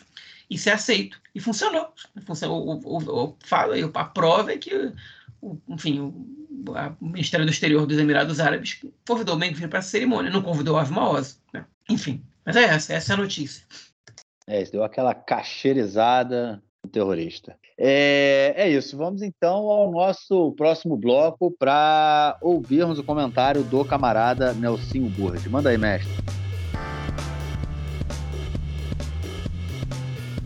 e 0.49 0.57
ser 0.57 0.71
aceito. 0.71 1.19
E 1.33 1.39
funcionou. 1.39 1.93
funcionou 2.25 2.65
o, 2.65 2.97
o, 2.97 3.27
o, 3.29 3.37
a 3.93 4.05
prova 4.05 4.53
é 4.53 4.57
que, 4.57 4.91
o, 5.41 5.57
enfim, 5.69 5.99
o, 5.99 6.13
Ministério 7.01 7.45
do 7.45 7.51
Exterior 7.51 7.85
dos 7.85 7.97
Emirados 7.97 8.39
Árabes 8.39 8.81
convidou 9.07 9.35
o 9.35 9.37
Ben-Gvir 9.37 9.69
para 9.69 9.79
a 9.79 9.83
cerimônia, 9.83 10.31
não 10.31 10.41
convidou 10.41 10.75
o 10.75 10.77
Ave 10.77 10.93
Maoz, 10.93 11.39
né? 11.53 11.65
Enfim, 11.89 12.23
mas 12.45 12.55
é 12.55 12.63
essa, 12.63 12.93
essa 12.93 13.13
é 13.13 13.15
a 13.15 13.17
notícia. 13.17 13.63
É, 14.47 14.63
deu 14.63 14.83
aquela 14.83 15.13
cacheirizada 15.13 16.61
terrorista. 16.91 17.57
É, 17.77 18.53
é 18.55 18.69
isso. 18.69 18.95
Vamos 18.95 19.21
então 19.21 19.69
ao 19.69 19.91
nosso 19.91 20.53
próximo 20.53 20.95
bloco 20.95 21.51
para 21.51 22.37
ouvirmos 22.41 22.99
o 22.99 23.03
comentário 23.03 23.63
do 23.63 23.83
camarada 23.83 24.53
Nelsinho 24.53 25.09
Burd. 25.09 25.47
Manda 25.49 25.69
aí, 25.69 25.77
mestre. 25.77 26.44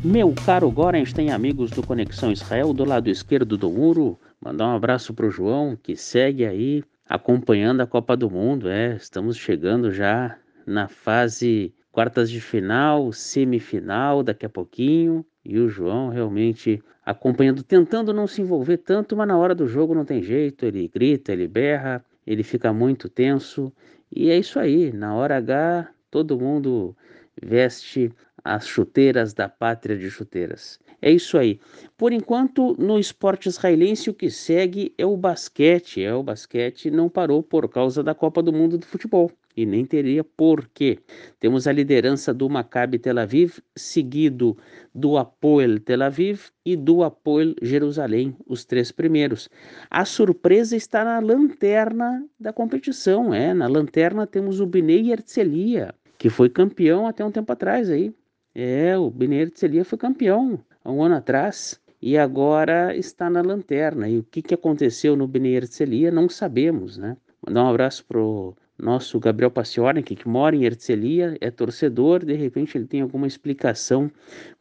Meu 0.04 0.34
caro 0.46 0.72
Gorenstein, 0.72 1.30
amigos 1.30 1.72
do 1.72 1.86
Conexão 1.86 2.32
Israel, 2.32 2.74
do 2.74 2.86
lado 2.86 3.10
esquerdo 3.10 3.58
do 3.58 3.70
muro, 3.70 4.18
mandar 4.40 4.68
um 4.68 4.76
abraço 4.76 5.14
para 5.14 5.26
o 5.26 5.30
João, 5.30 5.76
que 5.76 5.96
segue 5.96 6.46
aí 6.46 6.84
acompanhando 7.08 7.82
a 7.82 7.88
Copa 7.88 8.16
do 8.16 8.30
Mundo. 8.30 8.70
É, 8.70 8.96
estamos 8.96 9.36
chegando 9.36 9.92
já 9.92 10.38
na 10.66 10.88
fase 10.88 11.74
quartas 11.92 12.32
de 12.32 12.40
final, 12.40 13.12
semifinal, 13.12 14.24
daqui 14.24 14.46
a 14.46 14.50
pouquinho. 14.50 15.26
E 15.44 15.60
o 15.60 15.68
João 15.68 16.08
realmente 16.08 16.82
acompanhando, 17.06 17.62
tentando 17.62 18.14
não 18.14 18.26
se 18.26 18.42
envolver 18.42 18.78
tanto, 18.78 19.18
mas 19.18 19.28
na 19.28 19.38
hora 19.38 19.54
do 19.54 19.68
jogo 19.68 19.94
não 19.94 20.06
tem 20.06 20.24
jeito, 20.24 20.66
ele 20.66 20.88
grita, 20.88 21.34
ele 21.34 21.48
berra, 21.48 22.04
ele 22.26 22.44
fica 22.44 22.72
muito 22.72 23.10
tenso. 23.10 23.74
E 24.10 24.30
é 24.30 24.38
isso 24.38 24.60
aí, 24.60 24.94
na 24.94 25.14
hora 25.14 25.36
H 25.38 25.90
Todo 26.12 26.40
mundo 26.40 26.96
veste 27.42 28.12
as 28.44 28.68
chuteiras 28.68 29.34
da 29.34 29.48
pátria 29.48 29.98
de 29.98 30.10
chuteiras. 30.10 30.80
É 31.02 31.10
isso 31.12 31.38
aí. 31.38 31.60
Por 31.98 32.12
enquanto, 32.12 32.76
no 32.78 33.00
esporte 33.00 33.48
israelense, 33.48 34.10
o 34.10 34.14
que 34.14 34.30
segue 34.30 34.94
é 34.98 35.06
o 35.06 35.16
basquete. 35.16 36.04
É 36.04 36.14
o 36.14 36.22
basquete 36.22 36.92
não 36.92 37.08
parou 37.08 37.42
por 37.42 37.70
causa 37.70 38.04
da 38.04 38.14
Copa 38.14 38.44
do 38.44 38.52
Mundo 38.52 38.78
do 38.78 38.86
Futebol. 38.86 39.32
E 39.56 39.66
nem 39.66 39.86
teria 39.86 40.24
porquê. 40.24 41.00
Temos 41.40 41.68
a 41.68 41.72
liderança 41.72 42.34
do 42.34 42.50
Maccabi 42.50 43.00
Tel 43.00 43.20
Aviv, 43.20 43.60
seguido 43.76 44.58
do 44.94 45.18
Apoel 45.18 45.80
Tel 45.80 46.04
Aviv 46.04 46.48
e 46.66 46.76
do 46.76 47.04
Apoel 47.04 47.56
Jerusalém, 47.62 48.36
os 48.46 48.64
três 48.64 48.92
primeiros. 48.92 49.50
A 49.90 50.06
surpresa 50.06 50.76
está 50.76 51.04
na 51.04 51.20
lanterna 51.20 52.26
da 52.40 52.54
competição, 52.54 53.34
é. 53.34 53.54
Na 53.54 53.68
lanterna 53.68 54.28
temos 54.28 54.62
o 54.62 54.66
Bnei 54.66 55.12
Herzliya, 55.12 55.94
que 56.18 56.30
foi 56.30 56.50
campeão 56.50 57.08
até 57.08 57.26
um 57.26 57.32
tempo 57.32 57.52
atrás 57.52 57.90
aí. 57.90 58.14
É, 58.62 58.98
o 58.98 59.10
Bnei 59.10 59.44
Herzliya 59.44 59.86
foi 59.86 59.98
campeão 59.98 60.60
há 60.84 60.92
um 60.92 61.02
ano 61.02 61.16
atrás 61.16 61.80
e 62.02 62.18
agora 62.18 62.94
está 62.94 63.30
na 63.30 63.42
lanterna. 63.42 64.10
E 64.10 64.18
o 64.18 64.24
que, 64.24 64.42
que 64.42 64.54
aconteceu 64.54 65.16
no 65.16 65.26
Bnei 65.26 65.56
Herzliya 65.56 66.12
não 66.12 66.28
sabemos, 66.28 66.98
né? 66.98 67.16
Mandar 67.42 67.64
um 67.64 67.70
abraço 67.70 68.04
pro 68.06 68.54
nosso 68.78 69.18
Gabriel 69.18 69.50
Paciornik, 69.50 70.14
que 70.14 70.28
mora 70.28 70.58
em 70.58 70.66
Herzliya, 70.66 71.38
é 71.40 71.50
torcedor, 71.50 72.26
de 72.26 72.34
repente 72.34 72.78
ele 72.78 72.86
tem 72.86 73.00
alguma 73.00 73.28
explicação 73.28 74.12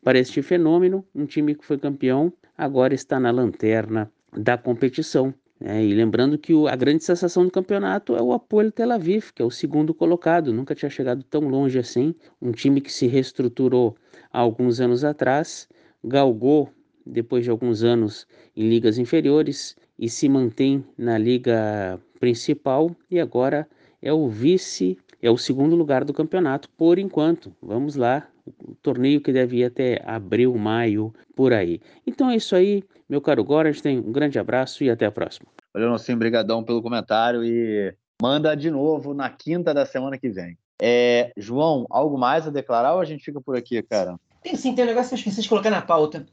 para 0.00 0.16
este 0.16 0.42
fenômeno. 0.42 1.04
Um 1.12 1.26
time 1.26 1.56
que 1.56 1.66
foi 1.66 1.76
campeão 1.76 2.32
agora 2.56 2.94
está 2.94 3.18
na 3.18 3.32
lanterna 3.32 4.08
da 4.32 4.56
competição. 4.56 5.34
É, 5.60 5.84
e 5.84 5.92
lembrando 5.92 6.38
que 6.38 6.54
o, 6.54 6.68
a 6.68 6.76
grande 6.76 7.02
sensação 7.02 7.44
do 7.44 7.50
campeonato 7.50 8.14
é 8.14 8.22
o 8.22 8.32
Apoio 8.32 8.70
Tel 8.70 8.92
Aviv, 8.92 9.32
que 9.34 9.42
é 9.42 9.44
o 9.44 9.50
segundo 9.50 9.92
colocado, 9.92 10.52
nunca 10.52 10.74
tinha 10.74 10.88
chegado 10.88 11.24
tão 11.24 11.48
longe 11.48 11.78
assim. 11.78 12.14
Um 12.40 12.52
time 12.52 12.80
que 12.80 12.92
se 12.92 13.08
reestruturou 13.08 13.96
há 14.32 14.38
alguns 14.38 14.80
anos 14.80 15.02
atrás, 15.02 15.68
galgou 16.02 16.70
depois 17.04 17.42
de 17.42 17.50
alguns 17.50 17.82
anos 17.82 18.26
em 18.56 18.68
ligas 18.68 18.98
inferiores 18.98 19.76
e 19.98 20.08
se 20.08 20.28
mantém 20.28 20.84
na 20.96 21.18
liga 21.18 22.00
principal 22.20 22.94
e 23.10 23.18
agora 23.18 23.68
é 24.00 24.12
o 24.12 24.28
vice, 24.28 24.96
é 25.20 25.28
o 25.28 25.36
segundo 25.36 25.74
lugar 25.74 26.04
do 26.04 26.12
campeonato 26.12 26.68
por 26.70 27.00
enquanto. 27.00 27.52
Vamos 27.60 27.96
lá, 27.96 28.28
o 28.62 28.74
torneio 28.76 29.20
que 29.20 29.32
deve 29.32 29.58
ir 29.58 29.64
até 29.64 30.02
abril, 30.04 30.54
maio, 30.56 31.12
por 31.34 31.52
aí. 31.52 31.80
Então 32.06 32.30
é 32.30 32.36
isso 32.36 32.54
aí, 32.54 32.82
meu 33.08 33.20
caro 33.20 33.46
tem 33.82 33.98
um 33.98 34.12
grande 34.12 34.38
abraço 34.38 34.84
e 34.84 34.90
até 34.90 35.06
a 35.06 35.10
próxima. 35.10 35.48
Valeu, 35.72 35.90
Nocinho, 35.90 36.18
brigadão 36.18 36.62
pelo 36.62 36.82
comentário 36.82 37.44
e 37.44 37.94
manda 38.20 38.54
de 38.54 38.70
novo 38.70 39.14
na 39.14 39.30
quinta 39.30 39.72
da 39.72 39.86
semana 39.86 40.18
que 40.18 40.28
vem. 40.28 40.56
É, 40.80 41.32
João, 41.36 41.86
algo 41.90 42.16
mais 42.16 42.46
a 42.46 42.50
declarar 42.50 42.94
ou 42.94 43.00
a 43.00 43.04
gente 43.04 43.24
fica 43.24 43.40
por 43.40 43.56
aqui, 43.56 43.82
cara? 43.82 44.18
Tem 44.42 44.56
sim, 44.56 44.74
tem 44.74 44.84
um 44.84 44.88
negócio 44.88 45.08
que 45.08 45.14
eu 45.14 45.18
esqueci 45.18 45.42
de 45.42 45.48
colocar 45.48 45.70
na 45.70 45.82
pauta. 45.82 46.26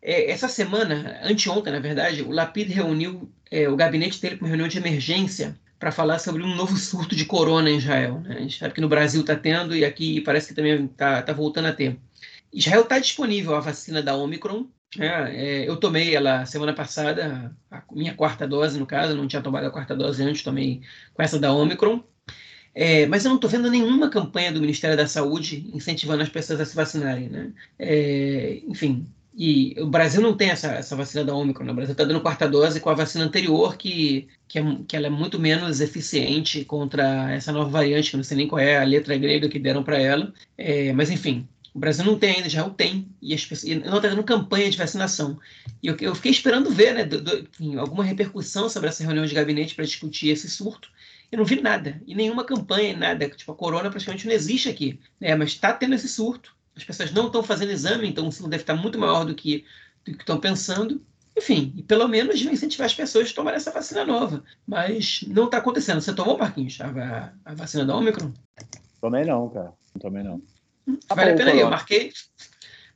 É, 0.00 0.30
essa 0.30 0.48
semana, 0.48 1.20
anteontem, 1.22 1.72
na 1.72 1.78
verdade, 1.78 2.22
o 2.22 2.30
Lapid 2.30 2.68
reuniu 2.70 3.30
é, 3.50 3.68
o 3.68 3.76
gabinete 3.76 4.20
dele 4.20 4.36
para 4.36 4.44
uma 4.44 4.48
reunião 4.48 4.68
de 4.68 4.78
emergência 4.78 5.56
para 5.82 5.90
falar 5.90 6.20
sobre 6.20 6.44
um 6.44 6.54
novo 6.54 6.76
surto 6.78 7.16
de 7.16 7.24
corona 7.24 7.68
em 7.68 7.78
Israel. 7.78 8.20
Né? 8.20 8.36
A 8.36 8.40
gente 8.40 8.56
sabe 8.56 8.72
que 8.72 8.80
no 8.80 8.88
Brasil 8.88 9.20
está 9.20 9.34
tendo 9.34 9.74
e 9.74 9.84
aqui 9.84 10.20
parece 10.20 10.46
que 10.46 10.54
também 10.54 10.84
está 10.84 11.20
tá 11.22 11.32
voltando 11.32 11.66
a 11.66 11.72
ter. 11.72 11.98
Israel 12.52 12.82
está 12.82 13.00
disponível 13.00 13.56
a 13.56 13.58
vacina 13.58 14.00
da 14.00 14.14
Omicron. 14.14 14.68
Né? 14.96 15.06
É, 15.34 15.68
eu 15.68 15.76
tomei 15.76 16.14
ela 16.14 16.46
semana 16.46 16.72
passada, 16.72 17.52
a 17.68 17.82
minha 17.90 18.14
quarta 18.14 18.46
dose, 18.46 18.78
no 18.78 18.86
caso, 18.86 19.16
não 19.16 19.26
tinha 19.26 19.42
tomado 19.42 19.66
a 19.66 19.72
quarta 19.72 19.96
dose 19.96 20.22
antes, 20.22 20.44
tomei 20.44 20.82
com 21.14 21.20
essa 21.20 21.36
da 21.36 21.52
Omicron. 21.52 22.00
É, 22.72 23.06
mas 23.06 23.24
eu 23.24 23.30
não 23.30 23.36
estou 23.36 23.50
vendo 23.50 23.68
nenhuma 23.68 24.08
campanha 24.08 24.52
do 24.52 24.60
Ministério 24.60 24.96
da 24.96 25.08
Saúde 25.08 25.68
incentivando 25.74 26.22
as 26.22 26.28
pessoas 26.28 26.60
a 26.60 26.64
se 26.64 26.76
vacinarem. 26.76 27.28
Né? 27.28 27.52
É, 27.76 28.60
enfim, 28.68 29.04
e 29.34 29.74
o 29.80 29.86
Brasil 29.86 30.20
não 30.20 30.36
tem 30.36 30.50
essa, 30.50 30.68
essa 30.72 30.94
vacina 30.94 31.24
da 31.24 31.34
Omicron, 31.34 31.64
né? 31.64 31.72
o 31.72 31.74
Brasil 31.74 31.92
está 31.92 32.04
dando 32.04 32.20
quarta 32.20 32.46
dose 32.46 32.80
com 32.80 32.90
a 32.90 32.94
vacina 32.94 33.24
anterior, 33.24 33.76
que, 33.76 34.28
que, 34.46 34.58
é, 34.58 34.62
que 34.86 34.94
ela 34.94 35.06
é 35.06 35.10
muito 35.10 35.38
menos 35.38 35.80
eficiente 35.80 36.64
contra 36.64 37.32
essa 37.32 37.50
nova 37.50 37.70
variante, 37.70 38.10
que 38.10 38.16
eu 38.16 38.18
não 38.18 38.24
sei 38.24 38.36
nem 38.36 38.46
qual 38.48 38.58
é 38.58 38.78
a 38.78 38.84
letra 38.84 39.16
grega 39.16 39.48
que 39.48 39.58
deram 39.58 39.82
para 39.82 39.98
ela. 39.98 40.32
É, 40.58 40.92
mas, 40.92 41.10
enfim, 41.10 41.48
o 41.74 41.78
Brasil 41.78 42.04
não 42.04 42.18
tem 42.18 42.36
ainda, 42.36 42.48
já 42.48 42.66
o 42.66 42.70
tem, 42.70 43.08
e, 43.22 43.32
as 43.32 43.64
e 43.64 43.74
não 43.76 43.96
está 43.96 44.08
dando 44.08 44.22
campanha 44.22 44.70
de 44.70 44.76
vacinação. 44.76 45.38
E 45.82 45.86
eu, 45.86 45.96
eu 45.98 46.14
fiquei 46.14 46.30
esperando 46.30 46.70
ver 46.70 46.94
né, 46.94 47.04
do, 47.04 47.22
do, 47.22 47.38
enfim, 47.38 47.76
alguma 47.76 48.04
repercussão 48.04 48.68
sobre 48.68 48.90
essa 48.90 49.02
reunião 49.02 49.24
de 49.24 49.34
gabinete 49.34 49.74
para 49.74 49.86
discutir 49.86 50.28
esse 50.28 50.50
surto. 50.50 50.90
Eu 51.30 51.38
não 51.38 51.46
vi 51.46 51.58
nada, 51.62 52.02
e 52.06 52.14
nenhuma 52.14 52.44
campanha, 52.44 52.94
nada. 52.94 53.26
Tipo, 53.30 53.52
a 53.52 53.56
corona 53.56 53.88
praticamente 53.88 54.26
não 54.26 54.34
existe 54.34 54.68
aqui, 54.68 55.00
né, 55.18 55.34
mas 55.34 55.50
está 55.50 55.72
tendo 55.72 55.94
esse 55.94 56.08
surto 56.08 56.54
as 56.76 56.84
pessoas 56.84 57.12
não 57.12 57.26
estão 57.26 57.42
fazendo 57.42 57.72
exame, 57.72 58.08
então 58.08 58.26
o 58.26 58.32
ciclo 58.32 58.48
deve 58.48 58.62
estar 58.62 58.74
muito 58.74 58.98
maior 58.98 59.24
do 59.24 59.34
que, 59.34 59.64
do 60.04 60.12
que 60.12 60.22
estão 60.22 60.38
pensando. 60.38 61.02
Enfim, 61.36 61.72
e 61.76 61.82
pelo 61.82 62.06
menos 62.08 62.42
vai 62.42 62.52
incentivar 62.52 62.86
as 62.86 62.94
pessoas 62.94 63.30
a 63.30 63.34
tomarem 63.34 63.56
essa 63.56 63.70
vacina 63.70 64.04
nova. 64.04 64.44
Mas 64.66 65.22
não 65.28 65.46
está 65.46 65.58
acontecendo. 65.58 66.00
Você 66.00 66.14
tomou, 66.14 66.36
Marquinhos, 66.36 66.78
a, 66.80 67.32
a, 67.44 67.54
vacina 67.54 67.84
da 67.84 67.96
Omicron? 67.96 68.32
Tomei 69.00 69.24
não, 69.24 69.48
cara. 69.48 69.72
Não 69.94 70.00
tomei 70.00 70.22
não. 70.22 70.42
Hum, 70.86 70.98
vale 71.08 71.30
a 71.32 71.36
pena 71.36 71.50
aí. 71.52 71.60
Eu 71.60 71.70
marquei, 71.70 72.12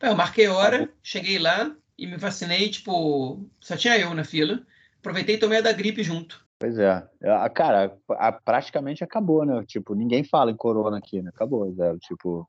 eu 0.00 0.14
marquei 0.14 0.48
hora, 0.48 0.90
cheguei 1.02 1.38
lá 1.38 1.74
e 1.98 2.06
me 2.06 2.16
vacinei, 2.16 2.68
tipo, 2.68 3.42
só 3.58 3.76
tinha 3.76 3.98
eu 3.98 4.12
na 4.14 4.24
fila. 4.24 4.62
Aproveitei 4.98 5.36
e 5.36 5.38
tomei 5.38 5.58
a 5.58 5.62
da 5.62 5.72
gripe 5.72 6.02
junto. 6.02 6.44
Pois 6.58 6.78
é. 6.78 7.06
Cara, 7.54 7.96
a, 8.10 8.32
praticamente 8.32 9.04
acabou, 9.04 9.44
né? 9.44 9.62
Tipo, 9.66 9.94
ninguém 9.94 10.24
fala 10.24 10.50
em 10.50 10.56
corona 10.56 10.98
aqui, 10.98 11.22
né? 11.22 11.30
Acabou, 11.34 11.70
zero. 11.72 11.98
Tipo, 11.98 12.48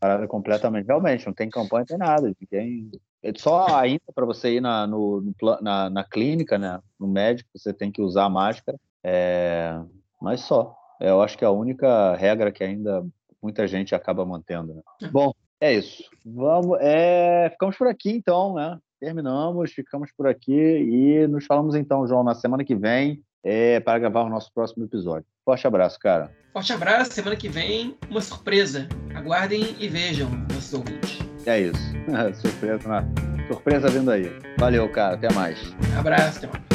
Parada 0.00 0.26
completamente. 0.26 0.86
Realmente, 0.86 1.26
não 1.26 1.34
tem 1.34 1.50
campanha, 1.50 1.80
não 1.80 1.86
tem 1.86 1.98
nada. 1.98 2.32
Ninguém... 2.40 2.90
É 3.22 3.32
só 3.36 3.76
ainda 3.76 4.00
para 4.14 4.24
você 4.24 4.54
ir 4.54 4.60
na, 4.62 4.86
no, 4.86 5.22
na, 5.60 5.90
na, 5.90 6.04
clínica, 6.04 6.56
né, 6.56 6.80
no 6.98 7.06
médico, 7.06 7.50
você 7.54 7.70
tem 7.72 7.92
que 7.92 8.00
usar 8.00 8.30
máscara. 8.30 8.78
É... 9.04 9.78
Mas 10.20 10.40
só. 10.40 10.74
Eu 10.98 11.20
acho 11.20 11.36
que 11.36 11.44
é 11.44 11.46
a 11.46 11.52
única 11.52 12.14
regra 12.16 12.50
que 12.50 12.64
ainda 12.64 13.06
muita 13.42 13.66
gente 13.66 13.94
acaba 13.94 14.24
mantendo. 14.24 14.74
Né? 14.74 14.82
Bom, 15.12 15.32
é 15.60 15.74
isso. 15.74 16.02
Vamos, 16.24 16.78
é... 16.80 17.50
Ficamos 17.50 17.76
por 17.76 17.86
aqui, 17.86 18.10
então, 18.10 18.54
né? 18.54 18.78
Terminamos, 18.98 19.72
ficamos 19.72 20.10
por 20.16 20.26
aqui 20.26 20.52
e 20.52 21.26
nos 21.26 21.44
falamos 21.44 21.74
então, 21.74 22.06
João, 22.06 22.22
na 22.22 22.34
semana 22.34 22.64
que 22.64 22.74
vem 22.74 23.22
é, 23.42 23.80
para 23.80 23.98
gravar 23.98 24.22
o 24.22 24.28
nosso 24.28 24.52
próximo 24.52 24.84
episódio. 24.84 25.26
Forte 25.50 25.66
abraço, 25.66 25.98
cara. 25.98 26.30
Forte 26.52 26.72
abraço. 26.72 27.12
Semana 27.12 27.34
que 27.34 27.48
vem, 27.48 27.96
uma 28.08 28.20
surpresa. 28.20 28.86
Aguardem 29.16 29.74
e 29.80 29.88
vejam, 29.88 30.30
nossos 30.52 30.72
ouvintes. 30.72 31.18
É 31.44 31.62
isso. 31.62 31.92
surpresa, 32.40 33.04
surpresa 33.48 33.88
vindo 33.88 34.12
aí. 34.12 34.30
Valeu, 34.56 34.88
cara. 34.92 35.16
Até 35.16 35.32
mais. 35.34 35.58
Abraço, 35.98 36.38
até 36.38 36.46
mais. 36.46 36.69